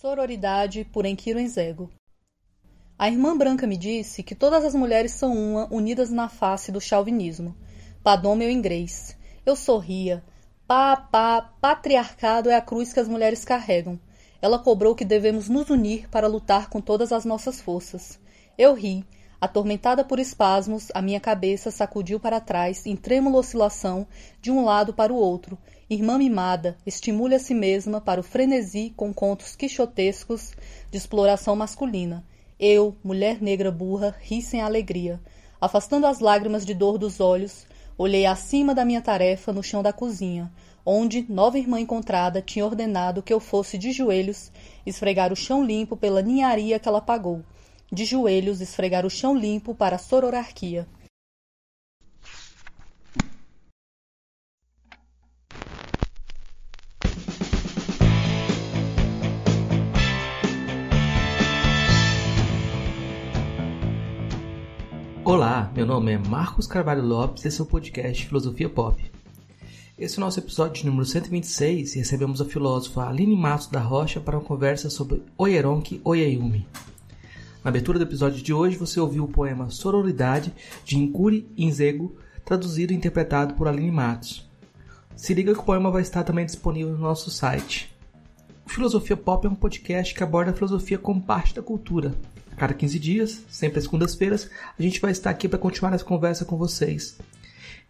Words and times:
Sororidade 0.00 0.84
por 0.84 1.04
Enkiru 1.04 1.40
Enzego 1.40 1.90
A 2.96 3.08
irmã 3.08 3.36
branca 3.36 3.66
me 3.66 3.76
disse 3.76 4.22
que 4.22 4.32
todas 4.32 4.64
as 4.64 4.72
mulheres 4.72 5.10
são 5.10 5.32
uma, 5.32 5.66
unidas 5.74 6.08
na 6.08 6.28
face 6.28 6.70
do 6.70 6.80
chauvinismo. 6.80 7.56
Padom 8.00 8.36
meu 8.36 8.48
inglês. 8.48 9.16
Eu 9.44 9.56
sorria. 9.56 10.22
Pá, 10.68 10.96
pá, 10.96 11.52
patriarcado 11.60 12.48
é 12.48 12.54
a 12.54 12.60
cruz 12.60 12.92
que 12.92 13.00
as 13.00 13.08
mulheres 13.08 13.44
carregam. 13.44 13.98
Ela 14.40 14.60
cobrou 14.60 14.94
que 14.94 15.04
devemos 15.04 15.48
nos 15.48 15.68
unir 15.68 16.08
para 16.10 16.28
lutar 16.28 16.70
com 16.70 16.80
todas 16.80 17.10
as 17.10 17.24
nossas 17.24 17.60
forças. 17.60 18.20
Eu 18.56 18.74
ri. 18.74 19.04
Atormentada 19.40 20.04
por 20.04 20.20
espasmos, 20.20 20.92
a 20.94 21.02
minha 21.02 21.18
cabeça 21.18 21.72
sacudiu 21.72 22.20
para 22.20 22.40
trás 22.40 22.86
em 22.86 22.94
trêmula 22.94 23.38
oscilação 23.38 24.06
de 24.40 24.52
um 24.52 24.64
lado 24.64 24.94
para 24.94 25.12
o 25.12 25.16
outro. 25.16 25.58
Irmã 25.90 26.18
mimada, 26.18 26.76
estimule 26.84 27.34
a 27.34 27.38
si 27.38 27.54
mesma 27.54 27.98
para 27.98 28.20
o 28.20 28.22
frenesi 28.22 28.92
com 28.94 29.10
contos 29.12 29.56
quixotescos 29.56 30.52
de 30.90 30.98
exploração 30.98 31.56
masculina. 31.56 32.22
Eu, 32.60 32.94
mulher 33.02 33.40
negra 33.40 33.70
burra, 33.70 34.14
ri 34.20 34.42
sem 34.42 34.60
alegria. 34.60 35.18
Afastando 35.58 36.06
as 36.06 36.20
lágrimas 36.20 36.66
de 36.66 36.74
dor 36.74 36.98
dos 36.98 37.20
olhos, 37.20 37.66
olhei 37.96 38.26
acima 38.26 38.74
da 38.74 38.84
minha 38.84 39.00
tarefa 39.00 39.50
no 39.50 39.62
chão 39.62 39.82
da 39.82 39.92
cozinha, 39.92 40.52
onde 40.84 41.24
nova 41.26 41.58
irmã 41.58 41.80
encontrada 41.80 42.42
tinha 42.42 42.66
ordenado 42.66 43.22
que 43.22 43.32
eu 43.32 43.40
fosse 43.40 43.78
de 43.78 43.90
joelhos 43.90 44.52
esfregar 44.84 45.32
o 45.32 45.36
chão 45.36 45.64
limpo 45.64 45.96
pela 45.96 46.20
ninharia 46.20 46.78
que 46.78 46.88
ela 46.88 47.00
pagou 47.00 47.42
de 47.90 48.04
joelhos 48.04 48.60
esfregar 48.60 49.06
o 49.06 49.10
chão 49.10 49.34
limpo 49.34 49.74
para 49.74 49.96
a 49.96 49.98
sororarquia. 49.98 50.86
Olá, 65.28 65.70
meu 65.76 65.84
nome 65.84 66.12
é 66.12 66.16
Marcos 66.16 66.66
Carvalho 66.66 67.04
Lopes 67.04 67.44
e 67.44 67.48
esse 67.48 67.60
é 67.60 67.62
o 67.62 67.66
podcast 67.66 68.24
Filosofia 68.24 68.66
Pop. 68.66 68.98
Esse 69.98 70.14
é 70.14 70.16
o 70.16 70.24
nosso 70.24 70.40
episódio 70.40 70.86
número 70.86 71.04
126 71.04 71.94
e 71.94 71.98
recebemos 71.98 72.40
a 72.40 72.46
filósofa 72.46 73.06
Aline 73.06 73.36
Matos 73.36 73.66
da 73.66 73.78
Rocha 73.78 74.20
para 74.20 74.38
uma 74.38 74.44
conversa 74.46 74.88
sobre 74.88 75.22
Oyeronki 75.36 76.00
Oyeyumi. 76.02 76.66
Na 77.62 77.68
abertura 77.68 77.98
do 77.98 78.06
episódio 78.06 78.42
de 78.42 78.54
hoje, 78.54 78.78
você 78.78 78.98
ouviu 78.98 79.24
o 79.24 79.28
poema 79.28 79.68
Sororidade, 79.68 80.50
de 80.82 80.96
Incuri 80.96 81.46
Inzego, 81.58 82.16
traduzido 82.42 82.94
e 82.94 82.96
interpretado 82.96 83.52
por 83.52 83.68
Aline 83.68 83.92
Matos. 83.92 84.48
Se 85.14 85.34
liga 85.34 85.52
que 85.52 85.60
o 85.60 85.64
poema 85.64 85.90
vai 85.90 86.00
estar 86.00 86.24
também 86.24 86.46
disponível 86.46 86.94
no 86.94 87.00
nosso 87.00 87.30
site. 87.30 87.94
O 88.64 88.70
Filosofia 88.70 89.14
Pop 89.14 89.46
é 89.46 89.50
um 89.50 89.54
podcast 89.54 90.14
que 90.14 90.22
aborda 90.22 90.52
a 90.52 90.54
filosofia 90.54 90.96
como 90.96 91.20
parte 91.20 91.54
da 91.54 91.60
cultura. 91.60 92.14
Cada 92.58 92.74
15 92.74 92.98
dias, 92.98 93.44
sempre 93.48 93.78
às 93.78 93.84
segundas-feiras, 93.84 94.50
a 94.78 94.82
gente 94.82 95.00
vai 95.00 95.12
estar 95.12 95.30
aqui 95.30 95.48
para 95.48 95.58
continuar 95.58 95.94
essa 95.94 96.04
conversa 96.04 96.44
com 96.44 96.56
vocês. 96.56 97.16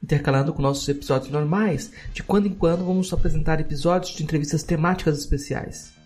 Intercalando 0.03 0.53
com 0.53 0.63
nossos 0.63 0.89
episódios 0.89 1.31
normais, 1.31 1.91
de 2.13 2.23
quando 2.23 2.47
em 2.47 2.55
quando 2.55 2.85
vamos 2.85 3.13
apresentar 3.13 3.61
episódios 3.61 4.15
de 4.15 4.23
entrevistas 4.23 4.63
temáticas 4.63 5.19
especiais 5.19 5.99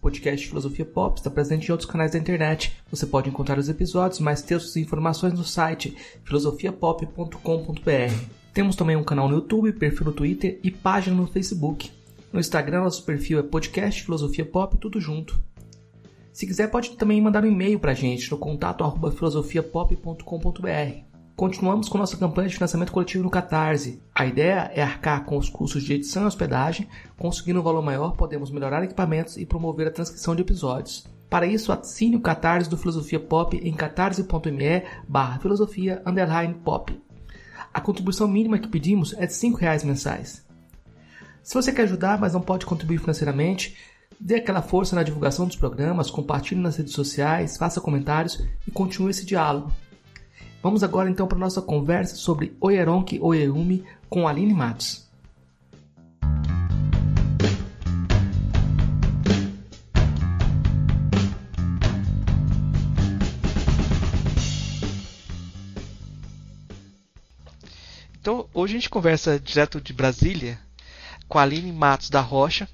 podcast 0.00 0.48
Filosofia 0.48 0.84
Pop 0.84 1.18
está 1.18 1.30
presente 1.30 1.68
em 1.68 1.72
outros 1.72 1.90
canais 1.90 2.12
da 2.12 2.18
internet. 2.18 2.72
Você 2.90 3.06
pode 3.06 3.28
encontrar 3.28 3.58
os 3.58 3.68
episódios, 3.68 4.18
mais 4.18 4.42
textos 4.42 4.74
e 4.76 4.80
informações 4.80 5.34
no 5.34 5.44
site 5.44 5.96
filosofiapop.com.br. 6.24 8.24
Temos 8.54 8.76
também 8.76 8.96
um 8.96 9.04
canal 9.04 9.28
no 9.28 9.36
YouTube, 9.36 9.72
perfil 9.74 10.06
no 10.06 10.12
Twitter 10.12 10.58
e 10.62 10.70
página 10.70 11.14
no 11.14 11.26
Facebook. 11.26 11.90
No 12.32 12.40
Instagram, 12.40 12.84
nosso 12.84 13.04
perfil 13.04 13.38
é 13.38 13.42
podcast 13.42 14.02
Filosofia 14.02 14.44
Pop, 14.44 14.76
tudo 14.78 15.00
junto. 15.00 15.42
Se 16.32 16.46
quiser, 16.46 16.70
pode 16.70 16.96
também 16.96 17.20
mandar 17.20 17.44
um 17.44 17.48
e-mail 17.48 17.80
para 17.80 17.92
a 17.92 17.94
gente 17.94 18.30
no 18.30 18.38
contato 18.38 18.84
filosofiapop.com.br. 19.10 21.10
Continuamos 21.34 21.88
com 21.88 21.96
nossa 21.96 22.16
campanha 22.16 22.48
de 22.48 22.54
financiamento 22.54 22.92
coletivo 22.92 23.24
no 23.24 23.30
Catarse. 23.30 24.02
A 24.14 24.26
ideia 24.26 24.70
é 24.74 24.82
arcar 24.82 25.24
com 25.24 25.38
os 25.38 25.48
custos 25.48 25.82
de 25.82 25.94
edição 25.94 26.24
e 26.24 26.26
hospedagem, 26.26 26.86
conseguindo 27.16 27.60
um 27.60 27.62
valor 27.62 27.82
maior, 27.82 28.12
podemos 28.12 28.50
melhorar 28.50 28.84
equipamentos 28.84 29.38
e 29.38 29.46
promover 29.46 29.88
a 29.88 29.90
transcrição 29.90 30.36
de 30.36 30.42
episódios. 30.42 31.06
Para 31.30 31.46
isso, 31.46 31.72
assine 31.72 32.16
o 32.16 32.20
Catarse 32.20 32.68
do 32.68 32.76
Filosofia 32.76 33.18
Pop 33.18 33.56
em 33.56 33.72
catarse.me 33.72 34.82
barra 35.08 35.38
filosofia 35.38 36.02
pop. 36.62 37.00
A 37.72 37.80
contribuição 37.80 38.28
mínima 38.28 38.58
que 38.58 38.68
pedimos 38.68 39.14
é 39.14 39.26
de 39.26 39.32
R$ 39.32 39.54
reais 39.58 39.82
mensais. 39.82 40.44
Se 41.42 41.54
você 41.54 41.72
quer 41.72 41.82
ajudar, 41.82 42.20
mas 42.20 42.34
não 42.34 42.40
pode 42.40 42.66
contribuir 42.66 42.98
financeiramente, 42.98 43.76
dê 44.20 44.36
aquela 44.36 44.60
força 44.60 44.94
na 44.94 45.02
divulgação 45.02 45.46
dos 45.46 45.56
programas, 45.56 46.10
compartilhe 46.10 46.60
nas 46.60 46.76
redes 46.76 46.92
sociais, 46.92 47.56
faça 47.56 47.80
comentários 47.80 48.44
e 48.68 48.70
continue 48.70 49.10
esse 49.10 49.24
diálogo. 49.24 49.72
Vamos 50.62 50.82
agora 50.82 51.08
então 51.08 51.26
para 51.26 51.38
a 51.38 51.40
nossa 51.40 51.62
conversa 51.62 52.16
sobre 52.16 52.54
Oyeronki 52.60 53.18
Oyeyumi 53.18 53.82
com 54.10 54.28
Aline 54.28 54.52
Matos. 54.52 55.08
Então, 68.20 68.46
hoje 68.52 68.74
a 68.74 68.78
gente 68.78 68.90
conversa 68.90 69.40
direto 69.40 69.80
de 69.80 69.94
Brasília 69.94 70.58
com 71.26 71.38
a 71.38 71.42
Aline 71.42 71.72
Matos 71.72 72.10
da 72.10 72.20
Rocha. 72.20 72.68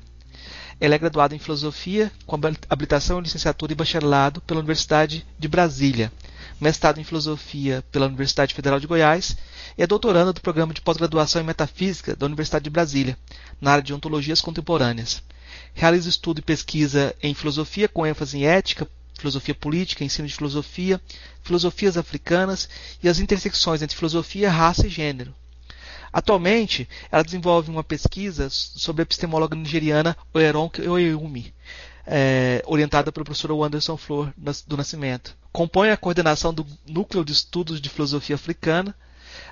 Ela 0.81 0.94
é 0.94 0.98
graduada 0.98 1.34
em 1.34 1.38
Filosofia 1.38 2.12
com 2.26 2.38
habilitação, 2.69 3.20
licenciatura 3.20 3.72
e 3.72 3.76
bacharelado 3.76 4.41
pela 4.42 4.60
Universidade 4.60 5.26
de 5.38 5.48
Brasília 5.48 6.12
mestrado 6.60 6.98
em 6.98 7.04
Filosofia 7.04 7.84
pela 7.92 8.06
Universidade 8.06 8.54
Federal 8.54 8.81
de 8.81 8.87
Goiás 8.87 9.37
e 9.76 9.82
é 9.82 9.87
doutoranda 9.87 10.32
do 10.32 10.41
programa 10.41 10.72
de 10.72 10.81
pós-graduação 10.81 11.42
em 11.42 11.44
Metafísica 11.44 12.16
da 12.16 12.26
Universidade 12.26 12.64
de 12.64 12.70
Brasília, 12.70 13.16
na 13.60 13.72
área 13.72 13.82
de 13.82 13.92
Ontologias 13.92 14.41
Contemporâneas. 14.41 15.22
Realiza 15.75 16.09
estudo 16.09 16.38
e 16.38 16.42
pesquisa 16.42 17.14
em 17.22 17.34
Filosofia 17.34 17.88
com 17.88 18.06
ênfase 18.06 18.38
em 18.38 18.47
Ética, 18.47 18.88
Filosofia 19.19 19.54
Política, 19.54 20.04
Ensino 20.04 20.28
de 20.28 20.34
Filosofia, 20.34 21.00
Filosofias 21.43 21.97
Africanas 21.97 22.69
e 23.03 23.08
as 23.08 23.19
intersecções 23.19 23.82
entre 23.82 23.97
filosofia, 23.97 24.50
raça 24.50 24.87
e 24.87 24.91
gênero. 24.91 25.34
Atualmente, 26.12 26.89
ela 27.11 27.22
desenvolve 27.22 27.71
uma 27.71 27.84
pesquisa 27.84 28.49
sobre 28.50 29.03
a 29.03 29.05
epistemóloga 29.05 29.56
nigeriana 29.56 30.17
Oyeronke 30.33 30.87
Oyeyumi, 30.87 31.53
é, 32.06 32.62
orientada 32.67 33.11
pelo 33.11 33.25
professor 33.25 33.53
Anderson 33.62 33.97
Flor 33.97 34.33
do 34.67 34.77
Nascimento. 34.77 35.37
Compõe 35.53 35.91
a 35.91 35.97
coordenação 35.97 36.53
do 36.53 36.67
Núcleo 36.87 37.25
de 37.25 37.33
Estudos 37.33 37.81
de 37.81 37.89
Filosofia 37.89 38.37
Africana 38.37 38.94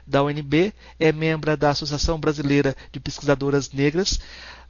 da 0.06 0.22
UNB, 0.22 0.72
é 0.98 1.12
membro 1.12 1.56
da 1.56 1.70
Associação 1.70 2.18
Brasileira 2.18 2.76
de 2.92 3.00
Pesquisadoras 3.00 3.72
Negras 3.72 4.20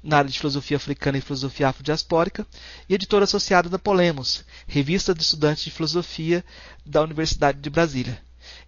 na 0.03 0.19
área 0.19 0.31
de 0.31 0.39
filosofia 0.39 0.77
africana 0.77 1.19
e 1.19 1.21
filosofia 1.21 1.69
afrodiaspórica 1.69 2.47
e 2.89 2.95
editora 2.95 3.25
associada 3.25 3.69
da 3.69 3.79
Polemos, 3.79 4.45
revista 4.67 5.15
de 5.15 5.23
estudantes 5.23 5.65
de 5.65 5.71
filosofia 5.71 6.45
da 6.85 7.03
Universidade 7.03 7.59
de 7.59 7.71
Brasília. 7.71 8.21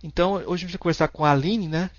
Então, 0.03 0.35
hoje 0.35 0.47
a 0.47 0.57
gente 0.57 0.73
vai 0.73 0.79
conversar 0.79 1.09
com 1.09 1.25
a 1.25 1.33
Aline, 1.33 1.69
né? 1.69 1.91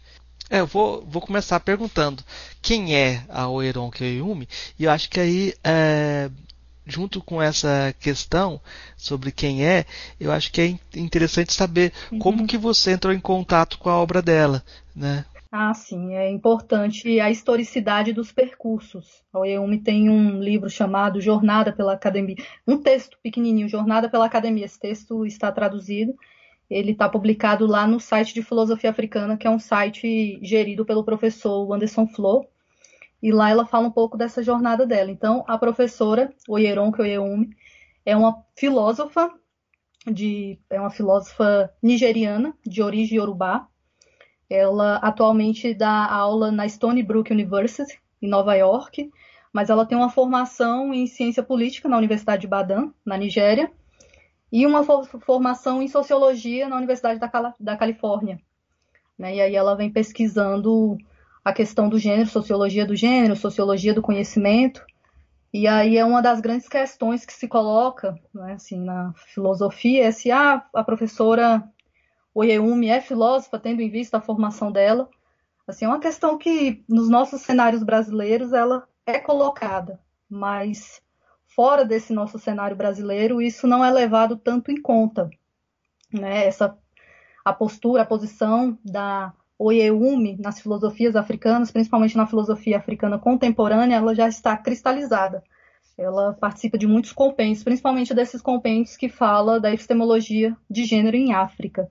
É, 0.50 0.59
eu 0.59 0.66
vou, 0.66 1.03
vou 1.06 1.22
começar 1.22 1.59
perguntando 1.59 2.24
quem 2.62 2.96
é 2.96 3.24
a 3.30 3.50
Oeron 3.50 3.91
Kiyumi, 3.91 4.47
e 4.80 4.85
eu 4.85 4.91
acho 4.91 5.09
que 5.09 5.19
aí 5.19 5.53
é, 5.63 6.30
junto 6.85 7.22
com 7.22 7.41
essa 7.41 7.94
questão 8.00 8.59
sobre 8.96 9.31
quem 9.31 9.66
é, 9.66 9.86
eu 10.19 10.31
acho 10.31 10.52
que 10.52 10.62
é 10.62 11.00
interessante 11.00 11.53
saber 11.53 11.91
uhum. 12.12 12.19
como 12.19 12.47
que 12.47 12.57
você 12.57 12.91
entrou 12.91 13.13
em 13.13 13.19
contato 13.19 13.78
com 13.78 13.90
a 13.90 13.97
obra 13.97 14.22
dela, 14.22 14.63
né? 14.96 15.25
Ah, 15.52 15.74
sim, 15.74 16.13
é 16.13 16.30
importante 16.30 17.19
a 17.19 17.31
historicidade 17.31 18.12
dos 18.12 18.31
percursos. 18.31 19.24
A 19.31 19.40
Oyeumi 19.40 19.80
tem 19.80 20.09
um 20.09 20.41
livro 20.41 20.69
chamado 20.69 21.22
Jornada 21.22 21.72
pela 21.72 21.94
Academia, 21.94 22.36
um 22.68 22.77
texto 22.77 23.18
pequenininho, 23.24 23.69
Jornada 23.69 24.10
pela 24.10 24.25
Academia. 24.25 24.66
Esse 24.66 24.80
texto 24.80 25.25
está 25.25 25.51
traduzido, 25.51 26.13
ele 26.69 26.92
está 26.92 27.08
publicado 27.08 27.66
lá 27.66 27.88
no 27.88 28.00
site 28.00 28.34
de 28.34 28.44
Filosofia 28.44 28.90
Africana, 28.90 29.38
que 29.38 29.48
é 29.48 29.50
um 29.50 29.60
site 29.60 30.40
gerido 30.42 30.86
pelo 30.86 31.04
professor 31.04 31.72
Anderson 31.74 32.08
Flo, 32.08 32.46
e 33.22 33.31
lá 33.31 33.50
ela 33.50 33.66
fala 33.66 33.88
um 33.88 33.92
pouco 33.92 34.18
dessa 34.18 34.44
jornada 34.44 34.86
dela. 34.86 35.10
Então, 35.10 35.44
a 35.48 35.58
professora 35.58 36.34
Oyeronke 36.48 37.02
Oyeyumi 37.02 37.50
é 38.06 38.16
uma 38.16 38.44
filósofa 38.56 39.31
de 40.06 40.60
é 40.69 40.80
uma 40.80 40.90
filósofa 40.90 41.72
nigeriana 41.81 42.54
de 42.66 42.81
origem 42.81 43.18
iorubá. 43.18 43.68
Ela 44.50 44.98
atualmente 44.98 45.74
dá 45.74 46.06
aula 46.06 46.52
na 46.52 46.66
Stony 46.68 47.04
Brook 47.04 47.31
University 47.31 48.00
em 48.22 48.30
Nova 48.30 48.56
York, 48.56 49.10
mas 49.52 49.70
ela 49.70 49.86
tem 49.86 49.98
uma 49.98 50.10
formação 50.10 50.94
em 50.94 51.08
ciência 51.08 51.44
política 51.44 51.90
na 51.90 51.98
Universidade 51.98 52.42
de 52.42 52.48
Badan, 52.48 52.92
na 53.06 53.18
Nigéria, 53.18 53.72
e 54.52 54.66
uma 54.66 54.84
formação 54.84 55.82
em 55.82 55.88
sociologia 55.88 56.70
na 56.70 56.78
Universidade 56.78 57.20
da, 57.20 57.54
da 57.60 57.78
Califórnia. 57.78 58.40
Né? 59.18 59.36
E 59.36 59.42
aí 59.42 59.56
ela 59.56 59.76
vem 59.76 59.92
pesquisando 59.92 60.98
a 61.44 61.54
questão 61.54 61.90
do 61.90 61.98
gênero, 61.98 62.30
sociologia 62.30 62.86
do 62.86 62.96
gênero, 62.96 63.36
sociologia 63.36 63.94
do 63.94 64.02
conhecimento, 64.02 64.86
E 65.54 65.66
aí 65.66 65.98
é 65.98 66.04
uma 66.06 66.22
das 66.22 66.42
grandes 66.42 66.68
questões 66.68 67.26
que 67.26 67.34
se 67.34 67.48
coloca 67.48 68.20
né, 68.34 68.54
assim, 68.54 68.80
na 68.84 69.14
filosofia, 69.34 70.06
é 70.06 70.12
se 70.12 70.30
ah, 70.30 70.64
a 70.74 70.84
professora 70.84 71.64
Oyeumi 72.34 72.90
é 72.90 73.02
filósofa, 73.02 73.58
tendo 73.58 73.82
em 73.82 73.90
vista 73.90 74.18
a 74.18 74.22
formação 74.22 74.72
dela. 74.72 75.10
Assim, 75.66 75.86
é 75.86 75.88
uma 75.88 76.00
questão 76.00 76.38
que 76.38 76.84
nos 76.88 77.10
nossos 77.10 77.42
cenários 77.42 77.82
brasileiros 77.82 78.54
ela 78.54 78.88
é 79.06 79.18
colocada, 79.18 80.00
mas 80.30 81.02
fora 81.57 81.83
desse 81.83 82.13
nosso 82.13 82.38
cenário 82.38 82.77
brasileiro 82.77 83.42
isso 83.42 83.65
não 83.65 83.83
é 83.83 83.89
levado 83.89 84.38
tanto 84.38 84.71
em 84.71 84.80
conta, 84.80 85.27
né? 86.13 86.45
Essa 86.45 86.77
a 87.44 87.51
postura, 87.51 88.04
a 88.04 88.06
posição 88.06 88.77
da 88.86 89.33
Oyeumi 89.57 90.38
nas 90.38 90.59
filosofias 90.59 91.15
africanas, 91.15 91.71
principalmente 91.71 92.15
na 92.15 92.27
filosofia 92.27 92.77
africana 92.77 93.18
contemporânea, 93.18 93.95
ela 93.95 94.13
já 94.13 94.27
está 94.27 94.56
cristalizada. 94.56 95.42
Ela 95.98 96.33
participa 96.33 96.77
de 96.77 96.86
muitos 96.86 97.12
compêndios, 97.12 97.63
principalmente 97.63 98.13
desses 98.13 98.39
compêndios 98.39 98.95
que 98.95 99.10
fala 99.10 99.60
da 99.60 99.74
epistemologia 99.74 100.56
de 100.69 100.83
gênero 100.83 101.18
em 101.18 101.33
África. 101.33 101.89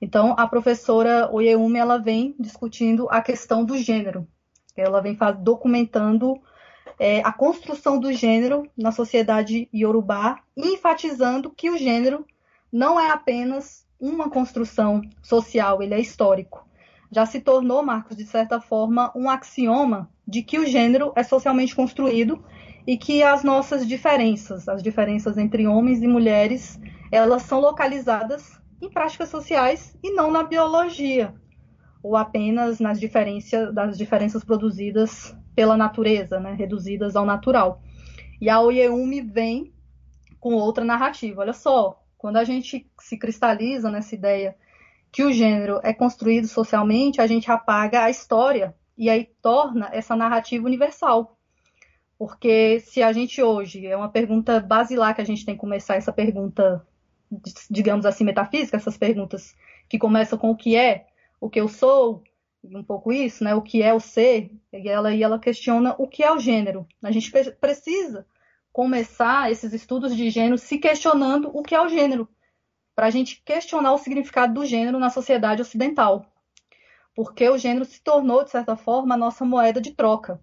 Então, 0.00 0.36
a 0.38 0.46
professora 0.46 1.28
Oyeumi 1.32 1.78
ela 1.78 1.98
vem 1.98 2.36
discutindo 2.38 3.08
a 3.10 3.20
questão 3.20 3.64
do 3.64 3.76
gênero. 3.78 4.28
Ela 4.76 5.00
vem 5.00 5.16
documentando 5.42 6.38
é, 6.98 7.20
a 7.24 7.32
construção 7.32 7.98
do 7.98 8.12
gênero 8.12 8.68
na 8.76 8.90
sociedade 8.90 9.68
iorubá, 9.72 10.40
enfatizando 10.56 11.50
que 11.50 11.70
o 11.70 11.76
gênero 11.76 12.24
não 12.72 12.98
é 12.98 13.10
apenas 13.10 13.86
uma 14.00 14.30
construção 14.30 15.02
social, 15.22 15.82
ele 15.82 15.94
é 15.94 16.00
histórico. 16.00 16.66
Já 17.10 17.24
se 17.24 17.40
tornou, 17.40 17.82
Marcos, 17.82 18.16
de 18.16 18.24
certa 18.24 18.60
forma, 18.60 19.12
um 19.14 19.30
axioma 19.30 20.10
de 20.26 20.42
que 20.42 20.58
o 20.58 20.66
gênero 20.66 21.12
é 21.14 21.22
socialmente 21.22 21.74
construído 21.74 22.44
e 22.86 22.96
que 22.96 23.22
as 23.22 23.42
nossas 23.42 23.86
diferenças, 23.86 24.68
as 24.68 24.82
diferenças 24.82 25.38
entre 25.38 25.66
homens 25.66 26.02
e 26.02 26.06
mulheres, 26.06 26.80
elas 27.10 27.42
são 27.42 27.60
localizadas 27.60 28.60
em 28.80 28.90
práticas 28.90 29.28
sociais 29.28 29.96
e 30.02 30.12
não 30.12 30.30
na 30.30 30.42
biologia, 30.42 31.34
ou 32.02 32.16
apenas 32.16 32.78
nas 32.78 33.00
diferenças, 33.00 33.72
das 33.72 33.96
diferenças 33.96 34.44
produzidas 34.44 35.34
pela 35.56 35.76
natureza, 35.76 36.38
né, 36.38 36.52
reduzidas 36.52 37.16
ao 37.16 37.24
natural. 37.24 37.82
E 38.40 38.48
a 38.48 38.60
Oyeumi 38.60 39.22
vem 39.22 39.72
com 40.38 40.54
outra 40.54 40.84
narrativa. 40.84 41.40
Olha 41.40 41.52
só, 41.52 42.00
quando 42.16 42.36
a 42.36 42.44
gente 42.44 42.88
se 43.00 43.18
cristaliza 43.18 43.90
nessa 43.90 44.14
ideia 44.14 44.54
que 45.10 45.24
o 45.24 45.32
gênero 45.32 45.80
é 45.82 45.92
construído 45.94 46.46
socialmente, 46.46 47.20
a 47.20 47.26
gente 47.26 47.50
apaga 47.50 48.04
a 48.04 48.10
história 48.10 48.74
e 48.96 49.08
aí 49.08 49.28
torna 49.40 49.88
essa 49.92 50.14
narrativa 50.14 50.66
universal. 50.66 51.36
Porque 52.18 52.80
se 52.80 53.02
a 53.02 53.12
gente 53.12 53.42
hoje, 53.42 53.86
é 53.86 53.96
uma 53.96 54.10
pergunta 54.10 54.60
basilar 54.60 55.14
que 55.14 55.22
a 55.22 55.26
gente 55.26 55.44
tem 55.44 55.54
que 55.54 55.60
começar 55.60 55.96
essa 55.96 56.12
pergunta 56.12 56.86
digamos 57.68 58.06
assim, 58.06 58.24
metafísica, 58.24 58.76
essas 58.76 58.96
perguntas 58.96 59.54
que 59.88 59.98
começam 59.98 60.38
com 60.38 60.50
o 60.50 60.56
que 60.56 60.76
é, 60.76 61.06
o 61.40 61.50
que 61.50 61.60
eu 61.60 61.68
sou, 61.68 62.22
um 62.72 62.82
pouco 62.82 63.12
isso, 63.12 63.44
né? 63.44 63.54
O 63.54 63.62
que 63.62 63.82
é 63.82 63.92
o 63.92 64.00
ser, 64.00 64.50
e 64.72 64.88
ela, 64.88 65.14
e 65.14 65.22
ela 65.22 65.38
questiona 65.38 65.94
o 65.98 66.08
que 66.08 66.22
é 66.22 66.32
o 66.32 66.38
gênero. 66.38 66.86
A 67.02 67.10
gente 67.10 67.30
precisa 67.60 68.26
começar 68.72 69.50
esses 69.50 69.72
estudos 69.72 70.14
de 70.14 70.28
gênero 70.28 70.58
se 70.58 70.78
questionando 70.78 71.50
o 71.52 71.62
que 71.62 71.74
é 71.74 71.80
o 71.80 71.88
gênero, 71.88 72.28
para 72.94 73.06
a 73.06 73.10
gente 73.10 73.42
questionar 73.44 73.92
o 73.92 73.98
significado 73.98 74.54
do 74.54 74.66
gênero 74.66 74.98
na 74.98 75.10
sociedade 75.10 75.62
ocidental. 75.62 76.26
Porque 77.14 77.48
o 77.48 77.56
gênero 77.56 77.84
se 77.84 78.02
tornou, 78.02 78.44
de 78.44 78.50
certa 78.50 78.76
forma, 78.76 79.14
a 79.14 79.18
nossa 79.18 79.44
moeda 79.44 79.80
de 79.80 79.92
troca. 79.92 80.40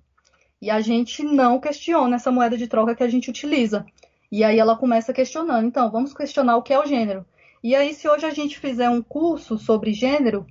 E 0.61 0.69
a 0.69 0.79
gente 0.81 1.23
não 1.23 1.59
questiona 1.59 2.15
essa 2.15 2.31
moeda 2.31 2.57
de 2.57 2.67
troca 2.67 2.95
que 2.95 3.03
a 3.03 3.09
gente 3.09 3.29
utiliza. 3.29 3.85
E 4.31 4.43
aí 4.43 4.57
ela 4.57 4.75
começa 4.75 5.13
questionando. 5.13 5.67
Então, 5.67 5.91
vamos 5.91 6.13
questionar 6.13 6.57
o 6.57 6.63
que 6.63 6.73
é 6.73 6.79
o 6.79 6.85
gênero. 6.85 7.25
E 7.63 7.75
aí, 7.75 7.93
se 7.93 8.09
hoje 8.09 8.25
a 8.25 8.31
gente 8.31 8.57
fizer 8.57 8.89
um 8.89 9.01
curso 9.01 9.57
sobre 9.57 9.93
gênero, 9.93 10.45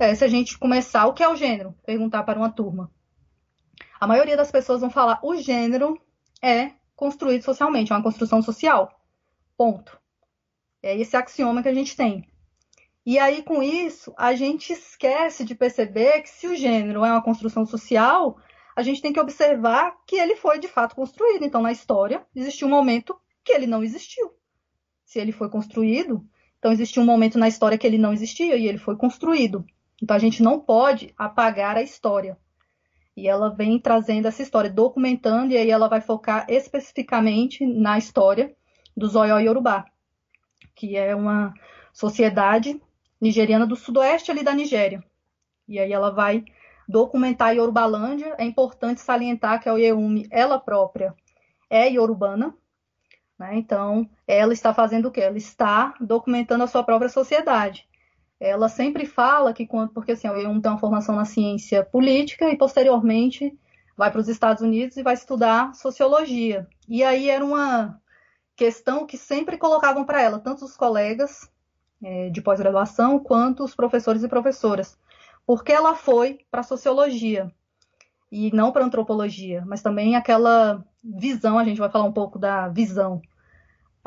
é, 0.00 0.14
se 0.14 0.24
a 0.24 0.28
gente 0.28 0.58
começar 0.58 1.06
o 1.06 1.12
que 1.12 1.22
é 1.22 1.28
o 1.28 1.36
gênero, 1.36 1.74
perguntar 1.84 2.22
para 2.22 2.38
uma 2.38 2.50
turma, 2.50 2.90
a 4.00 4.06
maioria 4.06 4.34
das 4.34 4.50
pessoas 4.50 4.80
vão 4.80 4.88
falar 4.88 5.20
o 5.22 5.36
gênero 5.36 6.00
é 6.42 6.72
construído 6.96 7.42
socialmente, 7.42 7.92
é 7.92 7.94
uma 7.94 8.02
construção 8.02 8.40
social. 8.40 8.98
Ponto. 9.58 10.00
É 10.82 10.98
esse 10.98 11.14
axioma 11.18 11.62
que 11.62 11.68
a 11.68 11.74
gente 11.74 11.94
tem. 11.94 12.26
E 13.04 13.18
aí, 13.18 13.42
com 13.42 13.62
isso, 13.62 14.14
a 14.16 14.34
gente 14.34 14.72
esquece 14.72 15.44
de 15.44 15.54
perceber 15.54 16.22
que 16.22 16.30
se 16.30 16.46
o 16.46 16.56
gênero 16.56 17.04
é 17.04 17.10
uma 17.12 17.22
construção 17.22 17.66
social, 17.66 18.38
a 18.74 18.82
gente 18.82 19.02
tem 19.02 19.12
que 19.12 19.20
observar 19.20 19.94
que 20.06 20.16
ele 20.16 20.34
foi 20.34 20.58
de 20.58 20.68
fato 20.68 20.94
construído. 20.96 21.44
Então, 21.44 21.60
na 21.60 21.72
história, 21.72 22.24
existiu 22.34 22.68
um 22.68 22.70
momento 22.70 23.14
que 23.44 23.52
ele 23.52 23.66
não 23.66 23.84
existiu. 23.84 24.32
Se 25.04 25.18
ele 25.18 25.32
foi 25.32 25.50
construído, 25.50 26.26
então 26.58 26.72
existiu 26.72 27.02
um 27.02 27.06
momento 27.06 27.38
na 27.38 27.48
história 27.48 27.76
que 27.76 27.86
ele 27.86 27.98
não 27.98 28.14
existia 28.14 28.56
e 28.56 28.66
ele 28.66 28.78
foi 28.78 28.96
construído. 28.96 29.62
Então, 30.02 30.16
a 30.16 30.18
gente 30.18 30.42
não 30.42 30.58
pode 30.58 31.12
apagar 31.16 31.76
a 31.76 31.82
história. 31.82 32.36
E 33.16 33.28
ela 33.28 33.50
vem 33.50 33.78
trazendo 33.78 34.28
essa 34.28 34.42
história, 34.42 34.70
documentando, 34.70 35.52
e 35.52 35.56
aí 35.56 35.70
ela 35.70 35.88
vai 35.88 36.00
focar 36.00 36.46
especificamente 36.48 37.66
na 37.66 37.98
história 37.98 38.54
do 38.96 39.06
Zoió 39.06 39.38
Yorubá, 39.38 39.84
que 40.74 40.96
é 40.96 41.14
uma 41.14 41.52
sociedade 41.92 42.80
nigeriana 43.20 43.66
do 43.66 43.76
sudoeste 43.76 44.30
ali 44.30 44.42
da 44.42 44.54
Nigéria. 44.54 45.04
E 45.68 45.78
aí 45.78 45.92
ela 45.92 46.10
vai 46.10 46.44
documentar 46.88 47.48
a 47.48 47.52
Yorubalândia, 47.52 48.34
é 48.38 48.44
importante 48.44 49.00
salientar 49.00 49.62
que 49.62 49.68
a 49.68 49.74
Oyeumi, 49.74 50.26
ela 50.30 50.58
própria, 50.58 51.14
é 51.68 51.90
iorubana, 51.92 52.52
né? 53.38 53.56
então 53.56 54.08
ela 54.26 54.52
está 54.52 54.74
fazendo 54.74 55.06
o 55.06 55.10
quê? 55.12 55.20
Ela 55.20 55.38
está 55.38 55.94
documentando 56.00 56.64
a 56.64 56.66
sua 56.66 56.82
própria 56.82 57.08
sociedade. 57.08 57.88
Ela 58.40 58.68
sempre 58.68 59.04
fala 59.04 59.52
que, 59.52 59.66
quando, 59.66 59.90
porque 59.90 60.12
assim, 60.12 60.26
a 60.26 60.32
Oyeumi 60.32 60.62
tem 60.62 60.70
uma 60.70 60.78
formação 60.78 61.14
na 61.14 61.26
ciência 61.26 61.84
política 61.84 62.48
e 62.50 62.56
posteriormente 62.56 63.56
vai 63.96 64.10
para 64.10 64.20
os 64.20 64.28
Estados 64.28 64.62
Unidos 64.62 64.96
e 64.96 65.02
vai 65.02 65.14
estudar 65.14 65.74
sociologia. 65.74 66.66
E 66.88 67.04
aí 67.04 67.28
era 67.28 67.44
uma 67.44 68.00
questão 68.56 69.06
que 69.06 69.18
sempre 69.18 69.58
colocavam 69.58 70.04
para 70.04 70.22
ela, 70.22 70.38
tanto 70.38 70.64
os 70.64 70.76
colegas 70.76 71.50
é, 72.02 72.30
de 72.30 72.40
pós-graduação 72.40 73.18
quanto 73.18 73.62
os 73.62 73.74
professores 73.74 74.22
e 74.22 74.28
professoras 74.28 74.98
porque 75.50 75.72
ela 75.72 75.96
foi 75.96 76.38
para 76.48 76.62
sociologia 76.62 77.52
e 78.30 78.54
não 78.54 78.70
para 78.70 78.84
antropologia, 78.84 79.64
mas 79.66 79.82
também 79.82 80.14
aquela 80.14 80.84
visão, 81.02 81.58
a 81.58 81.64
gente 81.64 81.80
vai 81.80 81.90
falar 81.90 82.04
um 82.04 82.12
pouco 82.12 82.38
da 82.38 82.68
visão. 82.68 83.20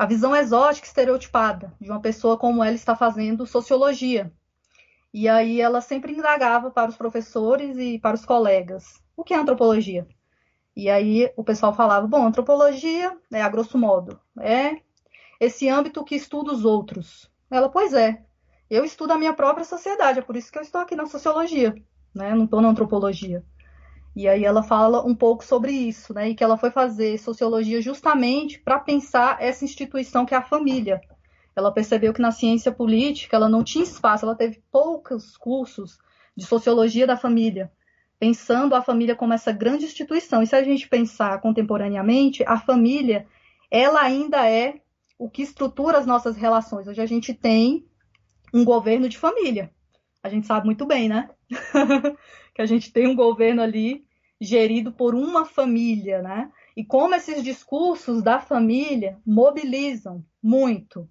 A 0.04 0.06
visão 0.06 0.36
exótica 0.36 0.86
estereotipada 0.86 1.72
de 1.80 1.90
uma 1.90 1.98
pessoa 1.98 2.36
como 2.36 2.62
ela 2.62 2.74
está 2.74 2.94
fazendo 2.94 3.46
sociologia. 3.46 4.30
E 5.14 5.26
aí 5.26 5.62
ela 5.62 5.80
sempre 5.80 6.12
indagava 6.12 6.70
para 6.70 6.90
os 6.90 6.96
professores 6.98 7.78
e 7.78 7.98
para 7.98 8.14
os 8.14 8.22
colegas: 8.22 9.02
o 9.16 9.24
que 9.24 9.32
é 9.32 9.38
antropologia? 9.38 10.06
E 10.76 10.90
aí 10.90 11.32
o 11.38 11.42
pessoal 11.42 11.72
falava: 11.72 12.06
bom, 12.06 12.26
antropologia 12.26 13.16
é 13.32 13.40
a 13.40 13.48
grosso 13.48 13.78
modo, 13.78 14.20
é 14.38 14.76
esse 15.40 15.70
âmbito 15.70 16.04
que 16.04 16.16
estuda 16.16 16.52
os 16.52 16.66
outros. 16.66 17.32
Ela, 17.50 17.70
pois 17.70 17.94
é, 17.94 18.22
eu 18.68 18.84
estudo 18.84 19.14
a 19.14 19.18
minha 19.18 19.32
própria 19.32 19.64
sociedade, 19.64 20.18
é 20.18 20.22
por 20.22 20.36
isso 20.36 20.52
que 20.52 20.58
eu 20.58 20.62
estou 20.62 20.82
aqui 20.82 20.94
na 20.94 21.06
sociologia, 21.06 21.74
né? 22.14 22.34
Não 22.34 22.44
estou 22.44 22.60
na 22.60 22.68
antropologia. 22.68 23.42
E 24.16 24.28
aí 24.28 24.44
ela 24.44 24.62
fala 24.62 25.04
um 25.04 25.14
pouco 25.14 25.44
sobre 25.44 25.72
isso, 25.72 26.14
né? 26.14 26.30
E 26.30 26.34
que 26.34 26.44
ela 26.44 26.56
foi 26.56 26.70
fazer 26.70 27.18
sociologia 27.18 27.82
justamente 27.82 28.60
para 28.60 28.78
pensar 28.78 29.38
essa 29.40 29.64
instituição 29.64 30.24
que 30.24 30.34
é 30.34 30.36
a 30.36 30.42
família. 30.42 31.00
Ela 31.56 31.72
percebeu 31.72 32.12
que 32.12 32.22
na 32.22 32.30
ciência 32.30 32.70
política 32.70 33.36
ela 33.36 33.48
não 33.48 33.64
tinha 33.64 33.84
espaço, 33.84 34.24
ela 34.24 34.36
teve 34.36 34.62
poucos 34.70 35.36
cursos 35.36 35.98
de 36.36 36.44
sociologia 36.44 37.06
da 37.06 37.16
família, 37.16 37.70
pensando 38.18 38.74
a 38.74 38.82
família 38.82 39.16
como 39.16 39.32
essa 39.32 39.52
grande 39.52 39.84
instituição. 39.84 40.42
E 40.42 40.46
se 40.46 40.54
a 40.54 40.62
gente 40.62 40.88
pensar 40.88 41.40
contemporaneamente, 41.40 42.44
a 42.46 42.58
família, 42.58 43.26
ela 43.70 44.00
ainda 44.00 44.48
é 44.48 44.80
o 45.18 45.28
que 45.28 45.42
estrutura 45.42 45.98
as 45.98 46.06
nossas 46.06 46.36
relações. 46.36 46.86
Hoje 46.86 47.00
a 47.00 47.06
gente 47.06 47.32
tem 47.34 47.86
um 48.52 48.64
governo 48.64 49.08
de 49.08 49.18
família. 49.18 49.70
A 50.22 50.28
gente 50.28 50.46
sabe 50.46 50.66
muito 50.66 50.86
bem, 50.86 51.08
né? 51.08 51.28
que 52.54 52.62
a 52.62 52.66
gente 52.66 52.92
tem 52.92 53.06
um 53.06 53.16
governo 53.16 53.60
ali 53.60 54.06
gerido 54.40 54.92
por 54.92 55.14
uma 55.14 55.44
família, 55.44 56.22
né? 56.22 56.50
E 56.76 56.84
como 56.84 57.14
esses 57.14 57.42
discursos 57.42 58.22
da 58.22 58.40
família 58.40 59.18
mobilizam 59.26 60.24
muito. 60.42 61.08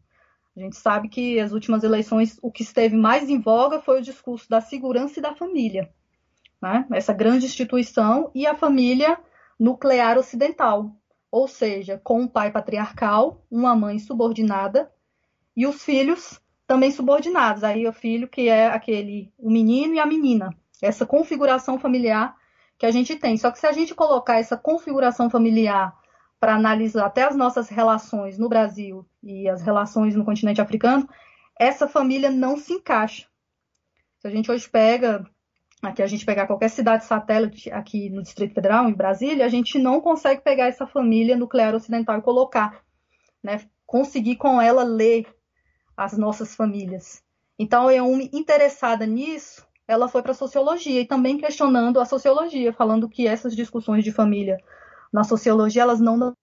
A 0.56 0.60
gente 0.60 0.76
sabe 0.76 1.10
que 1.10 1.40
as 1.40 1.52
últimas 1.52 1.84
eleições, 1.84 2.38
o 2.42 2.52
que 2.52 2.64
esteve 2.64 2.96
mais 2.96 3.30
em 3.30 3.40
voga 3.40 3.80
foi 3.80 4.00
o 4.00 4.04
discurso 4.04 4.48
da 4.50 4.62
segurança 4.62 5.20
e 5.20 5.22
da 5.22 5.34
família. 5.34 5.90
Né? 6.62 6.86
Essa 6.92 7.12
grande 7.12 7.46
instituição 7.46 8.30
e 8.36 8.46
a 8.46 8.54
família 8.54 9.18
nuclear 9.60 10.18
ocidental. 10.18 10.96
Ou 11.32 11.48
seja, 11.48 12.00
com 12.04 12.22
um 12.22 12.28
pai 12.28 12.52
patriarcal, 12.52 13.44
uma 13.50 13.76
mãe 13.76 13.98
subordinada 13.98 14.92
e 15.58 15.66
os 15.66 15.84
filhos 15.84 16.40
também 16.68 16.92
subordinados. 16.92 17.64
Aí 17.64 17.88
o 17.88 17.94
filho 17.94 18.28
que 18.28 18.48
é 18.48 18.68
aquele, 18.68 19.34
o 19.38 19.50
menino 19.50 19.96
e 19.96 20.00
a 20.00 20.06
menina. 20.06 20.56
Essa 20.86 21.06
configuração 21.06 21.80
familiar 21.80 22.36
que 22.78 22.86
a 22.86 22.92
gente 22.92 23.16
tem. 23.16 23.38
Só 23.38 23.52
que 23.52 23.60
se 23.60 23.68
a 23.68 23.72
gente 23.72 23.96
colocar 23.96 24.40
essa 24.40 24.58
configuração 24.58 25.30
familiar 25.30 25.96
para 26.40 26.56
analisar 26.56 27.06
até 27.06 27.24
as 27.24 27.36
nossas 27.36 27.70
relações 27.70 28.38
no 28.38 28.50
Brasil 28.50 29.06
e 29.22 29.48
as 29.48 29.62
relações 29.62 30.16
no 30.16 30.26
continente 30.26 30.60
africano, 30.60 31.08
essa 31.58 31.88
família 31.88 32.30
não 32.30 32.58
se 32.58 32.74
encaixa. 32.74 33.26
Se 34.20 34.28
a 34.28 34.30
gente 34.30 34.52
hoje 34.52 34.70
pega, 34.70 35.26
aqui 35.82 36.02
a 36.02 36.08
gente 36.08 36.26
pegar 36.26 36.48
qualquer 36.48 36.70
cidade 36.70 37.06
satélite 37.06 37.72
aqui 37.72 38.10
no 38.10 38.22
Distrito 38.22 38.54
Federal, 38.54 38.90
em 38.90 38.94
Brasília, 38.94 39.46
a 39.46 39.50
gente 39.50 39.80
não 39.80 40.02
consegue 40.02 40.42
pegar 40.42 40.68
essa 40.68 40.86
família 40.86 41.38
nuclear 41.38 41.74
ocidental 41.76 42.18
e 42.18 42.22
colocar, 42.22 42.84
né? 43.42 43.62
Conseguir 43.86 44.36
com 44.36 44.62
ela 44.62 44.84
ler 44.84 45.26
as 45.96 46.18
nossas 46.18 46.56
famílias. 46.56 47.24
Então, 47.58 47.90
eu 47.90 48.06
interessada 48.34 49.06
nisso, 49.06 49.66
ela 49.88 50.08
foi 50.08 50.22
para 50.22 50.32
a 50.32 50.36
sociologia 50.36 51.02
e 51.02 51.06
também 51.06 51.38
questionando 51.38 52.00
a 52.00 52.06
sociologia, 52.06 52.72
falando 52.72 53.10
que 53.10 53.28
essas 53.28 53.56
discussões 53.56 54.04
de 54.04 54.12
família 54.12 54.58
na 55.12 55.24
sociologia, 55.24 55.82
elas 55.82 56.00
não 56.00 56.34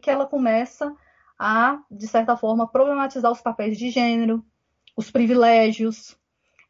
que 0.00 0.10
ela 0.10 0.26
começa 0.26 0.94
a, 1.38 1.80
de 1.90 2.06
certa 2.06 2.36
forma, 2.36 2.66
problematizar 2.66 3.30
os 3.30 3.40
papéis 3.40 3.76
de 3.76 3.90
gênero, 3.90 4.44
os 4.96 5.10
privilégios. 5.10 6.16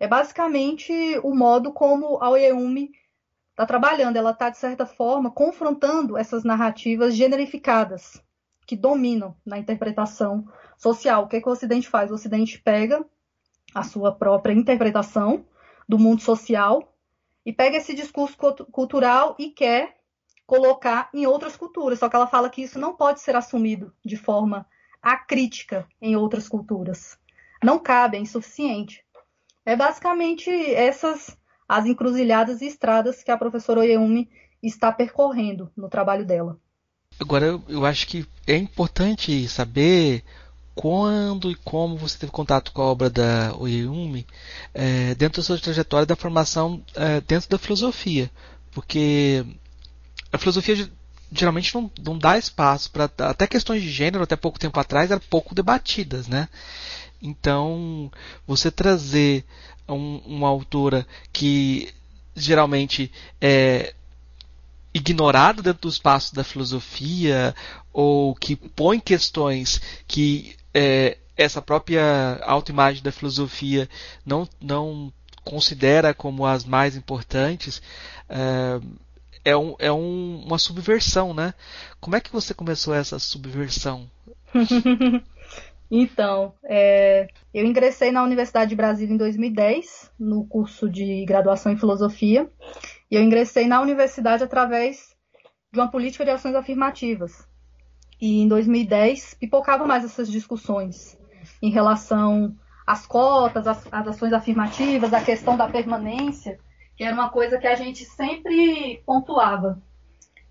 É 0.01 0.07
basicamente 0.07 0.93
o 1.23 1.35
modo 1.35 1.73
como 1.73 2.23
a 2.23 2.31
Oyeumi 2.31 2.91
está 3.51 3.67
trabalhando. 3.67 4.17
Ela 4.17 4.31
está, 4.31 4.51
de 4.51 4.59
certa 4.59 4.87
forma, 4.87 5.31
confrontando 5.31 6.17
essas 6.17 6.45
narrativas 6.45 7.15
generificadas 7.15 8.23
que 8.67 8.77
dominam 8.77 9.37
na 9.45 9.59
interpretação 9.59 10.47
social. 10.77 11.25
O 11.25 11.29
que, 11.29 11.37
é 11.37 11.41
que 11.41 11.49
o 11.49 11.53
Ocidente 11.53 11.89
faz? 11.89 12.11
O 12.11 12.15
Ocidente 12.15 12.61
pega 12.61 13.05
a 13.75 13.83
sua 13.83 14.15
própria 14.15 14.53
interpretação 14.53 15.45
do 15.89 15.99
mundo 15.99 16.23
social 16.23 16.95
e 17.45 17.53
pega 17.53 17.79
esse 17.79 17.95
discurso 17.95 18.37
cultural 18.71 19.35
e 19.39 19.51
quer 19.51 19.97
colocar 20.47 21.09
em 21.15 21.27
outras 21.27 21.57
culturas. 21.57 21.99
Só 21.99 22.09
que 22.09 22.17
ela 22.17 22.27
fala 22.27 22.51
que 22.51 22.63
isso 22.63 22.79
não 22.79 22.95
pode 22.95 23.21
ser 23.21 23.35
assumido 23.35 23.95
de 24.05 24.17
forma 24.17 24.67
acrítica 25.03 25.87
em 26.01 26.17
outras 26.17 26.49
culturas. 26.49 27.19
Não 27.63 27.79
cabe, 27.79 28.17
é 28.17 28.21
insuficiente. 28.21 29.05
É 29.65 29.75
basicamente 29.77 30.51
essas 30.51 31.37
as 31.69 31.85
encruzilhadas 31.85 32.63
e 32.63 32.67
estradas 32.67 33.23
que 33.23 33.31
a 33.31 33.37
professora 33.37 33.81
Oyeumi 33.81 34.31
está 34.63 34.91
percorrendo 34.91 35.71
no 35.77 35.89
trabalho 35.89 36.25
dela. 36.25 36.59
Agora, 37.21 37.61
eu 37.69 37.85
acho 37.85 38.07
que 38.07 38.27
é 38.47 38.57
importante 38.57 39.47
saber 39.49 40.25
quando 40.79 41.51
e 41.51 41.57
como 41.57 41.97
você 41.97 42.17
teve 42.17 42.31
contato 42.31 42.71
com 42.71 42.81
a 42.81 42.85
obra 42.85 43.11
da 43.11 43.53
Oyeyumi 43.59 44.25
é, 44.73 45.13
dentro 45.17 45.43
da 45.43 45.45
sua 45.45 45.59
trajetória 45.59 46.07
da 46.07 46.15
formação 46.15 46.81
é, 46.95 47.21
dentro 47.21 47.51
da 47.51 47.59
filosofia, 47.59 48.31
porque 48.71 49.45
a 50.33 50.39
filosofia 50.39 50.89
geralmente 51.33 51.75
não, 51.75 51.91
não 52.01 52.17
dá 52.17 52.39
espaço 52.39 52.93
para 52.93 53.11
até 53.29 53.49
questões 53.49 53.83
de 53.83 53.91
gênero 53.91 54.23
até 54.23 54.37
pouco 54.37 54.57
tempo 54.57 54.79
atrás 54.79 55.11
eram 55.11 55.21
pouco 55.29 55.53
debatidas, 55.53 56.29
né? 56.29 56.49
Então 57.21 58.09
você 58.47 58.71
trazer 58.71 59.45
um, 59.89 60.19
uma 60.19 60.47
autora 60.47 61.05
que 61.33 61.93
geralmente 62.37 63.11
é 63.41 63.97
ignorado 64.93 65.63
dentro 65.63 65.83
do 65.83 65.89
espaço 65.89 66.35
da 66.35 66.43
filosofia 66.43 67.55
ou 67.93 68.35
que 68.35 68.57
põe 68.57 68.99
questões 68.99 69.81
que 70.07 70.57
é, 70.75 71.19
essa 71.37 71.63
própria 71.63 72.41
autoimagem 72.43 73.03
da 73.03 73.13
filosofia 73.13 73.89
não, 74.25 74.49
não 74.61 75.13
considera 75.45 76.13
como 76.13 76.45
as 76.45 76.65
mais 76.65 76.97
importantes, 76.97 77.81
é, 78.29 78.81
é, 79.45 79.57
um, 79.57 79.75
é 79.79 79.91
um, 79.91 80.43
uma 80.45 80.59
subversão, 80.59 81.33
né? 81.33 81.55
Como 82.01 82.17
é 82.17 82.21
que 82.21 82.33
você 82.33 82.53
começou 82.53 82.95
essa 82.95 83.19
subversão? 83.19 84.11
então, 85.91 86.55
é, 86.65 87.29
eu 87.53 87.65
ingressei 87.65 88.13
na 88.13 88.23
Universidade 88.23 88.71
de 88.71 88.77
Brasília 88.77 89.15
em 89.15 89.17
2010, 89.17 90.13
no 90.19 90.47
curso 90.47 90.89
de 90.89 91.25
graduação 91.25 91.73
em 91.73 91.79
filosofia, 91.79 92.51
e 93.11 93.15
eu 93.15 93.23
ingressei 93.23 93.67
na 93.67 93.81
universidade 93.81 94.45
através 94.45 95.17
de 95.73 95.81
uma 95.81 95.91
política 95.91 96.25
de 96.25 96.31
ações 96.31 96.55
afirmativas. 96.55 97.49
E 98.21 98.43
em 98.43 98.49
2010 98.49 99.35
pipocavam 99.35 99.87
mais 99.87 100.05
essas 100.05 100.31
discussões 100.31 101.19
em 101.63 101.71
relação 101.71 102.55
às 102.87 103.07
cotas, 103.07 103.67
às, 103.67 103.87
às 103.91 104.09
ações 104.09 104.33
afirmativas, 104.33 105.15
à 105.15 105.23
questão 105.23 105.57
da 105.57 105.69
permanência, 105.69 106.59
que 106.97 107.05
era 107.05 107.15
uma 107.15 107.31
coisa 107.31 107.59
que 107.59 107.67
a 107.67 107.75
gente 107.75 108.05
sempre 108.05 109.03
pontuava. 109.07 109.81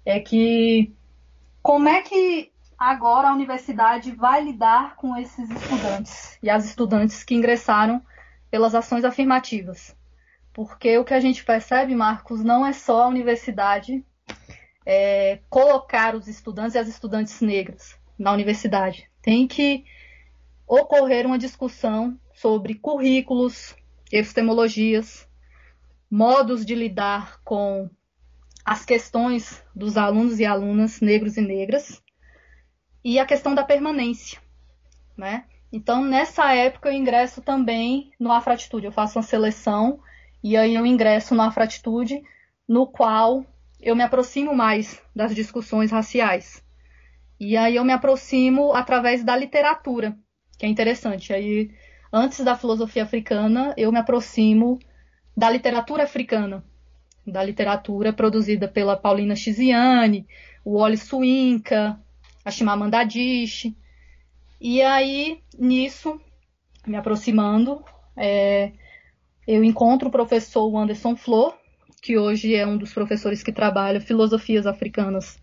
É 0.03 0.19
que 0.19 0.93
como 1.61 1.89
é 1.89 2.01
que 2.01 2.51
agora 2.77 3.29
a 3.29 3.33
universidade 3.33 4.11
vai 4.11 4.43
lidar 4.43 4.95
com 4.95 5.17
esses 5.17 5.49
estudantes 5.49 6.37
e 6.43 6.49
as 6.49 6.65
estudantes 6.65 7.23
que 7.23 7.33
ingressaram 7.33 8.01
pelas 8.51 8.75
ações 8.75 9.03
afirmativas? 9.03 9.95
Porque 10.53 10.97
o 10.97 11.03
que 11.03 11.13
a 11.13 11.19
gente 11.19 11.43
percebe, 11.43 11.95
Marcos, 11.95 12.43
não 12.43 12.65
é 12.65 12.73
só 12.73 13.03
a 13.03 13.07
universidade 13.07 14.05
é, 14.85 15.39
colocar 15.49 16.15
os 16.15 16.27
estudantes 16.27 16.75
e 16.75 16.79
as 16.79 16.87
estudantes 16.87 17.41
negras 17.41 17.97
na 18.17 18.31
universidade. 18.31 19.09
Tem 19.21 19.47
que 19.47 19.83
ocorrer 20.67 21.25
uma 21.25 21.37
discussão 21.37 22.17
sobre 22.33 22.75
currículos, 22.75 23.75
epistemologias, 24.11 25.27
modos 26.09 26.65
de 26.65 26.73
lidar 26.73 27.41
com 27.43 27.89
as 28.63 28.85
questões 28.85 29.63
dos 29.75 29.97
alunos 29.97 30.39
e 30.39 30.45
alunas 30.45 31.01
negros 31.01 31.37
e 31.37 31.41
negras 31.41 32.01
e 33.07 33.19
a 33.19 33.25
questão 33.25 33.55
da 33.55 33.63
permanência, 33.63 34.37
né? 35.15 35.45
Então, 35.71 36.03
nessa 36.03 36.53
época, 36.53 36.89
eu 36.89 36.93
ingresso 36.93 37.41
também 37.41 38.11
no 38.19 38.33
Afratitude. 38.33 38.85
Eu 38.85 38.91
faço 38.91 39.17
uma 39.17 39.23
seleção 39.23 40.01
e 40.43 40.57
aí 40.57 40.75
eu 40.75 40.85
ingresso 40.85 41.33
no 41.33 41.41
Afratitude, 41.41 42.21
no 42.67 42.85
qual 42.85 43.45
eu 43.79 43.95
me 43.95 44.03
aproximo 44.03 44.53
mais 44.53 45.01
das 45.15 45.33
discussões 45.33 45.89
raciais. 45.89 46.61
E 47.39 47.55
aí 47.55 47.77
eu 47.77 47.85
me 47.85 47.93
aproximo 47.93 48.73
através 48.73 49.23
da 49.23 49.37
literatura, 49.37 50.17
que 50.59 50.65
é 50.65 50.69
interessante. 50.69 51.31
Aí, 51.31 51.71
antes 52.11 52.43
da 52.43 52.57
filosofia 52.57 53.03
africana, 53.03 53.73
eu 53.77 53.89
me 53.89 53.99
aproximo 53.99 54.79
da 55.35 55.49
literatura 55.49 56.03
africana, 56.03 56.61
da 57.25 57.41
literatura 57.41 58.11
produzida 58.11 58.67
pela 58.67 58.97
Paulina 58.97 59.33
Chiziane, 59.33 60.27
o 60.65 60.77
Wally 60.77 60.97
Suinca, 60.97 61.97
a 62.47 62.51
Chimamanda 62.51 62.99
Adichie. 62.99 63.75
E 64.59 64.81
aí, 64.81 65.41
nisso, 65.59 66.19
me 66.87 66.95
aproximando, 66.95 67.83
é, 68.15 68.71
eu 69.45 69.63
encontro 69.65 70.07
o 70.07 70.11
professor 70.11 70.73
Anderson 70.77 71.15
Flor, 71.15 71.57
que 72.01 72.17
hoje 72.17 72.55
é 72.55 72.65
um 72.65 72.77
dos 72.77 72.93
professores 72.93 73.43
que 73.43 73.51
trabalha 73.51 73.99
filosofias 73.99 74.65
africanas 74.65 75.37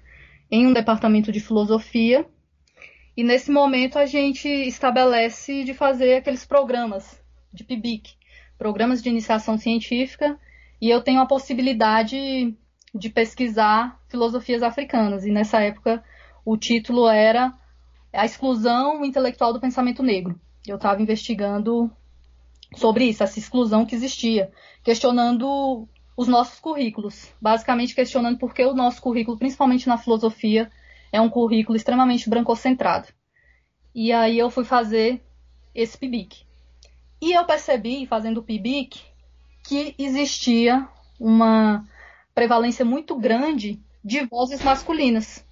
em 0.50 0.66
um 0.66 0.72
departamento 0.72 1.30
de 1.30 1.40
filosofia. 1.40 2.26
E 3.14 3.22
nesse 3.22 3.50
momento 3.50 3.98
a 3.98 4.06
gente 4.06 4.48
estabelece 4.48 5.62
de 5.62 5.74
fazer 5.74 6.16
aqueles 6.16 6.46
programas 6.46 7.22
de 7.52 7.64
PIBIC, 7.64 8.14
programas 8.56 9.02
de 9.02 9.10
iniciação 9.10 9.58
científica, 9.58 10.38
e 10.80 10.88
eu 10.88 11.02
tenho 11.02 11.20
a 11.20 11.26
possibilidade 11.26 12.56
de 12.94 13.10
pesquisar 13.10 14.00
filosofias 14.08 14.62
africanas. 14.62 15.26
E 15.26 15.30
nessa 15.30 15.60
época 15.60 16.02
o 16.44 16.56
título 16.56 17.08
era 17.08 17.54
A 18.12 18.24
Exclusão 18.24 19.04
Intelectual 19.04 19.52
do 19.52 19.60
Pensamento 19.60 20.02
Negro. 20.02 20.38
Eu 20.66 20.76
estava 20.76 21.00
investigando 21.00 21.90
sobre 22.76 23.04
isso, 23.04 23.22
essa 23.22 23.38
exclusão 23.38 23.86
que 23.86 23.94
existia, 23.94 24.50
questionando 24.82 25.88
os 26.16 26.28
nossos 26.28 26.60
currículos, 26.60 27.32
basicamente 27.40 27.94
questionando 27.94 28.38
por 28.38 28.54
que 28.54 28.64
o 28.64 28.74
nosso 28.74 29.00
currículo, 29.00 29.38
principalmente 29.38 29.88
na 29.88 29.98
filosofia, 29.98 30.70
é 31.12 31.20
um 31.20 31.28
currículo 31.28 31.76
extremamente 31.76 32.28
brancocentrado. 32.28 33.08
E 33.94 34.12
aí 34.12 34.38
eu 34.38 34.50
fui 34.50 34.64
fazer 34.64 35.22
esse 35.74 35.96
PIBIC. 35.96 36.44
E 37.20 37.32
eu 37.32 37.44
percebi, 37.44 38.06
fazendo 38.06 38.38
o 38.38 38.42
PIBIC, 38.42 39.00
que 39.64 39.94
existia 39.98 40.88
uma 41.18 41.86
prevalência 42.34 42.84
muito 42.84 43.16
grande 43.16 43.80
de 44.04 44.26
vozes 44.26 44.62
masculinas, 44.62 45.44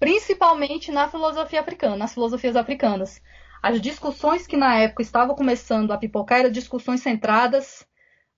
principalmente 0.00 0.90
na 0.90 1.08
filosofia 1.08 1.60
africana, 1.60 1.94
nas 1.94 2.14
filosofias 2.14 2.56
africanas. 2.56 3.22
As 3.62 3.78
discussões 3.78 4.46
que 4.46 4.56
na 4.56 4.74
época 4.76 5.02
estavam 5.02 5.36
começando 5.36 5.92
a 5.92 5.98
pipocar 5.98 6.40
eram 6.40 6.50
discussões 6.50 7.02
centradas 7.02 7.86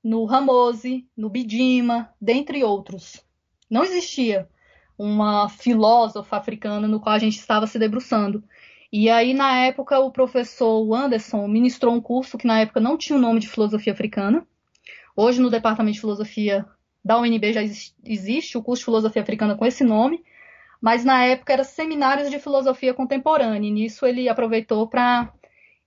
no 0.03 0.25
Ramose, 0.25 1.07
no 1.17 1.31
Bidima, 1.31 2.13
dentre 2.21 2.65
outros. 2.65 3.25
Não 3.71 3.85
existia 3.85 4.49
uma 4.99 5.49
filósofa 5.49 6.37
africana 6.37 6.89
no 6.89 6.99
qual 6.99 7.15
a 7.15 7.19
gente 7.21 7.39
estava 7.39 7.69
se 7.69 7.79
debruçando. 7.79 8.43
E 8.93 9.09
aí, 9.09 9.33
na 9.33 9.57
época, 9.61 10.01
o 10.01 10.11
professor 10.11 10.93
Anderson 10.93 11.47
ministrou 11.47 11.95
um 11.95 12.01
curso 12.01 12.37
que 12.37 12.47
na 12.47 12.61
época 12.61 12.81
não 12.81 12.99
tinha 12.99 13.17
o 13.17 13.23
nome 13.23 13.39
de 13.39 13.49
filosofia 13.49 13.93
africana. 13.93 14.45
Hoje, 15.15 15.41
no 15.41 15.49
departamento 15.49 15.95
de 15.95 16.01
filosofia, 16.01 16.67
da 17.05 17.19
UNB 17.19 17.53
já 17.53 17.63
existe 17.63 18.59
o 18.59 18.63
curso 18.63 18.81
de 18.81 18.87
filosofia 18.87 19.23
africana 19.23 19.55
com 19.55 19.65
esse 19.65 19.85
nome, 19.85 20.23
mas 20.83 21.05
na 21.05 21.25
época 21.25 21.53
era 21.53 21.63
seminários 21.63 22.29
de 22.29 22.41
filosofia 22.41 22.93
contemporânea, 22.93 23.69
e 23.69 23.71
nisso 23.71 24.05
ele 24.05 24.29
aproveitou 24.29 24.89
para 24.89 25.33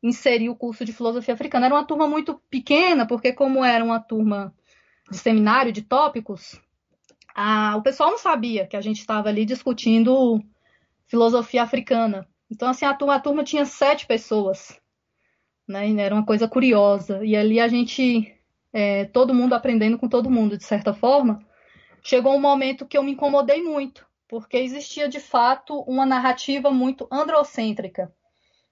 inserir 0.01 0.49
o 0.49 0.55
curso 0.55 0.85
de 0.85 0.93
filosofia 0.93 1.33
africana. 1.33 1.65
Era 1.65 1.75
uma 1.75 1.85
turma 1.85 2.07
muito 2.07 2.41
pequena, 2.49 3.05
porque 3.05 3.33
como 3.33 3.65
era 3.65 3.83
uma 3.83 3.99
turma 3.99 4.55
de 5.11 5.17
seminário 5.17 5.73
de 5.73 5.81
tópicos, 5.81 6.61
a, 7.35 7.75
o 7.75 7.81
pessoal 7.81 8.11
não 8.11 8.17
sabia 8.17 8.65
que 8.65 8.77
a 8.77 8.81
gente 8.81 8.99
estava 8.99 9.27
ali 9.27 9.43
discutindo 9.43 10.41
filosofia 11.07 11.63
africana. 11.63 12.25
Então, 12.49 12.69
assim, 12.69 12.85
a 12.85 12.93
turma, 12.93 13.15
a 13.15 13.19
turma 13.19 13.43
tinha 13.43 13.65
sete 13.65 14.07
pessoas, 14.07 14.79
né? 15.67 15.91
Era 15.99 16.15
uma 16.15 16.25
coisa 16.25 16.47
curiosa. 16.47 17.25
E 17.25 17.35
ali 17.35 17.59
a 17.59 17.67
gente 17.67 18.33
é, 18.71 19.03
todo 19.05 19.33
mundo 19.33 19.53
aprendendo 19.53 19.97
com 19.97 20.07
todo 20.07 20.29
mundo, 20.29 20.57
de 20.57 20.63
certa 20.63 20.93
forma, 20.93 21.45
chegou 22.01 22.33
um 22.33 22.41
momento 22.41 22.85
que 22.85 22.97
eu 22.97 23.03
me 23.03 23.11
incomodei 23.11 23.61
muito, 23.61 24.07
porque 24.27 24.57
existia 24.57 25.07
de 25.07 25.19
fato 25.19 25.79
uma 25.81 26.05
narrativa 26.05 26.71
muito 26.71 27.07
androcêntrica. 27.11 28.13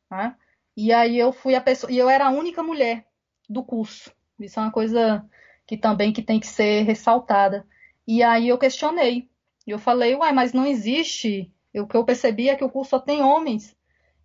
Né? 0.09 0.35
E 0.75 0.91
aí 0.91 1.17
eu 1.17 1.31
fui 1.31 1.55
a 1.55 1.61
pessoa, 1.61 1.91
e 1.91 1.97
eu 1.97 2.09
era 2.09 2.27
a 2.27 2.31
única 2.31 2.63
mulher 2.63 3.05
do 3.49 3.63
curso. 3.63 4.11
Isso 4.39 4.59
é 4.59 4.63
uma 4.63 4.71
coisa 4.71 5.25
que 5.65 5.77
também 5.77 6.11
que 6.11 6.21
tem 6.21 6.39
que 6.39 6.47
ser 6.47 6.83
ressaltada. 6.83 7.65
E 8.07 8.21
aí 8.23 8.49
eu 8.49 8.57
questionei. 8.57 9.29
Eu 9.65 9.79
falei, 9.79 10.15
uai, 10.15 10.33
mas 10.33 10.53
não 10.53 10.65
existe. 10.65 11.51
O 11.73 11.87
que 11.87 11.95
eu 11.95 12.05
percebi 12.05 12.49
é 12.49 12.55
que 12.55 12.63
o 12.63 12.69
curso 12.69 12.91
só 12.91 12.99
tem 12.99 13.21
homens 13.21 13.75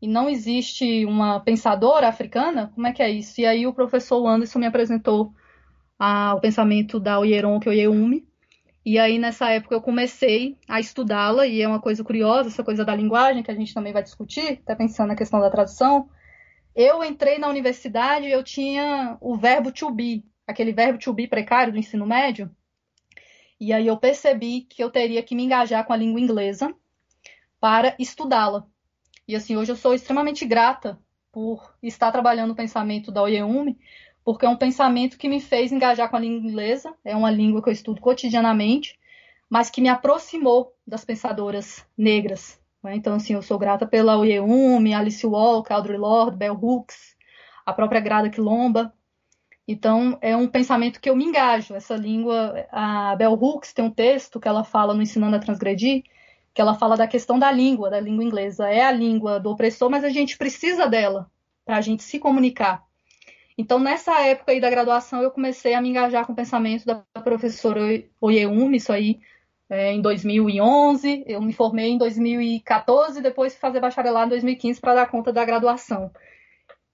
e 0.01 0.07
não 0.07 0.29
existe 0.29 1.05
uma 1.07 1.41
pensadora 1.41 2.09
africana? 2.09 2.71
Como 2.75 2.87
é 2.87 2.93
que 2.93 3.03
é 3.03 3.11
isso? 3.11 3.41
E 3.41 3.47
aí 3.47 3.67
o 3.67 3.73
professor 3.73 4.27
Anderson 4.27 4.59
me 4.59 4.67
apresentou 4.67 5.33
o 5.99 6.41
pensamento 6.41 7.01
da 7.01 7.19
Oyeronke 7.19 7.69
Oyeumi. 7.69 8.28
E 8.85 8.99
aí, 8.99 9.19
nessa 9.19 9.51
época, 9.51 9.75
eu 9.75 9.83
comecei 9.83 10.57
a 10.69 10.81
estudá-la, 10.81 11.47
e 11.47 11.61
é 11.61 11.69
uma 11.69 11.81
coisa 11.81 12.03
curiosa, 12.03 12.49
essa 12.49 12.65
coisa 12.65 12.85
da 12.85 12.95
linguagem, 12.95 13.43
que 13.43 13.51
a 13.51 13.55
gente 13.55 13.75
também 13.75 13.93
vai 13.93 14.03
discutir, 14.03 14.61
até 14.63 14.75
pensando 14.75 15.09
na 15.09 15.17
questão 15.17 15.41
da 15.41 15.51
tradução. 15.51 16.09
Eu 16.75 17.03
entrei 17.03 17.39
na 17.39 17.49
universidade 17.49 18.29
eu 18.29 18.43
tinha 18.43 19.19
o 19.21 19.37
verbo 19.37 19.73
to 19.73 19.91
be, 19.91 20.25
aquele 20.47 20.73
verbo 20.73 20.99
to 20.99 21.13
be 21.13 21.27
precário 21.27 21.73
do 21.73 21.79
ensino 21.79 22.07
médio. 22.07 22.51
E 23.61 23.73
aí 23.73 23.87
eu 23.87 23.97
percebi 23.97 24.61
que 24.63 24.83
eu 24.83 24.91
teria 24.91 25.23
que 25.23 25.35
me 25.35 25.43
engajar 25.43 25.85
com 25.85 25.93
a 25.93 25.97
língua 25.97 26.21
inglesa 26.21 26.73
para 27.59 27.97
estudá-la. 27.99 28.65
E 29.27 29.35
assim, 29.35 29.57
hoje 29.57 29.73
eu 29.73 29.77
sou 29.77 29.93
extremamente 29.93 30.47
grata 30.47 30.99
por 31.33 31.75
estar 31.83 32.11
trabalhando 32.13 32.53
o 32.53 32.57
pensamento 32.57 33.11
da 33.11 33.23
Oyeumi, 33.23 33.79
porque 34.29 34.45
é 34.45 34.49
um 34.51 34.57
pensamento 34.57 35.17
que 35.17 35.27
me 35.27 35.41
fez 35.41 35.73
engajar 35.73 36.11
com 36.11 36.17
a 36.17 36.21
língua 36.21 36.51
inglesa, 36.51 36.95
é 37.03 37.17
uma 37.17 37.31
língua 37.31 37.63
que 37.63 37.71
eu 37.71 37.73
estudo 37.73 37.99
cotidianamente, 37.99 38.99
mas 39.49 39.71
que 39.71 39.81
me 39.81 39.89
aproximou 39.89 40.77
das 40.87 41.03
pensadoras 41.03 41.83
negras. 41.97 42.61
Né? 42.83 42.95
Então, 42.95 43.15
assim, 43.15 43.33
eu 43.33 43.41
sou 43.41 43.59
grata 43.59 43.87
pela 43.87 44.19
Oyeumi, 44.19 44.93
Alice 44.93 45.27
Walker, 45.27 45.73
Audre 45.73 45.97
Lorde, 45.97 46.37
Bell 46.37 46.53
Hooks, 46.53 47.17
a 47.65 47.73
própria 47.73 48.03
Grada 48.03 48.29
Quilomba. 48.29 48.93
Então, 49.67 50.19
é 50.21 50.37
um 50.37 50.47
pensamento 50.47 51.01
que 51.01 51.09
eu 51.09 51.17
me 51.17 51.25
engajo. 51.25 51.75
Essa 51.75 51.97
língua, 51.97 52.67
a 52.71 53.17
Bell 53.17 53.33
Hooks 53.33 53.73
tem 53.73 53.83
um 53.83 53.91
texto 53.91 54.39
que 54.39 54.47
ela 54.47 54.63
fala 54.63 54.93
no 54.93 55.01
Ensinando 55.01 55.37
a 55.37 55.39
Transgredir, 55.39 56.03
que 56.53 56.61
ela 56.61 56.75
fala 56.75 56.99
da 56.99 57.07
questão 57.07 57.39
da 57.39 57.51
língua, 57.51 57.89
da 57.89 57.99
língua 57.99 58.25
inglesa. 58.25 58.69
É 58.69 58.85
a 58.85 58.93
língua 58.93 59.41
do 59.41 59.49
opressor, 59.51 59.89
mas 59.89 60.05
a 60.05 60.11
gente 60.11 60.37
precisa 60.37 60.87
dela 60.87 61.31
para 61.65 61.79
a 61.79 61.81
gente 61.81 62.03
se 62.03 62.19
comunicar. 62.19 62.87
Então, 63.59 63.81
nessa 63.81 64.21
época 64.21 64.53
aí 64.53 64.61
da 64.61 64.71
graduação, 64.71 65.21
eu 65.21 65.33
comecei 65.33 65.75
a 65.75 65.81
me 65.81 65.89
engajar 65.89 66.25
com 66.25 66.33
o 66.33 66.37
pensamento 66.37 66.87
da 66.87 67.03
professora 67.25 67.81
Oyeumi, 68.21 68.77
isso 68.77 68.93
aí 68.93 69.19
é, 69.69 69.93
em 69.93 70.01
2011. 70.01 71.25
Eu 71.27 71.43
me 71.43 71.53
formei 71.53 71.91
em 71.91 71.99
2014, 71.99 73.21
depois 73.21 73.55
fui 73.55 73.61
fazer 73.61 73.81
bacharelado 73.81 74.27
em 74.27 74.31
2015 74.31 74.81
para 74.81 74.95
dar 74.95 75.11
conta 75.11 75.33
da 75.33 75.45
graduação. 75.45 76.13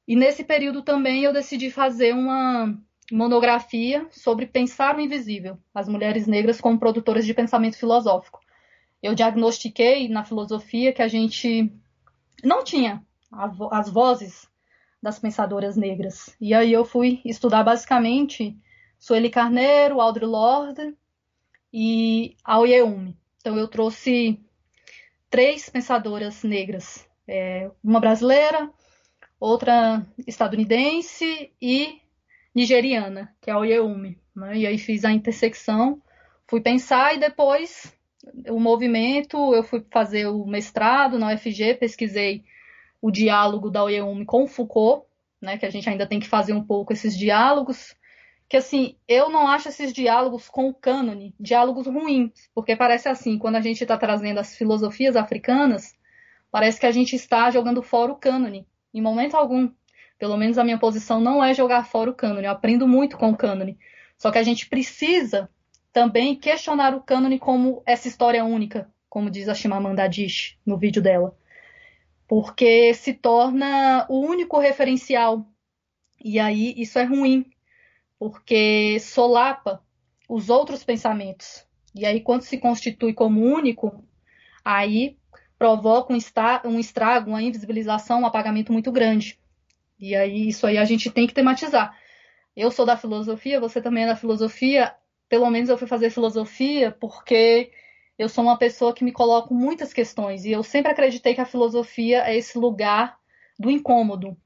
E 0.09 0.16
nesse 0.16 0.43
período 0.43 0.82
também 0.82 1.23
eu 1.23 1.34
decidi 1.34 1.71
fazer 1.71 2.15
uma 2.15 2.75
monografia 3.12 4.06
sobre 4.10 4.47
pensar 4.47 4.97
o 4.97 5.00
invisível, 5.02 5.58
as 5.75 5.86
mulheres 5.86 6.26
negras 6.26 6.62
como 6.62 6.78
produtoras 6.78 7.26
de 7.26 7.34
pensamento 7.34 7.76
filosófico. 7.76 8.41
Eu 9.02 9.15
diagnostiquei 9.15 10.08
na 10.08 10.25
filosofia 10.25 10.95
que 10.95 11.02
a 11.02 11.08
gente 11.08 11.71
não 12.43 12.65
tinha 12.65 13.02
as 13.71 13.91
vozes 13.91 14.49
das 15.04 15.19
pensadoras 15.19 15.76
negras. 15.76 16.34
E 16.40 16.54
aí 16.54 16.73
eu 16.73 16.82
fui 16.82 17.21
estudar 17.26 17.62
basicamente 17.62 18.56
Sueli 18.99 19.28
Carneiro, 19.28 20.00
Audre 20.00 20.25
Lorde 20.25 20.97
e 21.71 22.34
Aoyeumi. 22.43 23.14
Então 23.36 23.58
eu 23.58 23.69
trouxe 23.69 24.40
três 25.28 25.69
pensadoras 25.69 26.43
negras, 26.43 27.06
é, 27.28 27.71
uma 27.82 28.00
brasileira, 28.00 28.71
outra 29.38 30.06
estadunidense 30.26 31.52
e 31.60 32.00
nigeriana, 32.54 33.30
que 33.43 33.50
é 33.50 33.52
a 33.52 33.58
Oyeumi. 33.58 34.19
Né? 34.34 34.56
E 34.56 34.67
aí 34.67 34.78
fiz 34.78 35.04
a 35.04 35.12
intersecção, 35.12 36.00
fui 36.47 36.62
pensar 36.62 37.14
e 37.14 37.19
depois 37.19 37.95
o 38.49 38.58
movimento, 38.58 39.54
eu 39.54 39.62
fui 39.62 39.84
fazer 39.90 40.28
o 40.28 40.47
mestrado 40.47 41.19
na 41.19 41.34
UFG, 41.34 41.75
pesquisei 41.75 42.43
o 43.04 43.10
diálogo 43.10 43.69
da 43.69 43.84
Oyeumi 43.84 44.25
com 44.25 44.47
Foucault, 44.47 45.04
né, 45.38 45.58
que 45.58 45.67
a 45.67 45.71
gente 45.71 45.86
ainda 45.90 46.06
tem 46.06 46.19
que 46.19 46.26
fazer 46.26 46.54
um 46.54 46.64
pouco 46.64 46.90
esses 46.90 47.14
diálogos, 47.14 47.95
que 48.49 48.56
assim, 48.56 48.97
eu 49.06 49.28
não 49.28 49.47
acho 49.47 49.69
esses 49.69 49.93
diálogos 49.93 50.49
com 50.49 50.71
o 50.71 50.75
cânone 50.75 51.34
diálogos 51.38 51.86
ruins, 51.86 52.49
porque 52.54 52.75
parece 52.75 53.06
assim, 53.06 53.36
quando 53.36 53.56
a 53.56 53.60
gente 53.60 53.82
está 53.82 53.99
trazendo 53.99 54.40
as 54.40 54.56
filosofias 54.56 55.17
africanas, 55.17 55.95
parece 56.50 56.80
que 56.80 56.86
a 56.86 56.90
gente 56.90 57.14
está 57.14 57.50
jogando 57.50 57.82
fora 57.82 58.10
o 58.10 58.17
cânone, 58.17 58.67
em 58.95 59.02
momento 59.02 59.36
algum. 59.36 59.71
Pelo 60.19 60.38
menos 60.38 60.56
a 60.56 60.64
minha 60.64 60.78
posição 60.78 61.21
não 61.21 61.45
é 61.45 61.52
jogar 61.52 61.84
fora 61.84 62.08
o 62.10 62.14
cânone, 62.14 62.47
eu 62.47 62.52
aprendo 62.52 62.88
muito 62.88 63.19
com 63.19 63.28
o 63.28 63.36
cânone. 63.36 63.76
Só 64.17 64.30
que 64.30 64.38
a 64.38 64.43
gente 64.43 64.67
precisa 64.67 65.50
também 65.93 66.34
questionar 66.34 66.95
o 66.95 67.02
cânone 67.02 67.38
como 67.38 67.82
essa 67.84 68.08
história 68.08 68.43
única, 68.47 68.90
como 69.10 69.28
diz 69.28 69.47
a 69.47 69.54
Chimamanda 69.54 70.04
Adichie 70.04 70.56
no 70.64 70.78
vídeo 70.78 71.02
dela 71.02 71.36
porque 72.26 72.95
se 72.95 73.13
torna 73.13 74.06
o 74.08 74.21
único 74.21 74.58
referencial. 74.58 75.47
E 76.23 76.39
aí 76.39 76.75
isso 76.76 76.99
é 76.99 77.04
ruim, 77.04 77.45
porque 78.19 78.99
solapa 79.00 79.82
os 80.28 80.49
outros 80.49 80.82
pensamentos. 80.84 81.67
E 81.95 82.04
aí, 82.04 82.21
quando 82.21 82.43
se 82.43 82.58
constitui 82.58 83.13
como 83.13 83.41
único, 83.41 84.04
aí 84.65 85.17
provoca 85.58 86.13
um, 86.13 86.17
um 86.69 86.80
estrago, 86.80 87.30
uma 87.30 87.43
invisibilização, 87.43 88.23
um 88.23 88.26
apagamento 88.26 88.73
muito 88.73 88.91
grande. 88.91 89.39
E 89.99 90.15
aí, 90.15 90.49
isso 90.49 90.67
aí 90.67 90.76
a 90.76 90.84
gente 90.84 91.10
tem 91.10 91.26
que 91.26 91.34
tematizar. 91.34 91.97
Eu 92.56 92.71
sou 92.71 92.84
da 92.84 92.97
filosofia, 92.97 93.60
você 93.60 93.80
também 93.80 94.04
é 94.04 94.08
da 94.08 94.17
filosofia. 94.17 94.95
Pelo 95.28 95.49
menos 95.50 95.69
eu 95.69 95.78
fui 95.78 95.87
fazer 95.87 96.10
filosofia 96.10 96.91
porque 96.93 97.71
eu 98.19 98.29
sou 98.29 98.45
uma 98.45 98.59
pessoa 98.59 98.95
que 98.95 99.05
me 99.05 99.13
coloco 99.13 99.53
muitas 99.55 99.93
questões 99.93 100.45
e 100.45 100.53
eu 100.53 100.63
sempre 100.63 100.93
acreditei 100.93 101.35
que 101.35 101.41
a 101.41 101.47
filosofia 101.47 102.23
é 102.25 102.37
esse 102.37 102.59
lugar 102.59 103.19
do 103.59 103.71
incômodo. 103.71 104.37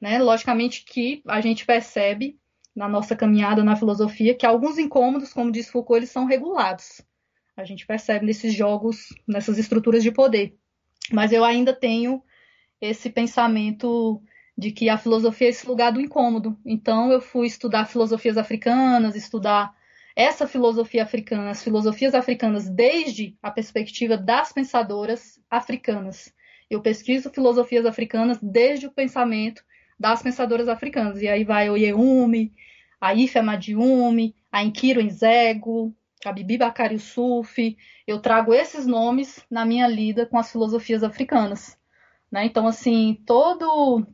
Né? 0.00 0.18
Logicamente 0.18 0.84
que 0.84 1.22
a 1.26 1.40
gente 1.40 1.66
percebe 1.66 2.38
na 2.74 2.88
nossa 2.88 3.16
caminhada 3.16 3.64
na 3.64 3.76
filosofia 3.76 4.34
que 4.34 4.46
alguns 4.46 4.78
incômodos, 4.78 5.32
como 5.32 5.50
diz 5.50 5.68
Foucault, 5.68 5.98
eles 5.98 6.10
são 6.10 6.24
regulados. 6.24 7.02
A 7.56 7.64
gente 7.64 7.86
percebe 7.86 8.24
nesses 8.24 8.54
jogos, 8.54 9.08
nessas 9.26 9.58
estruturas 9.58 10.02
de 10.02 10.12
poder. 10.12 10.56
Mas 11.12 11.32
eu 11.32 11.44
ainda 11.44 11.74
tenho 11.74 12.22
esse 12.80 13.10
pensamento 13.10 14.22
de 14.56 14.70
que 14.70 14.88
a 14.88 14.96
filosofia 14.96 15.48
é 15.48 15.50
esse 15.50 15.66
lugar 15.66 15.92
do 15.92 16.00
incômodo. 16.00 16.56
Então 16.64 17.10
eu 17.10 17.20
fui 17.20 17.46
estudar 17.46 17.86
filosofias 17.86 18.38
africanas, 18.38 19.16
estudar 19.16 19.74
essa 20.20 20.46
filosofia 20.46 21.02
africana, 21.02 21.48
as 21.48 21.64
filosofias 21.64 22.14
africanas, 22.14 22.68
desde 22.68 23.38
a 23.42 23.50
perspectiva 23.50 24.18
das 24.18 24.52
pensadoras 24.52 25.40
africanas. 25.50 26.30
Eu 26.68 26.82
pesquiso 26.82 27.30
filosofias 27.30 27.86
africanas 27.86 28.38
desde 28.42 28.86
o 28.86 28.92
pensamento 28.92 29.64
das 29.98 30.22
pensadoras 30.22 30.68
africanas. 30.68 31.22
E 31.22 31.28
aí 31.28 31.42
vai 31.42 31.70
o 31.70 31.76
Yeumi, 31.76 32.52
a 33.00 33.14
Ife 33.14 33.38
Amadiumi, 33.38 34.34
a 34.52 34.62
Inkiro 34.62 35.02
Nzego, 35.02 35.96
a 36.22 36.32
Bibi 36.32 36.58
Bakari 36.58 36.96
Yusuf. 36.96 37.78
Eu 38.06 38.20
trago 38.20 38.52
esses 38.52 38.86
nomes 38.86 39.42
na 39.50 39.64
minha 39.64 39.88
lida 39.88 40.26
com 40.26 40.36
as 40.36 40.52
filosofias 40.52 41.02
africanas. 41.02 41.78
Né? 42.30 42.44
Então, 42.44 42.66
assim, 42.66 43.22
todo 43.24 44.06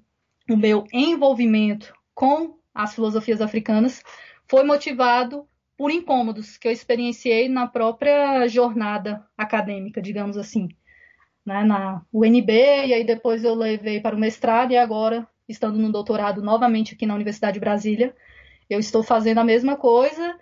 o 0.49 0.57
meu 0.57 0.85
envolvimento 0.93 1.93
com 2.15 2.57
as 2.73 2.95
filosofias 2.95 3.41
africanas 3.41 4.05
foi 4.47 4.63
motivado 4.63 5.49
por 5.77 5.91
incômodos 5.91 6.57
que 6.57 6.67
eu 6.67 6.73
experienciei 6.73 7.49
na 7.49 7.67
própria 7.67 8.47
jornada 8.49 9.27
acadêmica, 9.37 10.01
digamos 10.01 10.37
assim, 10.37 10.69
né, 11.45 11.63
na 11.65 12.03
UNB, 12.13 12.51
e 12.87 12.95
aí 12.95 13.05
depois 13.05 13.45
eu 13.45 13.55
levei 13.55 14.01
para 14.01 14.17
o 14.17 14.19
mestrado, 14.19 14.73
e 14.73 14.77
agora, 14.77 15.29
estando 15.49 15.79
no 15.79 15.93
doutorado 15.93 16.43
novamente 16.43 16.95
aqui 16.95 17.07
na 17.07 17.15
Universidade 17.15 17.55
de 17.55 17.61
Brasília, 17.61 18.15
eu 18.69 18.81
estou 18.81 19.03
fazendo 19.03 19.39
a 19.39 19.45
mesma 19.45 19.77
coisa, 19.77 20.37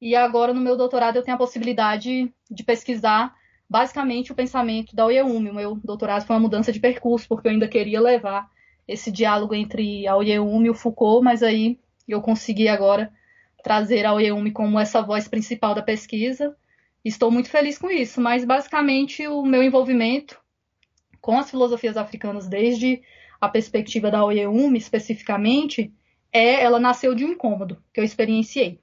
e 0.00 0.16
agora 0.16 0.52
no 0.52 0.60
meu 0.60 0.76
doutorado 0.76 1.16
eu 1.16 1.22
tenho 1.22 1.36
a 1.36 1.38
possibilidade 1.38 2.32
de 2.50 2.64
pesquisar 2.64 3.34
basicamente 3.70 4.32
o 4.32 4.34
pensamento 4.34 4.94
da 4.96 5.06
Oyeumi. 5.06 5.48
O 5.48 5.54
meu 5.54 5.76
doutorado 5.76 6.26
foi 6.26 6.34
uma 6.34 6.42
mudança 6.42 6.72
de 6.72 6.80
percurso, 6.80 7.28
porque 7.28 7.46
eu 7.46 7.52
ainda 7.52 7.68
queria 7.68 8.00
levar 8.00 8.50
esse 8.86 9.12
diálogo 9.12 9.54
entre 9.54 10.06
a 10.06 10.16
Oyeumi 10.16 10.66
e 10.66 10.70
o 10.70 10.74
Foucault, 10.74 11.24
mas 11.24 11.42
aí 11.42 11.78
eu 12.08 12.20
consegui 12.20 12.66
agora 12.68 13.12
trazer 13.62 14.04
a 14.04 14.12
Oyeumi 14.12 14.50
como 14.50 14.78
essa 14.78 15.00
voz 15.02 15.28
principal 15.28 15.74
da 15.74 15.82
pesquisa. 15.82 16.56
Estou 17.04 17.30
muito 17.30 17.48
feliz 17.48 17.78
com 17.78 17.90
isso, 17.90 18.20
mas 18.20 18.44
basicamente 18.44 19.26
o 19.26 19.44
meu 19.44 19.62
envolvimento 19.62 20.38
com 21.20 21.38
as 21.38 21.50
filosofias 21.50 21.96
africanas 21.96 22.48
desde 22.48 23.02
a 23.40 23.48
perspectiva 23.48 24.10
da 24.10 24.24
Oyeumi 24.24 24.78
especificamente 24.78 25.92
é 26.32 26.62
ela 26.62 26.80
nasceu 26.80 27.14
de 27.14 27.24
um 27.24 27.32
incômodo 27.32 27.82
que 27.92 28.00
eu 28.00 28.04
experienciei 28.04 28.80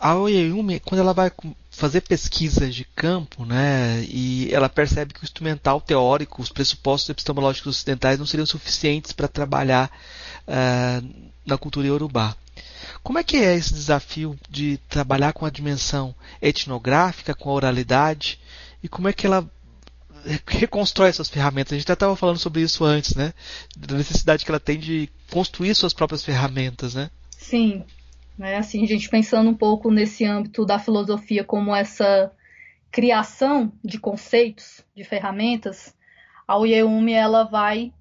a 0.00 0.16
Oyeyumi, 0.16 0.80
quando 0.80 1.02
ela 1.02 1.12
vai 1.12 1.30
fazer 1.70 2.00
pesquisas 2.00 2.74
de 2.74 2.84
campo, 2.84 3.44
né, 3.44 4.02
e 4.08 4.48
ela 4.50 4.68
percebe 4.68 5.12
que 5.12 5.22
o 5.22 5.24
instrumental 5.24 5.78
teórico, 5.78 6.40
os 6.40 6.48
pressupostos 6.48 7.10
epistemológicos 7.10 7.76
ocidentais 7.76 8.18
não 8.18 8.24
seriam 8.24 8.46
suficientes 8.46 9.12
para 9.12 9.28
trabalhar 9.28 9.90
uh, 10.48 11.06
na 11.44 11.58
cultura 11.58 11.86
iorubá. 11.86 12.34
Como 13.02 13.18
é 13.18 13.24
que 13.24 13.36
é 13.36 13.54
esse 13.54 13.72
desafio 13.72 14.38
de 14.48 14.78
trabalhar 14.88 15.32
com 15.32 15.46
a 15.46 15.50
dimensão 15.50 16.14
etnográfica, 16.40 17.34
com 17.34 17.50
a 17.50 17.54
oralidade, 17.54 18.38
e 18.82 18.88
como 18.88 19.08
é 19.08 19.12
que 19.12 19.26
ela 19.26 19.48
reconstrói 20.46 21.08
essas 21.08 21.28
ferramentas? 21.28 21.72
A 21.72 21.76
gente 21.76 21.84
até 21.84 21.94
estava 21.94 22.16
falando 22.16 22.38
sobre 22.38 22.62
isso 22.62 22.84
antes, 22.84 23.14
né, 23.14 23.32
da 23.76 23.96
necessidade 23.96 24.44
que 24.44 24.50
ela 24.50 24.60
tem 24.60 24.78
de 24.78 25.08
construir 25.30 25.74
suas 25.74 25.94
próprias 25.94 26.24
ferramentas, 26.24 26.94
né? 26.94 27.10
Sim, 27.30 27.84
né? 28.36 28.56
Assim, 28.56 28.84
a 28.84 28.86
gente 28.86 29.08
pensando 29.08 29.50
um 29.50 29.54
pouco 29.54 29.90
nesse 29.90 30.24
âmbito 30.24 30.64
da 30.64 30.78
filosofia 30.78 31.44
como 31.44 31.74
essa 31.74 32.32
criação 32.90 33.72
de 33.84 33.98
conceitos, 33.98 34.82
de 34.96 35.04
ferramentas, 35.04 35.94
a 36.46 36.58
Uyeumi 36.58 37.12
ela 37.12 37.44
vai 37.44 37.92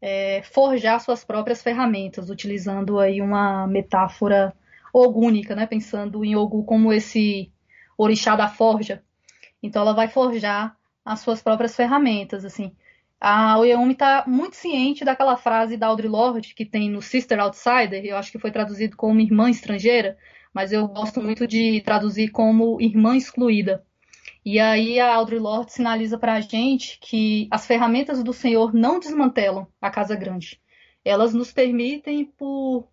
é, 0.00 0.42
forjar 0.42 1.00
suas 1.00 1.24
próprias 1.24 1.62
ferramentas, 1.62 2.30
utilizando 2.30 2.98
aí 2.98 3.20
uma 3.20 3.66
metáfora 3.66 4.54
ogúnica, 4.92 5.54
né? 5.54 5.66
pensando 5.66 6.24
em 6.24 6.36
Ogu 6.36 6.64
como 6.64 6.92
esse 6.92 7.52
orixá 7.96 8.36
da 8.36 8.48
forja. 8.48 9.02
Então 9.62 9.82
ela 9.82 9.94
vai 9.94 10.08
forjar 10.08 10.76
as 11.04 11.20
suas 11.20 11.42
próprias 11.42 11.74
ferramentas, 11.74 12.44
assim 12.44 12.72
a 13.20 13.58
Oyeumi 13.58 13.92
está 13.92 14.24
muito 14.26 14.56
ciente 14.56 15.04
daquela 15.04 15.36
frase 15.36 15.76
da 15.76 15.86
Audre 15.86 16.08
Lorde 16.08 16.54
que 16.54 16.64
tem 16.64 16.90
no 16.90 17.00
Sister 17.00 17.40
Outsider, 17.40 18.04
eu 18.04 18.16
acho 18.16 18.30
que 18.30 18.38
foi 18.38 18.50
traduzido 18.50 18.96
como 18.96 19.20
irmã 19.20 19.48
estrangeira, 19.48 20.18
mas 20.52 20.72
eu 20.72 20.86
gosto 20.88 21.22
muito 21.22 21.46
de 21.46 21.80
traduzir 21.82 22.30
como 22.30 22.80
irmã 22.80 23.16
excluída. 23.16 23.84
E 24.44 24.58
aí 24.60 25.00
a 25.00 25.14
Audre 25.14 25.38
Lorde 25.38 25.72
sinaliza 25.72 26.18
para 26.18 26.34
a 26.34 26.40
gente 26.40 26.98
que 27.00 27.48
as 27.50 27.66
ferramentas 27.66 28.22
do 28.22 28.32
Senhor 28.32 28.72
não 28.72 28.98
desmantelam 28.98 29.66
a 29.80 29.90
casa 29.90 30.14
grande. 30.14 30.60
Elas 31.04 31.34
nos 31.34 31.52
permitem, 31.52 32.24
por 32.24 32.88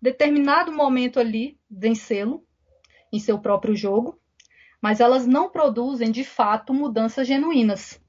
determinado 0.00 0.72
momento 0.72 1.18
ali, 1.18 1.58
vencê-lo 1.70 2.44
em 3.12 3.18
seu 3.18 3.38
próprio 3.38 3.74
jogo, 3.74 4.20
mas 4.80 5.00
elas 5.00 5.26
não 5.26 5.50
produzem 5.50 6.10
de 6.10 6.24
fato 6.24 6.74
mudanças 6.74 7.26
genuínas. 7.26 8.00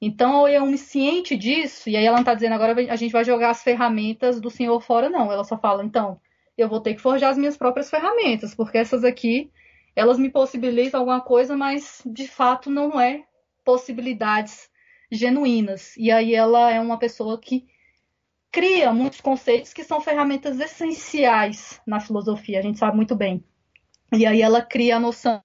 Então, 0.00 0.48
eu 0.48 0.66
me 0.66 0.76
ciente 0.76 1.36
disso, 1.36 1.88
e 1.88 1.96
aí 1.96 2.04
ela 2.04 2.16
não 2.16 2.22
está 2.22 2.34
dizendo 2.34 2.54
agora 2.54 2.72
a 2.92 2.96
gente 2.96 3.12
vai 3.12 3.24
jogar 3.24 3.50
as 3.50 3.62
ferramentas 3.62 4.40
do 4.40 4.50
senhor 4.50 4.80
fora, 4.80 5.08
não. 5.08 5.30
Ela 5.30 5.44
só 5.44 5.56
fala, 5.56 5.84
então, 5.84 6.20
eu 6.58 6.68
vou 6.68 6.80
ter 6.80 6.94
que 6.94 7.00
forjar 7.00 7.30
as 7.30 7.38
minhas 7.38 7.56
próprias 7.56 7.88
ferramentas, 7.88 8.54
porque 8.54 8.78
essas 8.78 9.04
aqui, 9.04 9.50
elas 9.94 10.18
me 10.18 10.30
possibilitam 10.30 11.00
alguma 11.00 11.20
coisa, 11.20 11.56
mas 11.56 12.02
de 12.06 12.26
fato 12.26 12.70
não 12.70 13.00
é 13.00 13.24
possibilidades 13.64 14.70
genuínas. 15.10 15.96
E 15.96 16.10
aí 16.10 16.34
ela 16.34 16.70
é 16.70 16.80
uma 16.80 16.98
pessoa 16.98 17.38
que 17.38 17.66
cria 18.50 18.92
muitos 18.92 19.20
conceitos 19.20 19.72
que 19.72 19.84
são 19.84 20.00
ferramentas 20.00 20.60
essenciais 20.60 21.80
na 21.86 22.00
filosofia, 22.00 22.58
a 22.58 22.62
gente 22.62 22.78
sabe 22.78 22.96
muito 22.96 23.16
bem. 23.16 23.42
E 24.12 24.26
aí 24.26 24.42
ela 24.42 24.60
cria 24.60 24.96
a 24.96 25.00
noção 25.00 25.42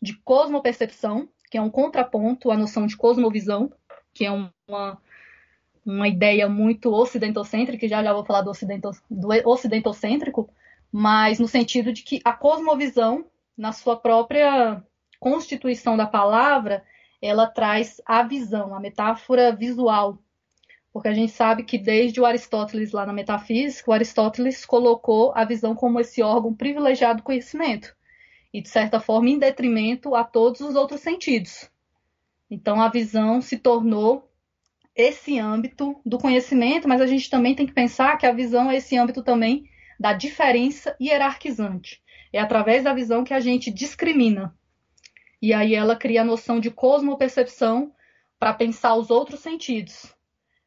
de 0.00 0.16
cosmopercepção, 0.18 1.28
que 1.50 1.58
é 1.58 1.62
um 1.62 1.70
contraponto 1.70 2.50
à 2.50 2.56
noção 2.56 2.86
de 2.86 2.96
cosmovisão, 2.96 3.72
que 4.12 4.24
é 4.24 4.30
uma, 4.30 4.98
uma 5.84 6.06
ideia 6.06 6.48
muito 6.48 6.92
ocidentocêntrica, 6.92 7.88
já 7.88 8.02
já 8.04 8.12
vou 8.12 8.24
falar 8.24 8.42
do, 8.42 8.50
ocidento, 8.50 8.90
do 9.10 9.28
ocidentocêntrico, 9.48 10.48
mas 10.96 11.40
no 11.40 11.48
sentido 11.48 11.92
de 11.92 12.04
que 12.04 12.20
a 12.24 12.32
cosmovisão, 12.32 13.24
na 13.58 13.72
sua 13.72 13.96
própria 13.96 14.80
constituição 15.18 15.96
da 15.96 16.06
palavra, 16.06 16.84
ela 17.20 17.48
traz 17.48 18.00
a 18.06 18.22
visão, 18.22 18.72
a 18.72 18.78
metáfora 18.78 19.50
visual. 19.50 20.20
Porque 20.92 21.08
a 21.08 21.12
gente 21.12 21.32
sabe 21.32 21.64
que 21.64 21.78
desde 21.78 22.20
o 22.20 22.24
Aristóteles 22.24 22.92
lá 22.92 23.04
na 23.04 23.12
metafísica, 23.12 23.90
o 23.90 23.92
Aristóteles 23.92 24.64
colocou 24.64 25.32
a 25.34 25.44
visão 25.44 25.74
como 25.74 25.98
esse 25.98 26.22
órgão 26.22 26.54
privilegiado 26.54 27.16
do 27.16 27.24
conhecimento 27.24 27.92
e, 28.52 28.62
de 28.62 28.68
certa 28.68 29.00
forma, 29.00 29.28
em 29.30 29.38
detrimento 29.40 30.14
a 30.14 30.22
todos 30.22 30.60
os 30.60 30.76
outros 30.76 31.00
sentidos. 31.00 31.68
Então, 32.48 32.80
a 32.80 32.88
visão 32.88 33.40
se 33.40 33.58
tornou 33.58 34.30
esse 34.94 35.40
âmbito 35.40 36.00
do 36.06 36.18
conhecimento, 36.18 36.86
mas 36.86 37.00
a 37.00 37.06
gente 37.08 37.28
também 37.28 37.52
tem 37.52 37.66
que 37.66 37.72
pensar 37.72 38.16
que 38.16 38.26
a 38.26 38.32
visão 38.32 38.70
é 38.70 38.76
esse 38.76 38.96
âmbito 38.96 39.24
também 39.24 39.68
da 39.98 40.12
diferença 40.12 40.96
hierarquizante. 41.00 42.02
É 42.32 42.40
através 42.40 42.84
da 42.84 42.92
visão 42.92 43.24
que 43.24 43.34
a 43.34 43.40
gente 43.40 43.70
discrimina. 43.70 44.56
E 45.40 45.52
aí 45.52 45.74
ela 45.74 45.94
cria 45.94 46.22
a 46.22 46.24
noção 46.24 46.58
de 46.58 46.70
cosmopercepção 46.70 47.92
para 48.38 48.54
pensar 48.54 48.94
os 48.94 49.10
outros 49.10 49.40
sentidos. 49.40 50.14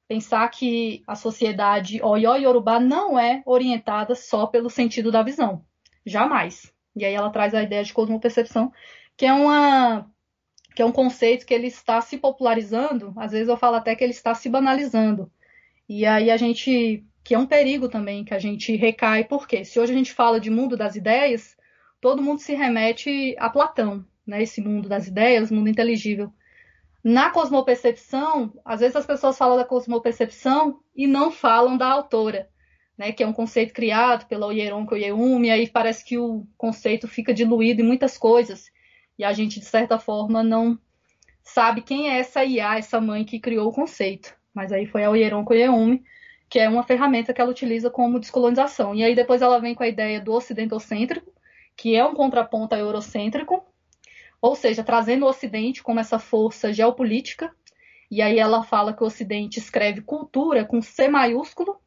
Pensar 0.07 0.47
que 0.49 1.03
a 1.05 1.15
sociedade 1.15 2.01
Oyo 2.01 2.35
Yorubá 2.35 2.79
não 2.79 3.19
é 3.19 3.43
orientada 3.45 4.15
só 4.15 4.47
pelo 4.47 4.69
sentido 4.69 5.11
da 5.11 5.21
visão. 5.23 5.65
Jamais. 6.05 6.73
E 6.95 7.03
aí 7.03 7.13
ela 7.13 7.29
traz 7.29 7.53
a 7.53 7.61
ideia 7.61 7.83
de 7.83 7.93
cosmopercepção, 7.93 8.71
que 9.15 9.25
é 9.25 9.33
uma 9.33 10.09
que 10.77 10.81
é 10.83 10.85
um 10.85 10.91
conceito 10.91 11.43
que 11.43 11.55
ele 11.55 11.65
está 11.65 11.99
se 12.01 12.19
popularizando, 12.19 13.11
às 13.17 13.31
vezes 13.31 13.47
eu 13.47 13.57
falo 13.57 13.77
até 13.77 13.95
que 13.95 14.03
ele 14.03 14.13
está 14.13 14.35
se 14.35 14.47
banalizando. 14.47 15.31
E 15.89 16.05
aí 16.05 16.29
a 16.29 16.37
gente, 16.37 17.03
que 17.27 17.35
é 17.35 17.37
um 17.37 17.45
perigo 17.45 17.89
também, 17.89 18.23
que 18.23 18.33
a 18.33 18.39
gente 18.39 18.73
recai, 18.77 19.25
porque 19.25 19.65
se 19.65 19.77
hoje 19.77 19.91
a 19.91 19.95
gente 19.97 20.13
fala 20.13 20.39
de 20.39 20.49
mundo 20.49 20.77
das 20.77 20.95
ideias, 20.95 21.57
todo 21.99 22.23
mundo 22.23 22.39
se 22.39 22.55
remete 22.55 23.35
a 23.37 23.49
Platão, 23.49 24.05
né? 24.25 24.41
Esse 24.41 24.61
mundo 24.61 24.87
das 24.87 25.07
ideias, 25.07 25.51
mundo 25.51 25.67
inteligível. 25.69 26.31
Na 27.03 27.29
cosmopercepção, 27.29 28.53
às 28.63 28.79
vezes 28.79 28.95
as 28.95 29.05
pessoas 29.05 29.37
falam 29.37 29.57
da 29.57 29.65
cosmopercepção 29.65 30.79
e 30.95 31.05
não 31.05 31.29
falam 31.29 31.75
da 31.75 31.87
autora 31.87 32.47
né, 32.97 33.11
que 33.11 33.21
é 33.21 33.27
um 33.27 33.33
conceito 33.33 33.73
criado 33.73 34.25
pela 34.25 34.47
Oyeronko 34.47 34.95
Oyeumi, 34.95 35.49
e 35.49 35.51
aí 35.51 35.69
parece 35.69 36.03
que 36.03 36.17
o 36.17 36.47
conceito 36.57 37.07
fica 37.07 37.33
diluído 37.33 37.81
em 37.81 37.85
muitas 37.85 38.17
coisas, 38.17 38.71
e 39.19 39.23
a 39.23 39.33
gente, 39.33 39.59
de 39.59 39.65
certa 39.65 39.99
forma, 39.99 40.41
não 40.41 40.79
sabe 41.43 41.81
quem 41.81 42.09
é 42.09 42.19
essa 42.19 42.43
IA, 42.43 42.77
essa 42.77 42.99
mãe 42.99 43.23
que 43.23 43.39
criou 43.39 43.69
o 43.69 43.73
conceito. 43.73 44.35
Mas 44.53 44.71
aí 44.71 44.87
foi 44.87 45.03
a 45.03 45.11
Oyeronko 45.11 45.53
Oyeumi, 45.53 46.03
que 46.49 46.60
é 46.60 46.69
uma 46.69 46.83
ferramenta 46.83 47.33
que 47.33 47.41
ela 47.41 47.51
utiliza 47.51 47.89
como 47.89 48.19
descolonização. 48.19 48.95
E 48.95 49.03
aí 49.03 49.15
depois 49.15 49.41
ela 49.41 49.60
vem 49.60 49.75
com 49.75 49.83
a 49.83 49.88
ideia 49.88 50.21
do 50.21 50.33
ocidentocêntrico, 50.33 51.31
que 51.75 51.95
é 51.95 52.05
um 52.05 52.13
contraponto 52.13 52.73
ao 52.73 52.81
eurocêntrico, 52.81 53.63
ou 54.41 54.55
seja, 54.55 54.83
trazendo 54.83 55.25
o 55.25 55.29
Ocidente 55.29 55.83
como 55.83 55.99
essa 55.99 56.19
força 56.19 56.71
geopolítica. 56.71 57.53
E 58.10 58.21
aí 58.21 58.39
ela 58.39 58.63
fala 58.63 58.93
que 58.93 59.03
o 59.03 59.07
Ocidente 59.07 59.60
escreve 59.60 60.01
cultura 60.01 60.63
com 60.63 60.81
C 60.81 61.07
maiúsculo, 61.07 61.79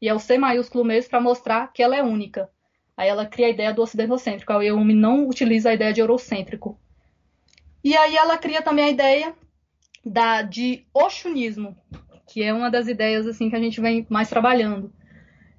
e 0.00 0.08
é 0.08 0.14
o 0.14 0.18
C 0.18 0.36
maiúsculo 0.36 0.84
mesmo 0.84 1.10
para 1.10 1.20
mostrar 1.20 1.72
que 1.72 1.82
ela 1.82 1.96
é 1.96 2.02
única. 2.02 2.50
Aí 2.96 3.08
ela 3.08 3.24
cria 3.24 3.46
a 3.46 3.50
ideia 3.50 3.72
do 3.72 3.82
ocidentocêntrico. 3.82 4.52
A 4.52 4.64
Eumi 4.64 4.94
não 4.94 5.26
utiliza 5.28 5.70
a 5.70 5.74
ideia 5.74 5.92
de 5.92 6.00
eurocêntrico. 6.00 6.78
E 7.82 7.96
aí 7.96 8.16
ela 8.16 8.36
cria 8.36 8.62
também 8.62 8.84
a 8.84 8.90
ideia 8.90 9.34
da, 10.04 10.42
de 10.42 10.84
oxunismo, 10.92 11.76
que 12.26 12.42
é 12.42 12.52
uma 12.52 12.70
das 12.70 12.88
ideias 12.88 13.26
assim 13.26 13.50
que 13.50 13.56
a 13.56 13.60
gente 13.60 13.80
vem 13.80 14.06
mais 14.08 14.28
trabalhando. 14.28 14.92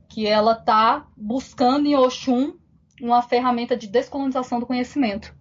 Que 0.10 0.28
ela 0.28 0.54
está 0.54 1.08
buscando 1.16 1.88
em 1.88 1.96
Oxum 1.96 2.58
uma 3.02 3.22
ferramenta 3.22 3.76
de 3.76 3.88
descolonização 3.88 4.60
do 4.60 4.66
conhecimento. 4.66 5.36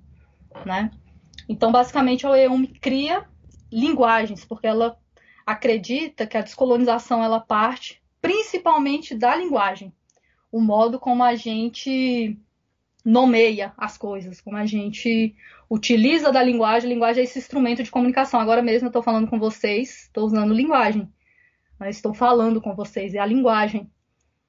Né? 0.64 0.90
Então, 1.48 1.70
basicamente, 1.70 2.26
a 2.26 2.38
Eumi 2.38 2.68
cria 2.68 3.26
linguagens, 3.70 4.44
porque 4.44 4.66
ela 4.66 4.96
acredita 5.46 6.26
que 6.26 6.36
a 6.36 6.42
descolonização 6.42 7.22
ela 7.22 7.40
parte 7.40 8.02
principalmente 8.20 9.14
da 9.14 9.34
linguagem. 9.34 9.92
O 10.50 10.60
modo 10.60 11.00
como 11.00 11.24
a 11.24 11.34
gente 11.34 12.38
nomeia 13.04 13.72
as 13.76 13.98
coisas, 13.98 14.40
como 14.40 14.56
a 14.56 14.66
gente 14.66 15.34
utiliza 15.68 16.30
da 16.30 16.42
linguagem. 16.42 16.90
A 16.90 16.94
linguagem 16.94 17.20
é 17.20 17.24
esse 17.24 17.38
instrumento 17.38 17.82
de 17.82 17.90
comunicação. 17.90 18.38
Agora 18.40 18.62
mesmo 18.62 18.86
eu 18.86 18.90
estou 18.90 19.02
falando 19.02 19.28
com 19.28 19.38
vocês, 19.38 20.04
estou 20.04 20.24
usando 20.24 20.54
linguagem. 20.54 21.12
Mas 21.78 21.96
estou 21.96 22.14
falando 22.14 22.60
com 22.60 22.74
vocês, 22.74 23.14
é 23.14 23.18
a 23.18 23.26
linguagem. 23.26 23.90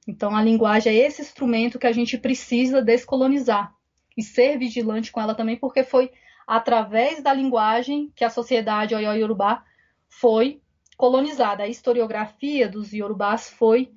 Então 0.06 0.36
a 0.36 0.42
linguagem 0.42 0.92
é 0.92 1.06
esse 1.06 1.22
instrumento 1.22 1.78
que 1.78 1.86
a 1.86 1.92
gente 1.92 2.18
precisa 2.18 2.82
descolonizar. 2.82 3.72
e 4.16 4.22
ser 4.22 4.56
vigilante 4.56 5.10
com 5.10 5.20
ela 5.20 5.34
também, 5.34 5.56
porque 5.56 5.82
foi 5.82 6.08
através 6.46 7.20
da 7.20 7.32
linguagem 7.32 8.12
que 8.14 8.24
a 8.24 8.30
sociedade 8.30 8.94
Oyo 8.94 9.12
Yorubá 9.12 9.64
foi 10.08 10.60
colonizada. 10.96 11.64
A 11.64 11.68
historiografia 11.68 12.68
dos 12.68 12.92
Yorubás 12.92 13.50
foi 13.50 13.92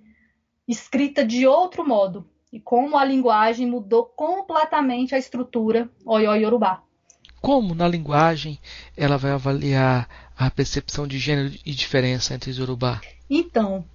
escrita 0.67 1.24
de 1.24 1.46
outro 1.46 1.88
modo, 1.88 2.28
e 2.51 2.60
como 2.60 2.97
a 2.97 3.03
linguagem 3.03 3.67
mudou 3.67 4.05
completamente 4.05 5.13
a 5.13 5.17
estrutura 5.17 5.89
Oyo 6.05 6.33
Yorubá. 6.36 6.81
Como 7.41 7.75
na 7.75 7.88
linguagem 7.88 8.60
ela 8.95 9.17
vai 9.17 9.31
avaliar 9.31 10.07
a 10.38 10.49
percepção 10.49 11.07
de 11.07 11.17
gênero 11.19 11.53
e 11.65 11.71
diferença 11.71 12.33
entre 12.33 12.49
os 12.49 12.57
Yorubá? 12.57 13.01
Então, 13.29 13.86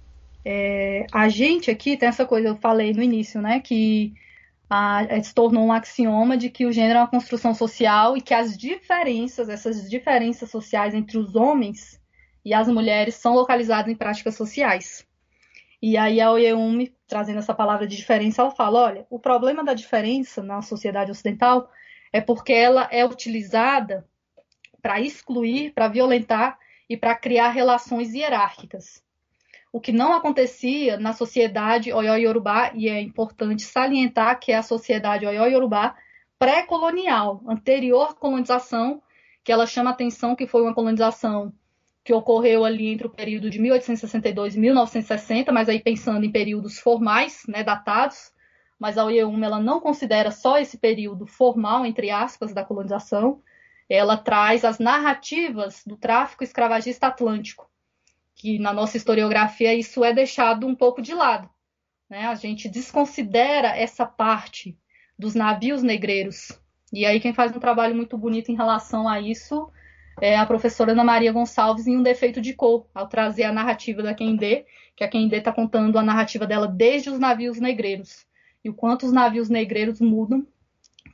é, 0.45 1.05
a 1.11 1.29
gente 1.29 1.71
aqui 1.71 1.97
tem 1.97 2.09
essa 2.09 2.25
coisa, 2.25 2.49
eu 2.49 2.55
falei 2.55 2.93
no 2.93 3.01
início, 3.01 3.41
né, 3.41 3.59
que 3.59 4.13
a, 4.69 5.03
é, 5.09 5.21
se 5.21 5.33
tornou 5.33 5.65
um 5.65 5.71
axioma 5.71 6.37
de 6.37 6.49
que 6.49 6.65
o 6.65 6.71
gênero 6.71 6.99
é 6.99 7.01
uma 7.01 7.07
construção 7.09 7.53
social 7.53 8.17
e 8.17 8.21
que 8.21 8.33
as 8.33 8.57
diferenças, 8.57 9.49
essas 9.49 9.89
diferenças 9.89 10.49
sociais 10.49 10.93
entre 10.93 11.17
os 11.17 11.35
homens 11.35 11.99
e 12.45 12.53
as 12.53 12.67
mulheres 12.67 13.15
são 13.15 13.33
localizadas 13.35 13.91
em 13.91 13.95
práticas 13.95 14.35
sociais. 14.35 15.05
E 15.85 15.97
aí 15.97 16.21
a 16.21 16.31
Oyeumi, 16.31 16.95
trazendo 17.05 17.39
essa 17.39 17.53
palavra 17.53 17.85
de 17.85 17.97
diferença, 17.97 18.41
ela 18.41 18.51
fala, 18.51 18.83
olha, 18.83 19.05
o 19.09 19.19
problema 19.19 19.65
da 19.65 19.73
diferença 19.73 20.41
na 20.41 20.61
sociedade 20.61 21.11
ocidental 21.11 21.69
é 22.13 22.21
porque 22.21 22.53
ela 22.53 22.87
é 22.89 23.05
utilizada 23.05 24.07
para 24.81 25.01
excluir, 25.01 25.73
para 25.73 25.89
violentar 25.89 26.57
e 26.89 26.95
para 26.95 27.13
criar 27.13 27.49
relações 27.49 28.13
hierárquicas. 28.13 29.03
O 29.73 29.81
que 29.81 29.91
não 29.91 30.13
acontecia 30.13 30.97
na 30.97 31.11
sociedade 31.11 31.91
Oyo-Yorubá, 31.91 32.71
e 32.73 32.87
é 32.87 33.01
importante 33.01 33.63
salientar 33.63 34.39
que 34.39 34.53
é 34.53 34.55
a 34.55 34.63
sociedade 34.63 35.25
Oyo-Yorubá 35.25 35.97
pré-colonial, 36.39 37.43
anterior 37.45 38.15
colonização, 38.15 39.03
que 39.43 39.51
ela 39.51 39.65
chama 39.65 39.89
atenção 39.89 40.33
que 40.33 40.47
foi 40.47 40.61
uma 40.61 40.73
colonização 40.73 41.51
que 42.03 42.13
ocorreu 42.13 42.65
ali 42.65 42.87
entre 42.87 43.07
o 43.07 43.09
período 43.09 43.49
de 43.49 43.59
1862 43.59 44.55
e 44.55 44.59
1960, 44.59 45.51
mas 45.51 45.69
aí 45.69 45.79
pensando 45.79 46.25
em 46.25 46.31
períodos 46.31 46.77
formais, 46.77 47.43
né, 47.47 47.63
datados, 47.63 48.33
mas 48.77 48.97
a 48.97 49.05
OIE-1 49.05 49.45
ela 49.45 49.59
não 49.59 49.79
considera 49.79 50.29
só 50.29 50.57
esse 50.57 50.77
período 50.77 51.25
formal, 51.25 51.85
entre 51.85 52.11
aspas, 52.11 52.53
da 52.53 52.65
colonização, 52.65 53.41
ela 53.87 54.17
traz 54.17 54.65
as 54.65 54.79
narrativas 54.79 55.83
do 55.85 55.95
tráfico 55.95 56.43
escravagista 56.43 57.07
atlântico, 57.07 57.69
que 58.35 58.59
na 58.59 58.73
nossa 58.73 58.97
historiografia 58.97 59.73
isso 59.73 60.03
é 60.03 60.11
deixado 60.11 60.67
um 60.67 60.75
pouco 60.75 61.01
de 61.01 61.13
lado. 61.13 61.49
Né? 62.09 62.25
A 62.25 62.35
gente 62.35 62.67
desconsidera 62.67 63.69
essa 63.69 64.05
parte 64.05 64.77
dos 65.17 65.35
navios 65.35 65.83
negreiros. 65.83 66.59
E 66.91 67.05
aí 67.05 67.19
quem 67.19 67.33
faz 67.33 67.55
um 67.55 67.59
trabalho 67.59 67.95
muito 67.95 68.17
bonito 68.17 68.51
em 68.51 68.55
relação 68.55 69.07
a 69.07 69.21
isso 69.21 69.71
é 70.21 70.37
a 70.37 70.45
professora 70.45 70.91
Ana 70.91 71.03
Maria 71.03 71.31
Gonçalves 71.31 71.87
em 71.87 71.97
Um 71.97 72.03
Defeito 72.03 72.41
de 72.41 72.53
Cor, 72.53 72.85
ao 72.93 73.07
trazer 73.07 73.43
a 73.43 73.51
narrativa 73.51 74.01
da 74.01 74.13
Kendê, 74.13 74.65
que 74.95 75.03
a 75.03 75.07
Kendê 75.07 75.37
está 75.37 75.51
contando 75.51 75.97
a 75.97 76.03
narrativa 76.03 76.45
dela 76.45 76.67
desde 76.67 77.09
os 77.09 77.19
navios 77.19 77.59
negreiros, 77.59 78.25
e 78.63 78.69
o 78.69 78.73
quanto 78.73 79.05
os 79.05 79.11
navios 79.11 79.49
negreiros 79.49 79.99
mudam 79.99 80.45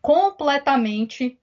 completamente 0.02 1.38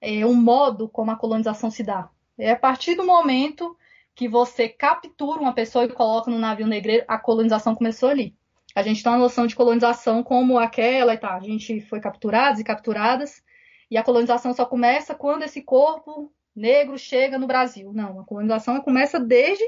é, 0.00 0.24
o 0.24 0.34
modo 0.34 0.88
como 0.88 1.10
a 1.10 1.16
colonização 1.16 1.70
se 1.70 1.82
dá. 1.82 2.08
É 2.38 2.52
a 2.52 2.56
partir 2.56 2.94
do 2.94 3.04
momento 3.04 3.76
que 4.14 4.28
você 4.28 4.68
captura 4.68 5.40
uma 5.40 5.52
pessoa 5.52 5.84
e 5.84 5.88
coloca 5.88 6.30
no 6.30 6.38
navio 6.38 6.66
negreiro, 6.66 7.04
a 7.08 7.18
colonização 7.18 7.74
começou 7.74 8.08
ali. 8.08 8.34
A 8.74 8.82
gente 8.82 9.02
tem 9.02 9.10
uma 9.10 9.18
noção 9.18 9.46
de 9.46 9.56
colonização 9.56 10.22
como 10.22 10.58
aquela 10.58 11.14
e 11.14 11.18
tá. 11.18 11.34
A 11.34 11.40
gente 11.40 11.80
foi 11.82 12.00
capturados 12.00 12.60
e 12.60 12.64
capturadas, 12.64 13.42
e 13.90 13.96
a 13.96 14.02
colonização 14.02 14.54
só 14.54 14.64
começa 14.64 15.14
quando 15.14 15.42
esse 15.42 15.60
corpo 15.60 16.32
negro 16.54 16.98
chega 16.98 17.38
no 17.38 17.46
Brasil. 17.46 17.92
Não, 17.92 18.20
a 18.20 18.24
colonização 18.24 18.80
começa 18.80 19.18
desde 19.18 19.64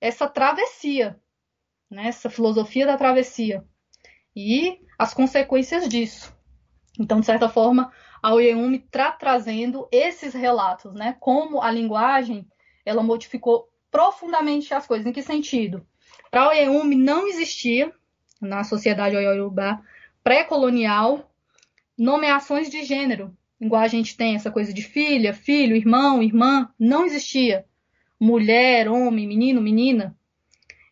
essa 0.00 0.28
travessia, 0.28 1.18
né, 1.90 2.08
essa 2.08 2.30
filosofia 2.30 2.86
da 2.86 2.96
travessia 2.96 3.64
e 4.34 4.80
as 4.98 5.12
consequências 5.12 5.88
disso. 5.88 6.34
Então, 6.98 7.20
de 7.20 7.26
certa 7.26 7.48
forma, 7.48 7.92
a 8.22 8.34
Oyeumi 8.34 8.78
está 8.78 9.10
trazendo 9.12 9.88
esses 9.90 10.34
relatos, 10.34 10.94
né, 10.94 11.16
como 11.18 11.62
a 11.62 11.70
linguagem 11.70 12.46
ela 12.84 13.02
modificou 13.02 13.68
profundamente 13.90 14.72
as 14.72 14.86
coisas. 14.86 15.06
Em 15.06 15.12
que 15.12 15.22
sentido? 15.22 15.86
Para 16.30 16.42
a 16.42 16.48
Oyeumi 16.48 16.96
não 16.96 17.26
existia 17.26 17.92
na 18.40 18.64
sociedade 18.64 19.16
Oiorubá 19.16 19.82
pré-colonial 20.22 21.30
nomeações 21.96 22.70
de 22.70 22.84
gênero 22.84 23.36
igual 23.60 23.82
a 23.82 23.88
gente 23.88 24.16
tem 24.16 24.34
essa 24.34 24.50
coisa 24.50 24.72
de 24.72 24.82
filha, 24.82 25.34
filho, 25.34 25.76
irmão, 25.76 26.22
irmã, 26.22 26.72
não 26.78 27.04
existia. 27.04 27.66
Mulher, 28.18 28.88
homem, 28.88 29.26
menino, 29.26 29.60
menina. 29.60 30.16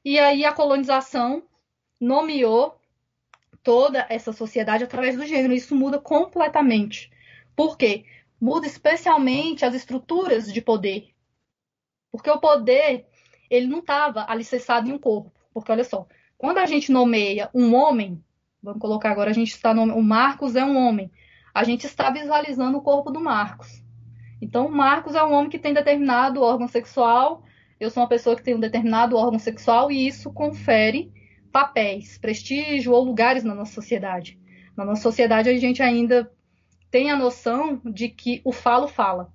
E 0.05 0.19
aí 0.19 0.45
a 0.45 0.53
colonização 0.53 1.43
nomeou 2.01 2.79
toda 3.63 4.07
essa 4.09 4.33
sociedade 4.33 4.85
através 4.85 5.17
do 5.17 5.27
gênero. 5.27 5.53
Isso 5.53 5.75
muda 5.75 5.99
completamente. 5.99 7.11
Por 7.57 7.77
quê? 7.77 8.05
Muda 8.41 8.67
especialmente 8.67 9.65
as 9.65 9.75
estruturas 9.75 10.53
de 10.53 10.61
poder. 10.61 11.09
Porque 12.11 12.31
o 12.31 12.39
poder, 12.39 13.07
ele 13.51 13.67
não 13.67 13.81
estava 13.81 14.25
alicerçado 14.29 14.89
em 14.89 14.93
um 14.93 14.99
corpo. 14.99 15.33
Porque 15.53 15.73
olha 15.73 15.85
só, 15.85 16.07
quando 16.37 16.59
a 16.59 16.67
gente 16.67 16.93
nomeia 16.93 17.51
um 17.53 17.75
homem, 17.75 18.23
vamos 18.63 18.81
colocar 18.81 19.11
agora, 19.11 19.31
a 19.31 19.35
gente 19.35 19.51
está 19.51 19.75
nomeando, 19.75 20.01
o 20.01 20.05
Marcos 20.05 20.55
é 20.55 20.65
um 20.65 20.77
homem 20.77 21.11
a 21.59 21.65
gente 21.65 21.87
está 21.87 22.09
visualizando 22.09 22.79
o 22.79 22.81
corpo 22.81 23.11
do 23.11 23.21
Marcos. 23.21 23.83
Então, 24.41 24.67
o 24.67 24.71
Marcos 24.71 25.17
é 25.17 25.25
um 25.25 25.33
homem 25.33 25.51
que 25.51 25.59
tem 25.59 25.75
determinado 25.75 26.41
órgão 26.41 26.69
sexual, 26.69 27.43
eu 27.81 27.91
sou 27.91 28.01
uma 28.01 28.09
pessoa 28.09 28.37
que 28.37 28.45
tem 28.45 28.55
um 28.55 28.61
determinado 28.61 29.17
órgão 29.17 29.41
sexual, 29.41 29.91
e 29.91 30.07
isso 30.07 30.33
confere 30.33 31.13
papéis, 31.51 32.17
prestígio 32.17 32.93
ou 32.93 33.03
lugares 33.03 33.43
na 33.43 33.57
nossa 33.57 33.73
sociedade. 33.73 34.39
Na 34.77 34.85
nossa 34.85 35.03
sociedade, 35.03 35.49
a 35.49 35.59
gente 35.59 35.83
ainda 35.83 36.31
tem 36.93 37.11
a 37.11 37.17
noção 37.17 37.81
de 37.85 38.09
que 38.09 38.41
o 38.45 38.53
falo 38.53 38.87
fala. 38.87 39.33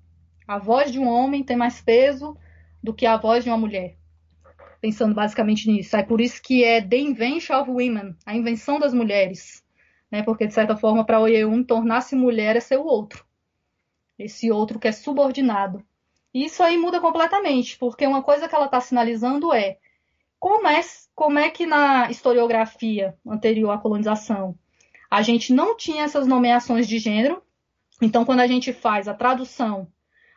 A 0.48 0.58
voz 0.58 0.90
de 0.90 0.98
um 0.98 1.06
homem 1.06 1.44
tem 1.44 1.58
mais 1.58 1.82
peso 1.82 2.38
do 2.82 2.94
que 2.94 3.04
a 3.04 3.18
voz 3.18 3.44
de 3.44 3.50
uma 3.50 3.58
mulher. 3.58 3.98
Pensando 4.80 5.14
basicamente 5.14 5.70
nisso. 5.70 5.94
É 5.94 6.02
por 6.02 6.22
isso 6.22 6.40
que 6.42 6.64
é 6.64 6.80
The 6.80 6.96
Invention 6.96 7.60
of 7.60 7.70
Women, 7.70 8.16
a 8.24 8.34
invenção 8.34 8.78
das 8.78 8.94
mulheres 8.94 9.63
né? 10.14 10.22
Porque, 10.22 10.46
de 10.46 10.54
certa 10.54 10.76
forma, 10.76 11.04
para 11.04 11.18
Oyeun, 11.18 11.64
tornar-se 11.64 12.14
mulher 12.14 12.54
é 12.54 12.60
ser 12.60 12.78
o 12.78 12.86
outro. 12.86 13.26
Esse 14.16 14.48
outro 14.48 14.78
que 14.78 14.86
é 14.86 14.92
subordinado. 14.92 15.84
E 16.32 16.44
isso 16.44 16.62
aí 16.62 16.78
muda 16.78 17.00
completamente, 17.00 17.76
porque 17.76 18.06
uma 18.06 18.22
coisa 18.22 18.48
que 18.48 18.54
ela 18.54 18.66
está 18.66 18.80
sinalizando 18.80 19.52
é 19.52 19.76
como, 20.38 20.68
é 20.68 20.80
como 21.16 21.40
é 21.40 21.50
que 21.50 21.66
na 21.66 22.08
historiografia 22.08 23.18
anterior 23.26 23.70
à 23.72 23.78
colonização 23.78 24.56
a 25.10 25.20
gente 25.20 25.52
não 25.52 25.76
tinha 25.76 26.04
essas 26.04 26.28
nomeações 26.28 26.86
de 26.86 27.00
gênero. 27.00 27.42
Então, 28.00 28.24
quando 28.24 28.40
a 28.40 28.46
gente 28.46 28.72
faz 28.72 29.08
a 29.08 29.14
tradução, 29.14 29.88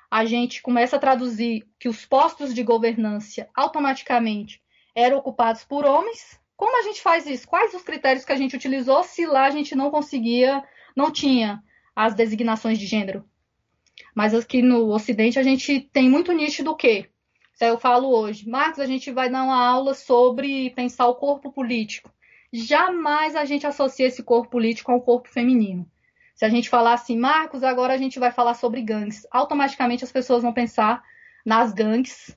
a 0.10 0.26
gente 0.26 0.60
começa 0.60 0.96
a 0.96 1.00
traduzir 1.00 1.68
que 1.80 1.88
os 1.88 2.04
postos 2.04 2.52
de 2.52 2.64
governância 2.64 3.48
automaticamente 3.56 4.60
eram 4.96 5.18
ocupados 5.18 5.64
por 5.64 5.86
homens, 5.86 6.40
como 6.58 6.80
a 6.80 6.82
gente 6.82 7.02
faz 7.02 7.28
isso? 7.28 7.48
Quais 7.48 7.74
os 7.76 7.84
critérios 7.84 8.26
que 8.26 8.32
a 8.32 8.36
gente 8.36 8.56
utilizou 8.56 9.04
se 9.04 9.28
lá 9.28 9.46
a 9.46 9.52
gente 9.52 9.76
não 9.76 9.92
conseguia, 9.92 10.64
não 10.96 11.12
tinha 11.12 11.64
as 11.96 12.16
designações 12.16 12.80
de 12.80 12.88
gênero? 12.88 13.24
Mas 14.16 14.34
aqui 14.34 14.64
no 14.64 14.92
Ocidente 14.92 15.38
a 15.38 15.44
gente 15.44 15.80
tem 15.80 16.10
muito 16.10 16.32
nítido 16.32 16.72
o 16.72 16.76
quê? 16.76 17.12
Se 17.54 17.66
eu 17.66 17.78
falo 17.78 18.10
hoje, 18.10 18.50
Marcos, 18.50 18.80
a 18.80 18.88
gente 18.88 19.12
vai 19.12 19.30
dar 19.30 19.44
uma 19.44 19.64
aula 19.64 19.94
sobre 19.94 20.72
pensar 20.72 21.08
o 21.08 21.16
corpo 21.16 21.52
político. 21.52 22.12
Jamais 22.52 23.36
a 23.36 23.46
gente 23.46 23.68
associa 23.68 24.08
esse 24.08 24.24
corpo 24.24 24.50
político 24.50 24.92
ao 24.92 25.02
corpo 25.02 25.30
feminino. 25.30 25.88
Se 26.34 26.46
a 26.46 26.50
gente 26.50 26.70
falar 26.70 26.94
assim, 26.94 27.18
Marcos, 27.18 27.64
agora 27.64 27.94
a 27.94 27.98
gente 27.98 28.20
vai 28.20 28.32
falar 28.32 28.56
sobre 28.56 28.82
gangues, 28.82 29.28
automaticamente 29.30 30.04
as 30.04 30.12
pessoas 30.12 30.44
vão 30.44 30.54
pensar 30.54 31.04
nas 31.46 31.72
gangues 31.72 32.36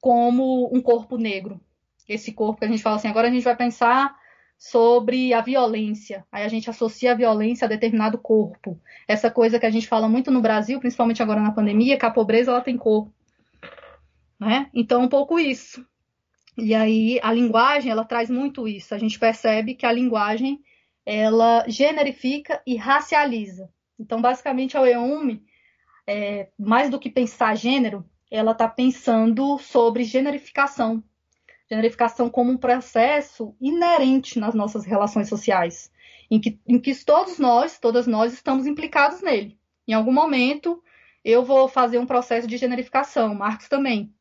como 0.00 0.70
um 0.74 0.80
corpo 0.80 1.16
negro, 1.16 1.60
esse 2.08 2.32
corpo 2.32 2.60
que 2.60 2.64
a 2.64 2.68
gente 2.68 2.82
fala 2.82 2.96
assim, 2.96 3.08
agora 3.08 3.28
a 3.28 3.30
gente 3.30 3.44
vai 3.44 3.54
pensar 3.54 4.16
sobre 4.56 5.32
a 5.32 5.40
violência. 5.40 6.26
Aí 6.32 6.42
a 6.42 6.48
gente 6.48 6.68
associa 6.68 7.12
a 7.12 7.14
violência 7.14 7.64
a 7.64 7.68
determinado 7.68 8.18
corpo. 8.18 8.80
Essa 9.06 9.30
coisa 9.30 9.58
que 9.58 9.66
a 9.66 9.70
gente 9.70 9.86
fala 9.86 10.08
muito 10.08 10.30
no 10.30 10.40
Brasil, 10.40 10.80
principalmente 10.80 11.22
agora 11.22 11.40
na 11.40 11.52
pandemia, 11.52 11.96
que 11.96 12.06
a 12.06 12.10
pobreza 12.10 12.50
ela 12.50 12.60
tem 12.60 12.76
cor. 12.76 13.08
Né? 14.40 14.68
Então, 14.74 15.02
um 15.02 15.08
pouco 15.08 15.38
isso. 15.38 15.86
E 16.56 16.74
aí 16.74 17.20
a 17.22 17.32
linguagem, 17.32 17.92
ela 17.92 18.04
traz 18.04 18.28
muito 18.28 18.66
isso. 18.66 18.94
A 18.94 18.98
gente 18.98 19.18
percebe 19.18 19.74
que 19.74 19.86
a 19.86 19.92
linguagem, 19.92 20.60
ela 21.06 21.64
generifica 21.68 22.60
e 22.66 22.74
racializa. 22.74 23.70
Então, 23.98 24.20
basicamente, 24.20 24.76
a 24.76 24.84
EUME, 24.90 25.42
é, 26.04 26.48
mais 26.58 26.90
do 26.90 26.98
que 26.98 27.10
pensar 27.10 27.54
gênero, 27.54 28.04
ela 28.28 28.52
está 28.52 28.68
pensando 28.68 29.56
sobre 29.58 30.02
generificação 30.02 31.02
generificação 31.68 32.30
como 32.30 32.50
um 32.50 32.56
processo 32.56 33.54
inerente 33.60 34.38
nas 34.38 34.54
nossas 34.54 34.84
relações 34.84 35.28
sociais, 35.28 35.90
em 36.30 36.40
que, 36.40 36.58
em 36.66 36.78
que 36.78 36.94
todos 37.04 37.38
nós, 37.38 37.78
todas 37.78 38.06
nós 38.06 38.32
estamos 38.32 38.66
implicados 38.66 39.20
nele. 39.20 39.58
Em 39.86 39.92
algum 39.92 40.12
momento, 40.12 40.82
eu 41.24 41.44
vou 41.44 41.68
fazer 41.68 41.98
um 41.98 42.06
processo 42.06 42.46
de 42.46 42.56
generificação, 42.56 43.34
Marcos 43.34 43.68
também. 43.68 44.12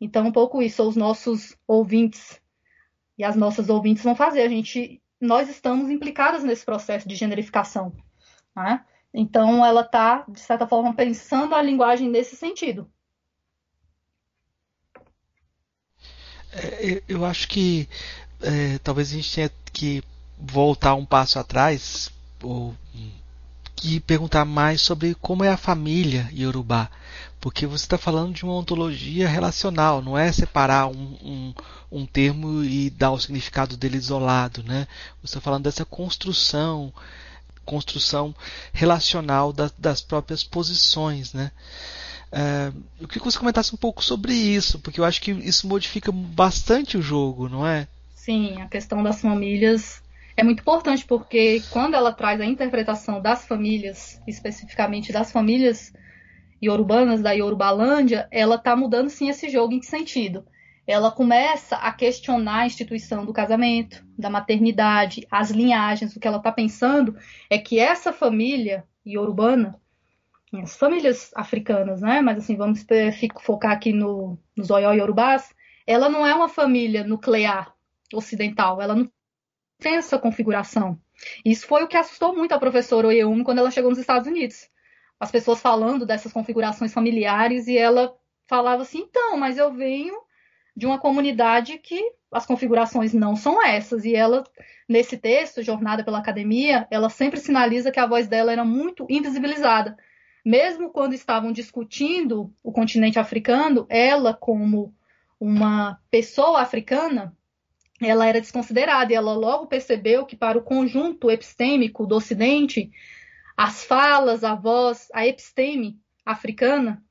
Então, 0.00 0.26
um 0.26 0.32
pouco 0.32 0.62
isso, 0.62 0.82
os 0.82 0.96
nossos 0.96 1.56
ouvintes 1.66 2.40
e 3.16 3.24
as 3.24 3.36
nossas 3.36 3.68
ouvintes 3.68 4.02
vão 4.02 4.16
fazer. 4.16 4.42
A 4.42 4.48
gente, 4.48 5.00
nós 5.20 5.48
estamos 5.48 5.90
implicadas 5.90 6.42
nesse 6.42 6.64
processo 6.64 7.08
de 7.08 7.14
generificação. 7.14 7.92
Né? 8.56 8.84
Então, 9.14 9.64
ela 9.64 9.82
está, 9.82 10.24
de 10.28 10.40
certa 10.40 10.66
forma, 10.66 10.94
pensando 10.94 11.54
a 11.54 11.62
linguagem 11.62 12.08
nesse 12.08 12.34
sentido. 12.34 12.90
Eu 17.08 17.24
acho 17.24 17.48
que 17.48 17.88
é, 18.42 18.78
talvez 18.78 19.10
a 19.10 19.14
gente 19.14 19.34
tenha 19.34 19.50
que 19.72 20.02
voltar 20.38 20.94
um 20.94 21.04
passo 21.04 21.38
atrás 21.38 22.10
ou 22.42 22.74
que 23.82 23.98
perguntar 23.98 24.44
mais 24.44 24.80
sobre 24.80 25.12
como 25.14 25.42
é 25.42 25.48
a 25.48 25.56
família 25.56 26.30
Yorubá, 26.32 26.88
porque 27.40 27.66
você 27.66 27.84
está 27.84 27.98
falando 27.98 28.32
de 28.32 28.44
uma 28.44 28.54
ontologia 28.54 29.28
relacional, 29.28 30.00
não 30.00 30.16
é 30.16 30.30
separar 30.30 30.86
um, 30.86 31.16
um, 31.20 31.54
um 31.90 32.06
termo 32.06 32.62
e 32.62 32.90
dar 32.90 33.10
o 33.10 33.18
significado 33.18 33.76
dele 33.76 33.96
isolado, 33.96 34.62
né? 34.62 34.86
Você 35.20 35.30
está 35.30 35.40
falando 35.40 35.64
dessa 35.64 35.84
construção, 35.84 36.92
construção 37.64 38.32
relacional 38.72 39.52
das, 39.52 39.72
das 39.76 40.00
próprias 40.00 40.44
posições, 40.44 41.32
né? 41.32 41.50
Uh, 42.32 42.74
eu 42.98 43.06
queria 43.06 43.20
que 43.20 43.30
você 43.30 43.38
comentasse 43.38 43.74
um 43.74 43.78
pouco 43.78 44.02
sobre 44.02 44.32
isso, 44.32 44.78
porque 44.80 44.98
eu 44.98 45.04
acho 45.04 45.20
que 45.20 45.32
isso 45.32 45.68
modifica 45.68 46.10
bastante 46.10 46.96
o 46.96 47.02
jogo, 47.02 47.48
não 47.48 47.66
é? 47.66 47.86
Sim, 48.14 48.60
a 48.62 48.68
questão 48.68 49.02
das 49.02 49.20
famílias 49.20 50.02
é 50.36 50.42
muito 50.42 50.60
importante 50.60 51.04
porque 51.04 51.62
quando 51.70 51.94
ela 51.94 52.12
traz 52.12 52.40
a 52.40 52.46
interpretação 52.46 53.20
das 53.20 53.46
famílias, 53.46 54.20
especificamente 54.26 55.12
das 55.12 55.30
famílias 55.30 55.92
iorubanas 56.62 57.20
da 57.20 57.32
Yorubalândia, 57.32 58.28
ela 58.30 58.54
está 58.54 58.74
mudando 58.74 59.10
sim 59.10 59.28
esse 59.28 59.50
jogo 59.50 59.74
em 59.74 59.80
que 59.80 59.86
sentido? 59.86 60.44
Ela 60.86 61.10
começa 61.10 61.76
a 61.76 61.92
questionar 61.92 62.60
a 62.60 62.66
instituição 62.66 63.24
do 63.24 63.32
casamento, 63.32 64.04
da 64.18 64.30
maternidade, 64.30 65.26
as 65.30 65.50
linhagens. 65.50 66.14
O 66.14 66.20
que 66.20 66.26
ela 66.26 66.38
está 66.38 66.50
pensando 66.50 67.16
é 67.50 67.58
que 67.58 67.78
essa 67.78 68.12
família 68.12 68.84
iorubana, 69.04 69.76
as 70.60 70.76
famílias 70.76 71.30
africanas, 71.34 72.02
né? 72.02 72.20
Mas 72.20 72.38
assim, 72.38 72.56
vamos 72.56 72.84
focar 73.40 73.72
aqui 73.72 73.92
no, 73.92 74.38
nos 74.56 74.70
Oió 74.70 74.92
ela 75.86 76.08
não 76.08 76.26
é 76.26 76.34
uma 76.34 76.48
família 76.48 77.04
nuclear 77.04 77.74
ocidental, 78.12 78.80
ela 78.80 78.94
não 78.94 79.10
tem 79.78 79.96
essa 79.96 80.18
configuração. 80.18 80.98
Isso 81.44 81.66
foi 81.66 81.82
o 81.82 81.88
que 81.88 81.96
assustou 81.96 82.34
muito 82.34 82.52
a 82.52 82.58
professora 82.58 83.08
Oyeumi 83.08 83.44
quando 83.44 83.58
ela 83.58 83.70
chegou 83.70 83.90
nos 83.90 83.98
Estados 83.98 84.28
Unidos. 84.28 84.68
As 85.18 85.30
pessoas 85.30 85.60
falando 85.60 86.06
dessas 86.06 86.32
configurações 86.32 86.92
familiares 86.92 87.66
e 87.66 87.76
ela 87.76 88.14
falava 88.46 88.82
assim: 88.82 88.98
então, 88.98 89.36
mas 89.36 89.58
eu 89.58 89.72
venho 89.72 90.14
de 90.76 90.86
uma 90.86 90.98
comunidade 90.98 91.78
que 91.78 92.00
as 92.30 92.46
configurações 92.46 93.12
não 93.12 93.36
são 93.36 93.64
essas. 93.64 94.04
E 94.04 94.14
ela, 94.14 94.44
nesse 94.88 95.16
texto, 95.16 95.62
Jornada 95.62 96.02
pela 96.04 96.18
Academia, 96.18 96.86
ela 96.90 97.08
sempre 97.08 97.38
sinaliza 97.38 97.90
que 97.92 98.00
a 98.00 98.06
voz 98.06 98.26
dela 98.26 98.52
era 98.52 98.64
muito 98.64 99.06
invisibilizada. 99.08 99.96
Mesmo 100.44 100.90
quando 100.90 101.14
estavam 101.14 101.52
discutindo 101.52 102.52
o 102.62 102.72
continente 102.72 103.18
africano, 103.18 103.86
ela, 103.88 104.34
como 104.34 104.94
uma 105.38 106.00
pessoa 106.10 106.60
africana, 106.60 107.36
ela 108.00 108.26
era 108.26 108.40
desconsiderada 108.40 109.12
e 109.12 109.16
ela 109.16 109.34
logo 109.34 109.66
percebeu 109.66 110.26
que 110.26 110.36
para 110.36 110.58
o 110.58 110.62
conjunto 110.62 111.30
epistêmico 111.30 112.06
do 112.06 112.16
Ocidente, 112.16 112.90
as 113.56 113.84
falas, 113.84 114.42
a 114.42 114.54
voz, 114.54 115.08
a 115.12 115.26
episteme 115.26 116.00
africana, 116.24 117.02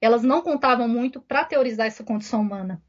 elas 0.00 0.24
não 0.24 0.42
contavam 0.42 0.88
muito 0.88 1.20
para 1.20 1.44
teorizar 1.44 1.86
essa 1.86 2.02
condição 2.02 2.40
humana. 2.40 2.82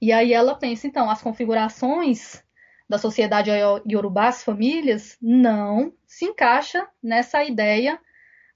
E 0.00 0.12
aí 0.12 0.32
ela 0.32 0.54
pensa, 0.54 0.86
então, 0.86 1.10
as 1.10 1.20
configurações 1.20 2.44
da 2.88 2.98
sociedade 2.98 3.50
iorubá, 3.84 4.28
as 4.28 4.44
famílias, 4.44 5.16
não 5.20 5.92
se 6.06 6.24
encaixa 6.26 6.86
nessa 7.02 7.42
ideia 7.42 7.98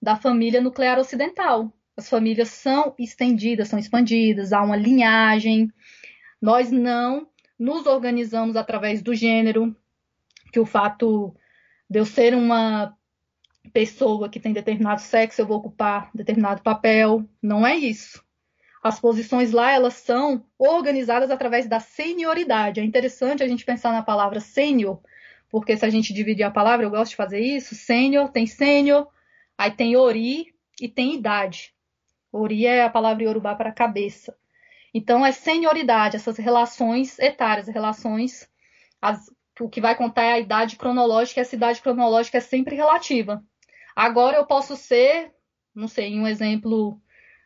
da 0.00 0.16
família 0.16 0.60
nuclear 0.60 0.98
ocidental. 0.98 1.72
As 1.96 2.08
famílias 2.08 2.48
são 2.48 2.94
estendidas, 2.98 3.68
são 3.68 3.78
expandidas, 3.78 4.52
há 4.52 4.62
uma 4.62 4.76
linhagem. 4.76 5.70
Nós 6.40 6.70
não 6.70 7.28
nos 7.58 7.86
organizamos 7.86 8.56
através 8.56 9.02
do 9.02 9.14
gênero, 9.14 9.76
que 10.50 10.58
o 10.58 10.64
fato 10.64 11.34
de 11.88 11.98
eu 11.98 12.06
ser 12.06 12.34
uma 12.34 12.96
pessoa 13.72 14.28
que 14.28 14.40
tem 14.40 14.52
determinado 14.52 15.02
sexo, 15.02 15.42
eu 15.42 15.46
vou 15.46 15.58
ocupar 15.58 16.10
determinado 16.14 16.62
papel. 16.62 17.24
Não 17.42 17.66
é 17.66 17.76
isso. 17.76 18.24
As 18.82 18.98
posições 18.98 19.52
lá, 19.52 19.72
elas 19.72 19.94
são 19.94 20.42
organizadas 20.58 21.30
através 21.30 21.68
da 21.68 21.78
senioridade. 21.80 22.80
É 22.80 22.84
interessante 22.84 23.42
a 23.42 23.48
gente 23.48 23.64
pensar 23.64 23.92
na 23.92 24.02
palavra 24.02 24.40
sênior, 24.40 25.00
porque 25.50 25.76
se 25.76 25.84
a 25.84 25.90
gente 25.90 26.14
dividir 26.14 26.44
a 26.44 26.50
palavra, 26.50 26.86
eu 26.86 26.90
gosto 26.90 27.10
de 27.10 27.16
fazer 27.16 27.40
isso, 27.40 27.74
sênior, 27.74 28.30
tem 28.30 28.46
sênior, 28.46 29.06
aí 29.60 29.70
tem 29.70 29.94
ori 29.94 30.54
e 30.80 30.88
tem 30.88 31.16
idade. 31.16 31.74
Ori 32.32 32.64
é 32.64 32.82
a 32.82 32.88
palavra 32.88 33.24
iorubá 33.24 33.54
para 33.54 33.70
cabeça. 33.70 34.34
Então, 34.94 35.24
é 35.24 35.32
senioridade, 35.32 36.16
essas 36.16 36.38
relações 36.38 37.18
etárias, 37.18 37.68
relações. 37.68 38.50
As, 39.02 39.30
o 39.60 39.68
que 39.68 39.78
vai 39.78 39.94
contar 39.94 40.22
é 40.22 40.32
a 40.32 40.38
idade 40.38 40.76
cronológica, 40.76 41.40
e 41.40 41.42
essa 41.42 41.54
idade 41.54 41.82
cronológica 41.82 42.38
é 42.38 42.40
sempre 42.40 42.74
relativa. 42.74 43.44
Agora 43.94 44.38
eu 44.38 44.46
posso 44.46 44.76
ser, 44.76 45.30
não 45.74 45.88
sei, 45.88 46.18
um 46.18 46.26
exemplo, 46.26 46.98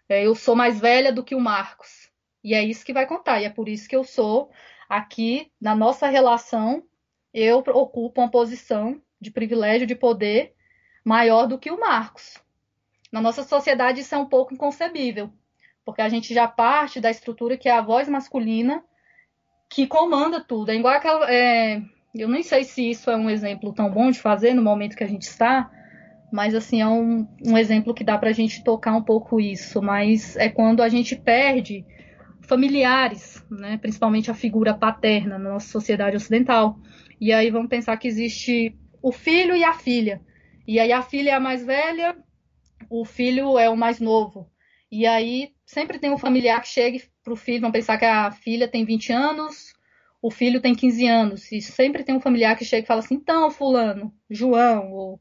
é, 0.08 0.24
eu 0.24 0.36
sou 0.36 0.54
mais 0.54 0.78
velha 0.78 1.12
do 1.12 1.24
que 1.24 1.34
o 1.34 1.40
Marcos. 1.40 2.08
E 2.44 2.54
é 2.54 2.62
isso 2.62 2.84
que 2.84 2.92
vai 2.92 3.06
contar. 3.06 3.40
E 3.40 3.44
é 3.44 3.50
por 3.50 3.68
isso 3.68 3.88
que 3.88 3.96
eu 3.96 4.04
sou 4.04 4.52
aqui, 4.88 5.50
na 5.60 5.74
nossa 5.74 6.06
relação, 6.06 6.84
eu 7.32 7.58
ocupo 7.58 8.20
uma 8.20 8.30
posição 8.30 9.02
de 9.20 9.32
privilégio, 9.32 9.84
de 9.84 9.96
poder 9.96 10.53
maior 11.04 11.46
do 11.46 11.58
que 11.58 11.70
o 11.70 11.78
Marcos. 11.78 12.42
Na 13.12 13.20
nossa 13.20 13.44
sociedade 13.44 14.00
isso 14.00 14.14
é 14.14 14.18
um 14.18 14.26
pouco 14.26 14.54
inconcebível 14.54 15.30
porque 15.84 16.00
a 16.00 16.08
gente 16.08 16.32
já 16.32 16.48
parte 16.48 17.00
da 17.00 17.10
estrutura 17.10 17.56
que 17.56 17.68
é 17.68 17.72
a 17.72 17.82
voz 17.82 18.08
masculina 18.08 18.82
que 19.68 19.86
comanda 19.86 20.40
tudo. 20.40 20.70
É 20.70 20.76
igual 20.76 20.94
aquela. 20.94 21.30
É, 21.30 21.82
eu 22.14 22.28
nem 22.28 22.42
sei 22.42 22.64
se 22.64 22.90
isso 22.90 23.10
é 23.10 23.16
um 23.16 23.28
exemplo 23.28 23.72
tão 23.72 23.90
bom 23.90 24.10
de 24.10 24.20
fazer 24.20 24.54
no 24.54 24.62
momento 24.62 24.96
que 24.96 25.04
a 25.04 25.08
gente 25.08 25.22
está, 25.22 25.70
mas 26.32 26.54
assim, 26.54 26.80
é 26.80 26.86
um, 26.86 27.26
um 27.44 27.58
exemplo 27.58 27.92
que 27.92 28.04
dá 28.04 28.16
para 28.16 28.30
a 28.30 28.32
gente 28.32 28.62
tocar 28.62 28.94
um 28.96 29.02
pouco 29.02 29.40
isso. 29.40 29.82
Mas 29.82 30.36
é 30.36 30.48
quando 30.48 30.82
a 30.82 30.88
gente 30.88 31.16
perde 31.16 31.84
familiares, 32.42 33.44
né, 33.50 33.78
principalmente 33.78 34.30
a 34.30 34.34
figura 34.34 34.74
paterna 34.74 35.38
na 35.38 35.50
nossa 35.50 35.68
sociedade 35.68 36.16
ocidental. 36.16 36.78
E 37.20 37.32
aí 37.32 37.50
vamos 37.50 37.68
pensar 37.68 37.96
que 37.96 38.08
existe 38.08 38.76
o 39.02 39.12
filho 39.12 39.56
e 39.56 39.64
a 39.64 39.74
filha. 39.74 40.20
E 40.66 40.80
aí 40.80 40.92
a 40.92 41.02
filha 41.02 41.30
é 41.30 41.34
a 41.34 41.40
mais 41.40 41.64
velha, 41.64 42.16
o 42.88 43.04
filho 43.04 43.58
é 43.58 43.68
o 43.68 43.76
mais 43.76 44.00
novo. 44.00 44.50
E 44.90 45.06
aí 45.06 45.52
sempre 45.66 45.98
tem 45.98 46.10
um 46.10 46.18
familiar 46.18 46.60
que 46.60 46.68
chega 46.68 46.98
para 47.22 47.32
o 47.32 47.36
filho, 47.36 47.60
vão 47.60 47.72
pensar 47.72 47.98
que 47.98 48.04
a 48.04 48.30
filha 48.30 48.68
tem 48.68 48.84
20 48.84 49.12
anos, 49.12 49.74
o 50.22 50.30
filho 50.30 50.60
tem 50.60 50.74
15 50.74 51.06
anos. 51.06 51.52
E 51.52 51.60
sempre 51.60 52.04
tem 52.04 52.14
um 52.14 52.20
familiar 52.20 52.56
que 52.56 52.64
chega 52.64 52.84
e 52.84 52.86
fala 52.86 53.00
assim: 53.00 53.16
então, 53.16 53.50
Fulano, 53.50 54.14
João 54.30 54.92
ou, 54.92 55.20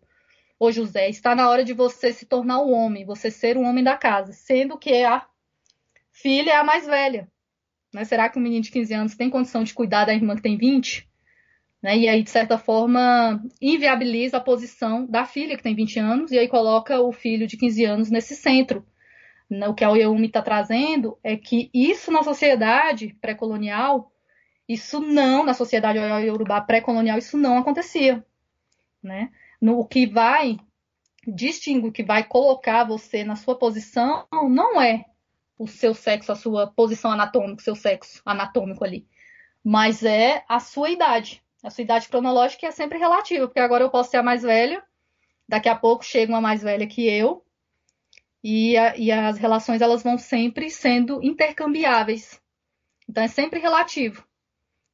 ou 0.59 0.71
José, 0.71 1.09
está 1.09 1.35
na 1.35 1.49
hora 1.49 1.63
de 1.63 1.73
você 1.73 2.13
se 2.13 2.25
tornar 2.25 2.61
um 2.61 2.71
homem, 2.71 3.05
você 3.05 3.29
ser 3.29 3.57
o 3.57 3.61
um 3.61 3.65
homem 3.65 3.83
da 3.83 3.97
casa, 3.97 4.31
sendo 4.31 4.77
que 4.77 5.03
a 5.03 5.25
filha 6.11 6.51
é 6.51 6.55
a 6.55 6.63
mais 6.63 6.85
velha. 6.85 7.27
Né? 7.93 8.05
Será 8.05 8.29
que 8.29 8.39
um 8.39 8.41
menino 8.41 8.63
de 8.63 8.71
15 8.71 8.93
anos 8.93 9.15
tem 9.15 9.29
condição 9.29 9.63
de 9.63 9.73
cuidar 9.73 10.05
da 10.05 10.13
irmã 10.13 10.35
que 10.35 10.41
tem 10.41 10.57
20? 10.57 11.09
Né? 11.83 11.97
E 11.97 12.07
aí, 12.07 12.23
de 12.23 12.29
certa 12.29 12.57
forma, 12.57 13.43
inviabiliza 13.61 14.37
a 14.37 14.41
posição 14.41 15.05
da 15.05 15.25
filha 15.25 15.57
que 15.57 15.63
tem 15.63 15.75
20 15.75 15.99
anos 15.99 16.31
e 16.31 16.39
aí 16.39 16.47
coloca 16.47 16.99
o 17.01 17.11
filho 17.11 17.45
de 17.45 17.57
15 17.57 17.83
anos 17.85 18.09
nesse 18.09 18.35
centro 18.35 18.85
né, 19.53 19.67
o 19.67 19.73
que 19.73 19.83
a 19.83 19.89
Oyeumi 19.89 20.27
está 20.27 20.41
trazendo 20.41 21.17
é 21.23 21.37
que 21.37 21.69
isso 21.73 22.11
na 22.11 22.23
sociedade 22.23 23.15
pré-colonial, 23.21 24.11
isso 24.67 24.99
não, 24.99 25.43
na 25.45 25.53
sociedade 25.53 25.99
Yorubá 25.99 26.61
pré-colonial, 26.61 27.17
isso 27.17 27.37
não 27.37 27.57
acontecia. 27.57 28.25
Né? 29.01 29.31
No, 29.61 29.79
o 29.79 29.85
que 29.85 30.07
vai 30.07 30.57
distinguir, 31.27 31.91
que 31.91 32.03
vai 32.03 32.23
colocar 32.23 32.83
você 32.83 33.23
na 33.23 33.35
sua 33.35 33.57
posição, 33.57 34.25
não 34.31 34.81
é 34.81 35.05
o 35.57 35.67
seu 35.67 35.93
sexo, 35.93 36.31
a 36.31 36.35
sua 36.35 36.67
posição 36.67 37.11
anatômica, 37.11 37.61
o 37.61 37.63
seu 37.63 37.75
sexo 37.75 38.21
anatômico 38.25 38.83
ali, 38.83 39.07
mas 39.63 40.03
é 40.03 40.43
a 40.49 40.59
sua 40.59 40.89
idade. 40.89 41.42
A 41.63 41.69
sua 41.69 41.83
idade 41.83 42.09
cronológica 42.09 42.67
é 42.67 42.71
sempre 42.71 42.99
relativa, 42.99 43.47
porque 43.47 43.59
agora 43.61 43.85
eu 43.85 43.89
posso 43.89 44.11
ser 44.11 44.17
a 44.17 44.23
mais 44.23 44.43
velha, 44.43 44.83
daqui 45.47 45.69
a 45.69 45.75
pouco 45.75 46.03
chega 46.03 46.31
uma 46.31 46.41
mais 46.41 46.61
velha 46.61 46.85
que 46.85 47.07
eu, 47.07 47.43
e, 48.43 48.77
a, 48.77 48.97
e 48.97 49.09
as 49.09 49.37
relações 49.37 49.81
elas 49.81 50.03
vão 50.03 50.17
sempre 50.17 50.69
sendo 50.69 51.23
intercambiáveis. 51.23 52.41
Então 53.07 53.23
é 53.23 53.29
sempre 53.29 53.61
relativo. 53.61 54.27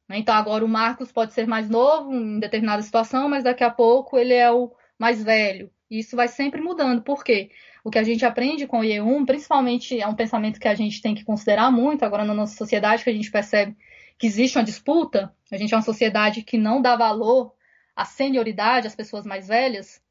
Né? 0.07 0.19
Então 0.19 0.35
agora 0.35 0.63
o 0.63 0.67
Marcos 0.67 1.11
pode 1.11 1.33
ser 1.33 1.47
mais 1.47 1.67
novo 1.67 2.13
em 2.13 2.39
determinada 2.39 2.83
situação, 2.83 3.27
mas 3.27 3.43
daqui 3.43 3.63
a 3.63 3.71
pouco 3.71 4.17
ele 4.17 4.35
é 4.35 4.51
o 4.51 4.71
mais 4.99 5.23
velho. 5.23 5.71
E 5.89 5.99
isso 5.99 6.15
vai 6.15 6.27
sempre 6.27 6.61
mudando. 6.61 7.01
Por 7.01 7.23
quê? 7.23 7.49
O 7.83 7.89
que 7.89 7.97
a 7.97 8.03
gente 8.03 8.23
aprende 8.23 8.67
com 8.67 8.81
o 8.81 8.83
IE1, 8.83 9.25
principalmente 9.25 9.99
é 9.99 10.07
um 10.07 10.15
pensamento 10.15 10.59
que 10.59 10.67
a 10.67 10.75
gente 10.75 11.01
tem 11.01 11.15
que 11.15 11.25
considerar 11.25 11.71
muito 11.71 12.05
agora 12.05 12.23
na 12.23 12.33
nossa 12.35 12.55
sociedade, 12.55 13.03
que 13.03 13.09
a 13.09 13.13
gente 13.13 13.31
percebe 13.31 13.75
que 14.19 14.27
existe 14.27 14.57
uma 14.57 14.65
disputa. 14.65 15.33
A 15.49 15.55
gente 15.55 15.73
é 15.73 15.77
uma 15.77 15.81
sociedade 15.81 16.43
que 16.43 16.57
não 16.57 16.81
dá 16.81 16.97
valor 16.97 17.55
à 17.95 18.03
senioridade, 18.03 18.85
às 18.85 18.95
pessoas 18.95 19.25
mais 19.25 19.47
velhas. 19.47 20.03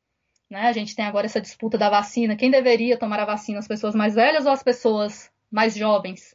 Né? 0.50 0.62
A 0.62 0.72
gente 0.72 0.96
tem 0.96 1.04
agora 1.04 1.26
essa 1.26 1.42
disputa 1.42 1.76
da 1.76 1.90
vacina. 1.90 2.34
Quem 2.34 2.50
deveria 2.50 2.98
tomar 2.98 3.20
a 3.20 3.26
vacina, 3.26 3.58
as 3.58 3.68
pessoas 3.68 3.94
mais 3.94 4.14
velhas 4.14 4.46
ou 4.46 4.52
as 4.52 4.62
pessoas 4.62 5.30
mais 5.50 5.76
jovens? 5.76 6.34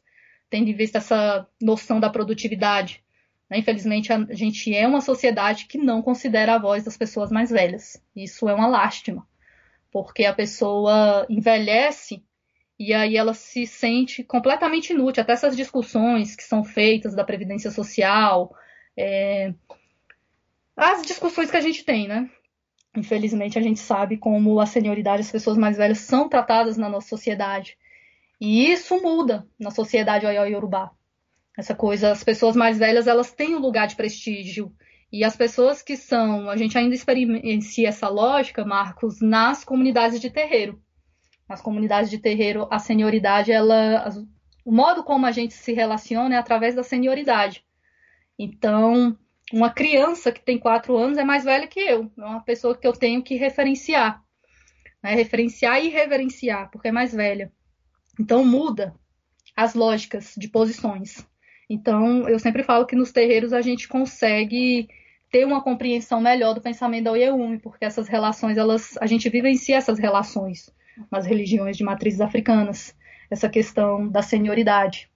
Tendo 0.52 0.70
em 0.70 0.76
vista 0.76 1.00
essa 1.00 1.48
noção 1.60 2.00
da 2.00 2.12
produtividade. 2.12 3.04
Né? 3.50 3.58
Infelizmente, 3.58 4.14
a 4.14 4.24
gente 4.34 4.74
é 4.74 4.88
uma 4.88 5.02
sociedade 5.02 5.66
que 5.66 5.80
não 5.80 6.00
considera 6.04 6.54
a 6.54 6.60
voz 6.60 6.84
das 6.84 6.96
pessoas 6.96 7.32
mais 7.32 7.50
velhas. 7.50 8.00
Isso 8.16 8.48
é 8.48 8.54
uma 8.54 8.68
lástima, 8.68 9.28
porque 9.92 10.26
a 10.26 10.34
pessoa 10.34 11.26
envelhece 11.28 12.24
e 12.80 12.94
aí 12.94 13.16
ela 13.16 13.34
se 13.34 13.66
sente 13.68 14.24
completamente 14.24 14.94
inútil. 14.94 15.22
Até 15.22 15.34
essas 15.34 15.56
discussões 15.56 16.36
que 16.36 16.44
são 16.44 16.64
feitas 16.64 17.16
da 17.16 17.24
previdência 17.24 17.72
social, 17.72 18.54
é... 18.98 19.54
as 20.76 21.04
discussões 21.04 21.52
que 21.52 21.58
a 21.58 21.62
gente 21.62 21.84
tem, 21.84 22.08
né? 22.08 22.30
Infelizmente, 22.96 23.58
a 23.58 23.62
gente 23.62 23.80
sabe 23.80 24.18
como 24.18 24.60
a 24.60 24.66
senioridade, 24.66 25.22
as 25.22 25.32
pessoas 25.32 25.58
mais 25.58 25.78
velhas 25.78 26.00
são 26.00 26.30
tratadas 26.30 26.78
na 26.78 26.90
nossa 26.90 27.08
sociedade. 27.08 27.78
E 28.40 28.72
isso 28.72 29.02
muda 29.02 29.48
na 29.60 29.72
sociedade 29.72 30.26
Oió 30.26 30.58
Urubá. 30.58 30.92
Essa 31.58 31.74
coisa, 31.74 32.12
as 32.12 32.24
pessoas 32.24 32.56
mais 32.56 32.78
velhas, 32.78 33.08
elas 33.08 33.32
têm 33.32 33.56
um 33.56 33.60
lugar 33.60 33.88
de 33.88 33.96
prestígio. 33.96 34.74
E 35.12 35.24
as 35.24 35.36
pessoas 35.36 35.82
que 35.82 35.96
são, 35.96 36.50
a 36.50 36.58
gente 36.58 36.78
ainda 36.78 36.96
experiencia 36.96 37.88
essa 37.88 38.10
lógica, 38.10 38.66
Marcos, 38.66 39.22
nas 39.22 39.64
comunidades 39.64 40.20
de 40.20 40.32
terreiro. 40.32 40.82
Nas 41.48 41.62
comunidades 41.62 42.10
de 42.10 42.18
terreiro, 42.18 42.68
a 42.72 42.80
senioridade, 42.80 43.52
ela, 43.52 44.10
o 44.66 44.72
modo 44.72 45.04
como 45.04 45.26
a 45.26 45.32
gente 45.32 45.54
se 45.54 45.74
relaciona 45.74 46.36
é 46.36 46.38
através 46.38 46.74
da 46.74 46.84
senioridade. 46.84 47.64
Então, 48.40 49.18
uma 49.52 49.70
criança 49.70 50.32
que 50.32 50.42
tem 50.42 50.58
quatro 50.58 50.98
anos 50.98 51.18
é 51.18 51.24
mais 51.24 51.44
velha 51.44 51.68
que 51.68 51.80
eu. 51.80 52.12
É 52.18 52.22
uma 52.22 52.42
pessoa 52.42 52.76
que 52.78 52.88
eu 52.88 52.94
tenho 52.94 53.22
que 53.22 53.36
referenciar. 53.36 54.24
Né? 55.02 55.14
Referenciar 55.14 55.84
e 55.84 55.90
reverenciar, 55.90 56.72
porque 56.72 56.88
é 56.88 56.92
mais 56.92 57.14
velha. 57.14 57.52
Então, 58.20 58.46
muda 58.46 58.96
as 59.56 59.76
lógicas 59.76 60.34
de 60.38 60.48
posições. 60.48 61.26
Então, 61.70 62.28
eu 62.28 62.40
sempre 62.40 62.64
falo 62.64 62.86
que 62.86 62.96
nos 62.96 63.12
terreiros 63.12 63.54
a 63.54 63.62
gente 63.62 63.88
consegue 63.88 64.88
ter 65.32 65.46
uma 65.46 65.62
compreensão 65.62 66.22
melhor 66.22 66.54
do 66.54 66.62
pensamento 66.62 67.06
da 67.06 67.12
Oyeume, 67.12 67.60
porque 67.60 67.86
essas 67.86 68.08
relações, 68.08 68.58
elas, 68.58 68.98
a 69.02 69.08
gente 69.08 69.30
vivencia 69.30 69.78
essas 69.78 70.00
relações 70.00 70.72
nas 71.12 71.26
religiões 71.26 71.78
de 71.78 71.84
matrizes 71.84 72.22
africanas, 72.22 72.96
essa 73.30 73.50
questão 73.50 74.08
da 74.08 74.22
senioridade. 74.22 75.10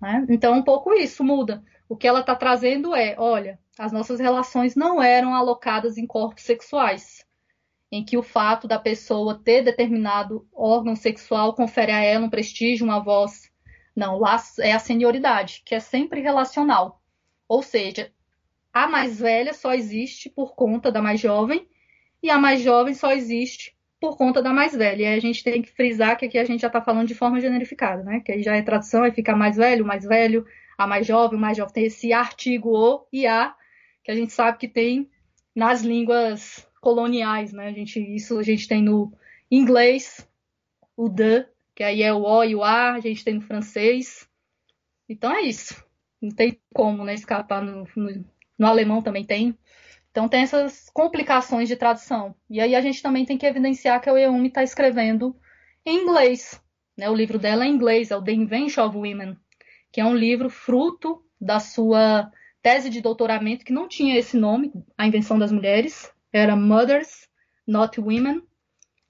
Né? 0.00 0.26
Então, 0.28 0.54
um 0.54 0.62
pouco 0.62 0.92
isso 0.92 1.22
muda. 1.22 1.62
O 1.88 1.96
que 1.96 2.06
ela 2.06 2.20
está 2.20 2.34
trazendo 2.34 2.94
é, 2.94 3.16
olha, 3.18 3.58
as 3.78 3.92
nossas 3.92 4.20
relações 4.20 4.74
não 4.76 5.02
eram 5.02 5.34
alocadas 5.34 5.98
em 5.98 6.06
corpos 6.06 6.44
sexuais, 6.44 7.24
em 7.90 8.04
que 8.04 8.16
o 8.16 8.22
fato 8.22 8.68
da 8.68 8.78
pessoa 8.78 9.40
ter 9.42 9.62
determinado 9.62 10.46
órgão 10.52 10.94
sexual 10.94 11.54
confere 11.54 11.92
a 11.92 12.00
ela 12.00 12.26
um 12.26 12.30
prestígio, 12.30 12.86
uma 12.86 13.00
voz 13.00 13.50
não, 13.94 14.18
lá 14.18 14.40
é 14.60 14.72
a 14.72 14.78
senioridade, 14.78 15.62
que 15.64 15.74
é 15.74 15.80
sempre 15.80 16.20
relacional. 16.20 17.02
Ou 17.48 17.62
seja, 17.62 18.12
a 18.72 18.86
mais 18.86 19.18
velha 19.18 19.52
só 19.52 19.74
existe 19.74 20.30
por 20.30 20.54
conta 20.54 20.92
da 20.92 21.02
mais 21.02 21.20
jovem 21.20 21.68
e 22.22 22.30
a 22.30 22.38
mais 22.38 22.62
jovem 22.62 22.94
só 22.94 23.12
existe 23.12 23.76
por 24.00 24.16
conta 24.16 24.42
da 24.42 24.52
mais 24.52 24.74
velha. 24.74 25.02
E 25.02 25.06
aí 25.06 25.14
a 25.18 25.20
gente 25.20 25.44
tem 25.44 25.60
que 25.60 25.70
frisar 25.70 26.16
que 26.16 26.24
aqui 26.24 26.38
a 26.38 26.44
gente 26.44 26.62
já 26.62 26.68
está 26.68 26.80
falando 26.80 27.06
de 27.06 27.14
forma 27.14 27.40
generificada, 27.40 28.02
né? 28.02 28.20
Que 28.20 28.32
aí 28.32 28.42
já 28.42 28.56
é 28.56 28.62
tradução, 28.62 29.02
aí 29.02 29.12
fica 29.12 29.36
mais 29.36 29.56
velho, 29.56 29.84
mais 29.84 30.04
velho, 30.04 30.46
a 30.78 30.86
mais 30.86 31.06
jovem, 31.06 31.38
o 31.38 31.40
mais 31.40 31.56
jovem. 31.56 31.74
Tem 31.74 31.84
esse 31.84 32.12
artigo 32.12 32.70
o 32.70 33.06
e 33.12 33.26
a, 33.26 33.54
que 34.02 34.10
a 34.10 34.14
gente 34.14 34.32
sabe 34.32 34.58
que 34.58 34.66
tem 34.66 35.10
nas 35.54 35.82
línguas 35.82 36.66
coloniais, 36.80 37.52
né? 37.52 37.68
A 37.68 37.72
gente, 37.72 38.00
isso 38.00 38.38
a 38.38 38.42
gente 38.42 38.66
tem 38.66 38.82
no 38.82 39.12
inglês, 39.50 40.26
o 40.96 41.10
the, 41.10 41.46
que 41.74 41.82
aí 41.82 42.02
é 42.02 42.12
o 42.12 42.22
O 42.22 42.44
e 42.44 42.54
o 42.54 42.64
A, 42.64 42.92
a 42.92 43.00
gente 43.00 43.22
tem 43.22 43.34
no 43.34 43.42
francês. 43.42 44.26
Então 45.08 45.30
é 45.32 45.42
isso. 45.42 45.84
Não 46.20 46.30
tem 46.30 46.58
como 46.74 47.04
né, 47.04 47.14
escapar. 47.14 47.62
No, 47.62 47.86
no, 47.96 48.24
no 48.58 48.66
alemão 48.66 49.02
também 49.02 49.24
tem. 49.24 49.56
Então 50.10 50.28
tem 50.28 50.42
essas 50.42 50.90
complicações 50.92 51.68
de 51.68 51.76
tradução. 51.76 52.34
E 52.48 52.60
aí 52.60 52.74
a 52.74 52.80
gente 52.80 53.02
também 53.02 53.24
tem 53.24 53.38
que 53.38 53.46
evidenciar 53.46 54.00
que 54.00 54.10
a 54.10 54.12
Eumi 54.12 54.48
está 54.48 54.62
escrevendo 54.62 55.36
em 55.86 56.02
inglês. 56.02 56.60
Né? 56.96 57.08
O 57.08 57.14
livro 57.14 57.38
dela 57.38 57.64
é 57.64 57.68
em 57.68 57.74
inglês, 57.74 58.10
é 58.10 58.16
o 58.16 58.22
The 58.22 58.32
Invention 58.32 58.86
of 58.86 58.96
Women, 58.96 59.36
que 59.92 60.00
é 60.00 60.04
um 60.04 60.14
livro 60.14 60.50
fruto 60.50 61.22
da 61.40 61.60
sua 61.60 62.30
tese 62.62 62.90
de 62.90 63.00
doutoramento, 63.00 63.64
que 63.64 63.72
não 63.72 63.88
tinha 63.88 64.18
esse 64.18 64.36
nome, 64.36 64.72
A 64.98 65.06
Invenção 65.06 65.38
das 65.38 65.50
Mulheres, 65.50 66.12
era 66.32 66.54
Mothers, 66.54 67.28
Not 67.66 67.98
Women, 68.00 68.42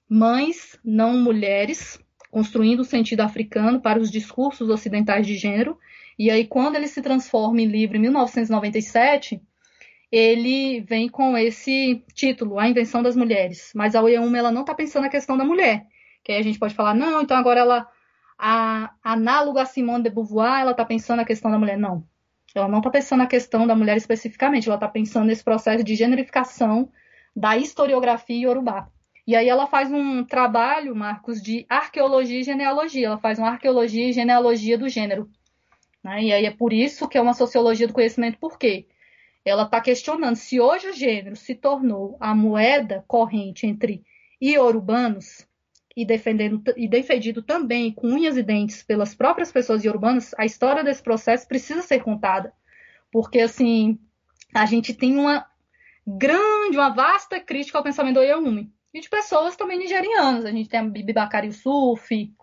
Mães, 0.07 0.79
Não 0.83 1.17
Mulheres, 1.17 1.99
construindo 2.29 2.79
o 2.79 2.85
sentido 2.85 3.21
africano 3.21 3.81
para 3.81 3.99
os 3.99 4.09
discursos 4.09 4.69
ocidentais 4.69 5.27
de 5.27 5.35
gênero. 5.35 5.77
E 6.17 6.29
aí, 6.29 6.47
quando 6.47 6.75
ele 6.75 6.87
se 6.87 7.01
transforma 7.01 7.61
em 7.61 7.65
livro 7.65 7.97
em 7.97 8.01
1997, 8.01 9.41
ele 10.11 10.81
vem 10.81 11.07
com 11.07 11.37
esse 11.37 12.03
título, 12.13 12.59
A 12.59 12.67
Invenção 12.67 13.01
das 13.01 13.15
Mulheres. 13.15 13.71
Mas 13.73 13.95
a 13.95 14.01
Oyeuma, 14.01 14.37
ela 14.37 14.51
não 14.51 14.61
está 14.61 14.75
pensando 14.75 15.03
na 15.03 15.09
questão 15.09 15.37
da 15.37 15.45
mulher. 15.45 15.85
Que 16.23 16.33
aí 16.33 16.39
a 16.39 16.43
gente 16.43 16.59
pode 16.59 16.75
falar, 16.75 16.93
não, 16.93 17.21
então 17.21 17.37
agora 17.37 17.61
ela, 17.61 17.87
a, 18.37 18.93
análoga 19.03 19.61
a 19.61 19.65
Simone 19.65 20.03
de 20.03 20.09
Beauvoir, 20.09 20.61
ela 20.61 20.71
está 20.71 20.83
pensando 20.83 21.17
na 21.17 21.25
questão 21.25 21.49
da 21.49 21.57
mulher. 21.57 21.77
Não. 21.77 22.05
Ela 22.53 22.67
não 22.67 22.79
está 22.79 22.89
pensando 22.89 23.19
na 23.19 23.27
questão 23.27 23.65
da 23.65 23.73
mulher 23.73 23.95
especificamente, 23.95 24.67
ela 24.67 24.75
está 24.75 24.87
pensando 24.87 25.27
nesse 25.27 25.43
processo 25.43 25.83
de 25.83 25.95
generificação 25.95 26.91
da 27.33 27.57
historiografia 27.57 28.35
iorubá. 28.35 28.89
E 29.25 29.35
aí 29.35 29.47
ela 29.47 29.67
faz 29.67 29.89
um 29.91 30.25
trabalho, 30.25 30.93
Marcos, 30.93 31.41
de 31.41 31.65
arqueologia 31.69 32.41
e 32.41 32.43
genealogia. 32.43 33.07
Ela 33.07 33.17
faz 33.17 33.39
uma 33.39 33.49
arqueologia 33.49 34.09
e 34.09 34.11
genealogia 34.11 34.77
do 34.77 34.89
gênero. 34.89 35.29
Né? 36.03 36.23
E 36.23 36.33
aí 36.33 36.45
é 36.45 36.51
por 36.51 36.73
isso 36.73 37.07
que 37.07 37.17
é 37.17 37.21
uma 37.21 37.33
sociologia 37.33 37.87
do 37.87 37.93
conhecimento, 37.93 38.37
por 38.39 38.57
quê? 38.57 38.87
Ela 39.43 39.63
está 39.63 39.81
questionando 39.81 40.35
se 40.35 40.59
hoje 40.59 40.89
o 40.89 40.93
gênero 40.93 41.35
se 41.35 41.55
tornou 41.55 42.15
a 42.19 42.35
moeda 42.35 43.03
corrente 43.07 43.65
entre 43.65 44.03
iorubanos 44.41 45.47
e, 45.95 46.05
defendendo, 46.05 46.61
e 46.77 46.87
defendido 46.87 47.41
também 47.41 47.91
com 47.91 48.07
unhas 48.07 48.37
e 48.37 48.43
dentes 48.43 48.83
pelas 48.83 49.13
próprias 49.15 49.51
pessoas 49.51 49.83
iorubanas, 49.83 50.33
a 50.37 50.45
história 50.45 50.83
desse 50.83 51.03
processo 51.03 51.47
precisa 51.47 51.81
ser 51.81 52.01
contada. 52.01 52.53
Porque, 53.11 53.39
assim, 53.39 53.99
a 54.53 54.65
gente 54.65 54.93
tem 54.93 55.17
uma 55.17 55.45
grande, 56.05 56.77
uma 56.77 56.89
vasta 56.89 57.39
crítica 57.39 57.77
ao 57.77 57.83
pensamento 57.83 58.15
do 58.15 58.23
Ioumi 58.23 58.71
e 58.93 58.99
de 58.99 59.09
pessoas 59.09 59.55
também 59.55 59.77
nigerianas. 59.77 60.45
A 60.45 60.51
gente 60.51 60.69
tem 60.69 60.79
a 60.79 60.83
Bibi 60.83 61.13
Bakari 61.13 61.47
Yusuf, 61.47 62.33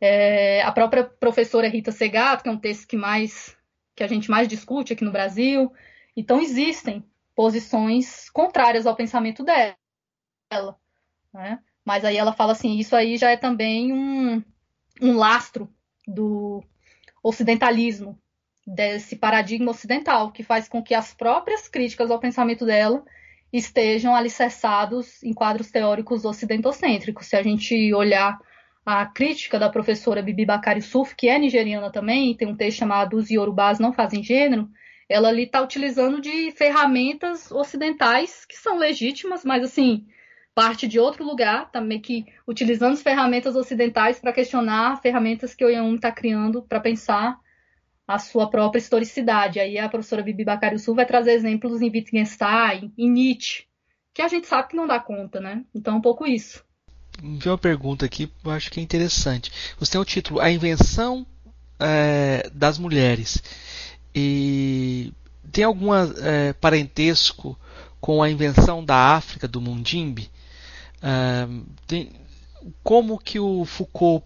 é, 0.00 0.62
a 0.62 0.70
própria 0.70 1.04
professora 1.04 1.68
Rita 1.68 1.92
Segato, 1.92 2.42
que 2.42 2.48
é 2.48 2.52
um 2.52 2.58
texto 2.58 2.86
que 2.86 2.96
mais 2.96 3.56
que 3.96 4.02
a 4.02 4.08
gente 4.08 4.28
mais 4.28 4.48
discute 4.48 4.92
aqui 4.92 5.04
no 5.04 5.12
Brasil. 5.12 5.72
Então 6.16 6.40
existem 6.40 7.04
posições 7.34 8.30
contrárias 8.30 8.86
ao 8.86 8.96
pensamento 8.96 9.44
dela. 9.44 9.76
Né? 11.32 11.58
Mas 11.84 12.04
aí 12.04 12.16
ela 12.16 12.32
fala 12.32 12.52
assim, 12.52 12.78
isso 12.78 12.94
aí 12.94 13.16
já 13.16 13.30
é 13.30 13.36
também 13.36 13.92
um, 13.92 14.42
um 15.02 15.16
lastro 15.16 15.68
do 16.06 16.62
ocidentalismo, 17.22 18.18
desse 18.66 19.16
paradigma 19.16 19.70
ocidental, 19.70 20.32
que 20.32 20.42
faz 20.42 20.68
com 20.68 20.82
que 20.82 20.94
as 20.94 21.12
próprias 21.12 21.68
críticas 21.68 22.10
ao 22.10 22.18
pensamento 22.18 22.64
dela 22.64 23.04
estejam 23.52 24.14
alicerçados 24.14 25.22
em 25.22 25.32
quadros 25.32 25.70
teóricos 25.70 26.24
ocidentocêntricos. 26.24 27.26
Se 27.26 27.36
a 27.36 27.42
gente 27.42 27.92
olhar 27.92 28.38
a 28.84 29.06
crítica 29.06 29.58
da 29.58 29.68
professora 29.68 30.22
Bibi 30.22 30.44
Bakari 30.44 30.82
Suf, 30.82 31.14
que 31.14 31.28
é 31.28 31.38
nigeriana 31.38 31.90
também, 31.90 32.34
tem 32.34 32.48
um 32.48 32.56
texto 32.56 32.78
chamado 32.78 33.16
Os 33.16 33.30
Yorubás 33.30 33.78
Não 33.78 33.92
Fazem 33.92 34.22
Gênero, 34.22 34.68
ela 35.08 35.28
ali 35.28 35.44
está 35.44 35.60
utilizando 35.60 36.20
de 36.20 36.50
ferramentas 36.52 37.50
ocidentais 37.50 38.44
que 38.44 38.56
são 38.56 38.78
legítimas, 38.78 39.44
mas 39.44 39.62
assim, 39.62 40.06
parte 40.54 40.86
de 40.86 40.98
outro 40.98 41.24
lugar, 41.24 41.70
também 41.70 42.00
que 42.00 42.24
utilizando 42.46 42.92
as 42.92 43.02
ferramentas 43.02 43.56
ocidentais 43.56 44.18
para 44.18 44.32
questionar 44.32 45.00
ferramentas 45.00 45.54
que 45.54 45.64
o 45.64 45.66
Oyama 45.66 45.94
está 45.94 46.12
criando 46.12 46.62
para 46.62 46.80
pensar 46.80 47.38
a 48.06 48.18
sua 48.18 48.48
própria 48.48 48.78
historicidade. 48.78 49.58
Aí 49.58 49.78
a 49.78 49.88
professora 49.88 50.22
Bibi 50.22 50.44
Sul 50.78 50.94
vai 50.94 51.06
trazer 51.06 51.32
exemplos 51.32 51.82
em 51.82 51.90
Wittgenstein, 51.90 52.92
em 52.96 53.10
Nietzsche, 53.10 53.64
que 54.12 54.22
a 54.22 54.28
gente 54.28 54.46
sabe 54.46 54.68
que 54.68 54.76
não 54.76 54.86
dá 54.86 55.00
conta, 55.00 55.40
né? 55.40 55.64
Então, 55.74 55.94
é 55.94 55.96
um 55.96 56.02
pouco 56.02 56.26
isso. 56.26 56.64
Vi 57.20 57.48
uma 57.48 57.58
pergunta 57.58 58.04
aqui, 58.04 58.30
eu 58.44 58.50
acho 58.50 58.70
que 58.70 58.80
é 58.80 58.82
interessante. 58.82 59.50
Você 59.78 59.92
tem 59.92 60.00
o 60.00 60.04
título 60.04 60.40
A 60.40 60.50
Invenção 60.50 61.26
é, 61.80 62.48
das 62.52 62.78
mulheres. 62.78 63.42
E 64.14 65.12
tem 65.50 65.64
algum 65.64 65.94
é, 65.94 66.52
parentesco 66.54 67.58
com 68.00 68.22
a 68.22 68.30
invenção 68.30 68.84
da 68.84 69.14
África, 69.14 69.48
do 69.48 69.60
Mundimbe? 69.60 70.30
É, 71.02 71.46
tem, 71.86 72.12
como 72.82 73.18
que 73.18 73.38
o 73.40 73.64
Foucault 73.64 74.24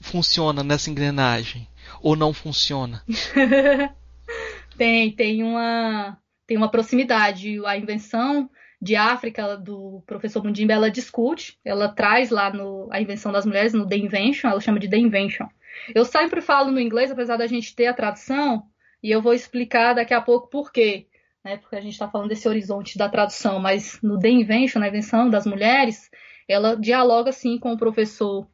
funciona 0.00 0.62
nessa 0.62 0.90
engrenagem? 0.90 1.66
Ou 2.00 2.14
não 2.14 2.32
funciona? 2.32 3.02
tem, 4.76 5.10
tem 5.12 5.42
uma, 5.42 6.18
tem 6.46 6.56
uma 6.56 6.70
proximidade. 6.70 7.64
A 7.66 7.76
invenção 7.76 8.48
de 8.80 8.96
África 8.96 9.56
do 9.56 10.02
professor 10.06 10.44
Mundimbe, 10.44 10.72
ela 10.72 10.90
discute, 10.90 11.58
ela 11.64 11.88
traz 11.88 12.30
lá 12.30 12.52
no, 12.52 12.88
a 12.92 13.00
invenção 13.00 13.32
das 13.32 13.46
mulheres, 13.46 13.72
no 13.72 13.88
The 13.88 13.96
Invention, 13.96 14.50
ela 14.50 14.60
chama 14.60 14.78
de 14.78 14.88
The 14.88 14.98
Invention. 14.98 15.46
Eu 15.94 16.04
sempre 16.04 16.40
falo 16.40 16.70
no 16.70 16.78
inglês, 16.78 17.10
apesar 17.10 17.36
da 17.36 17.46
gente 17.46 17.74
ter 17.74 17.86
a 17.86 17.94
tradução, 17.94 18.66
e 19.04 19.10
eu 19.10 19.20
vou 19.20 19.34
explicar 19.34 19.92
daqui 19.92 20.14
a 20.14 20.20
pouco 20.22 20.48
por 20.48 20.72
quê. 20.72 21.06
Né, 21.44 21.58
porque 21.58 21.76
a 21.76 21.80
gente 21.82 21.92
está 21.92 22.08
falando 22.08 22.30
desse 22.30 22.48
horizonte 22.48 22.96
da 22.96 23.06
tradução, 23.06 23.58
mas 23.58 24.00
no 24.02 24.18
The 24.18 24.30
Invention, 24.30 24.80
na 24.80 24.88
invenção 24.88 25.28
das 25.28 25.44
mulheres, 25.44 26.10
ela 26.48 26.74
dialoga 26.74 27.28
assim 27.28 27.58
com 27.58 27.74
o 27.74 27.76
professor 27.76 28.48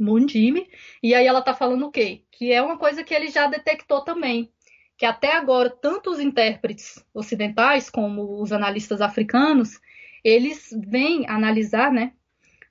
Mundime, 0.00 0.66
e 1.02 1.14
aí 1.14 1.26
ela 1.26 1.40
está 1.40 1.52
falando 1.52 1.84
o 1.84 1.90
quê? 1.90 2.22
Que 2.32 2.50
é 2.50 2.62
uma 2.62 2.78
coisa 2.78 3.04
que 3.04 3.12
ele 3.12 3.28
já 3.28 3.46
detectou 3.46 4.00
também, 4.00 4.50
que 4.96 5.04
até 5.04 5.36
agora 5.36 5.68
tanto 5.68 6.10
os 6.10 6.18
intérpretes 6.18 7.04
ocidentais 7.12 7.90
como 7.90 8.40
os 8.40 8.52
analistas 8.52 9.02
africanos, 9.02 9.78
eles 10.24 10.70
vêm 10.88 11.28
analisar, 11.28 11.92
né, 11.92 12.14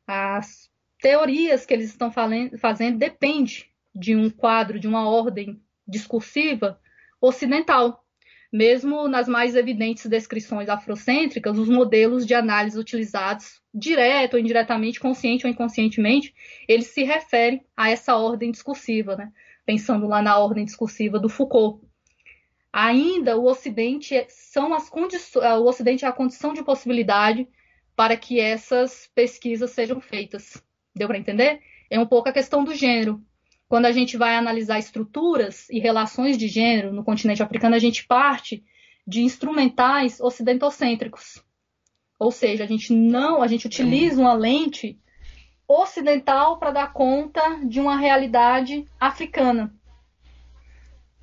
as 0.07 0.67
teorias 0.99 1.63
que 1.63 1.75
eles 1.75 1.89
estão 1.91 2.11
fazendo 2.11 2.97
depende 2.97 3.69
de 3.93 4.15
um 4.15 4.31
quadro, 4.31 4.79
de 4.79 4.87
uma 4.87 5.07
ordem 5.07 5.61
discursiva 5.87 6.81
ocidental. 7.23 8.03
Mesmo 8.51 9.07
nas 9.07 9.27
mais 9.27 9.55
evidentes 9.55 10.05
descrições 10.05 10.69
afrocêntricas, 10.69 11.57
os 11.57 11.69
modelos 11.69 12.25
de 12.25 12.35
análise 12.35 12.77
utilizados, 12.77 13.61
direto 13.73 14.35
ou 14.35 14.39
indiretamente, 14.39 14.99
consciente 14.99 15.45
ou 15.47 15.51
inconscientemente, 15.51 16.35
eles 16.67 16.87
se 16.87 17.03
referem 17.03 17.65
a 17.75 17.89
essa 17.89 18.15
ordem 18.15 18.51
discursiva, 18.51 19.15
né? 19.15 19.31
pensando 19.65 20.05
lá 20.05 20.21
na 20.21 20.37
ordem 20.37 20.65
discursiva 20.65 21.17
do 21.17 21.29
Foucault. 21.29 21.83
Ainda 22.71 23.37
o 23.37 23.45
Ocidente 23.45 24.15
é, 24.15 24.27
são 24.29 24.73
as 24.73 24.89
condições, 24.89 25.45
o 25.59 25.65
Ocidente 25.65 26.05
é 26.05 26.07
a 26.07 26.11
condição 26.11 26.53
de 26.53 26.63
possibilidade 26.63 27.47
para 27.95 28.17
que 28.17 28.39
essas 28.39 29.09
pesquisas 29.15 29.71
sejam 29.71 30.01
feitas. 30.01 30.61
Deu 30.95 31.07
para 31.07 31.17
entender? 31.17 31.61
É 31.89 31.99
um 31.99 32.05
pouco 32.05 32.29
a 32.29 32.33
questão 32.33 32.63
do 32.63 32.73
gênero. 32.73 33.23
Quando 33.73 33.87
a 33.87 33.91
gente 33.91 34.17
vai 34.17 34.35
analisar 34.35 34.77
estruturas 34.77 35.67
e 35.67 35.79
relações 35.79 36.37
de 36.37 36.47
gênero 36.47 36.93
no 36.93 37.03
continente 37.03 37.41
africano, 37.41 37.73
a 37.73 37.79
gente 37.79 38.05
parte 38.05 38.63
de 39.07 39.23
instrumentais 39.23 40.19
ocidentocêntricos. 40.21 41.43
Ou 42.19 42.29
seja, 42.29 42.65
a 42.65 42.67
gente 42.67 42.93
não, 42.93 43.41
a 43.41 43.47
gente 43.47 43.65
utiliza 43.65 44.21
uma 44.21 44.35
lente 44.35 44.99
ocidental 45.67 46.59
para 46.59 46.69
dar 46.69 46.93
conta 46.93 47.61
de 47.65 47.79
uma 47.79 47.97
realidade 47.97 48.85
africana. 48.99 49.73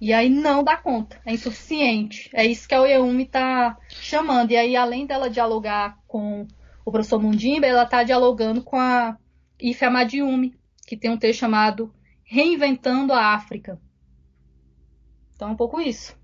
E 0.01 0.13
aí 0.13 0.29
não 0.29 0.65
dá 0.65 0.77
conta, 0.77 1.23
é 1.25 1.33
insuficiente. 1.33 2.31
É 2.35 2.45
isso 2.45 2.67
que 2.67 2.75
a 2.75 2.81
Oyeumi 2.81 3.23
está 3.23 3.79
chamando. 3.91 4.51
E 4.51 4.57
aí, 4.57 4.75
além 4.75 5.07
dela 5.07 5.31
dialogar 5.31 6.01
com 6.05 6.49
o 6.85 6.91
professor 6.91 7.23
Mundimba, 7.23 7.69
ela 7.69 7.85
está 7.85 8.03
dialogando 8.03 8.61
com 8.61 8.77
a 8.77 9.17
Ife 9.61 9.85
Amadiumi, 9.85 10.57
que 10.85 10.97
tem 10.97 11.13
um 11.13 11.17
texto 11.17 11.39
chamado 11.39 11.95
Reinventando 12.31 13.13
a 13.13 13.35
África. 13.35 13.77
Então 15.35 15.49
é 15.49 15.51
um 15.51 15.57
pouco 15.57 15.81
isso. 15.81 16.15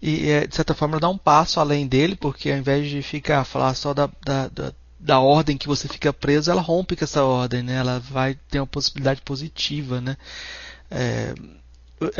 E, 0.00 0.30
é, 0.30 0.46
de 0.46 0.54
certa 0.54 0.72
forma, 0.72 1.00
dá 1.00 1.08
um 1.08 1.18
passo 1.18 1.58
além 1.58 1.84
dele, 1.84 2.14
porque 2.14 2.48
ao 2.48 2.56
invés 2.56 2.88
de 2.88 3.02
ficar 3.02 3.44
falar 3.44 3.74
só 3.74 3.92
da, 3.92 4.08
da, 4.24 4.46
da, 4.46 4.72
da 5.00 5.18
ordem 5.18 5.58
que 5.58 5.66
você 5.66 5.88
fica 5.88 6.12
preso, 6.12 6.48
ela 6.48 6.60
rompe 6.60 6.94
com 6.94 7.02
essa 7.02 7.24
ordem, 7.24 7.64
né? 7.64 7.74
Ela 7.74 7.98
vai 7.98 8.36
ter 8.48 8.60
uma 8.60 8.68
possibilidade 8.68 9.20
positiva, 9.22 10.00
né? 10.00 10.16
É, 10.88 11.34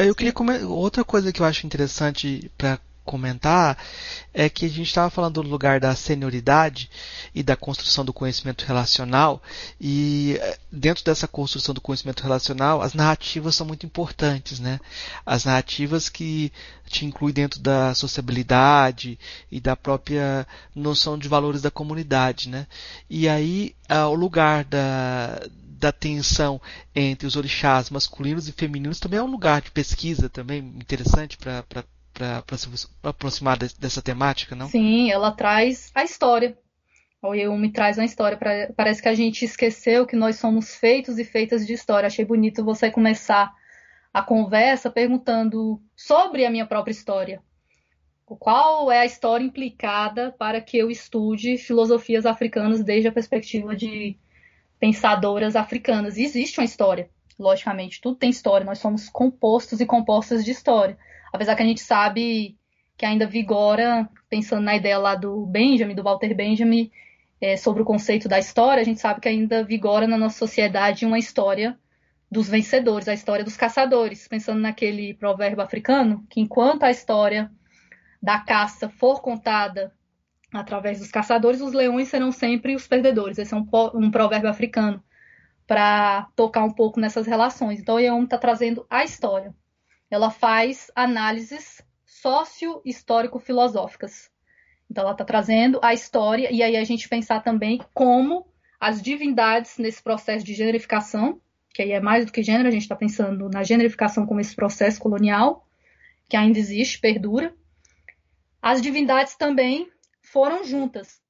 eu 0.05 0.15
queria 0.15 0.33
comentar 0.33 0.69
outra 0.69 1.05
coisa 1.05 1.33
que 1.33 1.41
eu 1.41 1.47
acho 1.47 1.65
interessante 1.65 2.51
para 2.59 2.81
comentar 3.05 3.77
é 4.33 4.49
que 4.49 4.67
a 4.67 4.69
gente 4.69 4.87
estava 4.87 5.11
falando 5.11 5.43
do 5.43 5.49
lugar 5.49 5.81
da 5.81 5.95
senioridade 5.95 6.91
e 7.35 7.43
da 7.43 7.57
construção 7.57 8.05
do 8.05 8.13
conhecimento 8.13 8.65
relacional 8.65 9.43
e 9.81 10.39
eh, 10.41 10.59
dentro 10.71 11.05
dessa 11.05 11.27
construção 11.27 11.75
do 11.75 11.81
conhecimento 11.81 12.23
relacional 12.23 12.81
as 12.83 12.95
narrativas 12.95 13.55
são 13.55 13.67
muito 13.67 13.85
importantes, 13.87 14.61
né? 14.61 14.79
As 15.25 15.45
narrativas 15.45 16.09
que 16.09 16.53
te 16.87 17.05
incluem 17.05 17.35
dentro 17.35 17.61
da 17.61 17.95
sociabilidade 17.95 19.19
e 19.51 19.61
da 19.61 19.77
própria 19.77 20.47
noção 20.75 21.19
de 21.19 21.29
valores 21.29 21.63
da 21.63 21.71
comunidade, 21.71 22.49
né? 22.49 22.67
E 23.09 23.29
aí 23.29 23.75
o 23.89 24.15
lugar 24.15 24.65
da 24.65 25.41
da 25.81 25.91
tensão 25.91 26.61
entre 26.95 27.27
os 27.27 27.37
orixás 27.37 27.89
masculinos 27.89 28.47
e 28.47 28.53
femininos 28.53 29.01
também 29.01 29.19
é 29.19 29.23
um 29.23 29.31
lugar 29.31 29.63
de 29.63 29.71
pesquisa 29.71 30.29
também 30.29 30.59
interessante 30.59 31.39
para 31.39 31.65
para 32.13 32.57
se 32.57 32.89
aproximar 33.03 33.59
de, 33.59 33.75
dessa 33.79 34.03
temática, 34.03 34.55
não? 34.55 34.69
Sim, 34.69 35.11
ela 35.11 35.31
traz 35.33 35.91
a 35.95 36.05
história. 36.05 36.57
O 37.23 37.35
Yumi 37.35 37.71
traz 37.71 37.99
uma 37.99 38.05
história. 38.05 38.37
Pra, 38.37 38.73
parece 38.77 39.03
que 39.03 39.09
a 39.09 39.15
gente 39.15 39.45
esqueceu 39.45 40.07
que 40.07 40.17
nós 40.17 40.37
somos 40.37 40.75
feitos 40.75 41.19
e 41.19 41.25
feitas 41.25 41.67
de 41.67 41.73
história. 41.73 42.07
Achei 42.07 42.25
bonito 42.25 42.65
você 42.65 42.91
começar 42.91 43.53
a 44.13 44.23
conversa 44.23 44.91
perguntando 44.91 45.81
sobre 45.95 46.45
a 46.45 46.51
minha 46.51 46.67
própria 46.67 46.93
história. 46.93 47.43
Qual 48.25 48.93
é 48.93 49.01
a 49.01 49.07
história 49.07 49.45
implicada 49.45 50.33
para 50.39 50.61
que 50.61 50.79
eu 50.79 50.91
estude 50.91 51.59
filosofias 51.59 52.25
africanas 52.25 52.83
desde 52.85 53.09
a 53.09 53.13
perspectiva 53.13 53.75
de 53.75 54.17
pensadoras 54.81 55.55
africanas. 55.55 56.17
Existe 56.17 56.59
uma 56.59 56.65
história, 56.65 57.11
logicamente, 57.39 58.01
tudo 58.01 58.17
tem 58.17 58.31
história, 58.31 58.65
nós 58.65 58.79
somos 58.79 59.11
compostos 59.11 59.81
e 59.81 59.87
compostas 59.87 60.43
de 60.43 60.51
história. 60.51 60.99
Apesar 61.33 61.55
que 61.55 61.63
a 61.63 61.67
gente 61.67 61.81
sabe 61.81 62.57
que 62.97 63.07
ainda 63.07 63.27
vigora, 63.27 64.09
pensando 64.29 64.63
na 64.63 64.77
ideia 64.77 64.99
lá 64.99 65.15
do 65.15 65.47
Benjamin, 65.47 65.95
do 65.95 66.03
Walter 66.03 66.35
Benjamin, 66.35 66.91
é, 67.41 67.57
sobre 67.57 67.83
o 67.83 67.85
conceito 67.85 68.29
da 68.29 68.39
história, 68.39 68.81
a 68.81 68.85
gente 68.85 69.01
sabe 69.01 69.21
que 69.21 69.29
ainda 69.29 69.65
vigora 69.65 70.07
na 70.07 70.19
nossa 70.19 70.39
sociedade 70.39 71.07
uma 71.07 71.19
história 71.19 71.79
dos 72.31 72.49
vencedores, 72.49 73.09
a 73.09 73.15
história 73.15 73.45
dos 73.45 73.57
caçadores, 73.57 74.29
pensando 74.29 74.61
naquele 74.61 75.15
provérbio 75.15 75.63
africano, 75.63 76.25
que 76.29 76.41
enquanto 76.41 76.85
a 76.85 76.91
história 76.91 77.51
da 78.23 78.39
caça 78.39 78.89
for 78.89 79.21
contada 79.21 79.93
através 80.53 80.99
dos 80.99 81.11
caçadores, 81.11 81.61
os 81.61 81.73
leões 81.73 82.09
serão 82.09 82.31
sempre 82.31 82.75
os 82.75 82.87
perdedores. 82.87 83.39
Esse 83.39 83.55
é 83.55 83.57
um, 83.57 83.67
um 83.95 84.11
provérbio 84.11 84.51
africano 84.51 85.03
para 85.67 86.29
tocar 86.37 86.65
um 86.65 86.73
pouco 86.73 87.01
nessas 87.01 87.27
relações. 87.27 87.81
Então, 87.81 87.99
Yeon 87.99 88.25
está 88.25 88.37
trazendo 88.37 88.87
a 88.91 89.05
história. 89.05 89.55
Ela 90.11 90.31
faz 90.31 90.91
análises 90.95 91.81
sócio-histórico-filosóficas. 92.05 94.31
Então, 94.91 95.03
ela 95.03 95.13
está 95.13 95.25
trazendo 95.25 95.81
a 95.83 95.95
história 95.95 96.53
e 96.53 96.63
aí 96.63 96.77
a 96.77 96.85
gente 96.85 97.09
pensar 97.09 97.43
também 97.43 97.81
como 97.95 98.47
as 98.81 99.01
divindades 99.01 99.79
nesse 99.79 100.03
processo 100.03 100.45
de 100.45 100.55
generificação, 100.55 101.41
que 101.73 101.83
aí 101.83 101.93
é 101.93 102.01
mais 102.01 102.27
do 102.27 102.33
que 102.33 102.43
gênero, 102.43 102.69
a 102.69 102.73
gente 102.73 102.83
está 102.83 102.97
pensando 102.97 103.49
na 103.49 103.63
generificação 103.63 104.27
como 104.27 104.41
esse 104.41 104.57
processo 104.57 105.01
colonial, 105.01 105.67
que 106.29 106.37
ainda 106.37 106.59
existe, 106.59 106.99
perdura. 106.99 107.55
As 108.61 108.83
divindades 108.83 109.37
também 109.37 109.89
foram 110.23 110.65
juntas. 110.65 111.21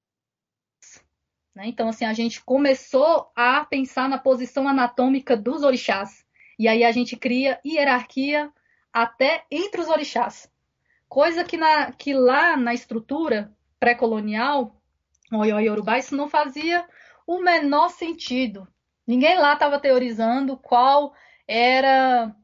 Né? 1.54 1.66
Então, 1.66 1.88
assim, 1.88 2.04
a 2.04 2.12
gente 2.12 2.42
começou 2.42 3.30
a 3.36 3.64
pensar 3.64 4.08
na 4.08 4.18
posição 4.18 4.66
anatômica 4.66 5.36
dos 5.36 5.62
orixás. 5.62 6.24
E 6.58 6.68
aí 6.68 6.84
a 6.84 6.92
gente 6.92 7.16
cria 7.16 7.60
hierarquia 7.64 8.50
até 8.92 9.44
entre 9.50 9.80
os 9.80 9.88
orixás. 9.88 10.50
Coisa 11.08 11.44
que, 11.44 11.56
na, 11.56 11.92
que 11.92 12.12
lá 12.12 12.56
na 12.56 12.72
estrutura 12.72 13.52
pré-colonial, 13.78 14.76
Oió 15.32 15.58
Yorubá, 15.58 15.98
isso 15.98 16.16
não 16.16 16.28
fazia 16.28 16.86
o 17.26 17.40
menor 17.40 17.88
sentido. 17.90 18.66
Ninguém 19.06 19.38
lá 19.38 19.54
estava 19.54 19.78
teorizando 19.78 20.56
qual 20.56 21.14
era 21.46 22.34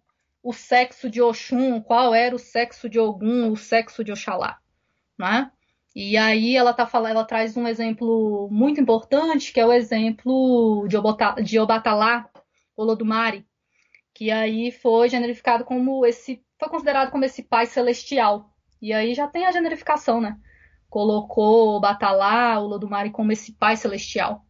o 0.43 0.53
sexo 0.53 1.11
de 1.11 1.21
Oxum, 1.21 1.81
qual 1.81 2.15
era 2.15 2.35
o 2.35 2.39
sexo 2.39 2.89
de 2.89 2.99
Ogum, 2.99 3.51
o 3.51 3.57
sexo 3.57 4.03
de 4.05 4.13
Oxalá. 4.13 4.59
Né? 5.19 5.51
E 5.95 6.17
aí 6.17 6.57
ela 6.57 6.73
tá 6.75 6.87
falando, 6.87 7.13
ela 7.13 7.25
traz 7.25 7.57
um 7.57 7.67
exemplo 7.67 8.49
muito 8.51 8.81
importante, 8.81 9.53
que 9.53 9.59
é 9.59 9.67
o 9.67 9.73
exemplo 9.73 10.87
de, 10.89 10.97
Obota, 10.97 11.43
de 11.43 11.59
Obatalá, 11.59 12.29
Olodumare, 12.77 13.47
que 14.17 14.31
aí 14.31 14.71
foi 14.71 15.11
generificado 15.11 15.63
como 15.63 16.07
esse, 16.07 16.43
foi 16.59 16.71
considerado 16.71 17.11
como 17.11 17.27
esse 17.27 17.43
pai 17.43 17.67
celestial. 17.67 18.51
E 18.81 18.91
aí 18.91 19.13
já 19.13 19.29
tem 19.29 19.45
a 19.45 19.53
generificação, 19.53 20.23
né? 20.23 20.39
Colocou 20.89 21.77
Obatalá, 21.77 22.59
Olodumare 22.59 23.11
como 23.11 23.31
esse 23.31 23.53
pai 23.53 23.77
celestial. 23.77 24.47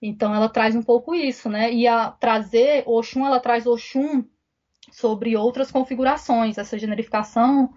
Então 0.00 0.32
ela 0.32 0.48
traz 0.48 0.76
um 0.76 0.82
pouco 0.82 1.12
isso, 1.12 1.48
né? 1.50 1.72
E 1.72 1.88
a 1.88 2.12
trazer 2.12 2.84
Oxum, 2.86 3.26
ela 3.26 3.40
traz 3.40 3.66
Oxum 3.66 4.22
sobre 4.92 5.36
outras 5.36 5.72
configurações. 5.72 6.56
Essa 6.56 6.78
generificação 6.78 7.74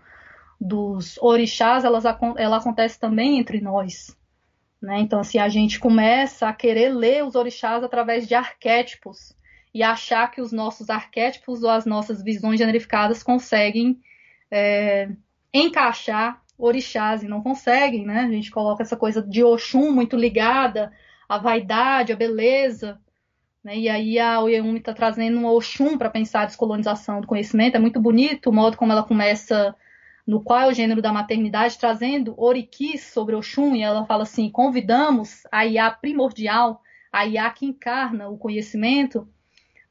dos 0.61 1.17
orixás, 1.17 1.83
elas, 1.83 2.03
ela 2.37 2.57
acontece 2.57 2.99
também 2.99 3.39
entre 3.39 3.59
nós. 3.59 4.15
Né? 4.79 4.99
Então, 4.99 5.21
assim, 5.21 5.39
a 5.39 5.49
gente 5.49 5.79
começa 5.79 6.47
a 6.47 6.53
querer 6.53 6.89
ler 6.89 7.23
os 7.23 7.33
orixás 7.33 7.83
através 7.83 8.27
de 8.27 8.35
arquétipos 8.35 9.35
e 9.73 9.83
achar 9.83 10.31
que 10.31 10.41
os 10.41 10.51
nossos 10.51 10.89
arquétipos 10.89 11.63
ou 11.63 11.69
as 11.69 11.85
nossas 11.85 12.23
visões 12.23 12.59
generificadas 12.59 13.21
conseguem 13.21 13.99
é, 14.49 15.09
encaixar 15.53 16.41
orixás 16.57 17.21
e 17.21 17.27
não 17.27 17.41
conseguem, 17.41 18.05
né? 18.05 18.21
A 18.21 18.31
gente 18.31 18.49
coloca 18.49 18.81
essa 18.81 18.97
coisa 18.97 19.21
de 19.21 19.43
Oxum 19.43 19.91
muito 19.91 20.15
ligada 20.15 20.91
à 21.29 21.37
vaidade, 21.37 22.11
à 22.11 22.15
beleza, 22.15 22.99
né? 23.63 23.77
E 23.77 23.87
aí 23.87 24.17
a 24.17 24.39
Oyeyumi 24.39 24.79
está 24.79 24.93
trazendo 24.93 25.37
um 25.37 25.45
Oxum 25.45 25.97
para 25.97 26.09
pensar 26.09 26.41
a 26.41 26.45
descolonização 26.45 27.21
do 27.21 27.27
conhecimento. 27.27 27.75
É 27.75 27.79
muito 27.79 27.99
bonito 27.99 28.49
o 28.49 28.53
modo 28.53 28.75
como 28.75 28.91
ela 28.91 29.03
começa 29.03 29.75
no 30.25 30.41
qual 30.41 30.61
é 30.61 30.67
o 30.67 30.73
gênero 30.73 31.01
da 31.01 31.13
maternidade, 31.13 31.77
trazendo 31.77 32.33
Orikis 32.37 33.03
sobre 33.13 33.35
Oxum, 33.35 33.75
e 33.75 33.83
ela 33.83 34.05
fala 34.05 34.23
assim: 34.23 34.49
convidamos 34.49 35.43
a 35.51 35.65
Iá 35.65 35.91
primordial, 35.91 36.81
a 37.11 37.23
Iá 37.23 37.49
que 37.51 37.65
encarna 37.65 38.27
o 38.27 38.37
conhecimento, 38.37 39.27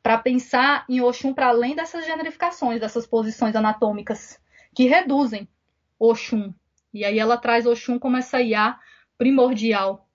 para 0.06 0.18
pensar 0.18 0.84
em 0.88 1.00
Oxum 1.00 1.34
para 1.34 1.48
além 1.48 1.74
dessas 1.74 2.06
generificações, 2.06 2.78
dessas 2.78 3.04
posições 3.04 3.56
anatômicas 3.56 4.38
que 4.72 4.84
reduzem 4.84 5.48
Oxum. 5.98 6.54
E 6.94 7.04
aí 7.04 7.18
ela 7.18 7.36
traz 7.36 7.66
Oxum 7.66 7.98
como 7.98 8.16
essa 8.16 8.40
Iá 8.40 8.78
primordial. 9.18 10.08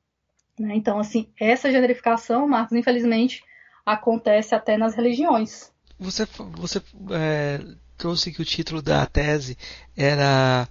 Né? 0.57 0.75
Então, 0.77 0.97
assim, 0.97 1.27
essa 1.37 1.69
generificação, 1.69 2.47
Marcos, 2.47 2.77
infelizmente, 2.77 3.43
acontece 3.85 4.55
até 4.55 4.77
nas 4.77 4.95
religiões. 4.95 5.73
Você, 5.99 6.25
você 6.53 6.81
é, 7.11 7.59
trouxe 7.97 8.31
que 8.31 8.41
o 8.41 8.45
título 8.45 8.81
da 8.81 9.05
tese 9.05 9.57
era 9.93 10.69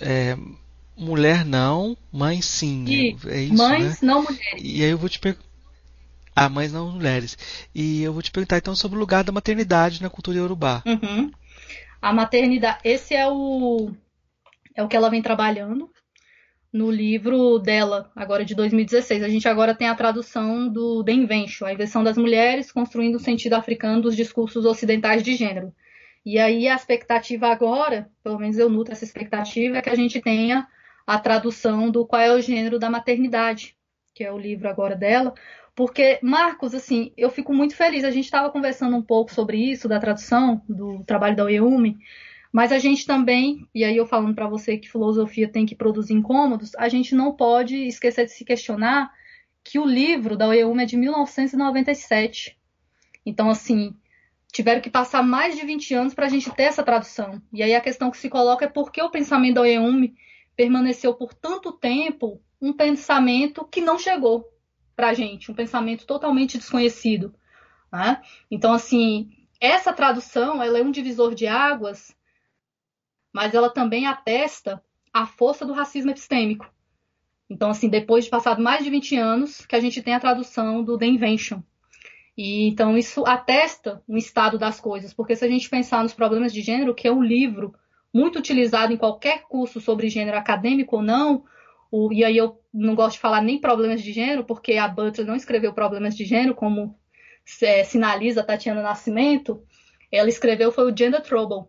é, 0.00 0.36
Mulher 0.96 1.44
não, 1.44 1.96
Mãe 2.12 2.40
sim. 2.40 2.84
E 2.86 3.16
é 3.26 3.40
isso, 3.40 3.56
mães 3.56 4.00
né? 4.00 4.06
não 4.06 4.22
mulheres. 4.22 4.62
E 4.62 4.84
aí 4.84 4.90
eu 4.90 4.98
vou 4.98 5.08
te 5.08 5.18
perguntar. 5.18 5.53
Ah, 6.34 6.48
mães 6.48 6.72
não 6.72 6.90
mulheres. 6.90 7.38
E 7.74 8.02
eu 8.02 8.12
vou 8.12 8.22
te 8.22 8.30
perguntar 8.30 8.58
então 8.58 8.74
sobre 8.74 8.96
o 8.96 9.00
lugar 9.00 9.22
da 9.22 9.32
maternidade 9.32 10.02
na 10.02 10.10
cultura 10.10 10.38
iorubá. 10.38 10.82
Uhum. 10.84 11.30
A 12.02 12.12
maternidade, 12.12 12.78
esse 12.84 13.14
é 13.14 13.26
o 13.28 13.92
é 14.74 14.82
o 14.82 14.88
que 14.88 14.96
ela 14.96 15.08
vem 15.08 15.22
trabalhando 15.22 15.88
no 16.72 16.90
livro 16.90 17.60
dela, 17.60 18.10
agora 18.16 18.44
de 18.44 18.52
2016. 18.52 19.22
A 19.22 19.28
gente 19.28 19.48
agora 19.48 19.76
tem 19.76 19.86
a 19.86 19.94
tradução 19.94 20.68
do 20.68 21.04
The 21.04 21.12
Invention, 21.12 21.68
a 21.68 21.72
invenção 21.72 22.02
das 22.02 22.18
mulheres 22.18 22.72
construindo 22.72 23.14
o 23.14 23.20
sentido 23.20 23.54
africano 23.54 24.02
dos 24.02 24.16
discursos 24.16 24.64
ocidentais 24.64 25.22
de 25.22 25.36
gênero. 25.36 25.72
E 26.26 26.36
aí 26.36 26.66
a 26.66 26.74
expectativa 26.74 27.46
agora, 27.46 28.10
pelo 28.24 28.40
menos 28.40 28.58
eu 28.58 28.68
nutro 28.68 28.92
essa 28.92 29.04
expectativa, 29.04 29.76
é 29.76 29.82
que 29.82 29.90
a 29.90 29.94
gente 29.94 30.20
tenha 30.20 30.66
a 31.06 31.16
tradução 31.16 31.90
do 31.90 32.04
qual 32.04 32.20
é 32.20 32.32
o 32.32 32.40
gênero 32.40 32.78
da 32.78 32.90
maternidade, 32.90 33.76
que 34.12 34.24
é 34.24 34.32
o 34.32 34.38
livro 34.38 34.68
agora 34.68 34.96
dela. 34.96 35.32
Porque, 35.74 36.20
Marcos, 36.22 36.74
assim, 36.74 37.12
eu 37.16 37.30
fico 37.30 37.52
muito 37.52 37.74
feliz. 37.74 38.04
A 38.04 38.10
gente 38.10 38.24
estava 38.24 38.50
conversando 38.50 38.96
um 38.96 39.02
pouco 39.02 39.32
sobre 39.34 39.58
isso, 39.58 39.88
da 39.88 39.98
tradução, 39.98 40.62
do 40.68 41.02
trabalho 41.04 41.34
da 41.34 41.44
Oyeumi, 41.44 41.98
mas 42.52 42.70
a 42.70 42.78
gente 42.78 43.04
também, 43.04 43.68
e 43.74 43.84
aí 43.84 43.96
eu 43.96 44.06
falando 44.06 44.34
para 44.34 44.46
você 44.46 44.78
que 44.78 44.88
filosofia 44.88 45.48
tem 45.48 45.66
que 45.66 45.74
produzir 45.74 46.14
incômodos, 46.14 46.72
a 46.76 46.88
gente 46.88 47.12
não 47.12 47.32
pode 47.32 47.76
esquecer 47.88 48.26
de 48.26 48.30
se 48.30 48.44
questionar 48.44 49.12
que 49.64 49.78
o 49.78 49.84
livro 49.84 50.36
da 50.36 50.46
Oeuma 50.46 50.82
é 50.82 50.86
de 50.86 50.96
1997. 50.96 52.56
Então, 53.26 53.50
assim, 53.50 53.96
tiveram 54.52 54.80
que 54.80 54.90
passar 54.90 55.24
mais 55.24 55.56
de 55.56 55.66
20 55.66 55.94
anos 55.94 56.14
para 56.14 56.26
a 56.26 56.28
gente 56.28 56.48
ter 56.52 56.64
essa 56.64 56.84
tradução. 56.84 57.42
E 57.52 57.60
aí 57.60 57.74
a 57.74 57.80
questão 57.80 58.08
que 58.12 58.18
se 58.18 58.28
coloca 58.28 58.66
é 58.66 58.68
por 58.68 58.92
que 58.92 59.02
o 59.02 59.10
pensamento 59.10 59.54
da 59.54 59.62
Oeume 59.62 60.14
permaneceu 60.54 61.14
por 61.14 61.34
tanto 61.34 61.72
tempo 61.72 62.40
um 62.62 62.72
pensamento 62.72 63.64
que 63.64 63.80
não 63.80 63.98
chegou 63.98 64.53
para 64.94 65.08
a 65.08 65.14
gente, 65.14 65.50
um 65.50 65.54
pensamento 65.54 66.06
totalmente 66.06 66.58
desconhecido. 66.58 67.34
Né? 67.92 68.20
Então, 68.50 68.72
assim, 68.72 69.30
essa 69.60 69.92
tradução 69.92 70.62
ela 70.62 70.78
é 70.78 70.82
um 70.82 70.90
divisor 70.90 71.34
de 71.34 71.46
águas 71.46 72.14
mas 73.34 73.52
ela 73.52 73.68
também 73.68 74.06
atesta 74.06 74.80
a 75.12 75.26
força 75.26 75.66
do 75.66 75.72
racismo 75.72 76.12
epistêmico. 76.12 76.72
Então, 77.50 77.70
assim, 77.70 77.88
depois 77.88 78.24
de 78.24 78.30
passado 78.30 78.62
mais 78.62 78.84
de 78.84 78.90
20 78.90 79.16
anos, 79.16 79.66
que 79.66 79.74
a 79.74 79.80
gente 79.80 80.00
tem 80.00 80.14
a 80.14 80.20
tradução 80.20 80.84
do 80.84 80.96
The 80.96 81.06
Invention. 81.06 81.60
E 82.38 82.68
então 82.68 82.96
isso 82.96 83.24
atesta 83.26 84.02
um 84.08 84.16
estado 84.16 84.56
das 84.56 84.80
coisas, 84.80 85.12
porque 85.12 85.34
se 85.34 85.44
a 85.44 85.48
gente 85.48 85.68
pensar 85.68 86.02
nos 86.02 86.14
problemas 86.14 86.52
de 86.52 86.62
gênero, 86.62 86.94
que 86.94 87.08
é 87.08 87.12
um 87.12 87.22
livro 87.22 87.74
muito 88.12 88.38
utilizado 88.38 88.92
em 88.92 88.96
qualquer 88.96 89.42
curso 89.42 89.80
sobre 89.80 90.08
gênero 90.08 90.38
acadêmico 90.38 90.96
ou 90.96 91.02
não, 91.02 91.44
o, 91.94 92.12
e 92.12 92.24
aí 92.24 92.36
eu 92.36 92.60
não 92.72 92.96
gosto 92.96 93.14
de 93.14 93.20
falar 93.20 93.40
nem 93.40 93.60
problemas 93.60 94.02
de 94.02 94.12
gênero, 94.12 94.44
porque 94.44 94.74
a 94.74 94.88
Butler 94.88 95.26
não 95.26 95.36
escreveu 95.36 95.72
problemas 95.72 96.16
de 96.16 96.24
gênero, 96.24 96.54
como 96.54 96.98
é, 97.62 97.84
sinaliza 97.84 98.40
a 98.40 98.44
Tatiana 98.44 98.82
Nascimento, 98.82 99.62
ela 100.10 100.28
escreveu 100.28 100.72
foi 100.72 100.90
o 100.90 100.96
Gender 100.96 101.22
Trouble, 101.22 101.68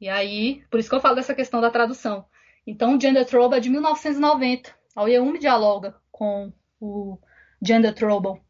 e 0.00 0.08
aí, 0.08 0.62
por 0.70 0.80
isso 0.80 0.88
que 0.88 0.94
eu 0.94 1.00
falo 1.00 1.16
dessa 1.16 1.34
questão 1.34 1.60
da 1.60 1.70
tradução. 1.70 2.24
Então, 2.66 2.96
o 2.96 3.00
Gender 3.00 3.24
Trouble 3.24 3.56
é 3.56 3.60
de 3.60 3.70
1990. 3.70 4.70
A 4.94 5.02
Oyeumi 5.02 5.38
dialoga 5.38 5.94
com 6.10 6.52
o 6.80 7.18
Gender 7.62 7.94
Trouble 7.94 8.40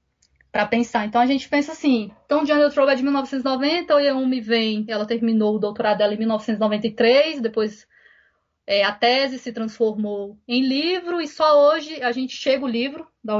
para 0.50 0.66
pensar. 0.66 1.06
Então, 1.06 1.20
a 1.20 1.26
gente 1.26 1.48
pensa 1.48 1.72
assim, 1.72 2.10
então 2.24 2.42
o 2.42 2.46
Gender 2.46 2.70
Trouble 2.72 2.92
é 2.92 2.96
de 2.96 3.02
1990, 3.02 3.92
a 3.92 3.96
Oyeumi 3.96 4.40
vem, 4.40 4.84
ela 4.88 5.06
terminou 5.06 5.56
o 5.56 5.58
doutorado 5.58 5.98
dela 5.98 6.14
em 6.14 6.18
1993, 6.18 7.40
depois 7.40 7.86
é, 8.66 8.82
a 8.84 8.92
tese 8.92 9.38
se 9.38 9.52
transformou 9.52 10.38
em 10.46 10.62
livro, 10.62 11.20
e 11.20 11.28
só 11.28 11.68
hoje 11.68 12.02
a 12.02 12.10
gente 12.10 12.34
chega 12.34 12.64
o 12.64 12.68
livro 12.68 13.06
da, 13.22 13.34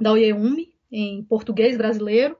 da 0.00 0.12
Oyeumi, 0.12 0.74
em 0.90 1.22
português 1.24 1.76
brasileiro, 1.76 2.36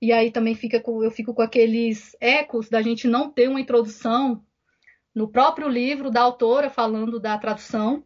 e 0.00 0.12
aí 0.12 0.30
também 0.30 0.54
fica 0.54 0.80
com, 0.80 1.02
eu 1.02 1.10
fico 1.10 1.32
com 1.32 1.42
aqueles 1.42 2.16
ecos 2.20 2.68
da 2.68 2.82
gente 2.82 3.06
não 3.06 3.30
ter 3.30 3.48
uma 3.48 3.60
introdução 3.60 4.44
no 5.14 5.28
próprio 5.28 5.68
livro 5.68 6.10
da 6.10 6.20
autora 6.20 6.68
falando 6.68 7.20
da 7.20 7.38
tradução. 7.38 8.04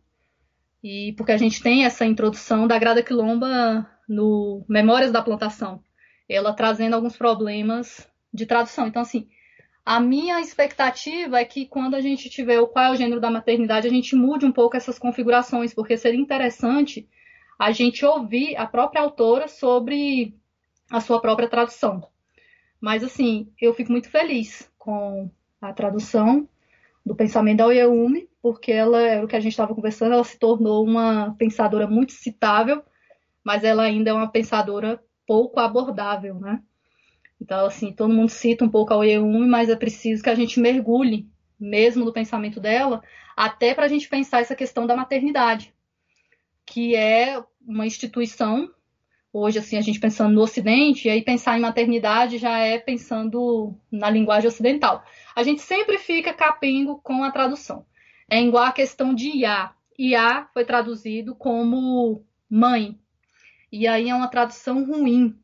E 0.83 1.15
porque 1.17 1.33
a 1.33 1.39
gente 1.39 1.63
tem 1.63 1.85
essa 1.85 2.05
introdução 2.05 2.67
da 2.67 2.79
Grada 2.79 3.03
Quilomba 3.03 3.89
no 4.09 4.65
Memórias 4.69 5.11
da 5.11 5.23
Plantação, 5.23 5.83
ela 6.29 6.53
trazendo 6.53 6.95
alguns 6.95 7.17
problemas 7.17 8.07
de 8.33 8.47
tradução. 8.47 8.87
Então, 8.87 9.03
assim, 9.03 9.29
a 9.87 10.01
minha 10.01 10.41
expectativa 10.41 11.39
é 11.39 11.45
que 11.45 11.65
quando 11.65 11.95
a 11.95 12.01
gente 12.01 12.29
tiver 12.29 12.59
o 12.59 12.67
qual 12.67 12.87
é 12.87 12.91
o 12.91 12.97
gênero 12.97 13.21
da 13.21 13.31
maternidade, 13.31 13.87
a 13.87 13.91
gente 13.91 14.17
mude 14.17 14.45
um 14.45 14.51
pouco 14.51 14.77
essas 14.77 14.99
configurações, 14.99 15.73
porque 15.73 15.97
seria 15.97 16.19
interessante 16.19 17.09
a 17.57 17.71
gente 17.71 18.05
ouvir 18.05 18.57
a 18.57 18.67
própria 18.67 19.01
autora 19.01 19.47
sobre 19.47 20.35
a 20.91 21.01
sua 21.01 21.21
própria 21.21 21.49
tradução. 21.49 22.05
Mas, 22.81 23.05
assim, 23.05 23.49
eu 23.61 23.73
fico 23.73 23.93
muito 23.93 24.11
feliz 24.11 24.69
com 24.77 25.31
a 25.63 25.73
tradução 25.73 26.49
do 27.05 27.15
pensamento 27.15 27.59
da 27.59 27.67
Oyeumi, 27.67 28.29
porque 28.43 28.73
ela, 28.73 29.01
era 29.01 29.25
o 29.25 29.29
que 29.29 29.37
a 29.37 29.41
gente 29.41 29.53
estava 29.53 29.73
conversando, 29.73 30.15
ela 30.15 30.25
se 30.25 30.37
tornou 30.37 30.85
uma 30.85 31.37
pensadora 31.39 31.87
muito 31.87 32.11
citável, 32.11 32.83
mas 33.45 33.63
ela 33.63 33.85
ainda 33.85 34.11
é 34.11 34.13
uma 34.13 34.33
pensadora 34.33 35.01
pouco 35.25 35.61
abordável, 35.61 36.35
né? 36.41 36.61
Então, 37.41 37.67
assim, 37.67 37.93
todo 37.93 38.15
mundo 38.15 38.29
cita 38.29 38.65
um 38.65 38.69
pouco 38.69 38.93
a 38.93 38.97
Oyeumi, 38.97 39.47
mas 39.47 39.69
é 39.69 39.77
preciso 39.77 40.23
que 40.23 40.31
a 40.31 40.35
gente 40.35 40.59
mergulhe 40.59 41.29
mesmo 41.59 42.05
no 42.05 42.13
pensamento 42.13 42.61
dela, 42.61 43.03
até 43.37 43.75
para 43.75 43.87
a 43.87 43.89
gente 43.89 44.09
pensar 44.09 44.41
essa 44.41 44.55
questão 44.55 44.87
da 44.87 44.97
maternidade, 44.97 45.73
que 46.65 46.95
é 46.95 47.43
uma 47.67 47.87
instituição 47.87 48.71
hoje, 49.33 49.59
assim, 49.59 49.77
a 49.77 49.83
gente 49.83 50.01
pensando 50.01 50.35
no 50.35 50.41
Ocidente, 50.41 51.07
e 51.07 51.11
aí 51.11 51.23
pensar 51.23 51.59
em 51.59 51.61
maternidade 51.61 52.39
já 52.39 52.59
é 52.59 52.79
pensando 52.79 53.75
na 53.91 54.09
linguagem 54.09 54.49
ocidental. 54.49 55.05
A 55.35 55.43
gente 55.43 55.61
sempre 55.61 55.99
fica 55.99 56.33
capengo 56.33 56.99
com 57.03 57.23
a 57.23 57.31
tradução. 57.31 57.85
É 58.31 58.43
igual 58.43 58.65
a 58.65 58.73
questão 58.73 59.15
de 59.15 59.29
Iá. 59.29 59.75
Iá 59.99 60.49
foi 60.55 60.65
traduzido 60.65 61.35
como 61.35 62.25
mãe. 62.49 62.99
E 63.71 63.87
aí 63.87 64.09
é 64.09 64.15
uma 64.15 64.29
tradução 64.29 64.85
ruim, 64.85 65.39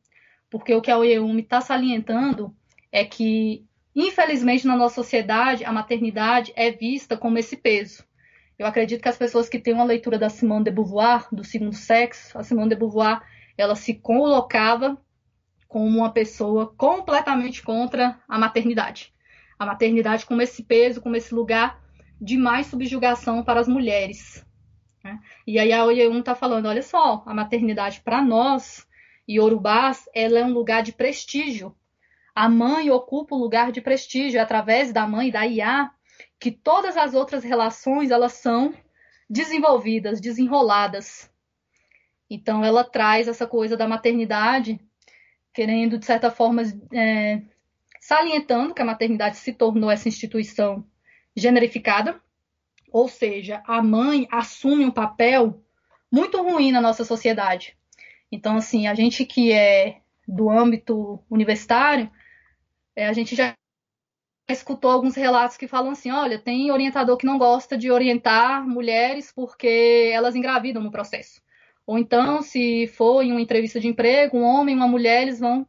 porque 0.53 0.75
o 0.75 0.83
que 0.83 0.91
a 0.91 0.99
Oyeumi 0.99 1.41
está 1.41 1.63
salientando 1.63 2.55
é 2.93 3.07
que, 3.07 3.65
infelizmente, 3.97 4.67
na 4.67 4.77
nossa 4.77 4.97
sociedade, 4.97 5.65
a 5.65 5.73
maternidade 5.73 6.53
é 6.55 6.71
vista 6.71 7.17
como 7.17 7.39
esse 7.39 7.57
peso. 7.57 8.05
Eu 8.59 8.67
acredito 8.67 9.01
que 9.01 9.09
as 9.09 9.17
pessoas 9.17 9.49
que 9.49 9.59
têm 9.59 9.73
uma 9.73 9.83
leitura 9.83 10.19
da 10.19 10.29
Simone 10.29 10.65
de 10.65 10.71
Beauvoir, 10.71 11.27
do 11.33 11.43
segundo 11.43 11.75
sexo, 11.75 12.37
a 12.39 12.45
Simone 12.45 12.69
de 12.69 12.77
Beauvoir 12.77 13.23
ela 13.57 13.75
se 13.75 13.95
colocava 13.95 14.99
como 15.67 15.87
uma 15.87 16.13
pessoa 16.13 16.75
completamente 16.77 17.63
contra 17.63 18.21
a 18.29 18.39
maternidade. 18.39 19.11
A 19.59 19.65
maternidade 19.65 20.27
como 20.27 20.43
esse 20.43 20.63
peso, 20.63 21.01
como 21.01 21.17
esse 21.17 21.35
lugar 21.35 21.83
de 22.21 22.37
mais 22.37 22.67
subjugação 22.67 23.43
para 23.43 23.59
as 23.59 23.69
mulheres. 23.69 24.47
Né? 25.03 25.19
E 25.47 25.59
aí 25.59 25.73
a 25.73 25.83
Oyeun 25.83 26.19
está 26.19 26.35
falando, 26.35 26.67
olha 26.67 26.83
só, 26.83 27.23
a 27.25 27.33
maternidade 27.33 28.03
para 28.03 28.21
nós, 28.21 28.87
Yorubás, 29.29 30.09
ela 30.15 30.39
é 30.39 30.45
um 30.45 30.53
lugar 30.53 30.83
de 30.83 30.93
prestígio. 30.93 31.75
a 32.35 32.49
mãe 32.49 32.91
ocupa 32.91 33.35
o 33.35 33.39
lugar 33.39 33.71
de 33.71 33.81
prestígio 33.81 34.41
através 34.41 34.91
da 34.93 35.07
mãe, 35.07 35.31
da 35.31 35.47
IA, 35.47 35.91
que 36.41 36.51
todas 36.51 36.97
as 36.97 37.15
outras 37.15 37.45
relações 37.45 38.11
elas 38.11 38.33
são 38.33 38.75
desenvolvidas, 39.29 40.21
desenroladas. 40.21 41.31
Então 42.29 42.65
ela 42.65 42.85
traz 42.85 43.29
essa 43.29 43.47
coisa 43.47 43.77
da 43.77 43.87
maternidade, 43.87 44.81
querendo 45.53 45.99
de 45.99 46.07
certa 46.07 46.31
forma 46.31 46.63
é, 46.93 47.43
salientando 48.01 48.75
que 48.75 48.83
a 48.83 48.87
maternidade 48.87 49.37
se 49.37 49.53
tornou 49.53 49.91
essa 49.91 50.09
instituição 50.09 50.85
generificada, 51.37 52.21
ou 52.91 53.09
seja, 53.09 53.63
a 53.67 53.83
mãe 53.83 54.27
assume 54.31 54.85
um 54.85 54.91
papel 54.91 55.63
muito 56.11 56.43
ruim 56.43 56.73
na 56.73 56.81
nossa 56.81 57.05
sociedade. 57.05 57.77
Então, 58.33 58.57
assim, 58.57 58.87
a 58.87 58.95
gente 58.95 59.27
que 59.27 59.53
é 59.53 60.01
do 60.27 60.49
âmbito 60.49 61.23
universitário, 61.31 62.11
é, 62.97 63.07
a 63.07 63.13
gente 63.13 63.37
já 63.37 63.55
escutou 64.49 64.91
alguns 64.91 65.15
relatos 65.15 65.59
que 65.59 65.69
falam 65.69 65.93
assim: 65.93 66.11
olha, 66.11 66.39
tem 66.39 66.71
orientador 66.71 67.19
que 67.19 67.27
não 67.27 67.37
gosta 67.37 67.77
de 67.77 67.91
orientar 67.91 68.67
mulheres 68.67 69.31
porque 69.31 70.11
elas 70.13 70.35
engravidam 70.35 70.83
no 70.83 70.91
processo. 70.91 71.43
Ou 71.87 71.99
então, 71.99 72.41
se 72.41 72.87
for 72.87 73.23
em 73.23 73.33
uma 73.33 73.41
entrevista 73.41 73.79
de 73.79 73.89
emprego, 73.89 74.39
um 74.39 74.45
homem 74.45 74.75
e 74.75 74.79
uma 74.79 74.89
mulher, 74.89 75.23
eles 75.23 75.39
vão 75.39 75.67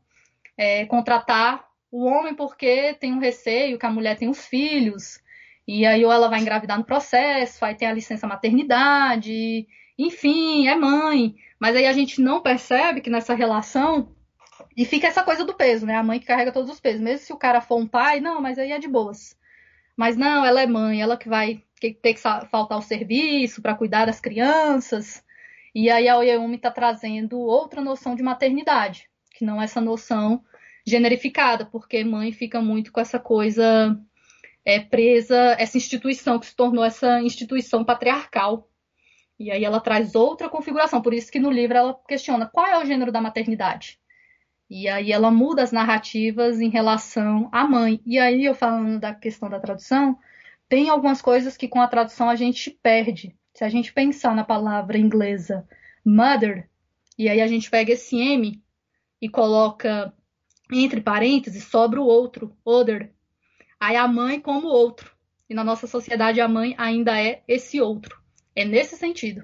é, 0.57 0.86
contratar 0.86 1.68
o 1.91 2.05
homem 2.05 2.34
porque 2.34 2.93
tem 2.93 3.14
um 3.14 3.20
receio 3.20 3.78
que 3.78 3.86
a 3.86 3.91
mulher 3.91 4.18
tem 4.18 4.30
os 4.30 4.45
filhos, 4.45 5.20
e 5.68 5.86
aí 5.86 6.03
ou 6.05 6.11
ela 6.11 6.30
vai 6.30 6.39
engravidar 6.39 6.78
no 6.78 6.86
processo, 6.86 7.64
aí 7.66 7.76
tem 7.76 7.88
a 7.88 7.93
licença 7.93 8.28
maternidade, 8.28 9.68
enfim, 9.98 10.68
é 10.68 10.76
mãe. 10.76 11.36
Mas 11.60 11.76
aí 11.76 11.86
a 11.86 11.94
gente 11.94 12.22
não 12.22 12.41
percebe 12.41 13.02
que 13.02 13.10
nessa 13.10 13.34
relação 13.34 14.14
e 14.76 14.86
fica 14.86 15.08
essa 15.08 15.24
coisa 15.24 15.46
do 15.46 15.54
peso, 15.54 15.86
né? 15.86 15.96
A 15.96 16.04
mãe 16.04 16.20
que 16.20 16.26
carrega 16.26 16.52
todos 16.52 16.72
os 16.72 16.80
pesos. 16.80 17.02
Mesmo 17.02 17.26
se 17.26 17.34
o 17.34 17.38
cara 17.38 17.62
for 17.62 17.78
um 17.78 17.88
pai, 17.88 18.20
não, 18.20 18.41
mas 18.41 18.58
aí 18.58 18.72
é 18.72 18.80
de 18.80 18.88
boas. 18.88 19.38
Mas 19.96 20.18
não, 20.18 20.44
ela 20.44 20.62
é 20.62 20.68
mãe, 20.68 21.02
ela 21.02 21.18
que 21.18 21.30
vai 21.30 21.64
ter 21.80 22.14
que 22.14 22.20
faltar 22.20 22.78
o 22.78 22.82
serviço 22.82 23.62
para 23.62 23.76
cuidar 23.76 24.06
das 24.06 24.20
crianças. 24.20 25.24
E 25.76 25.89
aí 25.89 26.08
a 26.08 26.18
Oyeumi 26.18 26.56
está 26.56 26.72
trazendo 26.72 27.39
outra 27.39 27.82
noção 27.82 28.16
de 28.16 28.24
maternidade, 28.24 29.10
que 29.34 29.46
não 29.46 29.62
é 29.62 29.66
essa 29.66 29.82
noção 29.82 30.44
generificada, 30.86 31.66
porque 31.66 32.04
mãe 32.04 32.32
fica 32.32 32.62
muito 32.62 32.91
com 32.91 33.00
essa 33.00 33.20
coisa 33.20 33.98
é, 34.66 34.80
presa, 34.80 35.56
essa 35.60 35.78
instituição 35.78 36.39
que 36.39 36.46
se 36.46 36.56
tornou 36.56 36.84
essa 36.84 37.22
instituição 37.22 37.84
patriarcal. 37.84 38.70
E 39.39 39.51
aí 39.51 39.63
ela 39.65 39.79
traz 39.79 40.15
outra 40.15 40.49
configuração, 40.49 41.01
por 41.01 41.13
isso 41.13 41.31
que 41.31 41.39
no 41.39 41.51
livro 41.51 41.77
ela 41.77 41.99
questiona 42.07 42.45
qual 42.45 42.67
é 42.67 42.77
o 42.77 42.86
gênero 42.86 43.11
da 43.11 43.21
maternidade. 43.21 43.99
E 44.69 44.88
aí 44.88 45.11
ela 45.11 45.29
muda 45.29 45.61
as 45.61 45.71
narrativas 45.71 46.59
em 46.59 46.69
relação 46.69 47.49
à 47.51 47.67
mãe. 47.67 48.01
E 48.05 48.17
aí 48.17 48.45
eu 48.45 48.55
falando 48.55 48.99
da 48.99 49.13
questão 49.13 49.49
da 49.49 49.59
tradução, 49.59 50.17
tem 50.67 50.89
algumas 50.89 51.21
coisas 51.21 51.57
que 51.57 51.67
com 51.67 51.81
a 51.81 51.88
tradução 51.88 52.29
a 52.29 52.36
gente 52.36 52.71
perde. 52.71 53.36
Se 53.53 53.63
a 53.63 53.69
gente 53.69 53.93
pensar 53.93 54.36
na 54.36 54.43
palavra 54.43 54.97
inglesa 54.97 55.67
mother, 56.03 56.69
e 57.17 57.29
aí 57.29 57.41
a 57.41 57.47
gente 57.47 57.69
pega 57.69 57.93
esse 57.93 58.17
M 58.17 58.61
e 59.21 59.29
coloca 59.29 60.13
entre 60.71 61.01
parênteses, 61.01 61.65
sobra 61.65 62.01
o 62.01 62.05
outro, 62.05 62.57
other. 62.65 63.13
Aí 63.79 63.95
a 63.95 64.07
mãe 64.07 64.39
como 64.39 64.67
outro. 64.67 65.15
E 65.49 65.53
na 65.53 65.63
nossa 65.63 65.86
sociedade 65.86 66.41
a 66.41 66.47
mãe 66.47 66.73
ainda 66.77 67.21
é 67.21 67.43
esse 67.47 67.79
outro. 67.79 68.22
É 68.56 68.64
nesse 68.64 68.97
sentido. 68.97 69.43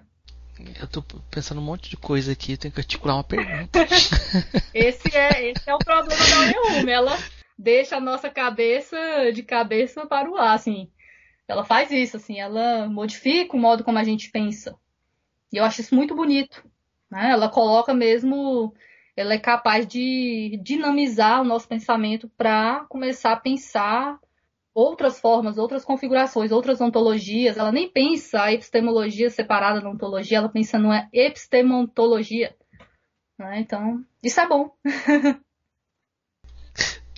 Eu 0.80 0.88
tô 0.88 1.02
pensando 1.32 1.62
um 1.62 1.64
monte 1.64 1.90
de 1.90 1.96
coisa 1.96 2.34
aqui, 2.34 2.58
tenho 2.58 2.74
que 2.74 2.82
articular 2.82 3.16
uma 3.16 3.24
pergunta. 3.24 3.80
esse, 4.74 5.16
é, 5.16 5.52
esse 5.52 5.70
é 5.70 5.74
o 5.74 5.80
problema 5.80 6.22
da 6.22 6.46
Neume. 6.46 6.92
Ela 6.92 7.18
deixa 7.58 7.96
a 7.96 8.02
nossa 8.02 8.30
cabeça 8.30 8.98
de 9.34 9.42
cabeça 9.42 10.06
para 10.06 10.30
o 10.30 10.36
ar, 10.36 10.56
assim. 10.56 10.90
Ela 11.48 11.64
faz 11.64 11.92
isso, 11.92 12.18
assim, 12.18 12.40
ela 12.40 12.88
modifica 12.88 13.56
o 13.56 13.60
modo 13.60 13.84
como 13.84 13.98
a 13.98 14.04
gente 14.04 14.30
pensa. 14.30 14.76
E 15.52 15.58
eu 15.58 15.64
acho 15.64 15.82
isso 15.82 15.96
muito 15.96 16.14
bonito. 16.14 16.64
Né? 17.10 17.32
Ela 17.32 17.50
coloca 17.50 17.94
mesmo, 17.94 18.74
ela 19.16 19.34
é 19.34 19.40
capaz 19.40 19.88
de 19.88 20.60
dinamizar 20.62 21.42
o 21.42 21.46
nosso 21.46 21.68
pensamento 21.68 22.30
para 22.38 22.86
começar 22.90 23.32
a 23.32 23.40
pensar 23.40 24.20
outras 24.80 25.20
formas, 25.20 25.58
outras 25.58 25.84
configurações, 25.84 26.52
outras 26.52 26.80
ontologias. 26.80 27.58
Ela 27.58 27.72
nem 27.72 27.90
pensa 27.90 28.44
a 28.44 28.54
epistemologia 28.54 29.30
separada 29.30 29.82
da 29.82 29.90
ontologia, 29.90 30.38
ela 30.38 30.50
pensa 30.50 30.80
numa 30.80 31.08
epistemontologia. 31.12 32.56
Né? 33.38 33.60
Então, 33.60 34.04
isso 34.24 34.40
é 34.40 34.48
bom. 34.48 34.72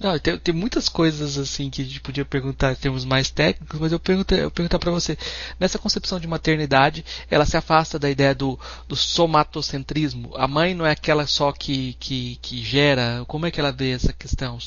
Não, 0.02 0.18
tem, 0.18 0.36
tem, 0.40 0.54
muitas 0.54 0.90
coisas 0.90 1.38
assim 1.38 1.70
que 1.70 1.84
a 1.84 1.86
gente 1.86 2.02
podia 2.02 2.26
perguntar 2.26 2.72
em 2.72 2.76
termos 2.76 3.06
mais 3.06 3.30
técnicos, 3.30 3.80
mas 3.80 3.92
eu 3.92 4.00
pergunto, 4.00 4.34
eu 4.34 4.50
perguntar 4.50 4.80
para 4.80 4.90
você, 4.90 5.16
nessa 5.60 5.78
concepção 5.78 6.20
de 6.20 6.28
maternidade, 6.28 7.06
ela 7.30 7.46
se 7.46 7.56
afasta 7.56 8.00
da 8.00 8.10
ideia 8.10 8.34
do, 8.34 8.60
do 8.88 8.96
somatocentrismo. 8.96 10.32
A 10.36 10.48
mãe 10.48 10.74
não 10.74 10.88
é 10.88 10.92
aquela 10.92 11.28
só 11.28 11.52
que, 11.52 11.94
que, 12.00 12.38
que 12.42 12.64
gera. 12.64 13.24
Como 13.28 13.46
é 13.46 13.52
que 13.52 13.60
ela 13.60 13.72
vê 13.72 13.92
essa 13.92 14.12
questão? 14.12 14.58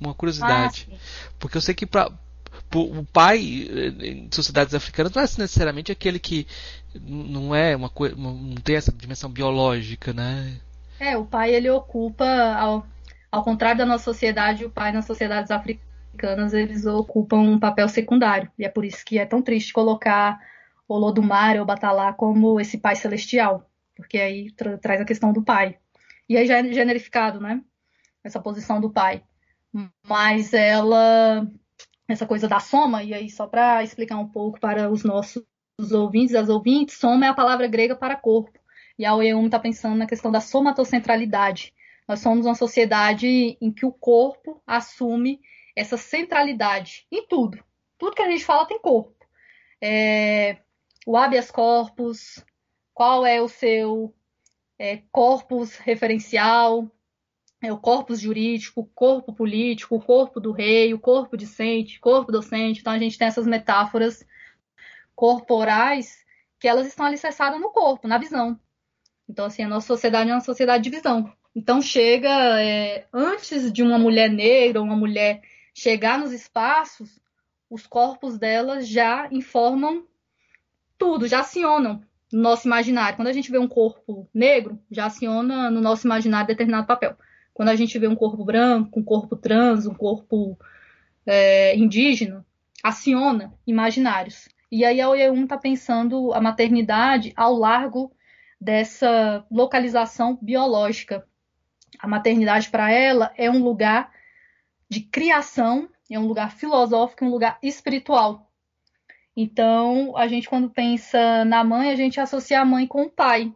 Uma 0.00 0.14
curiosidade. 0.14 0.88
Ah, 0.92 0.96
Porque 1.38 1.56
eu 1.56 1.60
sei 1.60 1.76
que 1.76 1.86
para 1.86 2.10
o 2.74 3.04
pai 3.04 3.38
em 3.38 4.28
sociedades 4.30 4.74
africanas 4.74 5.12
não 5.12 5.22
é 5.22 5.24
necessariamente 5.24 5.92
aquele 5.92 6.18
que 6.18 6.46
não 6.94 7.54
é 7.54 7.74
uma 7.74 7.88
coisa, 7.88 8.14
não 8.16 8.54
tem 8.56 8.76
essa 8.76 8.92
dimensão 8.92 9.30
biológica, 9.30 10.12
né? 10.12 10.58
É, 10.98 11.16
o 11.16 11.24
pai 11.24 11.54
ele 11.54 11.68
ocupa 11.70 12.24
ao, 12.54 12.86
ao 13.30 13.42
contrário 13.42 13.78
da 13.78 13.86
nossa 13.86 14.04
sociedade, 14.04 14.64
o 14.64 14.70
pai 14.70 14.92
nas 14.92 15.04
sociedades 15.04 15.50
africanas 15.50 16.52
eles 16.52 16.86
ocupam 16.86 17.38
um 17.38 17.58
papel 17.58 17.88
secundário 17.88 18.50
e 18.58 18.64
é 18.64 18.68
por 18.68 18.84
isso 18.84 19.04
que 19.04 19.18
é 19.18 19.26
tão 19.26 19.42
triste 19.42 19.72
colocar 19.72 20.38
o 20.86 20.96
Lodumare 20.96 21.58
ou 21.58 21.66
Batalá 21.66 22.12
como 22.12 22.60
esse 22.60 22.78
pai 22.78 22.96
celestial, 22.96 23.68
porque 23.96 24.18
aí 24.18 24.50
tra 24.52 24.76
traz 24.78 25.00
a 25.00 25.06
questão 25.06 25.32
do 25.32 25.42
pai. 25.42 25.78
E 26.28 26.36
aí 26.36 26.46
já 26.46 26.58
é 26.58 26.72
generificado, 26.72 27.40
né? 27.40 27.62
Essa 28.22 28.40
posição 28.40 28.80
do 28.80 28.90
pai. 28.90 29.22
Mas 30.06 30.52
ela 30.52 31.46
essa 32.12 32.26
coisa 32.26 32.48
da 32.48 32.60
soma, 32.60 33.02
e 33.02 33.14
aí 33.14 33.30
só 33.30 33.46
para 33.46 33.82
explicar 33.82 34.18
um 34.18 34.28
pouco 34.28 34.60
para 34.60 34.90
os 34.90 35.04
nossos 35.04 35.44
ouvintes, 35.92 36.34
as 36.34 36.48
ouvintes, 36.48 36.98
soma 36.98 37.26
é 37.26 37.28
a 37.28 37.34
palavra 37.34 37.66
grega 37.66 37.96
para 37.96 38.16
corpo. 38.16 38.58
E 38.98 39.04
a 39.04 39.14
OEUM 39.14 39.46
está 39.46 39.58
pensando 39.58 39.96
na 39.96 40.06
questão 40.06 40.30
da 40.30 40.40
somatocentralidade. 40.40 41.72
Nós 42.06 42.20
somos 42.20 42.46
uma 42.46 42.54
sociedade 42.54 43.56
em 43.60 43.72
que 43.72 43.86
o 43.86 43.92
corpo 43.92 44.62
assume 44.66 45.40
essa 45.74 45.96
centralidade 45.96 47.06
em 47.10 47.26
tudo. 47.26 47.62
Tudo 47.98 48.14
que 48.14 48.22
a 48.22 48.30
gente 48.30 48.44
fala 48.44 48.66
tem 48.66 48.80
corpo. 48.80 49.14
É, 49.80 50.58
o 51.06 51.16
habeas 51.16 51.50
corpus, 51.50 52.44
qual 52.92 53.24
é 53.24 53.40
o 53.40 53.48
seu 53.48 54.14
é, 54.78 54.98
corpus 55.10 55.76
referencial, 55.76 56.90
é 57.62 57.72
o 57.72 57.78
corpus 57.78 58.20
jurídico, 58.20 58.80
o 58.80 58.86
corpo 58.86 59.32
político, 59.32 59.94
o 59.94 60.02
corpo 60.02 60.40
do 60.40 60.50
rei, 60.50 60.92
o 60.92 60.98
corpo 60.98 61.36
discente, 61.36 62.00
corpo 62.00 62.32
docente. 62.32 62.80
Então 62.80 62.92
a 62.92 62.98
gente 62.98 63.16
tem 63.16 63.28
essas 63.28 63.46
metáforas 63.46 64.26
corporais 65.14 66.24
que 66.58 66.66
elas 66.66 66.88
estão 66.88 67.06
alicerçadas 67.06 67.60
no 67.60 67.70
corpo, 67.70 68.08
na 68.08 68.18
visão. 68.18 68.58
Então, 69.28 69.46
assim, 69.46 69.62
a 69.62 69.68
nossa 69.68 69.86
sociedade 69.86 70.28
é 70.28 70.34
uma 70.34 70.40
sociedade 70.40 70.82
de 70.82 70.90
visão. 70.90 71.32
Então 71.54 71.80
chega, 71.80 72.28
é, 72.60 73.06
antes 73.12 73.72
de 73.72 73.82
uma 73.82 73.98
mulher 73.98 74.28
negra 74.28 74.82
uma 74.82 74.96
mulher 74.96 75.42
chegar 75.74 76.18
nos 76.18 76.32
espaços, 76.32 77.20
os 77.70 77.86
corpos 77.86 78.38
delas 78.38 78.88
já 78.88 79.28
informam 79.30 80.04
tudo, 80.98 81.28
já 81.28 81.40
acionam 81.40 82.02
no 82.32 82.40
nosso 82.40 82.66
imaginário. 82.66 83.16
Quando 83.16 83.28
a 83.28 83.32
gente 83.32 83.50
vê 83.50 83.58
um 83.58 83.68
corpo 83.68 84.28
negro, 84.32 84.78
já 84.90 85.06
aciona 85.06 85.70
no 85.70 85.80
nosso 85.80 86.06
imaginário 86.06 86.46
determinado 86.46 86.86
papel. 86.86 87.16
Quando 87.54 87.68
a 87.68 87.76
gente 87.76 87.98
vê 87.98 88.08
um 88.08 88.16
corpo 88.16 88.44
branco, 88.44 88.98
um 88.98 89.04
corpo 89.04 89.36
trans, 89.36 89.86
um 89.86 89.94
corpo 89.94 90.58
é, 91.26 91.76
indígena, 91.76 92.44
aciona 92.82 93.52
imaginários. 93.66 94.48
E 94.70 94.84
aí 94.84 95.00
a 95.00 95.08
OE1 95.08 95.42
está 95.44 95.58
pensando 95.58 96.32
a 96.32 96.40
maternidade 96.40 97.32
ao 97.36 97.54
largo 97.54 98.10
dessa 98.60 99.44
localização 99.50 100.38
biológica. 100.40 101.26
A 101.98 102.08
maternidade 102.08 102.70
para 102.70 102.90
ela 102.90 103.32
é 103.36 103.50
um 103.50 103.62
lugar 103.62 104.10
de 104.88 105.00
criação, 105.00 105.88
é 106.10 106.18
um 106.18 106.26
lugar 106.26 106.52
filosófico, 106.52 107.24
um 107.24 107.30
lugar 107.30 107.58
espiritual. 107.62 108.50
Então, 109.36 110.16
a 110.16 110.28
gente 110.28 110.48
quando 110.48 110.70
pensa 110.70 111.44
na 111.44 111.64
mãe, 111.64 111.90
a 111.90 111.96
gente 111.96 112.20
associa 112.20 112.60
a 112.60 112.64
mãe 112.64 112.86
com 112.86 113.02
o 113.02 113.10
pai. 113.10 113.52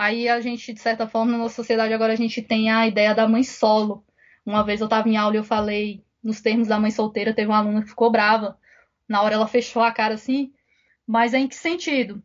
Aí 0.00 0.30
a 0.30 0.40
gente, 0.40 0.72
de 0.72 0.80
certa 0.80 1.06
forma, 1.06 1.32
na 1.32 1.36
nossa 1.36 1.56
sociedade 1.56 1.92
agora 1.92 2.14
a 2.14 2.16
gente 2.16 2.40
tem 2.40 2.70
a 2.70 2.88
ideia 2.88 3.14
da 3.14 3.28
mãe 3.28 3.42
solo. 3.42 4.02
Uma 4.46 4.64
vez 4.64 4.80
eu 4.80 4.86
estava 4.86 5.06
em 5.06 5.18
aula 5.18 5.34
e 5.34 5.38
eu 5.38 5.44
falei 5.44 6.02
nos 6.24 6.40
termos 6.40 6.68
da 6.68 6.80
mãe 6.80 6.90
solteira, 6.90 7.34
teve 7.34 7.50
uma 7.50 7.58
aluna 7.58 7.82
que 7.82 7.90
ficou 7.90 8.10
brava. 8.10 8.56
Na 9.06 9.20
hora 9.20 9.34
ela 9.34 9.46
fechou 9.46 9.82
a 9.82 9.92
cara 9.92 10.14
assim. 10.14 10.54
Mas 11.06 11.34
em 11.34 11.46
que 11.46 11.54
sentido? 11.54 12.22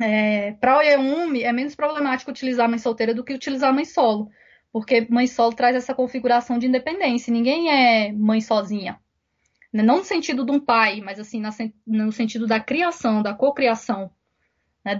É, 0.00 0.52
para 0.52 0.78
o 0.78 0.82
EUME 0.82 1.42
é 1.42 1.52
menos 1.52 1.74
problemático 1.74 2.30
utilizar 2.30 2.66
a 2.66 2.68
mãe 2.68 2.78
solteira 2.78 3.12
do 3.12 3.24
que 3.24 3.34
utilizar 3.34 3.70
a 3.70 3.72
mãe 3.72 3.84
solo. 3.84 4.30
porque 4.72 5.04
mãe 5.10 5.26
solo 5.26 5.52
traz 5.52 5.74
essa 5.74 5.92
configuração 5.92 6.60
de 6.60 6.68
independência. 6.68 7.32
Ninguém 7.32 7.70
é 7.70 8.12
mãe 8.12 8.40
sozinha. 8.40 9.00
Né? 9.72 9.82
Não 9.82 9.96
no 9.96 10.04
sentido 10.04 10.46
de 10.46 10.52
um 10.52 10.60
pai, 10.60 11.00
mas 11.00 11.18
assim 11.18 11.42
no 11.84 12.12
sentido 12.12 12.46
da 12.46 12.60
criação, 12.60 13.20
da 13.20 13.34
cocriação. 13.34 14.12
Né? 14.84 14.94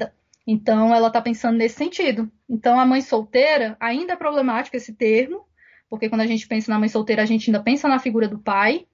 Então 0.47 0.95
ela 0.95 1.09
está 1.09 1.20
pensando 1.20 1.57
nesse 1.57 1.76
sentido. 1.76 2.30
Então 2.49 2.78
a 2.78 2.86
mãe 2.86 3.01
solteira 3.01 3.76
ainda 3.78 4.14
é 4.14 4.16
problemático 4.16 4.76
esse 4.76 4.95
termo, 4.95 5.47
porque 5.88 6.09
quando 6.09 6.22
a 6.22 6.26
gente 6.26 6.47
pensa 6.47 6.70
na 6.70 6.78
mãe 6.78 6.88
solteira 6.88 7.22
a 7.22 7.26
gente 7.26 7.51
ainda 7.51 7.62
pensa 7.62 7.88
na 7.88 7.99
figura 7.99 8.28
do 8.28 8.38
pai, 8.38 8.86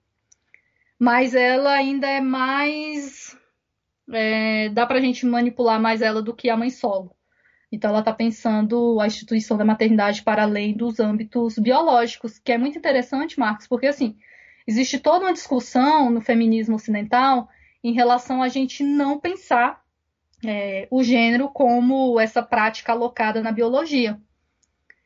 mas 0.99 1.35
ela 1.35 1.73
ainda 1.73 2.07
é 2.07 2.21
mais 2.21 3.37
é, 4.13 4.69
dá 4.71 4.87
para 4.87 4.99
a 4.99 5.01
gente 5.01 5.27
manipular 5.27 5.81
mais 5.81 6.03
ela 6.03 6.23
do 6.23 6.35
que 6.35 6.49
a 6.49 6.57
mãe 6.57 6.71
solo. 6.71 7.15
Então 7.71 7.91
ela 7.91 8.01
está 8.01 8.13
pensando 8.13 9.01
a 9.01 9.07
instituição 9.07 9.57
da 9.57 9.65
maternidade 9.65 10.23
para 10.23 10.45
além 10.45 10.77
dos 10.77 11.01
âmbitos 11.01 11.59
biológicos, 11.59 12.39
que 12.39 12.53
é 12.53 12.59
muito 12.59 12.79
interessante, 12.79 13.39
Marcos, 13.39 13.67
porque 13.67 13.87
assim 13.87 14.17
existe 14.67 14.99
toda 14.99 15.25
uma 15.25 15.33
discussão 15.33 16.11
no 16.11 16.21
feminismo 16.21 16.77
ocidental 16.77 17.49
em 17.83 17.93
relação 17.93 18.43
a 18.43 18.49
gente 18.49 18.83
não 18.83 19.19
pensar 19.19 19.81
é, 20.45 20.87
o 20.91 21.03
gênero 21.03 21.49
como 21.49 22.19
essa 22.21 22.43
prática 22.43 22.93
alocada 22.93 23.43
na 23.43 23.53
biologia. 23.53 24.21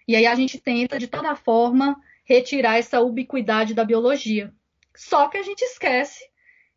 E 0.07 0.17
aí 0.17 0.27
a 0.27 0.35
gente 0.35 0.59
tenta, 0.59 0.99
de 0.99 1.07
toda 1.07 1.37
forma, 1.37 1.97
retirar 2.25 2.79
essa 2.79 3.01
ubiquidade 3.01 3.75
da 3.75 3.85
biologia. 3.85 4.53
Só 4.95 5.29
que 5.29 5.39
a 5.39 5.43
gente 5.43 5.63
esquece 5.63 6.29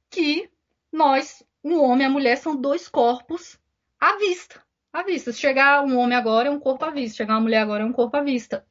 que 0.09 0.49
nós, 0.91 1.43
um 1.63 1.79
homem 1.79 2.03
e 2.03 2.05
a 2.05 2.09
mulher, 2.09 2.37
são 2.37 2.55
dois 2.55 2.87
corpos 2.87 3.59
à 3.99 4.17
vista. 4.17 4.61
À 4.91 5.01
vista. 5.01 5.31
Se 5.31 5.39
chegar 5.39 5.83
um 5.83 5.97
homem 5.97 6.15
agora, 6.15 6.47
é 6.47 6.51
um 6.51 6.59
corpo 6.59 6.85
à 6.85 6.91
vista. 6.91 7.11
Se 7.11 7.17
chegar 7.17 7.33
uma 7.33 7.41
mulher 7.41 7.59
agora, 7.59 7.83
é 7.83 7.85
um 7.85 7.93
corpo 7.93 8.15
à 8.15 8.21
vista. 8.21 8.65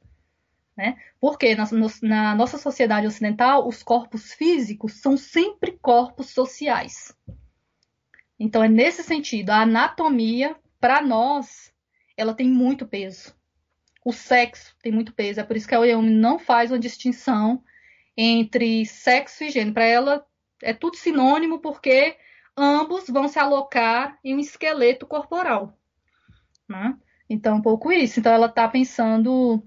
Né? 0.75 0.97
Porque 1.19 1.55
na, 1.55 1.65
na 2.01 2.35
nossa 2.35 2.57
sociedade 2.57 3.05
ocidental, 3.05 3.67
os 3.67 3.83
corpos 3.83 4.33
físicos 4.33 4.93
são 4.93 5.17
sempre 5.17 5.77
corpos 5.81 6.29
sociais. 6.29 7.13
Então, 8.43 8.61
é 8.61 8.67
nesse 8.67 9.03
sentido, 9.03 9.51
a 9.51 9.61
anatomia, 9.61 10.53
para 10.77 11.01
nós, 11.01 11.73
ela 12.17 12.33
tem 12.33 12.45
muito 12.45 12.85
peso. 12.85 13.33
O 14.03 14.11
sexo 14.11 14.75
tem 14.83 14.91
muito 14.91 15.13
peso. 15.13 15.39
É 15.39 15.45
por 15.45 15.55
isso 15.55 15.65
que 15.65 15.73
a 15.73 15.79
Oyeumi 15.79 16.09
não 16.09 16.37
faz 16.37 16.69
uma 16.69 16.77
distinção 16.77 17.63
entre 18.17 18.85
sexo 18.85 19.45
e 19.45 19.49
gênero. 19.49 19.73
Para 19.73 19.85
ela, 19.85 20.25
é 20.61 20.73
tudo 20.73 20.97
sinônimo, 20.97 21.59
porque 21.59 22.17
ambos 22.57 23.07
vão 23.07 23.29
se 23.29 23.39
alocar 23.39 24.19
em 24.21 24.35
um 24.35 24.39
esqueleto 24.39 25.07
corporal. 25.07 25.79
Né? 26.67 26.97
Então, 27.29 27.55
um 27.55 27.61
pouco 27.61 27.93
isso. 27.93 28.19
Então, 28.19 28.33
ela 28.33 28.47
está 28.47 28.67
pensando 28.67 29.63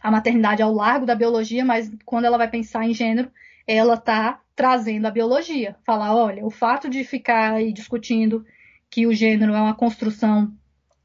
a 0.00 0.08
maternidade 0.08 0.62
ao 0.62 0.72
largo 0.72 1.04
da 1.04 1.16
biologia, 1.16 1.64
mas 1.64 1.90
quando 2.04 2.26
ela 2.26 2.38
vai 2.38 2.46
pensar 2.46 2.84
em 2.84 2.94
gênero, 2.94 3.28
ela 3.66 3.94
está 3.94 4.40
trazendo 4.54 5.06
a 5.06 5.10
biologia. 5.10 5.76
Falar, 5.84 6.14
olha, 6.14 6.44
o 6.44 6.50
fato 6.50 6.88
de 6.88 7.04
ficar 7.04 7.54
aí 7.54 7.72
discutindo 7.72 8.44
que 8.90 9.06
o 9.06 9.14
gênero 9.14 9.54
é 9.54 9.60
uma 9.60 9.74
construção 9.74 10.52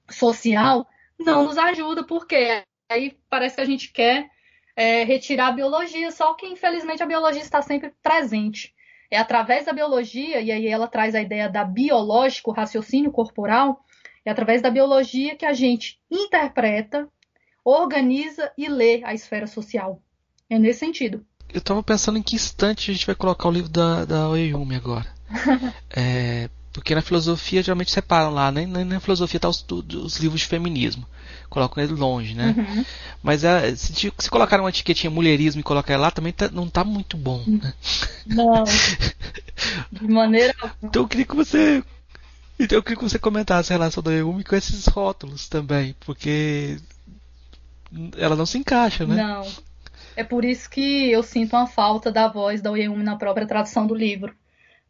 social 0.09 0.87
não 1.19 1.45
nos 1.45 1.57
ajuda, 1.57 2.03
porque 2.03 2.63
aí 2.89 3.17
parece 3.29 3.55
que 3.55 3.61
a 3.61 3.65
gente 3.65 3.91
quer 3.91 4.29
é, 4.75 5.03
retirar 5.03 5.47
a 5.47 5.51
biologia, 5.51 6.11
só 6.11 6.33
que 6.33 6.47
infelizmente 6.47 7.03
a 7.03 7.07
biologia 7.07 7.41
está 7.41 7.61
sempre 7.61 7.93
presente. 8.01 8.73
É 9.11 9.17
através 9.17 9.65
da 9.65 9.73
biologia, 9.73 10.39
e 10.39 10.51
aí 10.51 10.67
ela 10.67 10.87
traz 10.87 11.15
a 11.15 11.21
ideia 11.21 11.49
da 11.49 11.63
biológico, 11.63 12.51
raciocínio 12.51 13.11
corporal, 13.11 13.83
é 14.23 14.31
através 14.31 14.61
da 14.61 14.69
biologia 14.69 15.35
que 15.35 15.45
a 15.45 15.53
gente 15.53 15.99
interpreta 16.09 17.09
organiza 17.63 18.51
e 18.57 18.67
lê 18.67 19.01
a 19.03 19.13
esfera 19.13 19.47
social. 19.47 20.01
É 20.49 20.57
nesse 20.57 20.79
sentido. 20.79 21.25
Eu 21.53 21.59
estava 21.59 21.81
pensando 21.81 22.17
em 22.17 22.21
que 22.21 22.35
instante 22.35 22.91
a 22.91 22.93
gente 22.93 23.05
vai 23.05 23.15
colocar 23.15 23.47
o 23.47 23.51
livro 23.51 23.69
da, 23.69 24.05
da 24.05 24.29
Oyumi 24.29 24.75
agora. 24.75 25.07
é, 25.89 26.49
porque 26.71 26.93
na 26.93 27.01
filosofia 27.01 27.63
geralmente 27.63 27.91
separam 27.91 28.31
lá, 28.31 28.51
nem 28.51 28.67
na 28.67 28.99
filosofia 28.99 29.39
tá 29.39 29.49
os, 29.49 29.65
os, 29.69 30.17
livros 30.17 30.41
de 30.41 30.47
feminismo. 30.47 31.05
Colocam 31.49 31.83
ele 31.83 31.93
longe, 31.93 32.35
né? 32.35 32.53
Uhum. 32.55 32.85
Mas 33.23 33.43
é, 33.43 33.75
se, 33.75 34.13
se 34.17 34.29
colocar 34.29 34.59
uma 34.59 34.69
etiquetinha 34.69 35.09
mulherismo 35.09 35.59
e 35.59 35.63
colocar 35.63 35.97
lá, 35.97 36.11
também 36.11 36.31
tá, 36.31 36.49
não 36.49 36.69
tá 36.69 36.83
muito 36.83 37.17
bom. 37.17 37.43
Né? 37.47 37.73
Não. 38.25 38.63
De 39.91 40.07
maneira 40.07 40.55
Então 40.81 41.03
eu 41.03 41.07
queria 41.07 41.25
que 41.25 41.35
você. 41.35 41.83
Então 42.59 42.77
eu 42.77 42.83
queria 42.83 42.97
que 42.97 43.03
você 43.03 43.17
comentasse 43.17 43.73
a 43.73 43.75
relação 43.75 44.03
da 44.03 44.11
Oyumi 44.11 44.43
com 44.43 44.55
esses 44.55 44.85
rótulos 44.87 45.49
também, 45.49 45.95
porque 45.99 46.77
ela 48.17 48.35
não 48.35 48.45
se 48.45 48.57
encaixa, 48.57 49.05
né? 49.05 49.15
Não. 49.15 49.47
É 50.19 50.23
por 50.25 50.43
isso 50.43 50.69
que 50.69 51.09
eu 51.09 51.23
sinto 51.23 51.55
uma 51.55 51.65
falta 51.65 52.11
da 52.11 52.27
voz 52.27 52.61
da 52.61 52.69
Oyemi 52.69 53.01
na 53.03 53.15
própria 53.15 53.47
tradução 53.47 53.87
do 53.87 53.95
livro. 53.95 54.35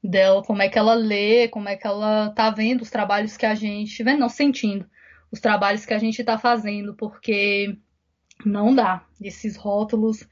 Dela, 0.03 0.41
como 0.43 0.63
é 0.63 0.67
que 0.67 0.80
ela 0.80 0.95
lê, 0.95 1.47
como 1.47 1.69
é 1.69 1.75
que 1.75 1.86
ela 1.86 2.32
tá 2.32 2.49
vendo 2.49 2.82
os 2.82 2.89
trabalhos 2.89 3.38
que 3.38 3.45
a 3.45 3.53
gente. 3.53 4.03
Vendo, 4.03 4.21
não, 4.21 4.27
sentindo 4.27 4.89
os 5.32 5.39
trabalhos 5.39 5.86
que 5.86 5.93
a 5.93 5.99
gente 5.99 6.23
tá 6.23 6.39
fazendo, 6.39 6.95
porque 6.95 7.77
não 8.43 8.73
dá. 8.73 9.05
Esses 9.21 9.55
rótulos. 9.55 10.27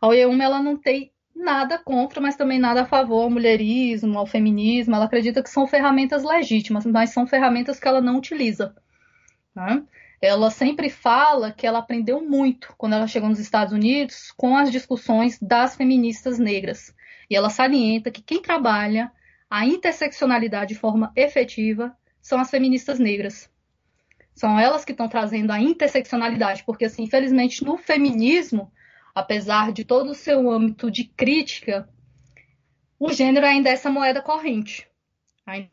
A 0.00 0.08
Oyemi, 0.08 0.42
ela 0.42 0.60
não 0.60 0.76
tem 0.76 1.12
nada 1.32 1.78
contra, 1.78 2.20
mas 2.20 2.34
também 2.34 2.58
nada 2.58 2.82
a 2.82 2.86
favor 2.86 3.22
ao 3.22 3.30
mulherismo, 3.30 4.18
ao 4.18 4.26
feminismo. 4.26 4.96
Ela 4.96 5.04
acredita 5.04 5.44
que 5.44 5.50
são 5.50 5.64
ferramentas 5.64 6.24
legítimas, 6.24 6.84
mas 6.86 7.10
são 7.10 7.24
ferramentas 7.24 7.78
que 7.78 7.86
ela 7.86 8.00
não 8.00 8.16
utiliza. 8.16 8.74
Né? 9.54 9.84
Ela 10.20 10.50
sempre 10.50 10.90
fala 10.90 11.50
que 11.50 11.66
ela 11.66 11.78
aprendeu 11.78 12.20
muito 12.20 12.74
quando 12.76 12.92
ela 12.92 13.06
chegou 13.06 13.28
nos 13.28 13.38
Estados 13.38 13.72
Unidos 13.72 14.32
com 14.36 14.56
as 14.56 14.70
discussões 14.70 15.38
das 15.40 15.76
feministas 15.76 16.38
negras. 16.38 16.94
E 17.28 17.34
ela 17.34 17.48
salienta 17.48 18.10
que 18.10 18.20
quem 18.20 18.42
trabalha 18.42 19.10
a 19.48 19.64
interseccionalidade 19.64 20.74
de 20.74 20.80
forma 20.80 21.10
efetiva 21.16 21.96
são 22.20 22.38
as 22.38 22.50
feministas 22.50 22.98
negras. 22.98 23.50
São 24.34 24.60
elas 24.60 24.84
que 24.84 24.92
estão 24.92 25.08
trazendo 25.08 25.52
a 25.52 25.60
interseccionalidade, 25.60 26.64
porque, 26.64 26.84
assim, 26.84 27.04
infelizmente, 27.04 27.64
no 27.64 27.76
feminismo, 27.76 28.70
apesar 29.14 29.72
de 29.72 29.84
todo 29.84 30.10
o 30.10 30.14
seu 30.14 30.50
âmbito 30.50 30.90
de 30.90 31.04
crítica, 31.04 31.88
o 32.98 33.10
gênero 33.12 33.46
ainda 33.46 33.70
é 33.70 33.72
essa 33.72 33.90
moeda 33.90 34.20
corrente. 34.20 34.86
Ainda 35.46 35.70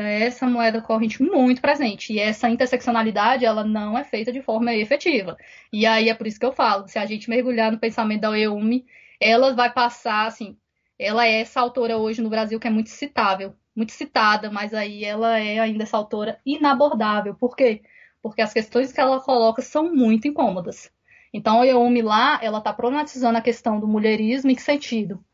essa 0.00 0.46
moeda 0.46 0.80
corrente 0.80 1.22
muito 1.22 1.60
presente. 1.60 2.12
E 2.12 2.18
essa 2.18 2.48
interseccionalidade, 2.48 3.44
ela 3.44 3.64
não 3.64 3.98
é 3.98 4.04
feita 4.04 4.32
de 4.32 4.42
forma 4.42 4.74
efetiva. 4.74 5.36
E 5.72 5.86
aí 5.86 6.08
é 6.08 6.14
por 6.14 6.26
isso 6.26 6.38
que 6.40 6.46
eu 6.46 6.52
falo, 6.52 6.88
se 6.88 6.98
a 6.98 7.06
gente 7.06 7.28
mergulhar 7.28 7.72
no 7.72 7.78
pensamento 7.78 8.22
da 8.22 8.38
Eumi, 8.38 8.86
ela 9.20 9.54
vai 9.54 9.72
passar, 9.72 10.26
assim, 10.26 10.56
ela 10.98 11.26
é 11.26 11.40
essa 11.40 11.60
autora 11.60 11.96
hoje 11.98 12.22
no 12.22 12.30
Brasil 12.30 12.60
que 12.60 12.66
é 12.66 12.70
muito 12.70 12.90
citável, 12.90 13.54
muito 13.74 13.92
citada, 13.92 14.50
mas 14.50 14.72
aí 14.74 15.04
ela 15.04 15.38
é 15.38 15.58
ainda 15.58 15.82
essa 15.84 15.96
autora 15.96 16.38
inabordável. 16.46 17.34
Por 17.34 17.56
quê? 17.56 17.82
Porque 18.22 18.42
as 18.42 18.52
questões 18.52 18.92
que 18.92 19.00
ela 19.00 19.20
coloca 19.20 19.62
são 19.62 19.92
muito 19.92 20.28
incômodas. 20.28 20.90
Então, 21.32 21.62
a 21.62 21.66
Eumi 21.66 22.02
lá, 22.02 22.38
ela 22.42 22.58
está 22.58 22.72
problematizando 22.72 23.38
a 23.38 23.42
questão 23.42 23.80
do 23.80 23.88
mulherismo 23.88 24.50
em 24.50 24.54
que 24.54 24.62
sentido? 24.62 25.24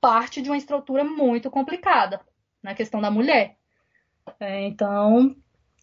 Parte 0.00 0.42
de 0.42 0.50
uma 0.50 0.56
estrutura 0.58 1.02
muito 1.02 1.50
complicada 1.50 2.20
na 2.62 2.74
questão 2.74 3.00
da 3.00 3.10
mulher. 3.10 3.57
É, 4.40 4.66
então, 4.66 5.34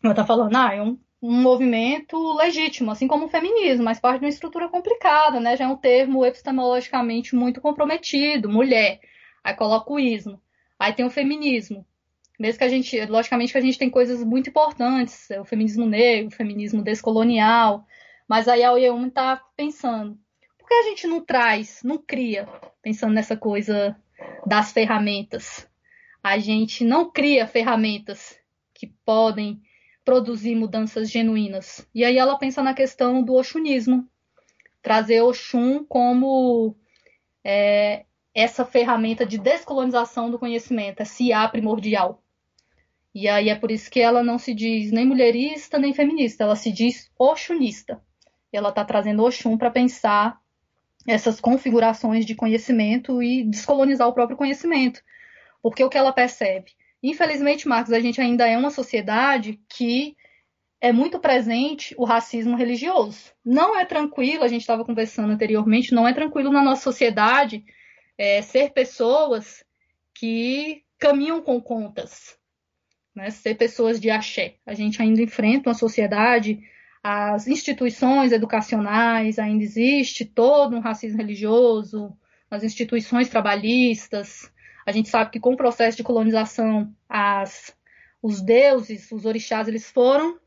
ela 0.03 0.13
está 0.13 0.25
falando, 0.25 0.55
ah, 0.55 0.73
é 0.73 0.81
um, 0.81 0.97
um 1.21 1.41
movimento 1.41 2.17
legítimo, 2.35 2.91
assim 2.91 3.07
como 3.07 3.25
o 3.25 3.29
feminismo, 3.29 3.83
mas 3.83 3.99
parte 3.99 4.19
de 4.19 4.25
uma 4.25 4.29
estrutura 4.29 4.69
complicada, 4.69 5.39
né? 5.39 5.57
Já 5.57 5.65
é 5.65 5.67
um 5.67 5.77
termo 5.77 6.25
epistemologicamente 6.25 7.35
muito 7.35 7.61
comprometido, 7.61 8.49
mulher. 8.49 8.99
Aí 9.43 9.53
coloca 9.53 9.91
o 9.91 9.99
ismo. 9.99 10.41
Aí 10.79 10.93
tem 10.93 11.05
o 11.05 11.09
feminismo. 11.09 11.85
Mesmo 12.39 12.59
que 12.59 12.63
a 12.65 12.69
gente, 12.69 13.05
logicamente 13.05 13.53
que 13.53 13.57
a 13.57 13.61
gente 13.61 13.77
tem 13.77 13.89
coisas 13.89 14.23
muito 14.23 14.49
importantes, 14.49 15.29
o 15.39 15.45
feminismo 15.45 15.85
negro, 15.85 16.27
o 16.27 16.35
feminismo 16.35 16.83
descolonial, 16.83 17.85
mas 18.27 18.47
aí 18.47 18.63
a 18.63 18.73
Oyeum 18.73 19.07
está 19.07 19.41
pensando, 19.55 20.19
por 20.57 20.67
que 20.67 20.73
a 20.73 20.83
gente 20.83 21.07
não 21.07 21.23
traz, 21.23 21.81
não 21.83 21.97
cria, 21.97 22.47
pensando 22.81 23.13
nessa 23.13 23.37
coisa 23.37 23.95
das 24.45 24.71
ferramentas, 24.71 25.67
a 26.25 26.39
gente 26.39 26.83
não 26.83 27.11
cria 27.11 27.45
ferramentas 27.45 28.35
que 28.73 28.87
podem 29.05 29.61
produzir 30.03 30.55
mudanças 30.55 31.11
genuínas. 31.11 31.87
E 31.93 32.03
aí 32.03 32.17
ela 32.17 32.39
pensa 32.39 32.63
na 32.63 32.73
questão 32.73 33.21
do 33.21 33.35
oxunismo, 33.35 34.09
trazer 34.81 35.21
Oxum 35.21 35.83
como 35.83 36.75
é, 37.43 38.05
essa 38.33 38.65
ferramenta 38.65 39.23
de 39.23 39.37
descolonização 39.37 40.31
do 40.31 40.39
conhecimento, 40.39 41.01
esse 41.01 41.31
A 41.31 41.47
primordial. 41.47 42.23
E 43.13 43.27
aí 43.27 43.49
é 43.49 43.55
por 43.55 43.69
isso 43.69 43.91
que 43.91 43.99
ela 43.99 44.23
não 44.23 44.39
se 44.39 44.55
diz 44.55 44.91
nem 44.91 45.05
mulherista 45.05 45.77
nem 45.77 45.93
feminista, 45.93 46.43
ela 46.43 46.55
se 46.55 46.71
diz 46.71 47.11
oxunista. 47.19 48.01
Ela 48.51 48.69
está 48.69 48.83
trazendo 48.83 49.23
Oxum 49.23 49.59
para 49.59 49.69
pensar 49.69 50.41
essas 51.05 51.39
configurações 51.39 52.25
de 52.25 52.33
conhecimento 52.33 53.21
e 53.21 53.43
descolonizar 53.43 54.07
o 54.07 54.13
próprio 54.13 54.35
conhecimento. 54.35 55.03
Porque 55.65 55.83
o 55.83 55.89
que 55.89 55.97
ela 55.97 56.13
percebe? 56.13 56.73
Infelizmente, 57.01 57.67
Marcos, 57.67 57.91
a 57.91 57.99
gente 57.99 58.21
ainda 58.21 58.47
é 58.47 58.55
uma 58.55 58.69
sociedade 58.69 59.59
que 59.67 60.15
é 60.79 60.91
muito 60.91 61.17
presente 61.17 61.95
o 61.97 62.05
racismo 62.05 62.55
religioso. 62.55 63.31
Não 63.43 63.75
é 63.75 63.83
tranquilo, 63.83 64.43
a 64.43 64.47
gente 64.47 64.61
estava 64.61 64.85
conversando 64.85 65.33
anteriormente, 65.33 65.91
não 65.91 66.07
é 66.07 66.13
tranquilo 66.13 66.51
na 66.51 66.61
nossa 66.61 66.83
sociedade 66.83 67.65
é, 68.15 68.43
ser 68.43 68.73
pessoas 68.73 69.65
que 70.13 70.83
caminham 70.99 71.41
com 71.41 71.59
contas, 71.59 72.37
né? 73.15 73.31
ser 73.31 73.55
pessoas 73.55 73.99
de 73.99 74.11
axé. 74.11 74.57
A 74.67 74.75
gente 74.75 75.01
ainda 75.01 75.23
enfrenta 75.23 75.69
uma 75.69 75.73
sociedade, 75.73 76.59
as 77.01 77.47
instituições 77.47 78.31
educacionais, 78.31 79.39
ainda 79.39 79.63
existe 79.63 80.25
todo 80.25 80.75
um 80.75 80.79
racismo 80.79 81.17
religioso, 81.17 82.15
as 82.51 82.63
instituições 82.63 83.29
trabalhistas. 83.29 84.53
A 84.85 84.91
gente 84.91 85.09
sabe 85.09 85.31
que 85.31 85.39
com 85.39 85.53
o 85.53 85.57
processo 85.57 85.97
de 85.97 86.03
colonização, 86.03 86.93
as, 87.09 87.75
os 88.21 88.41
deuses, 88.41 89.11
os 89.11 89.25
orixás, 89.25 89.67
eles 89.67 89.89
foram 89.89 90.39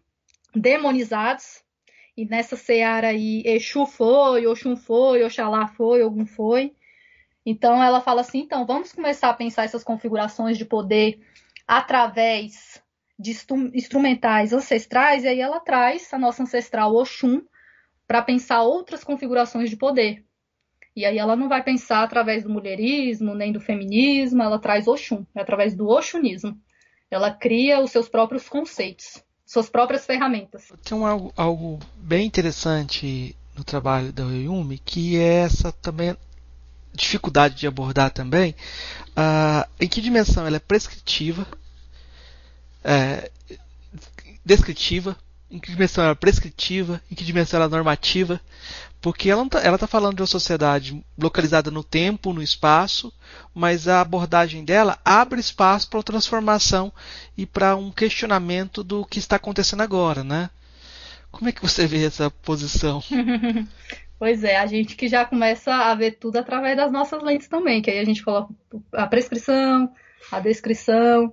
demonizados. 0.54 1.62
E 2.16 2.24
nessa 2.24 2.56
seara 2.56 3.08
aí, 3.08 3.42
Exu 3.44 3.86
foi, 3.86 4.46
Oxum 4.46 4.76
foi, 4.76 5.24
Oxalá 5.24 5.68
foi, 5.68 6.02
Ogum 6.02 6.26
foi. 6.26 6.74
Então 7.44 7.82
ela 7.82 8.00
fala 8.00 8.20
assim, 8.20 8.40
então 8.40 8.66
vamos 8.66 8.92
começar 8.92 9.30
a 9.30 9.34
pensar 9.34 9.64
essas 9.64 9.82
configurações 9.82 10.58
de 10.58 10.64
poder 10.64 11.20
através 11.66 12.82
de 13.18 13.36
instrumentais 13.74 14.52
ancestrais, 14.52 15.24
e 15.24 15.28
aí 15.28 15.40
ela 15.40 15.58
traz 15.58 16.12
a 16.12 16.18
nossa 16.18 16.42
ancestral 16.42 16.94
Oxum 16.94 17.42
para 18.06 18.22
pensar 18.22 18.62
outras 18.62 19.02
configurações 19.02 19.68
de 19.68 19.76
poder. 19.76 20.24
E 20.98 21.04
aí 21.04 21.16
ela 21.16 21.36
não 21.36 21.48
vai 21.48 21.62
pensar 21.62 22.02
através 22.02 22.42
do 22.42 22.50
mulherismo, 22.50 23.32
nem 23.32 23.52
do 23.52 23.60
feminismo, 23.60 24.42
ela 24.42 24.58
traz 24.58 24.88
Oxum, 24.88 25.24
é 25.32 25.40
através 25.40 25.72
do 25.72 25.86
Oxunismo. 25.86 26.60
Ela 27.08 27.30
cria 27.30 27.78
os 27.78 27.92
seus 27.92 28.08
próprios 28.08 28.48
conceitos, 28.48 29.22
suas 29.46 29.70
próprias 29.70 30.04
ferramentas. 30.04 30.72
Tem 30.82 31.00
algo, 31.04 31.32
algo 31.36 31.78
bem 31.94 32.26
interessante 32.26 33.36
no 33.56 33.62
trabalho 33.62 34.12
da 34.12 34.26
Oyumi, 34.26 34.76
que 34.76 35.16
é 35.16 35.44
essa 35.44 35.70
também 35.70 36.16
dificuldade 36.92 37.54
de 37.54 37.68
abordar 37.68 38.10
também, 38.10 38.56
uh, 39.10 39.70
em 39.80 39.86
que 39.86 40.00
dimensão 40.00 40.44
ela 40.44 40.56
é 40.56 40.58
prescritiva, 40.58 41.46
é, 42.82 43.30
descritiva, 44.44 45.16
em 45.48 45.60
que 45.60 45.70
dimensão 45.70 46.02
ela 46.02 46.12
é 46.12 46.16
prescritiva, 46.16 47.00
em 47.08 47.14
que 47.14 47.22
dimensão 47.22 47.58
ela 47.58 47.68
é 47.68 47.70
normativa, 47.70 48.40
porque 49.00 49.30
ela 49.30 49.44
está 49.44 49.78
tá 49.78 49.86
falando 49.86 50.16
de 50.16 50.22
uma 50.22 50.26
sociedade 50.26 51.04
localizada 51.16 51.70
no 51.70 51.84
tempo, 51.84 52.32
no 52.32 52.42
espaço, 52.42 53.12
mas 53.54 53.86
a 53.86 54.00
abordagem 54.00 54.64
dela 54.64 54.98
abre 55.04 55.40
espaço 55.40 55.88
para 55.88 56.02
transformação 56.02 56.92
e 57.36 57.46
para 57.46 57.76
um 57.76 57.90
questionamento 57.90 58.82
do 58.82 59.04
que 59.04 59.18
está 59.18 59.36
acontecendo 59.36 59.82
agora, 59.82 60.24
né? 60.24 60.50
Como 61.30 61.48
é 61.48 61.52
que 61.52 61.62
você 61.62 61.86
vê 61.86 62.04
essa 62.04 62.30
posição? 62.30 63.02
Pois 64.18 64.42
é, 64.42 64.56
a 64.56 64.66
gente 64.66 64.96
que 64.96 65.06
já 65.06 65.24
começa 65.24 65.72
a 65.72 65.94
ver 65.94 66.18
tudo 66.18 66.38
através 66.38 66.76
das 66.76 66.90
nossas 66.90 67.22
lentes 67.22 67.46
também, 67.46 67.80
que 67.80 67.88
aí 67.88 68.00
a 68.00 68.04
gente 68.04 68.24
coloca 68.24 68.52
a 68.92 69.06
prescrição, 69.06 69.88
a 70.32 70.40
descrição, 70.40 71.32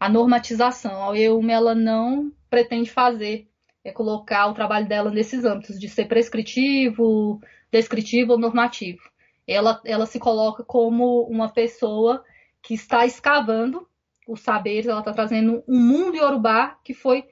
a 0.00 0.08
normatização. 0.08 1.08
A 1.08 1.16
EUM 1.16 1.48
ela 1.48 1.72
não 1.72 2.32
pretende 2.50 2.90
fazer 2.90 3.48
é 3.86 3.92
colocar 3.92 4.48
o 4.48 4.52
trabalho 4.52 4.88
dela 4.88 5.12
nesses 5.12 5.44
âmbitos 5.44 5.78
de 5.78 5.88
ser 5.88 6.06
prescritivo, 6.06 7.40
descritivo 7.70 8.32
ou 8.32 8.38
normativo. 8.38 9.00
Ela, 9.46 9.80
ela 9.84 10.06
se 10.06 10.18
coloca 10.18 10.64
como 10.64 11.22
uma 11.22 11.48
pessoa 11.48 12.24
que 12.60 12.74
está 12.74 13.06
escavando 13.06 13.86
os 14.26 14.40
saberes, 14.40 14.88
ela 14.88 14.98
está 14.98 15.12
trazendo 15.12 15.62
um 15.68 15.78
mundo 15.78 16.16
iorubá 16.16 16.76
que 16.82 16.92
foi 16.92 17.28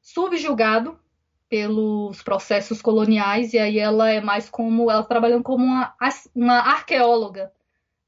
subjugado 0.00 0.96
pelos 1.48 2.22
processos 2.22 2.80
coloniais, 2.80 3.52
e 3.52 3.58
aí 3.58 3.76
ela 3.76 4.08
é 4.08 4.20
mais 4.20 4.48
como, 4.48 4.88
ela 4.88 5.02
tá 5.02 5.08
trabalhando 5.08 5.42
como 5.42 5.64
uma, 5.64 5.92
uma 6.36 6.58
arqueóloga 6.58 7.52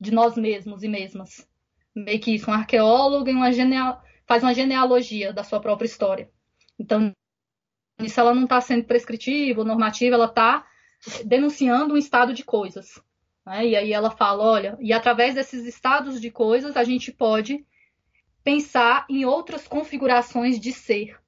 de 0.01 0.13
nós 0.13 0.37
mesmos 0.37 0.85
e 0.85 0.89
mesmas. 0.89 1.49
Meio 1.93 2.21
que 2.21 2.37
isso, 2.37 2.49
uma 2.49 2.59
arqueóloga 2.59 3.29
e 3.29 3.35
uma 3.35 3.51
geneal, 3.51 4.01
faz 4.25 4.45
uma 4.45 4.55
genealogia 4.55 5.33
da 5.33 5.43
sua 5.43 5.59
própria 5.59 5.87
história. 5.87 6.31
Então, 6.79 7.13
isso 7.99 8.21
ela 8.21 8.35
não 8.35 8.45
está 8.45 8.61
sendo 8.61 8.85
prescritiva 8.85 9.61
ou 9.61 9.67
normativa, 9.67 10.15
ela 10.15 10.27
está 10.27 10.67
denunciando 11.25 11.95
um 11.95 11.97
estado 11.97 12.33
de 12.33 12.45
coisas. 12.45 13.01
Né? 13.45 13.69
E 13.69 13.77
aí 13.77 13.93
ela 13.93 14.11
fala, 14.11 14.45
olha, 14.45 14.79
e 14.81 14.93
através 14.93 15.35
desses 15.35 15.65
estados 15.65 16.21
de 16.21 16.31
coisas 16.31 16.77
a 16.77 16.85
gente 16.85 17.13
pode 17.13 17.65
pensar 18.45 19.05
em 19.09 19.25
outras 19.25 19.67
configurações 19.67 20.59
de 20.59 20.73
ser 20.73 21.19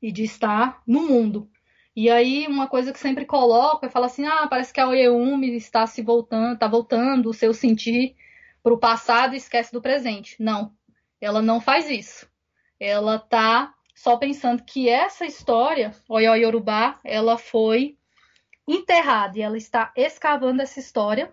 e 0.00 0.10
de 0.10 0.24
estar 0.24 0.82
no 0.86 1.02
mundo. 1.02 1.50
E 1.94 2.08
aí, 2.08 2.46
uma 2.46 2.68
coisa 2.68 2.92
que 2.92 2.98
sempre 2.98 3.26
coloco 3.26 3.84
é 3.84 3.90
falar 3.90 4.06
assim: 4.06 4.24
ah, 4.24 4.46
parece 4.48 4.72
que 4.72 4.80
a 4.80 4.88
Oeumi 4.88 5.54
está 5.56 5.86
se 5.86 6.00
voltando, 6.00 6.54
está 6.54 6.68
voltando 6.68 7.28
o 7.28 7.34
seu 7.34 7.52
sentir 7.52 8.16
para 8.62 8.72
o 8.72 8.78
passado 8.78 9.34
e 9.34 9.36
esquece 9.36 9.72
do 9.72 9.82
presente. 9.82 10.36
Não, 10.40 10.72
ela 11.20 11.42
não 11.42 11.60
faz 11.60 11.90
isso. 11.90 12.26
Ela 12.78 13.16
está 13.16 13.74
só 14.00 14.16
pensando 14.16 14.62
que 14.62 14.88
essa 14.88 15.26
história, 15.26 15.92
Oyo 16.08 16.34
Yorubá, 16.34 16.98
ela 17.04 17.36
foi 17.36 17.98
enterrada 18.66 19.38
e 19.38 19.42
ela 19.42 19.58
está 19.58 19.92
escavando 19.94 20.62
essa 20.62 20.80
história, 20.80 21.30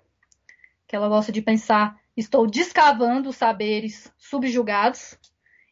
que 0.86 0.94
ela 0.94 1.08
gosta 1.08 1.32
de 1.32 1.42
pensar, 1.42 1.98
estou 2.18 2.46
descavando 2.46 3.30
os 3.30 3.38
saberes 3.38 4.12
subjugados 4.18 5.18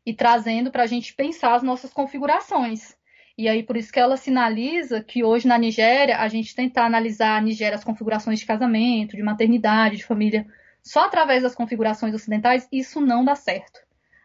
e 0.05 0.13
trazendo 0.13 0.71
para 0.71 0.83
a 0.83 0.87
gente 0.87 1.13
pensar 1.13 1.55
as 1.55 1.63
nossas 1.63 1.91
configurações. 1.91 2.95
E 3.37 3.49
aí, 3.49 3.61
por 3.61 3.75
isso 3.75 3.91
que 3.91 3.99
ela 3.99 4.15
sinaliza 4.15 5.03
que 5.03 5.21
hoje 5.21 5.49
na 5.49 5.57
Nigéria, 5.57 6.19
a 6.19 6.29
gente 6.29 6.55
tentar 6.55 6.85
analisar 6.85 7.37
a 7.37 7.41
Nigéria 7.41 7.75
as 7.75 7.83
configurações 7.83 8.39
de 8.39 8.45
casamento, 8.45 9.17
de 9.17 9.21
maternidade, 9.21 9.97
de 9.97 10.05
família, 10.05 10.47
só 10.81 11.03
através 11.03 11.43
das 11.43 11.55
configurações 11.55 12.15
ocidentais, 12.15 12.69
isso 12.71 13.01
não 13.01 13.25
dá 13.25 13.35
certo. 13.35 13.81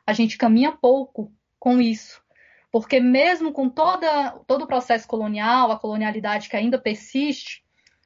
A 0.06 0.12
gente 0.12 0.38
caminha 0.38 0.70
pouco 0.70 1.32
com 1.58 1.80
isso. 1.80 2.22
Porque 2.70 3.00
mesmo 3.00 3.52
com 3.52 3.68
toda, 3.68 4.30
todo 4.46 4.62
o 4.62 4.66
processo 4.66 5.06
colonial, 5.06 5.70
a 5.70 5.78
colonialidade 5.78 6.48
que 6.48 6.56
ainda 6.56 6.78
persiste 6.78 7.64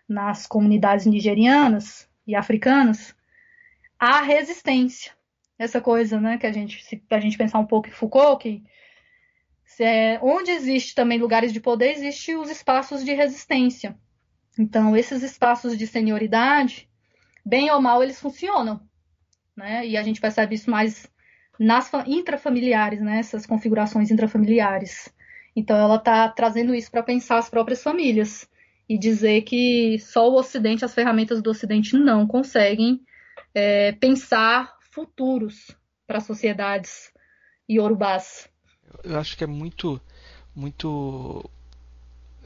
nas 0.09 0.47
comunidades 0.47 1.07
nigerianas 1.07 2.09
e 2.27 2.35
africanas, 2.35 3.15
há 3.99 4.23
resistência 4.23 5.13
essa 5.59 5.81
coisa, 5.81 6.21
né, 6.21 6.37
que 6.37 6.47
a 6.47 6.53
gente, 6.53 6.83
se 6.85 7.03
a 7.11 7.21
gente 7.21 7.39
pensar 7.39 7.59
um 7.59 7.67
pouco 7.67 7.89
em 7.89 7.93
Foucault, 7.93 8.43
que 8.43 8.63
é, 9.79 10.19
onde 10.23 10.51
existe 10.51 10.95
também 10.95 11.19
lugares 11.19 11.53
de 11.53 11.61
poder, 11.61 11.93
existem 11.93 12.37
os 12.37 12.51
espaços 12.51 13.05
de 13.05 13.13
resistência. 13.13 13.97
Então, 14.59 14.97
esses 14.97 15.23
espaços 15.23 15.77
de 15.77 15.87
senioridade, 15.87 16.89
bem 17.45 17.71
ou 17.71 17.81
mal, 17.81 18.03
eles 18.03 18.21
funcionam, 18.21 18.81
né? 19.57 19.87
E 19.87 19.97
a 19.97 20.03
gente 20.03 20.21
percebe 20.21 20.55
isso 20.55 20.71
mais 20.71 21.11
nas 21.59 21.91
intrafamiliares, 22.07 23.01
né? 23.01 23.19
Essas 23.19 23.47
configurações 23.47 24.11
intrafamiliares. 24.11 25.13
Então, 25.57 25.77
ela 25.77 25.97
está 25.97 26.29
trazendo 26.29 26.75
isso 26.75 26.91
para 26.91 27.03
pensar 27.03 27.39
as 27.39 27.49
próprias 27.49 27.83
famílias 27.83 28.49
e 28.89 28.99
dizer 28.99 29.43
que 29.43 29.99
só 30.01 30.29
o 30.29 30.39
Ocidente, 30.39 30.85
as 30.85 30.95
ferramentas 30.95 31.41
do 31.41 31.51
Ocidente 31.51 31.97
não 31.97 32.27
conseguem 32.27 33.01
é, 33.55 33.93
pensar 33.93 34.77
futuros 34.91 35.71
para 36.07 36.21
sociedades 36.21 37.13
iorubás. 37.69 38.49
Eu 39.03 39.19
acho 39.19 39.37
que 39.37 39.45
é 39.45 39.47
muito, 39.47 40.01
muito 40.55 41.49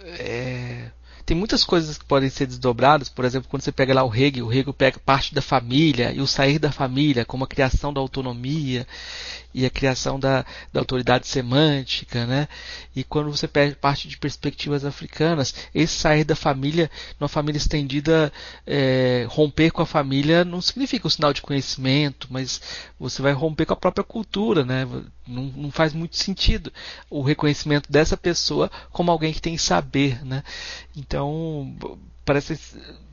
é, 0.00 0.90
tem 1.28 1.36
muitas 1.36 1.62
coisas 1.62 1.98
que 1.98 2.06
podem 2.06 2.30
ser 2.30 2.46
desdobradas, 2.46 3.10
por 3.10 3.22
exemplo, 3.22 3.50
quando 3.50 3.60
você 3.60 3.70
pega 3.70 3.92
lá 3.92 4.02
o 4.02 4.14
Hegel, 4.14 4.46
o 4.46 4.50
Hegel 4.50 4.72
pega 4.72 4.98
parte 4.98 5.34
da 5.34 5.42
família 5.42 6.10
e 6.10 6.22
o 6.22 6.26
sair 6.26 6.58
da 6.58 6.72
família, 6.72 7.22
como 7.22 7.44
a 7.44 7.46
criação 7.46 7.92
da 7.92 8.00
autonomia 8.00 8.86
e 9.52 9.66
a 9.66 9.70
criação 9.70 10.18
da, 10.18 10.46
da 10.72 10.80
autoridade 10.80 11.26
semântica, 11.26 12.24
né? 12.26 12.48
E 12.96 13.04
quando 13.04 13.30
você 13.30 13.46
pega 13.46 13.74
parte 13.74 14.08
de 14.08 14.16
perspectivas 14.16 14.84
africanas, 14.84 15.54
esse 15.74 15.94
sair 15.98 16.24
da 16.24 16.36
família, 16.36 16.90
numa 17.18 17.28
família 17.28 17.58
estendida, 17.58 18.32
é, 18.66 19.26
romper 19.28 19.70
com 19.70 19.82
a 19.82 19.86
família 19.86 20.44
não 20.44 20.62
significa 20.62 21.06
um 21.06 21.10
sinal 21.10 21.32
de 21.32 21.42
conhecimento, 21.42 22.28
mas 22.30 22.60
você 22.98 23.20
vai 23.20 23.32
romper 23.32 23.66
com 23.66 23.74
a 23.74 23.76
própria 23.76 24.04
cultura, 24.04 24.64
né? 24.64 24.86
Não, 25.26 25.44
não 25.44 25.70
faz 25.70 25.92
muito 25.92 26.16
sentido 26.16 26.72
o 27.10 27.20
reconhecimento 27.20 27.92
dessa 27.92 28.16
pessoa 28.16 28.70
como 28.90 29.10
alguém 29.10 29.32
que 29.32 29.42
tem 29.42 29.58
saber, 29.58 30.24
né? 30.24 30.42
Então, 30.96 31.17
parece 32.24 32.58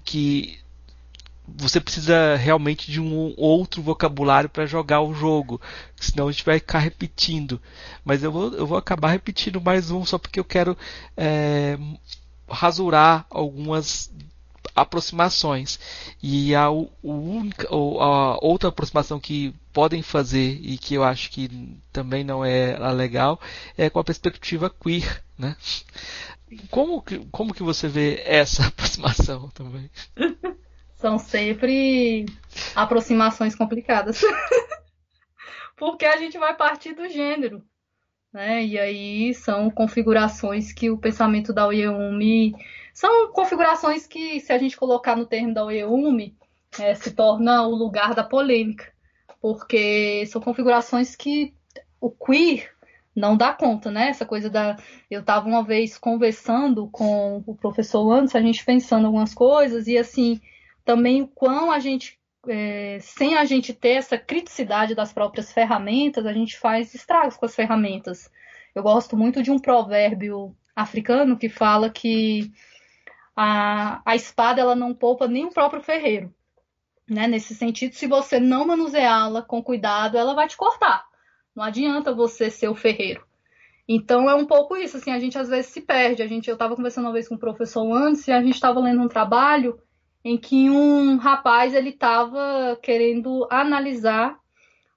que 0.03 0.59
você 1.47 1.79
precisa 1.79 2.35
realmente 2.35 2.91
de 2.91 2.99
um 2.99 3.33
outro 3.37 3.81
vocabulário 3.81 4.49
para 4.49 4.65
jogar 4.65 5.01
o 5.01 5.13
jogo, 5.13 5.61
senão 5.95 6.27
a 6.27 6.31
gente 6.31 6.45
vai 6.45 6.59
ficar 6.59 6.79
repetindo. 6.79 7.61
Mas 8.03 8.23
eu 8.23 8.31
vou, 8.31 8.53
eu 8.53 8.65
vou 8.65 8.77
acabar 8.77 9.09
repetindo 9.09 9.61
mais 9.61 9.91
um 9.91 10.03
só 10.05 10.17
porque 10.17 10.39
eu 10.39 10.43
quero 10.43 10.75
é, 11.15 11.77
rasurar 12.49 13.25
algumas 13.29 14.11
aproximações. 14.75 15.79
E 16.21 16.53
a, 16.55 16.69
o, 16.69 16.89
a 18.01 18.43
outra 18.43 18.69
aproximação 18.69 19.19
que 19.19 19.53
podem 19.71 20.01
fazer 20.01 20.59
e 20.61 20.77
que 20.77 20.95
eu 20.95 21.03
acho 21.03 21.29
que 21.29 21.77
também 21.93 22.23
não 22.23 22.43
é 22.43 22.77
legal 22.91 23.39
é 23.77 23.89
com 23.89 23.99
a 23.99 24.03
perspectiva 24.03 24.69
queer, 24.69 25.23
né? 25.37 25.55
Como 26.69 27.01
que, 27.01 27.19
como 27.31 27.53
que 27.53 27.63
você 27.63 27.87
vê 27.87 28.21
essa 28.25 28.67
aproximação 28.67 29.49
também? 29.49 29.89
São 30.95 31.17
sempre 31.17 32.25
aproximações 32.75 33.55
complicadas. 33.55 34.21
Porque 35.75 36.05
a 36.05 36.17
gente 36.17 36.37
vai 36.37 36.55
partir 36.55 36.93
do 36.93 37.07
gênero. 37.09 37.63
Né? 38.31 38.65
E 38.65 38.79
aí 38.79 39.33
são 39.33 39.69
configurações 39.69 40.73
que 40.73 40.89
o 40.89 40.97
pensamento 40.97 41.53
da 41.53 41.67
Oyeumi 41.67 42.53
são 42.93 43.31
configurações 43.31 44.07
que, 44.07 44.39
se 44.39 44.53
a 44.53 44.57
gente 44.57 44.77
colocar 44.77 45.15
no 45.15 45.25
termo 45.25 45.53
da 45.53 45.65
Oyeumi, 45.65 46.35
é, 46.79 46.95
se 46.95 47.11
torna 47.11 47.67
o 47.67 47.75
lugar 47.75 48.13
da 48.13 48.23
polêmica, 48.23 48.91
porque 49.41 50.25
são 50.27 50.41
configurações 50.41 51.15
que 51.15 51.53
o 51.99 52.09
queer 52.09 52.74
não 53.15 53.37
dá 53.37 53.53
conta, 53.53 53.89
né? 53.89 54.09
Essa 54.09 54.25
coisa 54.25 54.49
da. 54.49 54.75
Eu 55.09 55.21
estava 55.21 55.47
uma 55.47 55.63
vez 55.63 55.97
conversando 55.97 56.87
com 56.89 57.43
o 57.47 57.55
professor 57.55 58.11
Anderson, 58.11 58.37
a 58.37 58.41
gente 58.41 58.65
pensando 58.65 59.05
algumas 59.07 59.33
coisas, 59.33 59.87
e 59.87 59.97
assim, 59.97 60.41
também 60.83 61.21
o 61.21 61.27
quão 61.27 61.71
a 61.71 61.79
gente, 61.79 62.19
é, 62.47 62.99
sem 63.01 63.37
a 63.37 63.45
gente 63.45 63.73
ter 63.73 63.93
essa 63.93 64.17
criticidade 64.17 64.93
das 64.93 65.13
próprias 65.13 65.51
ferramentas, 65.53 66.25
a 66.25 66.33
gente 66.33 66.57
faz 66.57 66.93
estragos 66.93 67.37
com 67.37 67.45
as 67.45 67.55
ferramentas. 67.55 68.29
Eu 68.73 68.83
gosto 68.83 69.15
muito 69.15 69.41
de 69.41 69.49
um 69.49 69.59
provérbio 69.59 70.55
africano 70.75 71.37
que 71.37 71.47
fala 71.47 71.89
que 71.89 72.51
a, 73.33 74.01
a 74.05 74.15
espada 74.15 74.59
ela 74.59 74.75
não 74.75 74.93
poupa 74.93 75.27
nem 75.27 75.45
o 75.45 75.53
próprio 75.53 75.81
ferreiro. 75.81 76.33
Né? 77.09 77.27
Nesse 77.27 77.55
sentido, 77.55 77.93
se 77.93 78.07
você 78.07 78.39
não 78.39 78.67
manuseá-la 78.67 79.41
com 79.41 79.63
cuidado, 79.63 80.17
ela 80.17 80.33
vai 80.33 80.47
te 80.47 80.57
cortar. 80.57 81.05
Não 81.55 81.63
adianta 81.63 82.13
você 82.13 82.49
ser 82.49 82.67
o 82.67 82.75
ferreiro. 82.75 83.23
Então 83.87 84.29
é 84.29 84.35
um 84.35 84.45
pouco 84.45 84.75
isso, 84.75 84.97
assim, 84.97 85.11
a 85.11 85.19
gente 85.19 85.37
às 85.37 85.47
vezes 85.47 85.71
se 85.71 85.81
perde. 85.81 86.23
A 86.23 86.27
gente, 86.27 86.49
eu 86.49 86.53
estava 86.53 86.75
conversando 86.75 87.05
uma 87.05 87.13
vez 87.13 87.27
com 87.27 87.35
o 87.35 87.39
professor 87.39 87.91
antes 87.93 88.27
e 88.27 88.31
a 88.31 88.41
gente 88.41 88.55
estava 88.55 88.79
lendo 88.79 89.01
um 89.01 89.07
trabalho 89.07 89.79
em 90.23 90.37
que 90.37 90.69
um 90.71 91.17
rapaz 91.17 91.73
ele 91.73 91.89
estava 91.89 92.77
querendo 92.81 93.47
analisar 93.49 94.39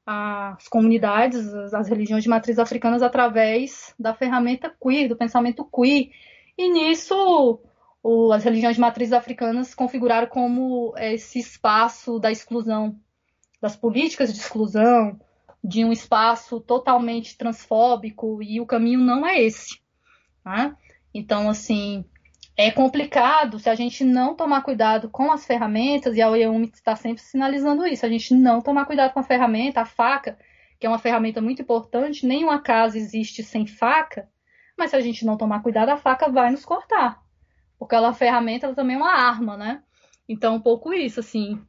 as 0.06 0.66
comunidades, 0.68 1.52
as 1.54 1.86
religiões 1.86 2.22
de 2.22 2.30
matriz 2.30 2.59
africanas 2.59 3.02
através 3.02 3.94
da 3.98 4.14
ferramenta 4.14 4.74
queer, 4.82 5.06
do 5.06 5.16
pensamento 5.16 5.66
queer. 5.66 6.11
E 6.56 6.72
nisso 6.72 7.61
o, 8.02 8.32
as 8.32 8.42
religiões 8.42 8.76
de 8.76 8.80
matriz 8.80 9.12
africanas 9.12 9.74
configuraram 9.74 10.28
como 10.28 10.94
esse 10.96 11.38
espaço 11.38 12.18
da 12.18 12.32
exclusão, 12.32 12.98
das 13.61 13.76
políticas 13.76 14.32
de 14.32 14.40
exclusão, 14.40 15.20
de 15.62 15.84
um 15.84 15.92
espaço 15.92 16.61
totalmente 16.61 17.36
transfóbico, 17.36 18.42
e 18.42 18.61
o 18.61 18.66
caminho 18.66 19.00
não 19.00 19.26
é 19.26 19.40
esse. 19.40 19.80
Tá? 20.42 20.76
Então, 21.12 21.48
assim, 21.48 22.04
é 22.56 22.70
complicado 22.70 23.59
se 23.59 23.68
a 23.68 23.74
gente 23.74 24.04
não 24.04 24.34
tomar 24.34 24.62
cuidado 24.62 25.09
com 25.09 25.30
as 25.30 25.46
ferramentas, 25.46 26.16
e 26.16 26.22
a 26.22 26.28
OEUM 26.28 26.62
está 26.64 26.96
sempre 26.96 27.22
sinalizando 27.22 27.86
isso, 27.86 28.04
a 28.04 28.09
gente 28.09 28.34
não 28.34 28.61
tomar 28.61 28.84
cuidado 28.84 29.12
com 29.12 29.20
a 29.20 29.24
ferramenta, 29.24 29.80
a 29.80 29.86
faca, 29.86 30.38
que 30.78 30.86
é 30.86 30.88
uma 30.88 30.98
ferramenta 30.98 31.40
muito 31.40 31.62
importante, 31.62 32.26
nenhuma 32.26 32.61
casa 32.61 32.98
existe 32.98 33.42
sem 33.42 33.66
faca, 33.66 34.28
mas 34.76 34.90
se 34.90 34.96
a 34.96 35.00
gente 35.00 35.24
não 35.26 35.36
tomar 35.36 35.61
cuidado, 35.61 35.88
a 35.90 35.96
faca 35.96 36.30
vai 36.30 36.50
nos 36.50 36.64
cortar. 36.64 37.20
Porque 37.78 37.94
ela, 37.94 38.11
a 38.11 38.14
ferramenta 38.14 38.66
ela 38.66 38.74
também 38.74 38.96
é 38.96 38.98
uma 38.98 39.12
arma, 39.12 39.56
né? 39.56 39.82
Então, 40.28 40.56
um 40.56 40.61
pouco 40.61 40.92
isso, 40.92 41.20
assim, 41.20 41.61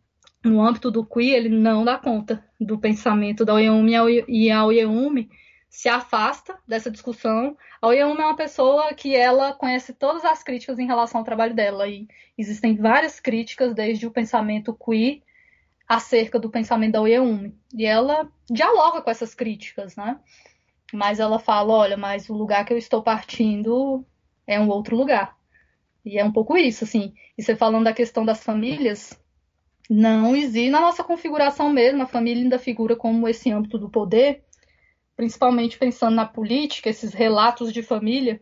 no 0.43 0.61
âmbito 0.61 0.89
do 0.89 1.05
QI, 1.05 1.31
ele 1.31 1.49
não 1.49 1.83
dá 1.83 1.97
conta 1.97 2.43
do 2.59 2.77
pensamento 2.77 3.43
da 3.43 3.53
Oyeume 3.53 3.93
e 4.27 4.49
a 4.49 4.65
Oyeume 4.65 5.29
se 5.69 5.87
afasta 5.87 6.57
dessa 6.67 6.89
discussão. 6.89 7.57
A 7.81 7.87
Oyeume 7.87 8.21
é 8.21 8.25
uma 8.25 8.35
pessoa 8.35 8.93
que 8.93 9.15
ela 9.15 9.53
conhece 9.53 9.93
todas 9.93 10.25
as 10.25 10.43
críticas 10.43 10.79
em 10.79 10.87
relação 10.87 11.19
ao 11.19 11.25
trabalho 11.25 11.53
dela 11.53 11.87
e 11.87 12.07
existem 12.37 12.75
várias 12.75 13.19
críticas 13.19 13.73
desde 13.73 14.07
o 14.07 14.11
pensamento 14.11 14.73
QI 14.73 15.23
acerca 15.87 16.39
do 16.39 16.49
pensamento 16.49 16.93
da 16.93 17.01
Oyeume. 17.01 17.55
E 17.73 17.85
ela 17.85 18.31
dialoga 18.49 19.01
com 19.01 19.09
essas 19.09 19.35
críticas, 19.35 19.95
né? 19.95 20.19
Mas 20.93 21.19
ela 21.19 21.37
fala, 21.37 21.73
olha, 21.73 21.97
mas 21.97 22.29
o 22.29 22.33
lugar 22.33 22.65
que 22.65 22.73
eu 22.73 22.77
estou 22.77 23.03
partindo 23.03 24.05
é 24.47 24.59
um 24.59 24.69
outro 24.69 24.95
lugar. 24.95 25.37
E 26.03 26.17
é 26.17 26.23
um 26.23 26.31
pouco 26.31 26.57
isso, 26.57 26.83
assim. 26.83 27.13
E 27.37 27.43
você 27.43 27.55
falando 27.55 27.83
da 27.83 27.93
questão 27.93 28.25
das 28.25 28.43
famílias, 28.43 29.19
não 29.89 30.35
existe 30.35 30.69
na 30.69 30.79
nossa 30.79 31.03
configuração 31.03 31.69
mesmo, 31.69 32.03
a 32.03 32.07
família 32.07 32.43
ainda 32.43 32.59
figura 32.59 32.95
como 32.95 33.27
esse 33.27 33.51
âmbito 33.51 33.77
do 33.77 33.89
poder, 33.89 34.43
principalmente 35.15 35.79
pensando 35.79 36.15
na 36.15 36.25
política, 36.25 36.89
esses 36.89 37.13
relatos 37.13 37.73
de 37.73 37.81
família 37.81 38.39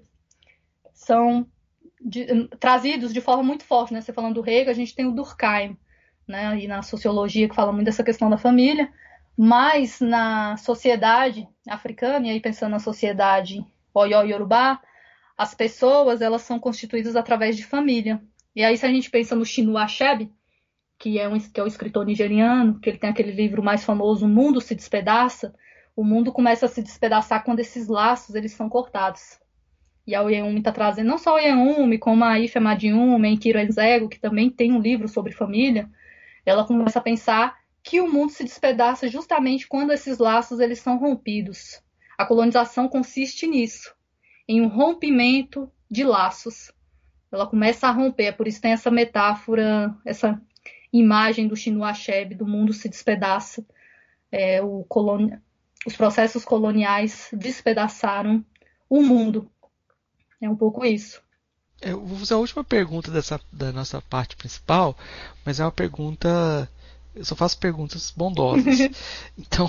são 0.94 1.48
de, 2.02 2.48
trazidos 2.60 3.14
de 3.14 3.22
forma 3.22 3.44
muito 3.44 3.64
forte, 3.64 3.94
né? 3.94 4.02
Você 4.02 4.12
falando 4.12 4.42
do 4.42 4.50
Hegel, 4.50 4.72
a 4.72 4.76
gente 4.76 4.94
tem 4.94 5.06
o 5.06 5.12
Durkheim, 5.12 5.78
né? 6.28 6.60
E 6.60 6.68
na 6.68 6.84
sociologia 6.84 7.48
que 7.48 7.56
fala 7.56 7.72
muito 7.72 7.86
dessa 7.86 8.04
questão 8.04 8.30
da 8.30 8.38
família, 8.38 8.92
mas 9.38 10.02
na 10.02 10.58
sociedade 10.58 11.48
africana, 11.68 12.28
e 12.28 12.32
aí 12.32 12.40
pensando 12.42 12.72
na 12.72 12.80
sociedade 12.80 13.66
Oyo 13.94 14.22
Yorubá, 14.22 14.82
as 15.38 15.56
pessoas 15.56 16.22
elas 16.22 16.42
são 16.42 16.60
constituídas 16.60 17.16
através 17.16 17.56
de 17.56 17.64
família. 17.64 18.22
E 18.56 18.64
aí, 18.64 18.76
se 18.76 18.86
a 18.86 18.90
gente 18.90 19.10
pensa 19.10 19.36
no 19.36 19.46
Chinua 19.46 19.84
Achebe, 19.84 20.32
que 21.00 21.20
é, 21.20 21.28
um, 21.28 21.40
que 21.40 21.60
é 21.60 21.64
o 21.64 21.68
escritor 21.68 22.06
nigeriano, 22.06 22.80
que 22.80 22.90
ele 22.90 22.98
tem 22.98 23.10
aquele 23.10 23.32
livro 23.32 23.62
mais 23.64 23.84
famoso, 23.84 24.26
O 24.26 24.30
Mundo 24.30 24.60
se 24.60 24.74
Despedaça, 24.76 25.54
o 25.96 26.04
mundo 26.04 26.32
começa 26.32 26.68
a 26.68 26.70
se 26.70 26.84
despedaçar 26.84 27.44
quando 27.44 27.60
esses 27.60 27.88
laços 27.88 28.36
eles 28.36 28.52
são 28.52 28.70
cortados. 28.70 29.40
E 30.06 30.14
a 30.14 30.22
Oyeume 30.22 30.60
está 30.60 30.72
trazendo 30.72 31.08
não 31.08 31.18
só 31.18 31.32
a 31.32 31.34
Oyeume, 31.34 31.98
como 31.98 32.24
a 32.24 32.40
Ife 32.40 32.60
Madiume, 32.60 33.34
a 33.34 33.38
Kiro 33.38 33.60
Enzego, 33.60 34.08
que 34.08 34.20
também 34.20 34.50
tem 34.50 34.72
um 34.72 34.80
livro 34.80 35.08
sobre 35.08 35.34
família, 35.34 35.90
ela 36.46 36.66
começa 36.66 37.00
a 37.00 37.02
pensar 37.02 37.58
que 37.84 38.00
o 38.00 38.12
mundo 38.12 38.32
se 38.32 38.44
despedaça 38.44 39.08
justamente 39.08 39.68
quando 39.68 39.92
esses 39.92 40.20
laços 40.20 40.60
eles 40.60 40.80
são 40.80 40.98
rompidos. 40.98 41.82
A 42.18 42.26
colonização 42.26 42.88
consiste 42.88 43.48
nisso 43.48 43.96
em 44.48 44.62
um 44.62 44.68
rompimento 44.68 45.70
de 45.90 46.04
laços. 46.04 46.72
Ela 47.32 47.48
começa 47.48 47.88
a 47.88 47.92
romper, 47.92 48.26
é 48.26 48.32
por 48.32 48.48
isso 48.48 48.62
tem 48.62 48.72
essa 48.72 48.90
metáfora, 48.92 49.94
essa 50.06 50.40
imagem 50.92 51.48
do 51.48 51.56
Chinua 51.56 51.90
Achebe, 51.90 52.36
do 52.36 52.46
mundo 52.46 52.74
se 52.74 52.90
despedaça. 52.90 53.66
É, 54.32 54.60
coloni... 54.88 55.38
Os 55.86 55.96
processos 55.96 56.44
coloniais 56.44 57.30
despedaçaram 57.32 58.44
o 58.90 59.02
mundo. 59.02 59.50
É 60.42 60.50
um 60.50 60.56
pouco 60.56 60.86
isso. 60.86 61.22
Eu 61.82 62.04
vou 62.04 62.18
fazer 62.18 62.34
a 62.34 62.38
última 62.38 62.64
pergunta 62.64 63.12
dessa, 63.12 63.40
da 63.52 63.72
nossa 63.72 64.02
parte 64.02 64.36
principal, 64.36 64.98
mas 65.46 65.60
é 65.60 65.64
uma 65.64 65.72
pergunta. 65.72 66.70
Eu 67.16 67.24
só 67.24 67.36
faço 67.36 67.58
perguntas 67.60 68.12
bondosas. 68.16 68.80
então, 69.38 69.68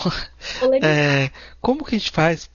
é, 0.82 1.30
como 1.60 1.84
que 1.84 1.94
a 1.94 1.98
gente 1.98 2.10
faz 2.10 2.50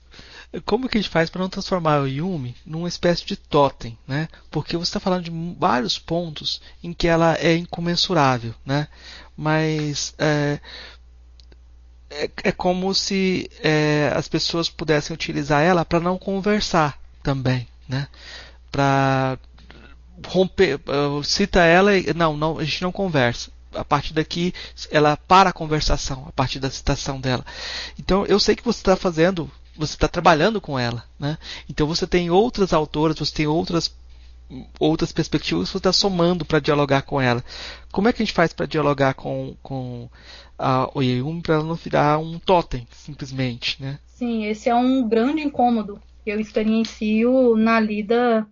como 0.64 0.88
que 0.88 0.98
a 0.98 1.00
gente 1.00 1.10
faz 1.10 1.30
para 1.30 1.42
não 1.42 1.48
transformar 1.48 2.00
o 2.00 2.08
Yumi 2.08 2.54
numa 2.64 2.88
espécie 2.88 3.24
de 3.24 3.36
totem, 3.36 3.98
né? 4.06 4.28
Porque 4.50 4.76
você 4.76 4.90
está 4.90 5.00
falando 5.00 5.24
de 5.24 5.56
vários 5.58 5.98
pontos 5.98 6.60
em 6.82 6.92
que 6.92 7.08
ela 7.08 7.36
é 7.38 7.56
incomensurável, 7.56 8.54
né? 8.64 8.88
Mas 9.36 10.14
é, 10.18 10.60
é, 12.10 12.30
é 12.44 12.52
como 12.52 12.94
se 12.94 13.50
é, 13.62 14.12
as 14.14 14.28
pessoas 14.28 14.68
pudessem 14.68 15.14
utilizar 15.14 15.62
ela 15.62 15.84
para 15.84 16.00
não 16.00 16.16
conversar 16.16 16.98
também, 17.22 17.66
né? 17.88 18.08
Para 18.70 19.38
romper, 20.26 20.80
cita 21.24 21.60
ela 21.64 21.96
e 21.96 22.14
não, 22.14 22.36
não, 22.36 22.58
a 22.58 22.64
gente 22.64 22.82
não 22.82 22.92
conversa 22.92 23.50
a 23.74 23.84
partir 23.84 24.14
daqui 24.14 24.54
ela 24.90 25.16
para 25.16 25.50
a 25.50 25.52
conversação 25.52 26.26
a 26.28 26.32
partir 26.32 26.60
da 26.60 26.70
citação 26.70 27.20
dela. 27.20 27.44
Então 27.98 28.24
eu 28.26 28.38
sei 28.38 28.54
que 28.54 28.64
você 28.64 28.78
está 28.78 28.96
fazendo 28.96 29.50
você 29.76 29.94
está 29.94 30.08
trabalhando 30.08 30.60
com 30.60 30.78
ela, 30.78 31.04
né? 31.18 31.38
Então 31.68 31.86
você 31.86 32.06
tem 32.06 32.30
outras 32.30 32.72
autoras, 32.72 33.18
você 33.18 33.34
tem 33.34 33.46
outras 33.46 33.94
outras 34.78 35.10
perspectivas, 35.10 35.70
você 35.70 35.78
está 35.78 35.92
somando 35.92 36.44
para 36.44 36.60
dialogar 36.60 37.02
com 37.02 37.20
ela. 37.20 37.42
Como 37.90 38.08
é 38.08 38.12
que 38.12 38.22
a 38.22 38.24
gente 38.24 38.34
faz 38.34 38.52
para 38.52 38.66
dialogar 38.66 39.14
com, 39.14 39.56
com 39.62 40.08
a 40.58 40.90
Oyeyumi 40.94 41.40
para 41.40 41.54
ela 41.56 41.64
não 41.64 41.74
virar 41.74 42.18
um 42.18 42.38
totem, 42.38 42.86
simplesmente, 42.90 43.82
né? 43.82 43.98
Sim, 44.06 44.46
esse 44.46 44.68
é 44.68 44.74
um 44.74 45.08
grande 45.08 45.42
incômodo 45.42 46.00
que 46.22 46.30
eu 46.30 46.38
experiencio 46.38 47.56
na 47.56 47.80
lida 47.80 48.46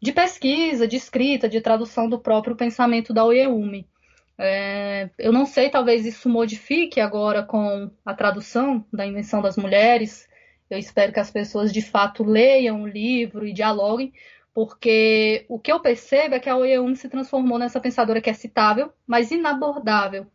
de 0.00 0.12
pesquisa, 0.12 0.86
de 0.86 0.96
escrita, 0.96 1.48
de 1.48 1.60
tradução 1.60 2.08
do 2.08 2.18
próprio 2.18 2.54
pensamento 2.54 3.12
da 3.12 3.24
Oyeyumi. 3.24 3.86
É, 4.38 5.08
eu 5.18 5.32
não 5.32 5.46
sei, 5.46 5.70
talvez 5.70 6.04
isso 6.04 6.28
modifique 6.28 7.00
agora 7.00 7.42
com 7.42 7.90
a 8.04 8.14
tradução 8.14 8.84
da 8.92 9.06
Invenção 9.06 9.40
das 9.40 9.56
Mulheres, 9.56 10.28
eu 10.68 10.78
espero 10.78 11.12
que 11.12 11.20
as 11.20 11.30
pessoas 11.30 11.72
de 11.72 11.82
fato 11.82 12.24
leiam 12.24 12.82
o 12.82 12.86
livro 12.86 13.46
e 13.46 13.52
dialoguem, 13.52 14.12
porque 14.52 15.44
o 15.48 15.58
que 15.58 15.70
eu 15.70 15.80
percebo 15.80 16.34
é 16.34 16.40
que 16.40 16.48
a 16.48 16.56
Oyeum 16.56 16.94
se 16.94 17.08
transformou 17.08 17.58
nessa 17.58 17.78
pensadora 17.78 18.20
que 18.20 18.30
é 18.30 18.32
citável, 18.32 18.92
mas 19.06 19.30
inabordável, 19.30 20.26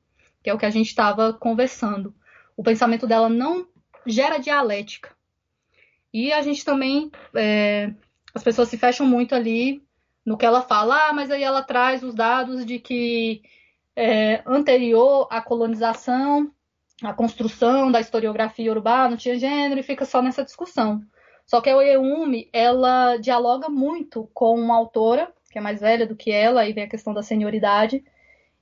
que 0.44 0.50
é 0.50 0.54
o 0.54 0.58
que 0.58 0.66
a 0.66 0.70
gente 0.70 0.88
estava 0.88 1.34
conversando. 1.34 2.14
O 2.56 2.64
pensamento 2.64 3.08
dela 3.08 3.28
não 3.28 3.68
gera 4.06 4.38
dialética. 4.38 5.10
E 6.14 6.32
a 6.32 6.42
gente 6.42 6.64
também, 6.64 7.10
é, 7.34 7.94
as 8.34 8.44
pessoas 8.44 8.70
se 8.70 8.78
fecham 8.78 9.08
muito 9.08 9.34
ali 9.34 9.84
no 10.26 10.38
que 10.38 10.46
ela 10.46 10.62
fala, 10.62 11.10
ah, 11.10 11.14
mas 11.14 11.32
aí 11.32 11.44
ela 11.44 11.64
traz 11.64 12.04
os 12.04 12.14
dados 12.14 12.66
de 12.66 12.80
que 12.80 13.42
é, 13.96 14.44
anterior 14.46 15.28
à 15.32 15.42
colonização, 15.42 16.52
a 17.04 17.14
construção 17.14 17.92
da 17.92 18.00
historiografia 18.00 18.72
urbana 18.72 19.18
tinha 19.18 19.38
gênero 19.38 19.80
e 19.80 19.84
fica 19.84 20.06
só 20.06 20.22
nessa 20.22 20.44
discussão. 20.44 21.02
Só 21.46 21.60
que 21.60 21.70
a 21.70 21.76
Oyeumi, 21.76 22.50
ela 22.54 23.18
dialoga 23.18 23.70
muito 23.70 24.30
com 24.34 24.56
uma 24.56 24.76
autora, 24.76 25.34
que 25.52 25.58
é 25.58 25.62
mais 25.62 25.82
velha 25.82 26.06
do 26.06 26.16
que 26.16 26.32
ela, 26.32 26.62
aí 26.62 26.74
vem 26.74 26.84
a 26.84 26.90
questão 26.90 27.14
da 27.14 27.24
senioridade, 27.24 28.04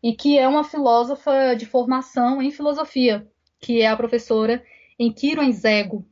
e 0.02 0.14
que 0.14 0.40
é 0.40 0.48
uma 0.48 0.64
filósofa 0.64 1.54
de 1.56 1.66
formação 1.66 2.42
em 2.42 2.52
filosofia, 2.52 3.28
que 3.60 3.82
é 3.82 3.88
a 3.88 3.98
professora 3.98 4.64
Enkiro 4.98 5.44
Enzego, 5.44 6.06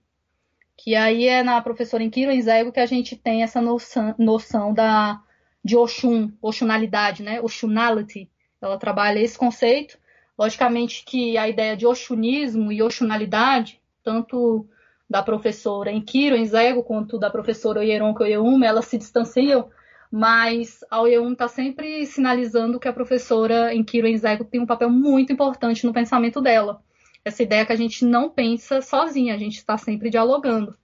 que 0.78 0.94
aí 0.94 1.28
é 1.28 1.42
na 1.42 1.60
professora 1.62 2.04
Enkiro 2.04 2.32
Enzego 2.32 2.72
que 2.72 2.80
a 2.80 2.86
gente 2.86 3.16
tem 3.16 3.42
essa 3.42 3.60
noção, 3.60 4.14
noção 4.18 4.74
da, 4.74 5.20
de 5.64 5.76
Oxum, 5.76 6.32
Oxunalidade, 6.42 7.24
né? 7.24 7.42
Oxunality. 7.42 8.30
Ela 8.62 8.78
trabalha 8.78 9.20
esse 9.20 9.38
conceito. 9.38 9.98
Logicamente 10.38 11.04
que 11.04 11.38
a 11.38 11.48
ideia 11.50 11.76
de 11.76 11.86
Oxunismo 11.86 12.72
e 12.72 12.82
Oxunalidade, 12.82 13.82
tanto 14.04 14.68
da 15.10 15.24
professora 15.24 15.92
Enkiro 15.92 16.36
Enzego 16.36 16.84
quanto 16.84 17.18
da 17.18 17.30
professora 17.30 17.80
Oyeronko 17.80 18.24
Oyeuma, 18.24 18.66
elas 18.66 18.86
se 18.86 18.98
distanciam, 18.98 19.70
mas 20.12 20.84
a 20.90 21.02
Oyeum 21.02 21.32
está 21.32 21.48
sempre 21.48 22.06
sinalizando 22.06 22.80
que 22.80 22.88
a 22.88 22.94
professora 22.94 23.74
Enkiro 23.74 24.08
Enzego 24.08 24.44
tem 24.44 24.62
um 24.62 24.66
papel 24.66 24.90
muito 24.90 25.34
importante 25.34 25.86
no 25.86 25.94
pensamento 25.94 26.42
dela. 26.42 26.82
Essa 27.26 27.44
ideia 27.44 27.66
que 27.66 27.74
a 27.74 27.78
gente 27.78 28.06
não 28.06 28.30
pensa 28.30 28.82
sozinha, 28.82 29.34
a 29.34 29.38
gente 29.38 29.58
está 29.58 29.78
sempre 29.78 30.10
dialogando. 30.10 30.78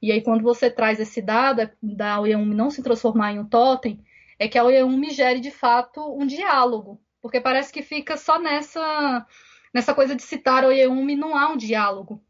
E 0.00 0.10
aí, 0.10 0.22
quando 0.22 0.42
você 0.42 0.70
traz 0.70 0.98
esse 0.98 1.20
dado 1.20 1.68
da 1.82 2.20
Oyeum 2.20 2.46
não 2.46 2.70
se 2.70 2.82
transformar 2.82 3.32
em 3.32 3.38
um 3.38 3.44
totem, 3.44 4.00
é 4.38 4.48
que 4.48 4.56
a 4.56 4.64
Oyeum 4.64 5.02
gere 5.10 5.40
de 5.40 5.50
fato 5.50 6.00
um 6.16 6.26
diálogo, 6.26 6.98
porque 7.20 7.40
parece 7.40 7.72
que 7.72 7.82
fica 7.82 8.16
só 8.16 8.38
nessa 8.38 9.26
nessa 9.72 9.94
coisa 9.94 10.16
de 10.16 10.22
citar 10.22 10.64
Oyeum 10.64 11.08
e 11.08 11.14
não 11.14 11.36
há 11.36 11.48
um 11.48 11.56
diálogo. 11.56 12.20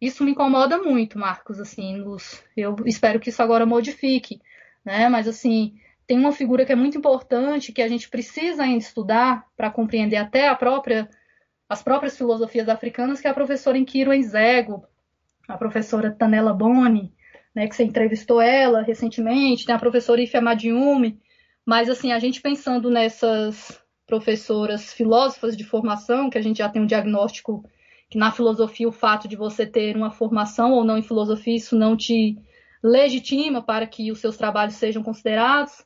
Isso 0.00 0.22
me 0.22 0.32
incomoda 0.32 0.76
muito, 0.76 1.18
Marcos, 1.18 1.58
assim, 1.58 1.96
nos, 1.96 2.44
eu 2.54 2.76
espero 2.84 3.18
que 3.18 3.30
isso 3.30 3.42
agora 3.42 3.64
modifique, 3.64 4.38
né? 4.84 5.08
Mas 5.08 5.26
assim, 5.26 5.78
tem 6.06 6.18
uma 6.18 6.32
figura 6.32 6.66
que 6.66 6.72
é 6.72 6.76
muito 6.76 6.98
importante 6.98 7.72
que 7.72 7.80
a 7.80 7.88
gente 7.88 8.10
precisa 8.10 8.64
ainda 8.64 8.78
estudar 8.78 9.46
para 9.56 9.70
compreender 9.70 10.16
até 10.16 10.48
a 10.48 10.54
própria 10.54 11.08
as 11.66 11.82
próprias 11.82 12.16
filosofias 12.16 12.68
africanas, 12.68 13.20
que 13.20 13.26
é 13.26 13.30
a 13.30 13.34
professora 13.34 13.78
Enkiro 13.78 14.12
Enzego, 14.12 14.86
a 15.48 15.56
professora 15.56 16.10
Tanela 16.10 16.52
Boni, 16.52 17.12
né, 17.54 17.66
que 17.66 17.74
você 17.74 17.84
entrevistou 17.84 18.40
ela 18.40 18.82
recentemente, 18.82 19.64
tem 19.64 19.74
a 19.74 19.78
professora 19.78 20.20
Ifia 20.20 20.42
Madiume, 20.42 21.18
mas 21.64 21.88
assim, 21.88 22.12
a 22.12 22.18
gente 22.18 22.42
pensando 22.42 22.90
nessas 22.90 23.82
professoras 24.06 24.92
filósofas 24.92 25.56
de 25.56 25.64
formação, 25.64 26.28
que 26.28 26.38
a 26.38 26.42
gente 26.42 26.58
já 26.58 26.68
tem 26.68 26.82
um 26.82 26.86
diagnóstico 26.86 27.64
que 28.10 28.18
na 28.18 28.30
filosofia 28.30 28.88
o 28.88 28.92
fato 28.92 29.26
de 29.26 29.34
você 29.34 29.66
ter 29.66 29.96
uma 29.96 30.10
formação 30.10 30.72
ou 30.72 30.84
não 30.84 30.98
em 30.98 31.02
filosofia, 31.02 31.56
isso 31.56 31.76
não 31.76 31.96
te 31.96 32.38
legitima 32.82 33.62
para 33.62 33.86
que 33.86 34.12
os 34.12 34.18
seus 34.18 34.36
trabalhos 34.36 34.74
sejam 34.74 35.02
considerados, 35.02 35.84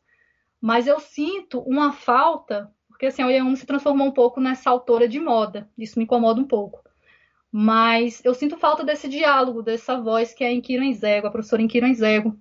mas 0.61 0.87
eu 0.87 0.99
sinto 0.99 1.61
uma 1.61 1.93
falta, 1.93 2.71
porque 2.89 3.07
assim, 3.07 3.23
a 3.23 3.27
Oyama 3.27 3.55
se 3.55 3.65
transformou 3.65 4.09
um 4.09 4.13
pouco 4.13 4.41
nessa 4.41 4.69
autora 4.69 5.09
de 5.09 5.21
moda, 5.21 5.71
isso 5.79 5.99
me 5.99 6.05
incomoda 6.05 6.41
um 6.41 6.45
pouco. 6.45 6.83
Mas 7.51 8.23
eu 8.25 8.35
sinto 8.35 8.59
falta 8.59 8.85
desse 8.85 9.09
diálogo, 9.09 9.63
dessa 9.63 9.99
voz 9.99 10.35
que 10.35 10.45
é 10.45 10.49
a 10.49 10.53
Enkiro 10.53 10.83
Enzego, 10.83 11.29
a 11.29 11.31
professora 11.31 11.63
Enkiro 11.63 11.87
Enzego, 11.87 12.39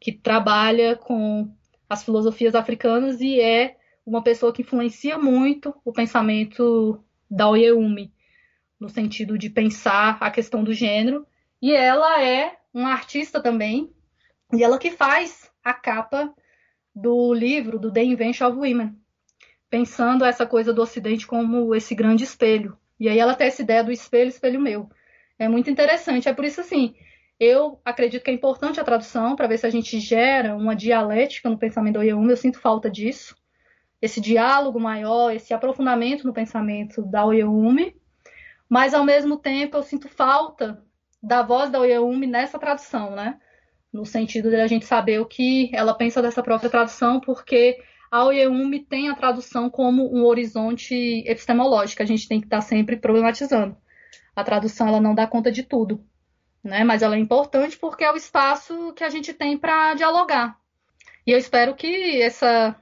que 0.00 0.10
trabalha 0.10 0.96
com 0.96 1.48
as 1.88 2.02
filosofias 2.02 2.54
africanas 2.54 3.20
e 3.20 3.38
é 3.38 3.76
uma 4.06 4.22
pessoa 4.22 4.52
que 4.52 4.62
influencia 4.62 5.18
muito 5.18 5.74
o 5.84 5.92
pensamento 5.92 7.02
da 7.30 7.48
Oyeumi 7.48 8.12
no 8.78 8.88
sentido 8.88 9.38
de 9.38 9.48
pensar 9.48 10.18
a 10.20 10.30
questão 10.30 10.62
do 10.62 10.72
gênero. 10.72 11.26
E 11.60 11.72
ela 11.72 12.22
é 12.22 12.56
uma 12.72 12.92
artista 12.92 13.40
também, 13.40 13.90
e 14.52 14.62
ela 14.62 14.78
que 14.78 14.90
faz 14.90 15.50
a 15.62 15.72
capa 15.72 16.34
do 16.94 17.32
livro 17.32 17.78
do 17.78 17.92
The 17.92 18.04
Invention 18.04 18.48
of 18.48 18.58
Women, 18.58 18.96
pensando 19.70 20.24
essa 20.24 20.46
coisa 20.46 20.72
do 20.72 20.82
Ocidente 20.82 21.26
como 21.26 21.74
esse 21.74 21.94
grande 21.94 22.24
espelho. 22.24 22.76
E 23.00 23.08
aí 23.08 23.18
ela 23.18 23.34
tem 23.34 23.46
essa 23.46 23.62
ideia 23.62 23.82
do 23.82 23.90
espelho, 23.90 24.28
espelho 24.28 24.60
meu. 24.60 24.88
É 25.38 25.48
muito 25.48 25.70
interessante. 25.70 26.28
É 26.28 26.34
por 26.34 26.44
isso 26.44 26.60
assim, 26.60 26.94
eu 27.40 27.80
acredito 27.84 28.22
que 28.22 28.30
é 28.30 28.34
importante 28.34 28.78
a 28.78 28.84
tradução 28.84 29.34
para 29.34 29.48
ver 29.48 29.58
se 29.58 29.66
a 29.66 29.70
gente 29.70 29.98
gera 29.98 30.54
uma 30.54 30.76
dialética 30.76 31.48
no 31.48 31.58
pensamento 31.58 31.94
do 31.94 32.00
Oyeumi. 32.00 32.30
Eu 32.30 32.36
sinto 32.36 32.60
falta 32.60 32.90
disso. 32.90 33.34
Esse 34.04 34.20
diálogo 34.20 34.78
maior, 34.78 35.32
esse 35.32 35.54
aprofundamento 35.54 36.26
no 36.26 36.32
pensamento 36.32 37.02
da 37.02 37.24
Oyeumi 37.24 37.94
mas 38.68 38.94
ao 38.94 39.04
mesmo 39.04 39.36
tempo 39.36 39.76
eu 39.76 39.82
sinto 39.82 40.08
falta 40.08 40.82
da 41.22 41.42
voz 41.42 41.70
da 41.70 41.80
Oyeumi 41.80 42.26
nessa 42.26 42.58
tradução, 42.58 43.10
né? 43.10 43.38
No 43.92 44.04
sentido 44.04 44.50
de 44.50 44.56
a 44.56 44.66
gente 44.66 44.84
saber 44.84 45.20
o 45.20 45.26
que 45.26 45.70
ela 45.72 45.94
pensa 45.94 46.20
dessa 46.20 46.42
própria 46.42 46.68
tradução, 46.68 47.20
porque 47.20 47.78
a 48.10 48.24
Oyeumi 48.24 48.80
tem 48.80 49.08
a 49.08 49.14
tradução 49.14 49.70
como 49.70 50.12
um 50.12 50.24
horizonte 50.24 51.22
epistemológico, 51.26 52.02
a 52.02 52.06
gente 52.06 52.26
tem 52.26 52.40
que 52.40 52.46
estar 52.46 52.60
sempre 52.60 52.96
problematizando. 52.96 53.76
A 54.34 54.42
tradução 54.42 54.88
ela 54.88 55.00
não 55.00 55.14
dá 55.14 55.26
conta 55.26 55.52
de 55.52 55.62
tudo, 55.62 56.04
né? 56.62 56.82
Mas 56.82 57.02
ela 57.02 57.14
é 57.14 57.20
importante 57.20 57.78
porque 57.78 58.02
é 58.02 58.10
o 58.10 58.16
espaço 58.16 58.92
que 58.94 59.04
a 59.04 59.08
gente 59.08 59.32
tem 59.32 59.56
para 59.56 59.94
dialogar. 59.94 60.58
E 61.26 61.30
eu 61.30 61.38
espero 61.38 61.74
que 61.74 62.20
essa, 62.20 62.74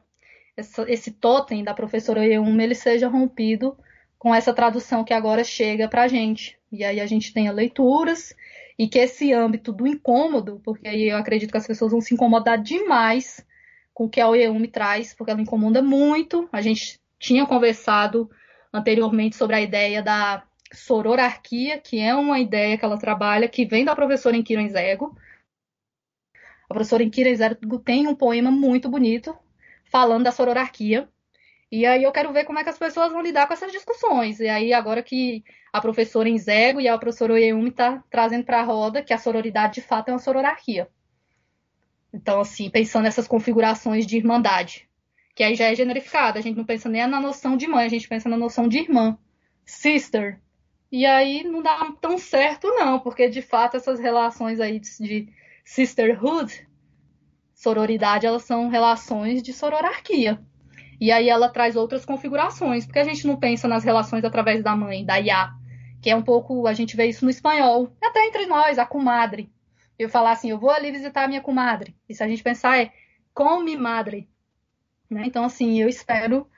esse 0.56 1.10
totem 1.10 1.64
da 1.64 1.74
professora 1.74 2.20
Oyeumi 2.20 2.62
ele 2.62 2.74
seja 2.74 3.08
rompido 3.08 3.76
com 4.18 4.34
essa 4.34 4.52
tradução 4.52 5.04
que 5.04 5.14
agora 5.14 5.42
chega 5.42 5.88
para 5.88 6.02
a 6.02 6.08
gente. 6.08 6.58
E 6.70 6.84
aí 6.84 7.00
a 7.00 7.06
gente 7.06 7.32
tenha 7.32 7.50
leituras 7.52 8.34
e 8.78 8.88
que 8.88 8.98
esse 8.98 9.32
âmbito 9.32 9.72
do 9.72 9.86
incômodo, 9.86 10.60
porque 10.64 10.88
aí 10.88 11.08
eu 11.08 11.16
acredito 11.16 11.50
que 11.50 11.56
as 11.56 11.66
pessoas 11.66 11.92
vão 11.92 12.00
se 12.00 12.14
incomodar 12.14 12.60
demais 12.60 13.44
com 13.92 14.04
o 14.04 14.08
que 14.08 14.20
a 14.20 14.28
OEUM 14.28 14.66
traz, 14.66 15.14
porque 15.14 15.30
ela 15.30 15.40
incomoda 15.40 15.82
muito. 15.82 16.48
A 16.52 16.60
gente 16.60 17.00
tinha 17.18 17.46
conversado 17.46 18.30
anteriormente 18.72 19.36
sobre 19.36 19.56
a 19.56 19.60
ideia 19.60 20.02
da 20.02 20.44
sororarquia, 20.72 21.78
que 21.78 21.98
é 21.98 22.14
uma 22.14 22.38
ideia 22.38 22.78
que 22.78 22.84
ela 22.84 22.98
trabalha, 22.98 23.48
que 23.48 23.66
vem 23.66 23.84
da 23.84 23.94
professora 23.94 24.36
Enkira 24.36 24.62
Enzego. 24.62 25.16
A 26.64 26.68
professora 26.68 27.02
Enkira 27.02 27.28
Enzego 27.28 27.78
tem 27.78 28.06
um 28.06 28.14
poema 28.14 28.50
muito 28.50 28.88
bonito 28.88 29.36
falando 29.92 30.24
da 30.24 30.32
sororarquia, 30.32 31.06
e 31.70 31.86
aí 31.86 32.02
eu 32.02 32.12
quero 32.12 32.32
ver 32.32 32.44
como 32.44 32.58
é 32.58 32.64
que 32.64 32.70
as 32.70 32.78
pessoas 32.78 33.12
vão 33.12 33.22
lidar 33.22 33.46
com 33.46 33.52
essas 33.52 33.70
discussões. 33.70 34.40
E 34.40 34.48
aí 34.48 34.72
agora 34.72 35.02
que 35.02 35.44
a 35.72 35.80
professora 35.80 36.28
Enzego 36.28 36.80
e 36.80 36.88
a 36.88 36.98
professora 36.98 37.34
Oyeumi 37.34 37.68
está 37.68 38.02
trazendo 38.10 38.44
para 38.44 38.60
a 38.60 38.62
roda 38.62 39.02
que 39.02 39.12
a 39.12 39.18
sororidade 39.18 39.74
de 39.74 39.80
fato 39.80 40.08
é 40.08 40.12
uma 40.12 40.18
sororarquia. 40.18 40.88
Então, 42.12 42.40
assim, 42.40 42.68
pensando 42.68 43.04
nessas 43.04 43.26
configurações 43.26 44.06
de 44.06 44.18
irmandade, 44.18 44.86
que 45.34 45.42
aí 45.42 45.54
já 45.54 45.70
é 45.70 45.74
generificada, 45.74 46.38
a 46.38 46.42
gente 46.42 46.56
não 46.56 46.64
pensa 46.64 46.90
nem 46.90 47.06
na 47.06 47.20
noção 47.20 47.56
de 47.56 47.66
mãe, 47.66 47.86
a 47.86 47.90
gente 47.90 48.06
pensa 48.06 48.28
na 48.28 48.36
noção 48.36 48.68
de 48.68 48.78
irmã, 48.78 49.16
sister. 49.64 50.38
E 50.90 51.06
aí 51.06 51.42
não 51.42 51.62
dá 51.62 51.90
tão 52.02 52.18
certo, 52.18 52.66
não, 52.68 53.00
porque 53.00 53.30
de 53.30 53.40
fato 53.40 53.78
essas 53.78 53.98
relações 53.98 54.60
aí 54.60 54.78
de 54.78 55.32
sisterhood, 55.64 56.68
sororidade, 57.62 58.26
elas 58.26 58.42
são 58.42 58.68
relações 58.68 59.40
de 59.40 59.52
sororarquia. 59.52 60.40
E 61.00 61.12
aí 61.12 61.28
ela 61.28 61.48
traz 61.48 61.76
outras 61.76 62.04
configurações, 62.04 62.84
porque 62.84 62.98
a 62.98 63.04
gente 63.04 63.26
não 63.26 63.36
pensa 63.36 63.68
nas 63.68 63.84
relações 63.84 64.24
através 64.24 64.62
da 64.64 64.74
mãe, 64.74 65.04
da 65.04 65.16
Iá, 65.16 65.52
que 66.00 66.10
é 66.10 66.16
um 66.16 66.22
pouco, 66.22 66.66
a 66.66 66.72
gente 66.72 66.96
vê 66.96 67.06
isso 67.06 67.24
no 67.24 67.30
espanhol, 67.30 67.96
até 68.02 68.26
entre 68.26 68.46
nós, 68.46 68.78
a 68.78 68.84
comadre. 68.84 69.48
Eu 69.96 70.08
falar 70.08 70.32
assim, 70.32 70.50
eu 70.50 70.58
vou 70.58 70.70
ali 70.70 70.90
visitar 70.90 71.24
a 71.24 71.28
minha 71.28 71.40
comadre. 71.40 71.94
E 72.08 72.14
se 72.14 72.24
a 72.24 72.28
gente 72.28 72.42
pensar 72.42 72.80
é 72.80 72.92
com 73.32 73.64
madre. 73.78 74.28
Né? 75.08 75.22
Então, 75.26 75.44
assim, 75.44 75.80
eu 75.80 75.88
espero. 75.88 76.48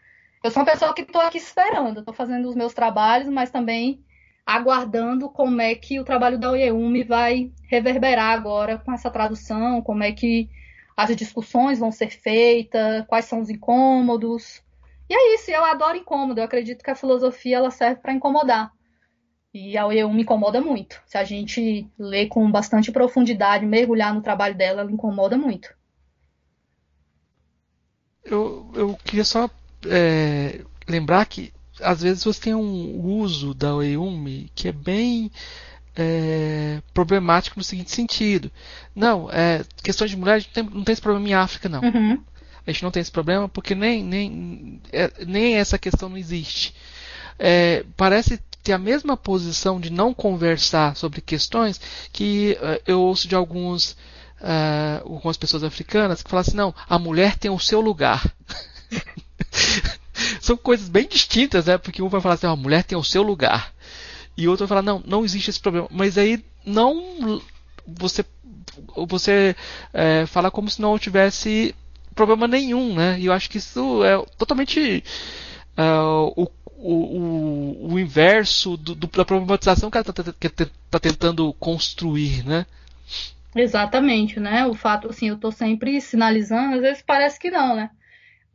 Eu 0.43 0.51
sou 0.51 0.63
uma 0.63 0.71
pessoa 0.71 0.95
que 0.95 1.03
estou 1.03 1.21
aqui 1.21 1.37
esperando, 1.37 2.01
estou 2.01 2.15
fazendo 2.15 2.49
os 2.49 2.57
meus 2.57 2.73
trabalhos, 2.73 3.29
mas 3.29 3.51
também 3.51 4.03
aguardando 4.47 5.29
como 5.29 5.61
é 5.61 5.75
que 5.75 6.01
o 6.01 6.05
trabalho 6.05 6.39
da 6.39 6.51
OEUM 6.51 7.05
vai 7.07 7.51
reverberar 7.69 8.33
agora 8.33 8.79
com 8.79 8.93
essa 8.93 9.11
tradução, 9.11 9.83
como 9.83 10.03
é 10.03 10.13
que 10.13 10.49
as 10.97 11.15
discussões 11.17 11.79
vão 11.79 11.91
ser 11.91 12.11
feitas, 12.11 13.05
quais 13.07 13.25
são 13.25 13.41
os 13.41 13.51
incômodos. 13.51 14.63
E 15.09 15.15
é 15.15 15.35
isso, 15.35 15.51
eu 15.51 15.65
adoro 15.65 15.99
incômodo, 15.99 16.41
eu 16.41 16.45
acredito 16.45 16.83
que 16.83 16.91
a 16.91 16.95
filosofia 16.95 17.57
ela 17.57 17.71
serve 17.71 18.01
para 18.01 18.13
incomodar. 18.13 18.73
E 19.53 19.79
a 19.79 19.83
eu 19.95 20.13
me 20.13 20.23
incomoda 20.23 20.61
muito. 20.61 21.01
Se 21.07 21.17
a 21.17 21.25
gente 21.25 21.89
lê 21.99 22.27
com 22.27 22.51
bastante 22.51 22.91
profundidade, 22.91 23.67
mergulhar 23.67 24.13
no 24.13 24.23
trabalho 24.23 24.57
dela, 24.57 24.81
ela 24.81 24.91
incomoda 24.91 25.37
muito. 25.37 25.73
eu, 28.25 28.71
eu 28.75 28.97
queria 29.05 29.25
só 29.25 29.51
é, 29.87 30.65
lembrar 30.89 31.27
que 31.27 31.53
às 31.81 32.03
vezes 32.03 32.25
você 32.25 32.41
tem 32.41 32.55
um 32.55 33.01
uso 33.01 33.53
da 33.53 33.75
Oeumi 33.75 34.51
que 34.55 34.69
é 34.69 34.73
bem 34.73 35.31
é, 35.97 36.81
problemático 36.93 37.59
no 37.59 37.65
seguinte 37.65 37.91
sentido. 37.91 38.51
Não, 38.95 39.31
é, 39.31 39.65
questões 39.83 40.11
de 40.11 40.17
mulher, 40.17 40.43
não 40.43 40.53
tem, 40.53 40.75
não 40.77 40.85
tem 40.85 40.93
esse 40.93 41.03
problema 41.03 41.29
em 41.29 41.35
África, 41.35 41.69
não. 41.69 41.81
Uhum. 41.81 42.23
A 42.67 42.73
gente 42.73 42.83
não 42.83 42.91
tem 42.91 43.01
esse 43.01 43.13
problema 43.13 43.49
porque 43.49 43.75
nem, 43.75 44.03
nem, 44.03 44.81
é, 44.93 45.11
nem 45.27 45.57
essa 45.57 45.79
questão 45.79 46.09
não 46.09 46.17
existe. 46.17 46.75
É, 47.39 47.85
parece 47.97 48.41
ter 48.63 48.73
a 48.73 48.79
mesma 48.79 49.17
posição 49.17 49.79
de 49.79 49.91
não 49.91 50.15
conversar 50.15 50.97
sobre 50.97 51.21
questões 51.21 51.79
que 52.11 52.57
uh, 52.61 52.81
eu 52.87 52.99
ouço 52.99 53.29
de 53.29 53.35
alguns 53.35 53.95
uh, 54.41 55.03
algumas 55.05 55.37
pessoas 55.37 55.63
africanas 55.63 56.23
que 56.23 56.31
falam 56.31 56.41
assim, 56.41 56.57
não, 56.57 56.75
a 56.89 56.99
mulher 56.99 57.37
tem 57.37 57.51
o 57.51 57.59
seu 57.59 57.81
lugar. 57.81 58.25
São 60.41 60.57
coisas 60.57 60.89
bem 60.89 61.07
distintas, 61.07 61.67
né? 61.67 61.77
Porque 61.77 62.01
um 62.01 62.09
vai 62.09 62.21
falar 62.21 62.37
assim, 62.37 62.47
a 62.47 62.57
mulher 62.57 62.85
tem 62.85 62.97
o 62.97 63.05
seu 63.05 63.23
lugar. 63.23 63.74
E 64.37 64.49
outro 64.49 64.67
vai 64.67 64.77
falar, 64.77 64.83
não, 64.83 65.03
não 65.07 65.25
existe 65.25 65.51
esse 65.51 65.61
problema. 65.61 65.89
Mas 65.91 66.19
aí 66.19 66.45
não 66.65 67.41
você 67.87 68.25
você 68.97 69.55
é, 69.93 70.27
fala 70.27 70.51
como 70.51 70.71
se 70.71 70.81
não 70.81 70.99
tivesse 70.99 71.75
problema 72.15 72.49
nenhum, 72.49 72.95
né? 72.95 73.19
E 73.19 73.27
eu 73.27 73.33
acho 73.33 73.49
que 73.51 73.59
isso 73.59 74.03
é 74.05 74.17
totalmente 74.37 75.05
uh, 75.79 76.33
o 76.37 76.49
o, 76.87 77.95
o, 77.95 77.99
inverso 77.99 78.77
do, 78.77 78.95
do, 78.95 79.07
da 79.07 79.25
problematização 79.25 79.91
que 79.91 79.97
ela 79.97 80.07
está 80.07 80.67
tá 80.91 80.99
tentando 81.01 81.51
construir, 81.55 82.45
né? 82.45 82.67
Exatamente, 83.57 84.39
né? 84.39 84.67
O 84.67 84.75
fato, 84.75 85.09
assim, 85.09 85.29
eu 85.29 85.37
estou 85.37 85.51
sempre 85.51 85.99
sinalizando, 86.03 86.75
às 86.75 86.83
vezes 86.83 87.03
parece 87.07 87.39
que 87.39 87.51
não, 87.51 87.75
né? 87.75 87.89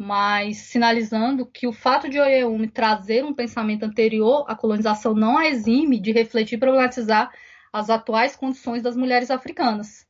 Mas 0.02 0.60
sinalizando 0.60 1.46
que 1.46 1.68
o 1.68 1.74
fato 1.74 2.10
de 2.10 2.18
Oyeumi 2.18 2.70
trazer 2.70 3.26
um 3.26 3.34
pensamento 3.34 3.84
anterior 3.84 4.46
à 4.48 4.56
colonização 4.56 5.14
não 5.14 5.38
a 5.38 5.48
exime 5.48 6.00
de 6.00 6.14
refletir 6.14 6.56
e 6.56 6.58
problematizar 6.58 7.30
as 7.74 7.90
atuais 7.90 8.34
condições 8.34 8.82
das 8.82 8.96
mulheres 8.96 9.30
africanas. 9.30 10.08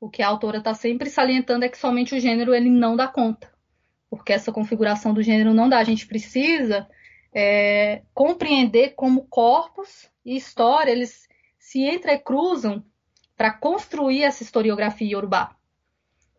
O 0.00 0.08
que 0.08 0.22
a 0.22 0.28
autora 0.28 0.56
está 0.56 0.72
sempre 0.72 1.10
salientando 1.10 1.66
é 1.66 1.68
que 1.68 1.76
somente 1.76 2.14
o 2.14 2.18
gênero 2.18 2.54
ele 2.54 2.70
não 2.70 2.96
dá 2.96 3.06
conta, 3.06 3.52
porque 4.08 4.32
essa 4.32 4.50
configuração 4.50 5.12
do 5.12 5.22
gênero 5.22 5.52
não 5.52 5.68
dá. 5.68 5.80
A 5.80 5.84
gente 5.84 6.06
precisa 6.06 6.88
é, 7.30 8.00
compreender 8.14 8.94
como 8.96 9.26
corpos 9.26 10.10
e 10.24 10.34
história 10.34 10.92
eles 10.92 11.28
se 11.58 11.82
entrecruzam 11.82 12.82
para 13.36 13.52
construir 13.52 14.22
essa 14.22 14.42
historiografia 14.42 15.18
urbana. 15.18 15.54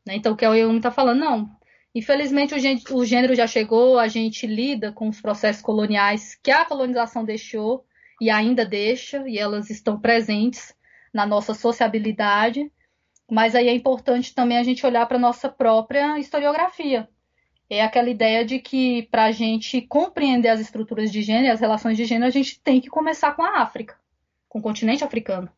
Né? 0.04 0.16
Então, 0.16 0.34
o 0.34 0.36
que 0.36 0.44
a 0.44 0.58
Euni 0.58 0.78
está 0.78 0.90
falando, 0.90 1.20
não. 1.20 1.57
Infelizmente, 1.98 2.54
o 2.92 3.06
gênero 3.06 3.34
já 3.34 3.48
chegou, 3.48 3.98
a 3.98 4.08
gente 4.08 4.46
lida 4.46 4.92
com 4.92 5.10
os 5.10 5.20
processos 5.20 5.64
coloniais 5.64 6.36
que 6.44 6.52
a 6.52 6.64
colonização 6.64 7.26
deixou 7.26 7.84
e 8.22 8.30
ainda 8.30 8.64
deixa, 8.64 9.28
e 9.28 9.40
elas 9.40 9.72
estão 9.72 10.00
presentes 10.00 10.76
na 11.12 11.26
nossa 11.26 11.56
sociabilidade. 11.56 12.72
Mas 13.30 13.56
aí 13.56 13.68
é 13.68 13.74
importante 13.74 14.36
também 14.36 14.60
a 14.60 14.64
gente 14.64 14.86
olhar 14.86 15.08
para 15.08 15.18
a 15.18 15.20
nossa 15.20 15.50
própria 15.50 16.20
historiografia 16.20 17.10
é 17.70 17.84
aquela 17.84 18.10
ideia 18.10 18.46
de 18.46 18.60
que 18.60 19.08
para 19.12 19.26
a 19.26 19.32
gente 19.32 19.82
compreender 19.82 20.50
as 20.50 20.60
estruturas 20.60 21.12
de 21.12 21.22
gênero, 21.22 21.54
as 21.54 21.60
relações 21.60 21.98
de 21.98 22.06
gênero, 22.06 22.28
a 22.28 22.32
gente 22.32 22.62
tem 22.62 22.80
que 22.80 22.90
começar 22.90 23.34
com 23.34 23.44
a 23.44 23.62
África, 23.62 23.96
com 24.48 24.60
o 24.60 24.62
continente 24.62 25.04
africano. 25.04 25.50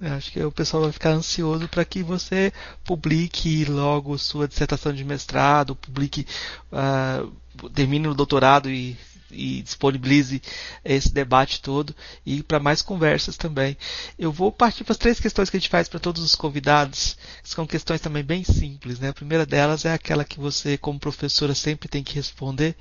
Eu 0.00 0.12
acho 0.12 0.30
que 0.30 0.42
o 0.42 0.52
pessoal 0.52 0.82
vai 0.82 0.92
ficar 0.92 1.10
ansioso 1.10 1.68
para 1.68 1.84
que 1.84 2.02
você 2.02 2.52
publique 2.84 3.64
logo 3.64 4.18
sua 4.18 4.46
dissertação 4.46 4.92
de 4.92 5.04
mestrado, 5.04 5.74
publique, 5.74 6.26
uh, 6.70 7.32
termine 7.70 8.06
o 8.08 8.14
doutorado 8.14 8.70
e 8.70 8.96
e 9.30 9.62
disponibilize 9.62 10.40
esse 10.84 11.12
debate 11.12 11.60
todo 11.60 11.94
e 12.24 12.42
para 12.42 12.60
mais 12.60 12.82
conversas 12.82 13.36
também. 13.36 13.76
Eu 14.18 14.32
vou 14.32 14.50
partir 14.52 14.84
para 14.84 14.92
as 14.92 14.98
três 14.98 15.20
questões 15.20 15.50
que 15.50 15.56
a 15.56 15.60
gente 15.60 15.68
faz 15.68 15.88
para 15.88 16.00
todos 16.00 16.22
os 16.22 16.34
convidados, 16.34 17.16
que 17.42 17.48
são 17.48 17.66
questões 17.66 18.00
também 18.00 18.24
bem 18.24 18.44
simples. 18.44 18.98
Né? 18.98 19.08
A 19.08 19.14
primeira 19.14 19.44
delas 19.44 19.84
é 19.84 19.92
aquela 19.92 20.24
que 20.24 20.38
você, 20.38 20.76
como 20.78 20.98
professora, 20.98 21.54
sempre 21.54 21.88
tem 21.88 22.02
que 22.02 22.14
responder, 22.14 22.76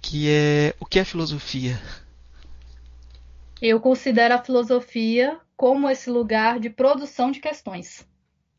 que 0.00 0.28
é 0.28 0.74
o 0.80 0.86
que 0.86 0.98
é 0.98 1.04
filosofia? 1.04 1.80
Eu 3.60 3.80
considero 3.80 4.34
a 4.34 4.42
filosofia 4.42 5.38
como 5.56 5.90
esse 5.90 6.08
lugar 6.08 6.60
de 6.60 6.70
produção 6.70 7.32
de 7.32 7.40
questões. 7.40 8.08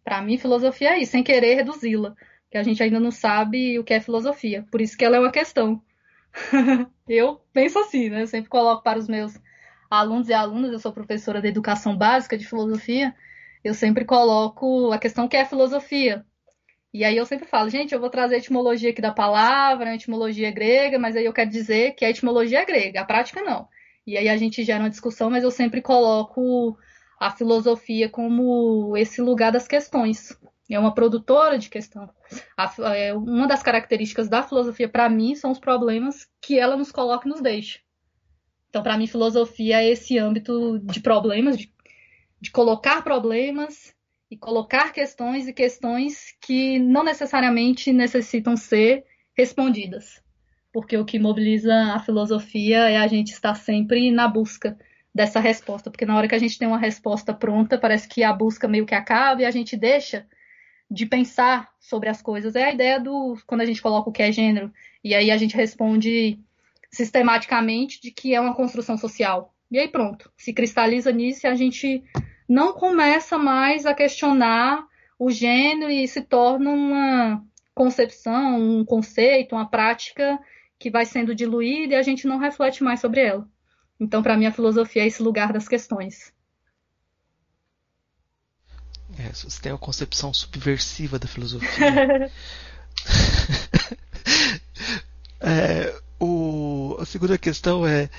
Para 0.03 0.21
mim, 0.21 0.37
filosofia 0.37 0.95
é 0.95 0.99
isso, 0.99 1.13
sem 1.13 1.23
querer 1.23 1.55
reduzi-la, 1.55 2.15
que 2.51 2.57
a 2.57 2.63
gente 2.63 2.83
ainda 2.83 2.99
não 2.99 3.11
sabe 3.11 3.79
o 3.79 3.83
que 3.83 3.93
é 3.93 4.01
filosofia. 4.01 4.65
Por 4.69 4.81
isso 4.81 4.97
que 4.97 5.05
ela 5.05 5.15
é 5.15 5.19
uma 5.19 5.31
questão. 5.31 5.81
eu 7.07 7.41
penso 7.53 7.79
assim, 7.79 8.09
né? 8.09 8.23
Eu 8.23 8.27
sempre 8.27 8.49
coloco 8.49 8.83
para 8.83 8.99
os 8.99 9.07
meus 9.07 9.39
alunos 9.89 10.27
e 10.27 10.33
alunas, 10.33 10.71
eu 10.71 10.79
sou 10.79 10.91
professora 10.91 11.41
de 11.41 11.47
educação 11.47 11.95
básica 11.95 12.37
de 12.37 12.45
filosofia, 12.45 13.15
eu 13.63 13.73
sempre 13.73 14.03
coloco 14.05 14.91
a 14.91 14.99
questão 14.99 15.27
que 15.27 15.37
é 15.37 15.45
filosofia. 15.45 16.25
E 16.93 17.03
aí 17.05 17.15
eu 17.15 17.25
sempre 17.25 17.47
falo, 17.47 17.69
gente, 17.69 17.93
eu 17.93 17.99
vou 17.99 18.09
trazer 18.09 18.35
a 18.35 18.37
etimologia 18.39 18.89
aqui 18.89 19.01
da 19.01 19.13
palavra, 19.13 19.91
a 19.91 19.95
etimologia 19.95 20.51
grega, 20.51 20.99
mas 20.99 21.15
aí 21.15 21.25
eu 21.25 21.33
quero 21.33 21.49
dizer 21.49 21.93
que 21.93 22.03
a 22.03 22.09
etimologia 22.09 22.59
é 22.59 22.65
grega, 22.65 23.01
a 23.01 23.05
prática 23.05 23.41
não. 23.41 23.67
E 24.09 24.17
aí 24.17 24.27
a 24.27 24.37
gente 24.37 24.63
gera 24.63 24.83
uma 24.83 24.89
discussão, 24.89 25.29
mas 25.29 25.43
eu 25.43 25.51
sempre 25.51 25.81
coloco 25.81 26.77
a 27.19 27.31
filosofia 27.31 28.09
como 28.09 28.95
esse 28.97 29.21
lugar 29.21 29.51
das 29.51 29.67
questões 29.67 30.37
é 30.69 30.79
uma 30.79 30.93
produtora 30.93 31.57
de 31.57 31.69
questão. 31.69 32.09
A, 32.55 32.95
é, 32.95 33.13
uma 33.13 33.47
das 33.47 33.63
características 33.63 34.29
da 34.29 34.43
filosofia, 34.43 34.87
para 34.87 35.09
mim, 35.09 35.35
são 35.35 35.51
os 35.51 35.59
problemas 35.59 36.27
que 36.39 36.59
ela 36.59 36.77
nos 36.77 36.91
coloca 36.91 37.27
e 37.27 37.31
nos 37.31 37.41
deixa. 37.41 37.79
Então, 38.69 38.83
para 38.83 38.97
mim, 38.97 39.07
filosofia 39.07 39.81
é 39.81 39.89
esse 39.89 40.17
âmbito 40.19 40.79
de 40.79 40.99
problemas, 40.99 41.57
de, 41.57 41.73
de 42.39 42.51
colocar 42.51 43.03
problemas 43.03 43.95
e 44.29 44.37
colocar 44.37 44.93
questões 44.93 45.47
e 45.47 45.53
questões 45.53 46.35
que 46.39 46.77
não 46.77 47.03
necessariamente 47.03 47.91
necessitam 47.91 48.55
ser 48.55 49.05
respondidas. 49.35 50.21
Porque 50.71 50.97
o 50.97 51.05
que 51.05 51.17
mobiliza 51.17 51.73
a 51.93 51.99
filosofia 51.99 52.89
é 52.89 52.97
a 52.97 53.07
gente 53.07 53.31
estar 53.31 53.55
sempre 53.55 54.11
na 54.11 54.27
busca 54.27 54.77
dessa 55.13 55.39
resposta. 55.39 55.89
Porque 55.89 56.05
na 56.05 56.15
hora 56.15 56.27
que 56.27 56.35
a 56.35 56.39
gente 56.39 56.57
tem 56.57 56.67
uma 56.67 56.77
resposta 56.77 57.33
pronta, 57.33 57.77
parece 57.77 58.07
que 58.07 58.23
a 58.23 58.31
busca 58.31 58.67
meio 58.67 58.85
que 58.85 58.95
acaba 58.95 59.41
e 59.41 59.45
a 59.45 59.51
gente 59.51 59.75
deixa 59.75 60.27
de 60.89 61.05
pensar 61.05 61.69
sobre 61.79 62.09
as 62.09 62.21
coisas. 62.21 62.55
É 62.55 62.65
a 62.65 62.73
ideia 62.73 62.99
do 62.99 63.37
quando 63.45 63.61
a 63.61 63.65
gente 63.65 63.81
coloca 63.81 64.09
o 64.09 64.13
que 64.13 64.23
é 64.23 64.31
gênero 64.31 64.71
e 65.03 65.13
aí 65.13 65.29
a 65.29 65.37
gente 65.37 65.55
responde 65.55 66.39
sistematicamente 66.91 68.01
de 68.01 68.11
que 68.11 68.33
é 68.33 68.41
uma 68.41 68.55
construção 68.55 68.97
social. 68.97 69.53
E 69.69 69.77
aí 69.77 69.87
pronto, 69.87 70.31
se 70.35 70.51
cristaliza 70.51 71.11
nisso 71.11 71.45
e 71.45 71.47
a 71.47 71.55
gente 71.55 72.03
não 72.47 72.73
começa 72.73 73.37
mais 73.37 73.85
a 73.85 73.93
questionar 73.93 74.83
o 75.19 75.29
gênero 75.29 75.91
e 75.91 76.07
se 76.07 76.21
torna 76.21 76.71
uma 76.71 77.45
concepção, 77.75 78.59
um 78.59 78.83
conceito, 78.83 79.55
uma 79.55 79.69
prática 79.69 80.39
que 80.79 80.89
vai 80.89 81.05
sendo 81.05 81.35
diluída 81.35 81.93
e 81.93 81.97
a 81.97 82.01
gente 82.01 82.25
não 82.25 82.39
reflete 82.39 82.83
mais 82.83 83.01
sobre 83.01 83.21
ela. 83.21 83.45
Então, 83.99 84.23
para 84.23 84.37
mim, 84.37 84.45
a 84.45 84.51
filosofia 84.51 85.03
é 85.03 85.07
esse 85.07 85.21
lugar 85.21 85.51
das 85.51 85.67
questões. 85.67 86.33
É, 89.19 89.33
você 89.33 89.61
tem 89.61 89.73
uma 89.73 89.77
concepção 89.77 90.33
subversiva 90.33 91.19
da 91.19 91.27
filosofia. 91.27 91.69
é, 95.41 96.01
o, 96.17 96.95
a 96.97 97.05
segunda 97.05 97.37
questão 97.37 97.85
é 97.85 98.09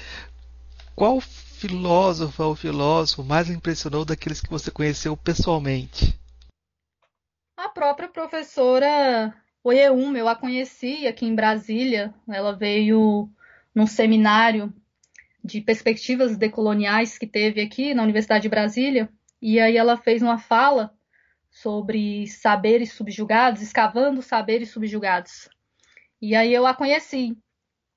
qual 0.94 1.18
filósofo 1.20 2.42
ou 2.42 2.54
filósofo 2.54 3.24
mais 3.24 3.48
impressionou 3.48 4.04
daqueles 4.04 4.42
que 4.42 4.50
você 4.50 4.70
conheceu 4.70 5.16
pessoalmente? 5.16 6.20
A 7.56 7.70
própria 7.70 8.08
professora 8.08 9.34
Oyeum, 9.62 10.16
eu 10.16 10.26
a 10.26 10.34
conheci 10.34 11.06
aqui 11.06 11.26
em 11.26 11.34
Brasília. 11.34 12.14
Ela 12.26 12.56
veio 12.56 13.28
num 13.74 13.86
seminário 13.86 14.72
de 15.44 15.60
perspectivas 15.60 16.36
decoloniais 16.36 17.18
que 17.18 17.26
teve 17.26 17.60
aqui 17.60 17.92
na 17.92 18.02
Universidade 18.02 18.42
de 18.42 18.48
Brasília. 18.48 19.10
E 19.40 19.60
aí 19.60 19.76
ela 19.76 19.98
fez 19.98 20.22
uma 20.22 20.38
fala 20.38 20.94
sobre 21.50 22.26
saberes 22.26 22.92
subjugados, 22.92 23.60
escavando 23.60 24.22
saberes 24.22 24.70
subjugados. 24.70 25.48
E 26.22 26.34
aí 26.34 26.54
eu 26.54 26.66
a 26.66 26.74
conheci 26.74 27.36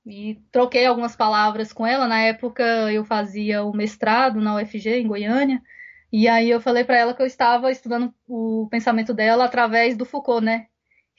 e 0.05 0.41
troquei 0.51 0.85
algumas 0.85 1.15
palavras 1.15 1.71
com 1.71 1.87
ela. 1.87 2.07
Na 2.07 2.19
época 2.19 2.63
eu 2.91 3.05
fazia 3.05 3.63
o 3.63 3.73
mestrado 3.73 4.41
na 4.41 4.55
UFG 4.55 4.99
em 4.99 5.07
Goiânia. 5.07 5.61
E 6.11 6.27
aí 6.27 6.49
eu 6.49 6.59
falei 6.59 6.83
para 6.83 6.97
ela 6.97 7.13
que 7.13 7.21
eu 7.21 7.25
estava 7.25 7.71
estudando 7.71 8.13
o 8.27 8.67
pensamento 8.69 9.13
dela 9.13 9.45
através 9.45 9.95
do 9.95 10.05
Foucault, 10.05 10.43
né? 10.43 10.67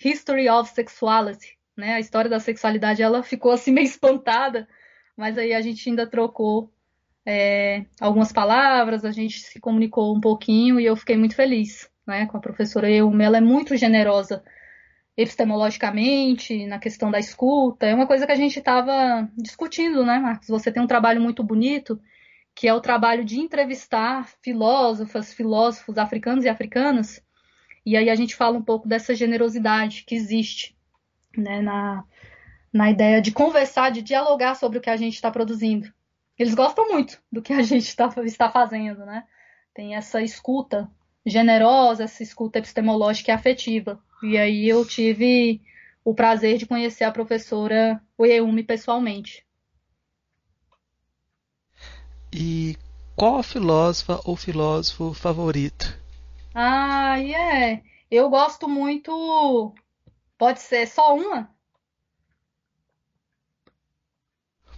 History 0.02 0.48
of 0.48 0.70
Sexuality, 0.70 1.58
né? 1.76 1.94
A 1.94 2.00
história 2.00 2.30
da 2.30 2.40
sexualidade. 2.40 3.02
Ela 3.02 3.22
ficou 3.22 3.52
assim 3.52 3.72
meio 3.72 3.86
espantada, 3.86 4.68
mas 5.16 5.38
aí 5.38 5.52
a 5.52 5.60
gente 5.60 5.88
ainda 5.88 6.06
trocou 6.06 6.72
é, 7.26 7.86
algumas 8.00 8.32
palavras, 8.32 9.04
a 9.04 9.10
gente 9.10 9.40
se 9.40 9.58
comunicou 9.60 10.14
um 10.14 10.20
pouquinho 10.20 10.78
e 10.78 10.84
eu 10.84 10.96
fiquei 10.96 11.16
muito 11.16 11.34
feliz 11.34 11.90
né, 12.06 12.26
com 12.26 12.36
a 12.36 12.40
professora 12.40 12.90
Euma. 12.90 13.22
Ela 13.22 13.38
é 13.38 13.40
muito 13.40 13.76
generosa 13.76 14.42
epistemologicamente, 15.16 16.66
na 16.66 16.78
questão 16.78 17.10
da 17.10 17.18
escuta. 17.18 17.86
É 17.86 17.94
uma 17.94 18.06
coisa 18.06 18.26
que 18.26 18.32
a 18.32 18.36
gente 18.36 18.58
estava 18.58 19.28
discutindo, 19.36 20.04
né, 20.04 20.18
Marcos? 20.18 20.48
Você 20.48 20.72
tem 20.72 20.82
um 20.82 20.88
trabalho 20.88 21.20
muito 21.20 21.42
bonito, 21.42 22.00
que 22.54 22.66
é 22.66 22.74
o 22.74 22.80
trabalho 22.80 23.24
de 23.24 23.40
entrevistar 23.40 24.28
filósofas, 24.42 25.32
filósofos 25.32 25.98
africanos 25.98 26.44
e 26.44 26.48
africanas, 26.48 27.22
e 27.84 27.96
aí 27.96 28.08
a 28.08 28.14
gente 28.14 28.34
fala 28.34 28.56
um 28.56 28.62
pouco 28.62 28.88
dessa 28.88 29.14
generosidade 29.14 30.04
que 30.06 30.14
existe 30.14 30.76
né, 31.36 31.60
na, 31.60 32.04
na 32.72 32.90
ideia 32.90 33.20
de 33.20 33.30
conversar, 33.30 33.90
de 33.90 34.00
dialogar 34.00 34.54
sobre 34.54 34.78
o 34.78 34.80
que 34.80 34.90
a 34.90 34.96
gente 34.96 35.14
está 35.14 35.30
produzindo. 35.30 35.92
Eles 36.38 36.54
gostam 36.54 36.88
muito 36.88 37.20
do 37.30 37.42
que 37.42 37.52
a 37.52 37.62
gente 37.62 37.94
tá, 37.94 38.12
está 38.24 38.50
fazendo, 38.50 39.04
né? 39.04 39.24
Tem 39.74 39.94
essa 39.94 40.22
escuta 40.22 40.90
generosa, 41.26 42.04
essa 42.04 42.22
escuta 42.22 42.58
epistemológica 42.58 43.30
e 43.30 43.34
afetiva. 43.34 44.00
E 44.22 44.38
aí 44.38 44.68
eu 44.68 44.84
tive 44.86 45.60
o 46.04 46.14
prazer 46.14 46.58
de 46.58 46.66
conhecer 46.66 47.04
a 47.04 47.12
professora 47.12 48.00
Oyeumi 48.16 48.62
pessoalmente. 48.62 49.44
E 52.32 52.76
qual 53.16 53.38
a 53.38 53.42
filósofa 53.42 54.20
ou 54.24 54.36
filósofo 54.36 55.14
favorito? 55.14 56.03
Ah, 56.54 57.20
é. 57.20 57.82
Eu 58.10 58.30
gosto 58.30 58.68
muito. 58.68 59.74
Pode 60.38 60.60
ser 60.60 60.86
só 60.86 61.14
uma? 61.14 61.54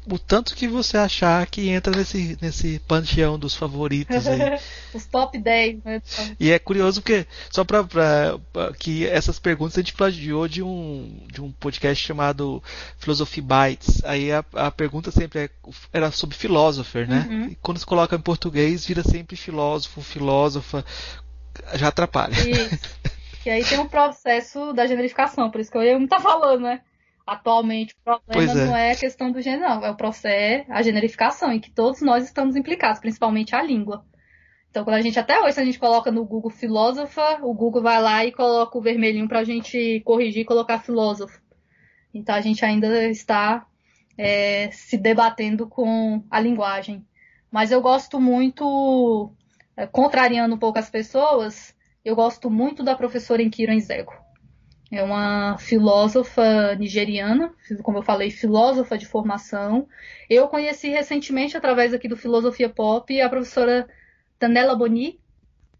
o 0.08 0.18
tanto 0.18 0.54
que 0.54 0.68
você 0.68 0.96
achar 0.96 1.44
que 1.46 1.68
entra 1.68 1.96
nesse, 1.96 2.38
nesse 2.40 2.78
panteão 2.86 3.38
dos 3.38 3.54
favoritos 3.54 4.26
aí. 4.26 4.38
Os 4.94 5.04
top 5.06 5.36
10, 5.36 5.82
né? 5.82 6.02
E 6.38 6.50
é 6.52 6.58
curioso 6.58 7.02
porque, 7.02 7.26
só 7.50 7.64
pra, 7.64 7.82
pra, 7.82 8.38
pra, 8.52 8.72
que 8.72 9.06
essas 9.06 9.38
perguntas 9.38 9.76
a 9.76 9.80
gente 9.80 9.94
plagiou 9.94 10.46
de 10.46 10.62
um, 10.62 11.26
de 11.32 11.42
um 11.42 11.50
podcast 11.50 12.04
chamado 12.04 12.62
Philosophy 12.98 13.40
Bites. 13.40 14.02
Aí 14.04 14.30
a, 14.30 14.44
a 14.54 14.70
pergunta 14.70 15.10
sempre 15.10 15.40
é, 15.40 15.50
era 15.92 16.10
sobre 16.12 16.36
philosopher, 16.36 17.08
né? 17.08 17.26
Uhum. 17.28 17.48
E 17.48 17.54
quando 17.56 17.78
se 17.78 17.86
coloca 17.86 18.14
em 18.14 18.20
português, 18.20 18.86
vira 18.86 19.02
sempre 19.02 19.34
filósofo, 19.36 20.00
filósofa, 20.02 20.84
já 21.74 21.88
atrapalha. 21.88 22.32
Isso. 22.32 22.78
e 23.44 23.50
aí 23.50 23.64
tem 23.64 23.78
o 23.78 23.82
um 23.82 23.88
processo 23.88 24.72
da 24.72 24.86
generificação, 24.86 25.50
por 25.50 25.60
isso 25.60 25.70
que 25.70 25.78
eu 25.78 25.82
ia 25.82 25.96
estar 25.96 26.16
tá 26.16 26.22
falando, 26.22 26.62
né? 26.62 26.80
Atualmente 27.26 27.94
o 27.94 28.04
problema 28.04 28.52
é. 28.52 28.66
não 28.66 28.76
é 28.76 28.92
a 28.92 28.96
questão 28.96 29.32
do 29.32 29.42
gênero, 29.42 29.62
não. 29.62 29.84
É 29.84 29.90
o 29.90 29.96
processo, 29.96 30.70
a 30.70 30.80
generificação, 30.80 31.52
em 31.52 31.58
que 31.58 31.70
todos 31.72 32.00
nós 32.00 32.24
estamos 32.24 32.54
implicados, 32.54 33.00
principalmente 33.00 33.54
a 33.54 33.62
língua. 33.62 34.04
Então, 34.70 34.84
quando 34.84 34.96
a 34.96 35.00
gente, 35.00 35.18
até 35.18 35.40
hoje, 35.40 35.54
se 35.54 35.60
a 35.60 35.64
gente 35.64 35.78
coloca 35.78 36.12
no 36.12 36.24
Google 36.24 36.50
filósofa, 36.50 37.38
o 37.42 37.52
Google 37.54 37.82
vai 37.82 38.00
lá 38.00 38.24
e 38.24 38.30
coloca 38.30 38.76
o 38.76 38.80
vermelhinho 38.80 39.26
para 39.26 39.40
a 39.40 39.44
gente 39.44 40.00
corrigir 40.04 40.42
e 40.42 40.44
colocar 40.44 40.78
filósofo. 40.78 41.40
Então, 42.12 42.34
a 42.34 42.40
gente 42.40 42.64
ainda 42.64 43.08
está 43.08 43.66
é, 44.18 44.70
se 44.70 44.96
debatendo 44.96 45.66
com 45.66 46.22
a 46.30 46.38
linguagem. 46.38 47.04
Mas 47.50 47.72
eu 47.72 47.80
gosto 47.80 48.20
muito, 48.20 49.32
contrariando 49.92 50.54
um 50.54 50.58
pouco 50.58 50.78
as 50.78 50.88
pessoas, 50.88 51.74
eu 52.04 52.14
gosto 52.14 52.48
muito 52.48 52.82
da 52.82 52.94
professora 52.94 53.42
Enkiro 53.42 53.72
Enzego. 53.72 54.12
É 54.90 55.02
uma 55.02 55.58
filósofa 55.58 56.76
nigeriana, 56.76 57.52
como 57.82 57.98
eu 57.98 58.02
falei, 58.02 58.30
filósofa 58.30 58.96
de 58.96 59.04
formação. 59.04 59.88
Eu 60.30 60.46
conheci 60.46 60.88
recentemente, 60.88 61.56
através 61.56 61.92
aqui 61.92 62.06
do 62.06 62.16
Filosofia 62.16 62.68
Pop, 62.68 63.20
a 63.20 63.28
professora 63.28 63.88
Tanella 64.38 64.76
Boni, 64.76 65.18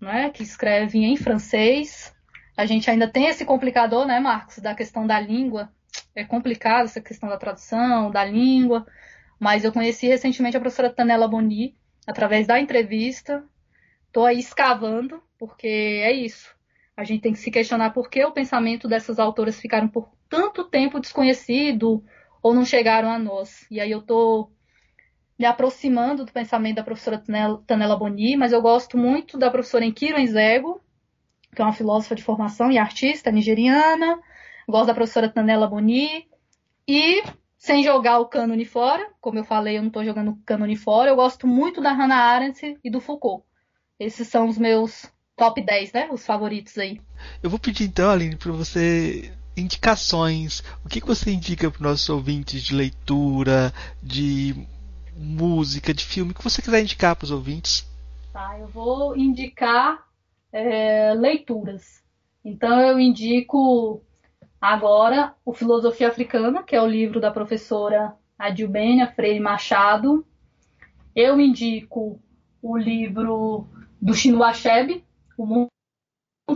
né, 0.01 0.31
que 0.31 0.43
escreve 0.43 0.99
em 0.99 1.17
francês. 1.17 2.13
A 2.57 2.67
gente 2.67 2.91
ainda 2.91 3.07
tem 3.07 3.27
esse 3.27 3.45
complicador, 3.45 4.07
né, 4.07 4.19
Marcos, 4.19 4.59
da 4.59 4.75
questão 4.75 5.07
da 5.07 5.21
língua. 5.21 5.71
É 6.15 6.25
complicado 6.25 6.87
essa 6.87 7.01
questão 7.01 7.29
da 7.29 7.37
tradução, 7.37 8.11
da 8.11 8.25
língua. 8.25 8.85
Mas 9.39 9.65
eu 9.65 9.73
conheci 9.73 10.09
recentemente 10.09 10.57
a 10.57 10.61
professora 10.61 10.91
Tanella 10.91 11.29
Boni, 11.29 11.77
através 12.07 12.47
da 12.47 12.59
entrevista. 12.59 13.45
Estou 14.17 14.25
aí 14.25 14.39
escavando, 14.39 15.23
porque 15.39 15.67
é 15.67 16.11
isso 16.11 16.57
a 16.97 17.05
gente 17.05 17.21
tem 17.21 17.33
que 17.33 17.39
se 17.39 17.51
questionar 17.51 17.91
por 17.91 18.09
que 18.09 18.25
o 18.25 18.33
pensamento 18.33 18.89
dessas 18.89 19.19
autoras 19.19 19.61
ficaram 19.61 19.87
por 19.87 20.09
tanto 20.31 20.65
tempo 20.65 20.99
desconhecido 20.99 22.03
ou 22.43 22.55
não 22.55 22.65
chegaram 22.65 23.11
a 23.11 23.19
nós. 23.19 23.67
E 23.71 23.79
aí 23.79 23.91
eu 23.91 23.99
estou 23.99 24.51
me 25.39 25.45
aproximando 25.45 26.25
do 26.25 26.33
pensamento 26.33 26.77
da 26.77 26.83
professora 26.83 27.23
Tanela 27.67 27.97
Boni, 27.97 28.37
mas 28.37 28.53
eu 28.53 28.63
gosto 28.63 28.97
muito 28.97 29.37
da 29.37 29.51
professora 29.51 29.85
Enkiro 29.85 30.19
Enzego, 30.19 30.81
que 31.55 31.61
é 31.61 31.65
uma 31.65 31.75
filósofa 31.75 32.15
de 32.15 32.23
formação 32.23 32.73
e 32.73 32.79
artista 32.79 33.31
nigeriana. 33.31 34.19
Gosto 34.67 34.87
da 34.87 34.95
professora 34.95 35.29
Tanela 35.29 35.69
Boni. 35.69 36.27
E, 36.89 37.23
sem 37.59 37.83
jogar 37.83 38.21
o 38.21 38.27
cânone 38.27 38.65
fora, 38.65 39.07
como 39.21 39.39
eu 39.39 39.45
falei, 39.45 39.77
eu 39.77 39.83
não 39.83 39.89
estou 39.89 40.03
jogando 40.03 40.31
o 40.31 40.39
cânone 40.47 40.77
fora, 40.77 41.11
eu 41.11 41.17
gosto 41.17 41.47
muito 41.47 41.83
da 41.83 41.93
Hannah 41.93 42.17
Arendt 42.17 42.79
e 42.83 42.91
do 42.91 43.03
Foucault. 43.03 43.46
Esses 43.99 44.29
são 44.29 44.49
os 44.49 44.59
meus 44.59 45.07
top 45.37 45.61
10, 45.61 45.93
né? 45.93 46.09
Os 46.13 46.25
favoritos 46.25 46.77
aí. 46.79 47.01
Eu 47.43 47.51
vou 47.51 47.59
pedir 47.59 47.85
então, 47.85 48.11
Aline, 48.11 48.37
para 48.37 48.53
você 48.53 49.33
indicações. 49.57 50.63
O 50.85 50.89
que, 50.89 51.01
que 51.01 51.07
você 51.07 51.31
indica 51.31 51.71
para 51.71 51.79
os 51.79 51.83
nossos 51.83 52.09
ouvintes 52.09 52.63
de 52.63 52.75
leitura, 52.75 53.73
de 54.03 54.55
música, 55.17 55.95
de 55.95 56.05
filme, 56.05 56.33
o 56.33 56.35
que 56.35 56.45
você 56.45 56.61
quiser 56.61 56.83
indicar 56.83 57.17
para 57.17 57.25
os 57.25 57.31
ouvintes? 57.31 57.89
Tá, 58.33 58.59
eu 58.59 58.69
vou 58.69 59.17
indicar 59.17 60.07
é, 60.53 61.15
leituras. 61.15 62.05
Então 62.45 62.79
eu 62.81 63.01
indico 63.01 64.03
agora 64.61 65.35
o 65.45 65.55
Filosofia 65.55 66.09
Africana, 66.09 66.63
que 66.63 66.77
é 66.77 66.83
o 66.83 66.87
livro 66.87 67.21
da 67.21 67.31
professora 67.31 68.15
Adilbênia 68.39 69.07
Freire 69.07 69.41
Machado. 69.41 70.25
Eu 71.15 71.41
indico 71.41 72.21
o 72.61 72.77
livro 72.77 73.67
do 74.01 74.15
Chinua 74.15 74.49
Achebe, 74.49 75.05
o 75.37 75.47
mundo 75.47 75.71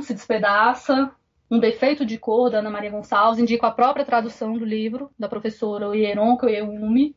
se 0.03 0.15
despedaça, 0.15 1.15
um 1.51 1.59
defeito 1.59 2.07
de 2.07 2.17
cor 2.17 2.51
da 2.51 2.59
Ana 2.59 2.71
Maria 2.71 2.91
Gonçalves, 2.91 3.41
indico 3.41 3.67
a 3.67 3.73
própria 3.73 4.05
tradução 4.05 4.57
do 4.57 4.65
livro 4.65 5.11
da 5.19 5.29
professora 5.29 5.89
Oyeronka 5.89 6.47
Oyeyumi. 6.47 7.17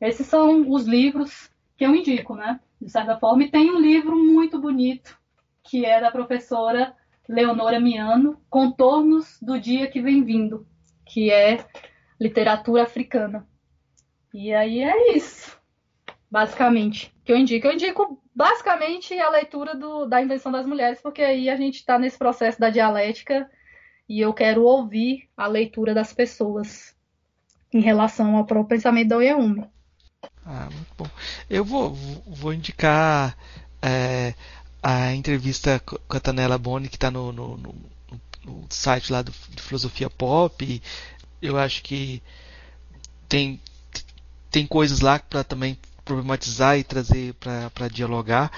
Esses 0.00 0.26
são 0.26 0.70
os 0.70 0.84
livros 0.84 1.50
que 1.76 1.84
eu 1.84 1.94
indico, 1.94 2.34
né? 2.34 2.60
De 2.80 2.90
certa 2.90 3.16
forma, 3.16 3.44
e 3.44 3.50
tem 3.50 3.70
um 3.70 3.80
livro 3.80 4.14
muito 4.16 4.60
bonito 4.60 5.18
que 5.62 5.84
é 5.84 6.00
da 6.00 6.10
professora 6.10 6.94
Leonora 7.28 7.80
Miano, 7.80 8.40
Contornos 8.48 9.38
do 9.40 9.58
Dia 9.58 9.88
que 9.88 10.00
Vem 10.00 10.22
Vindo, 10.22 10.66
que 11.04 11.30
é 11.30 11.64
literatura 12.20 12.84
africana. 12.84 13.46
E 14.32 14.52
aí 14.52 14.80
é 14.80 15.16
isso, 15.16 15.58
basicamente, 16.36 17.10
que 17.24 17.32
eu 17.32 17.36
indico. 17.38 17.66
Eu 17.66 17.72
indico 17.72 18.22
basicamente 18.34 19.18
a 19.18 19.30
leitura 19.30 19.74
do, 19.74 20.04
da 20.04 20.20
invenção 20.20 20.52
das 20.52 20.66
mulheres, 20.66 21.00
porque 21.00 21.22
aí 21.22 21.48
a 21.48 21.56
gente 21.56 21.76
está 21.76 21.98
nesse 21.98 22.18
processo 22.18 22.60
da 22.60 22.68
dialética 22.68 23.50
e 24.06 24.20
eu 24.20 24.34
quero 24.34 24.62
ouvir 24.62 25.30
a 25.34 25.46
leitura 25.46 25.94
das 25.94 26.12
pessoas 26.12 26.94
em 27.72 27.80
relação 27.80 28.36
ao 28.36 28.44
próprio 28.44 28.76
pensamento 28.76 29.08
da 29.08 29.16
Oyeumi. 29.16 29.64
Ah, 30.44 30.68
muito 30.70 30.94
bom. 30.98 31.08
Eu 31.48 31.64
vou, 31.64 31.94
vou 32.26 32.52
indicar 32.52 33.34
é, 33.80 34.34
a 34.82 35.14
entrevista 35.14 35.80
com 35.80 36.16
a 36.18 36.20
Tanela 36.20 36.58
Boni, 36.58 36.90
que 36.90 36.96
está 36.96 37.10
no, 37.10 37.32
no, 37.32 37.56
no, 37.56 37.74
no, 38.44 38.66
site 38.68 39.10
lá 39.10 39.22
do, 39.22 39.32
do 39.32 39.62
Filosofia 39.62 40.10
Pop. 40.10 40.82
Eu 41.40 41.56
acho 41.56 41.82
que 41.82 42.22
tem, 43.26 43.58
tem 44.50 44.66
coisas 44.66 45.00
lá 45.00 45.18
para 45.18 45.42
também 45.42 45.78
problematizar 46.06 46.78
e 46.78 46.84
trazer 46.84 47.34
para 47.34 47.88
dialogar. 47.88 48.50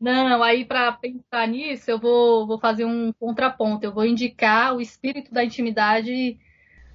Não, 0.00 0.42
aí 0.42 0.64
para 0.64 0.92
pensar 0.92 1.46
nisso, 1.48 1.90
eu 1.90 1.98
vou, 1.98 2.46
vou 2.46 2.58
fazer 2.58 2.84
um 2.84 3.12
contraponto. 3.12 3.84
Eu 3.84 3.92
vou 3.92 4.06
indicar 4.06 4.74
o 4.74 4.80
espírito 4.80 5.34
da 5.34 5.44
intimidade 5.44 6.38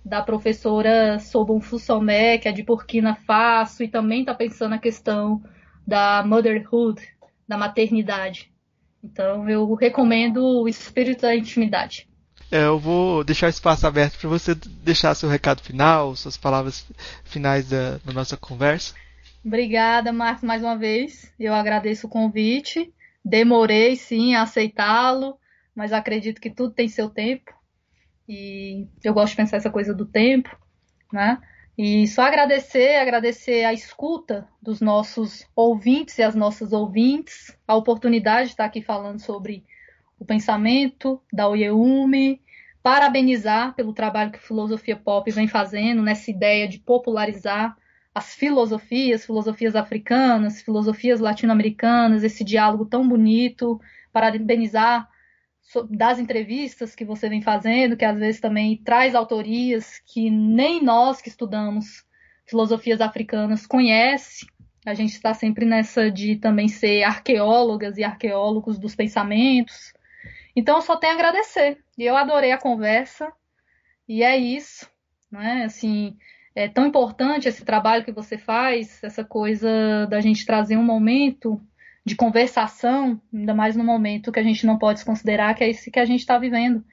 da 0.03 0.21
professora 0.21 1.19
Sobon 1.19 1.59
Fussomé, 1.59 2.37
que 2.37 2.47
é 2.47 2.51
de 2.51 2.63
Burkina 2.63 3.15
Faso, 3.27 3.83
e 3.83 3.87
também 3.87 4.21
está 4.21 4.33
pensando 4.33 4.73
a 4.73 4.79
questão 4.79 5.43
da 5.85 6.23
motherhood, 6.25 7.01
da 7.47 7.57
maternidade. 7.57 8.51
Então, 9.03 9.49
eu 9.49 9.73
recomendo 9.75 10.61
o 10.61 10.67
espírito 10.67 11.23
da 11.23 11.35
intimidade. 11.35 12.07
É, 12.49 12.65
eu 12.65 12.79
vou 12.79 13.23
deixar 13.23 13.47
o 13.47 13.49
espaço 13.49 13.85
aberto 13.85 14.17
para 14.17 14.29
você 14.29 14.55
deixar 14.55 15.15
seu 15.15 15.27
recado 15.27 15.61
final, 15.61 16.15
suas 16.15 16.37
palavras 16.37 16.85
finais 17.23 17.67
da, 17.67 17.97
da 17.97 18.13
nossa 18.13 18.37
conversa. 18.37 18.93
Obrigada, 19.45 20.13
Marcos, 20.13 20.43
mais 20.43 20.63
uma 20.63 20.77
vez. 20.77 21.33
Eu 21.37 21.53
agradeço 21.53 22.07
o 22.07 22.09
convite. 22.09 22.93
Demorei, 23.23 23.95
sim, 23.97 24.35
a 24.35 24.43
aceitá-lo, 24.43 25.37
mas 25.75 25.91
acredito 25.91 26.39
que 26.39 26.49
tudo 26.49 26.73
tem 26.73 26.87
seu 26.87 27.09
tempo. 27.09 27.53
E 28.27 28.87
eu 29.03 29.13
gosto 29.13 29.31
de 29.31 29.37
pensar 29.37 29.57
essa 29.57 29.69
coisa 29.69 29.93
do 29.93 30.05
tempo, 30.05 30.49
né? 31.11 31.41
E 31.77 32.07
só 32.07 32.21
agradecer, 32.21 32.95
agradecer 32.95 33.65
a 33.65 33.73
escuta 33.73 34.47
dos 34.61 34.79
nossos 34.79 35.45
ouvintes 35.55 36.17
e 36.19 36.23
as 36.23 36.35
nossas 36.35 36.71
ouvintes, 36.71 37.57
a 37.67 37.75
oportunidade 37.75 38.45
de 38.47 38.53
estar 38.53 38.65
aqui 38.65 38.81
falando 38.81 39.19
sobre 39.19 39.65
o 40.19 40.23
pensamento 40.23 41.21
da 41.33 41.49
Oyeume, 41.49 42.41
parabenizar 42.81 43.73
pelo 43.75 43.91
trabalho 43.91 44.31
que 44.31 44.39
filosofia 44.39 44.95
pop 44.95 45.29
vem 45.31 45.47
fazendo 45.47 46.01
nessa 46.01 46.31
ideia 46.31 46.67
de 46.67 46.79
popularizar 46.79 47.75
as 48.13 48.35
filosofias, 48.35 49.25
filosofias 49.25 49.75
africanas, 49.75 50.61
filosofias 50.61 51.19
latino-americanas, 51.19 52.23
esse 52.23 52.43
diálogo 52.43 52.85
tão 52.85 53.07
bonito, 53.07 53.79
parabenizar 54.11 55.09
das 55.89 56.19
entrevistas 56.19 56.93
que 56.93 57.05
você 57.05 57.27
vem 57.27 57.41
fazendo, 57.41 57.97
que 57.97 58.05
às 58.05 58.19
vezes 58.19 58.39
também 58.39 58.77
traz 58.77 59.15
autorias 59.15 59.99
que 60.05 60.29
nem 60.29 60.83
nós 60.83 61.21
que 61.21 61.29
estudamos 61.29 62.05
filosofias 62.45 63.01
africanas 63.01 63.65
conhece. 63.65 64.45
A 64.85 64.93
gente 64.93 65.13
está 65.13 65.33
sempre 65.33 65.65
nessa 65.65 66.11
de 66.11 66.35
também 66.35 66.67
ser 66.67 67.03
arqueólogas 67.03 67.97
e 67.97 68.03
arqueólogos 68.03 68.77
dos 68.77 68.93
pensamentos. 68.93 69.93
Então, 70.55 70.75
eu 70.75 70.81
só 70.81 70.97
tenho 70.97 71.13
a 71.13 71.15
agradecer. 71.15 71.79
E 71.97 72.03
eu 72.03 72.15
adorei 72.15 72.51
a 72.51 72.57
conversa. 72.57 73.31
E 74.07 74.21
é 74.21 74.37
isso. 74.37 74.87
Né? 75.31 75.63
Assim, 75.63 76.17
é 76.55 76.67
tão 76.67 76.85
importante 76.85 77.47
esse 77.47 77.65
trabalho 77.65 78.03
que 78.03 78.11
você 78.11 78.37
faz, 78.37 79.03
essa 79.03 79.23
coisa 79.23 80.05
da 80.07 80.21
gente 80.21 80.45
trazer 80.45 80.77
um 80.77 80.83
momento 80.83 81.59
de 82.05 82.15
conversação, 82.15 83.19
ainda 83.33 83.53
mais 83.53 83.75
no 83.75 83.83
momento 83.83 84.31
que 84.31 84.39
a 84.39 84.43
gente 84.43 84.65
não 84.65 84.77
pode 84.77 85.03
considerar 85.05 85.55
que 85.55 85.63
é 85.63 85.69
esse 85.69 85.89
que 85.89 85.99
a 85.99 86.05
gente 86.05 86.19
está 86.19 86.37
vivendo, 86.37 86.83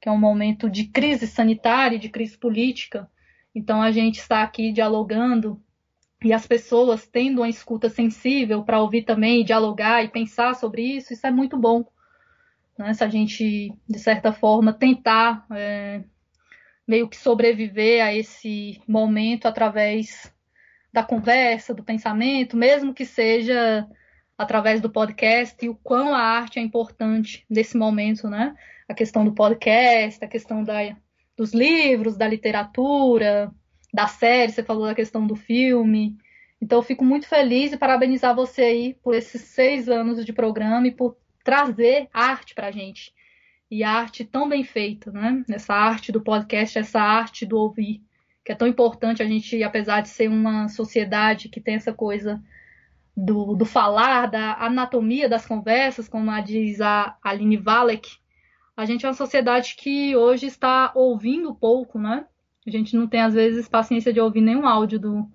que 0.00 0.08
é 0.08 0.12
um 0.12 0.18
momento 0.18 0.68
de 0.68 0.84
crise 0.84 1.26
sanitária, 1.26 1.98
de 1.98 2.08
crise 2.08 2.36
política. 2.36 3.08
Então 3.54 3.80
a 3.80 3.92
gente 3.92 4.18
está 4.18 4.42
aqui 4.42 4.72
dialogando 4.72 5.62
e 6.24 6.32
as 6.32 6.46
pessoas 6.46 7.06
tendo 7.06 7.42
uma 7.42 7.48
escuta 7.48 7.88
sensível 7.90 8.64
para 8.64 8.80
ouvir 8.80 9.02
também, 9.02 9.44
dialogar 9.44 10.02
e 10.02 10.08
pensar 10.08 10.54
sobre 10.54 10.82
isso, 10.82 11.12
isso 11.12 11.26
é 11.26 11.30
muito 11.30 11.56
bom. 11.56 11.84
Né? 12.78 12.94
Se 12.94 13.04
a 13.04 13.08
gente, 13.08 13.72
de 13.88 13.98
certa 13.98 14.32
forma, 14.32 14.72
tentar 14.72 15.46
é, 15.52 16.02
meio 16.86 17.08
que 17.08 17.16
sobreviver 17.16 18.04
a 18.04 18.14
esse 18.14 18.80
momento 18.86 19.46
através 19.46 20.32
da 20.92 21.02
conversa, 21.02 21.74
do 21.74 21.82
pensamento, 21.82 22.56
mesmo 22.56 22.94
que 22.94 23.04
seja 23.04 23.86
através 24.36 24.80
do 24.80 24.90
podcast 24.90 25.56
e 25.64 25.68
o 25.68 25.74
quão 25.74 26.14
a 26.14 26.20
arte 26.20 26.58
é 26.58 26.62
importante 26.62 27.44
nesse 27.48 27.76
momento, 27.76 28.28
né? 28.28 28.54
A 28.88 28.94
questão 28.94 29.24
do 29.24 29.32
podcast, 29.32 30.24
a 30.24 30.28
questão 30.28 30.62
da, 30.62 30.96
dos 31.36 31.52
livros, 31.52 32.16
da 32.16 32.28
literatura, 32.28 33.50
da 33.92 34.06
série, 34.06 34.52
você 34.52 34.62
falou 34.62 34.86
da 34.86 34.94
questão 34.94 35.26
do 35.26 35.36
filme. 35.36 36.16
Então, 36.60 36.78
eu 36.78 36.82
fico 36.82 37.04
muito 37.04 37.28
feliz 37.28 37.72
e 37.72 37.76
parabenizar 37.76 38.34
você 38.34 38.62
aí 38.62 38.94
por 39.02 39.14
esses 39.14 39.42
seis 39.42 39.88
anos 39.88 40.24
de 40.24 40.32
programa 40.32 40.86
e 40.86 40.90
por 40.90 41.16
trazer 41.44 42.08
arte 42.12 42.54
para 42.54 42.70
gente. 42.70 43.12
E 43.74 43.82
arte 43.82 44.24
tão 44.24 44.48
bem 44.48 44.62
feita, 44.62 45.10
né? 45.10 45.44
Essa 45.50 45.74
arte 45.74 46.12
do 46.12 46.20
podcast, 46.20 46.78
essa 46.78 47.00
arte 47.00 47.44
do 47.44 47.58
ouvir, 47.58 48.00
que 48.44 48.52
é 48.52 48.54
tão 48.54 48.68
importante 48.68 49.20
a 49.20 49.26
gente, 49.26 49.60
apesar 49.64 50.00
de 50.00 50.10
ser 50.10 50.28
uma 50.28 50.68
sociedade 50.68 51.48
que 51.48 51.60
tem 51.60 51.74
essa 51.74 51.92
coisa 51.92 52.40
do, 53.16 53.56
do 53.56 53.64
falar, 53.64 54.26
da 54.26 54.54
anatomia 54.64 55.28
das 55.28 55.44
conversas, 55.44 56.08
como 56.08 56.30
a 56.30 56.40
diz 56.40 56.80
a 56.80 57.16
Aline 57.20 57.56
Valek, 57.56 58.08
a 58.76 58.84
gente 58.84 59.04
é 59.04 59.08
uma 59.08 59.14
sociedade 59.14 59.74
que 59.76 60.14
hoje 60.14 60.46
está 60.46 60.92
ouvindo 60.94 61.52
pouco, 61.52 61.98
né? 61.98 62.26
A 62.64 62.70
gente 62.70 62.94
não 62.94 63.08
tem, 63.08 63.22
às 63.22 63.34
vezes, 63.34 63.68
paciência 63.68 64.12
de 64.12 64.20
ouvir 64.20 64.40
nenhum 64.40 64.68
áudio 64.68 65.00
do, 65.00 65.28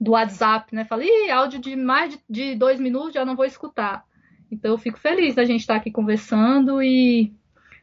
do 0.00 0.10
WhatsApp, 0.10 0.74
né? 0.74 0.84
Fala, 0.84 1.04
ih, 1.04 1.30
áudio 1.30 1.60
de 1.60 1.76
mais 1.76 2.12
de, 2.12 2.20
de 2.28 2.56
dois 2.56 2.80
minutos 2.80 3.14
já 3.14 3.24
não 3.24 3.36
vou 3.36 3.44
escutar. 3.44 4.04
Então 4.50 4.72
eu 4.72 4.78
fico 4.78 4.98
feliz 4.98 5.36
da 5.36 5.44
gente 5.44 5.60
estar 5.60 5.76
aqui 5.76 5.92
conversando 5.92 6.82
e 6.82 7.32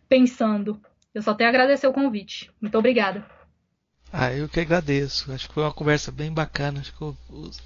pensando. 0.07 0.79
Eu 1.13 1.21
só 1.21 1.33
tenho 1.33 1.49
a 1.49 1.51
agradecer 1.51 1.87
o 1.87 1.93
convite. 1.93 2.51
Muito 2.61 2.77
obrigada. 2.77 3.25
Ah, 4.11 4.31
eu 4.31 4.47
que 4.47 4.59
agradeço. 4.59 5.31
Acho 5.31 5.47
que 5.47 5.53
foi 5.53 5.63
uma 5.63 5.73
conversa 5.73 6.11
bem 6.11 6.31
bacana. 6.31 6.79
Acho 6.79 6.93
que 6.95 7.03
os, 7.03 7.61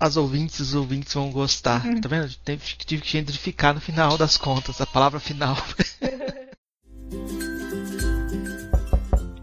as 0.00 0.16
ouvintes 0.16 0.60
os 0.60 0.74
ouvintes 0.74 1.14
vão 1.14 1.30
gostar. 1.30 1.84
Uhum. 1.86 2.00
Tá 2.00 2.08
vendo? 2.08 2.28
Tive, 2.44 2.58
tive 2.58 3.02
que 3.02 3.18
identificar 3.18 3.72
no 3.72 3.80
final 3.80 4.18
das 4.18 4.36
contas, 4.36 4.80
a 4.80 4.86
palavra 4.86 5.20
final. 5.20 5.56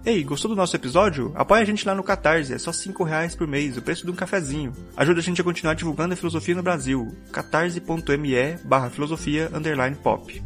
Ei, 0.05 0.22
gostou 0.22 0.49
do 0.49 0.55
nosso 0.57 0.76
episódio? 0.76 1.31
Apoie 1.34 1.61
a 1.61 1.65
gente 1.65 1.88
lá 1.88 1.95
no 1.95 2.03
Catarse, 2.03 2.53
é 2.53 2.57
só 2.57 2.73
5 2.73 3.05
reais 3.05 3.35
por 3.35 3.47
mês, 3.47 3.77
o 3.77 3.81
preço 3.81 4.05
de 4.05 4.11
um 4.11 4.15
cafezinho. 4.15 4.73
Ajuda 4.97 5.22
a 5.22 5.23
gente 5.23 5.39
a 5.39 5.43
continuar 5.45 5.76
divulgando 5.76 6.14
a 6.14 6.18
filosofia 6.18 6.55
no 6.55 6.61
Brasil. 6.61 7.15
catarse.me 7.31 8.57
barra 8.65 8.89
filosofia 8.89 9.49
underline 9.53 9.95
pop. 9.95 10.43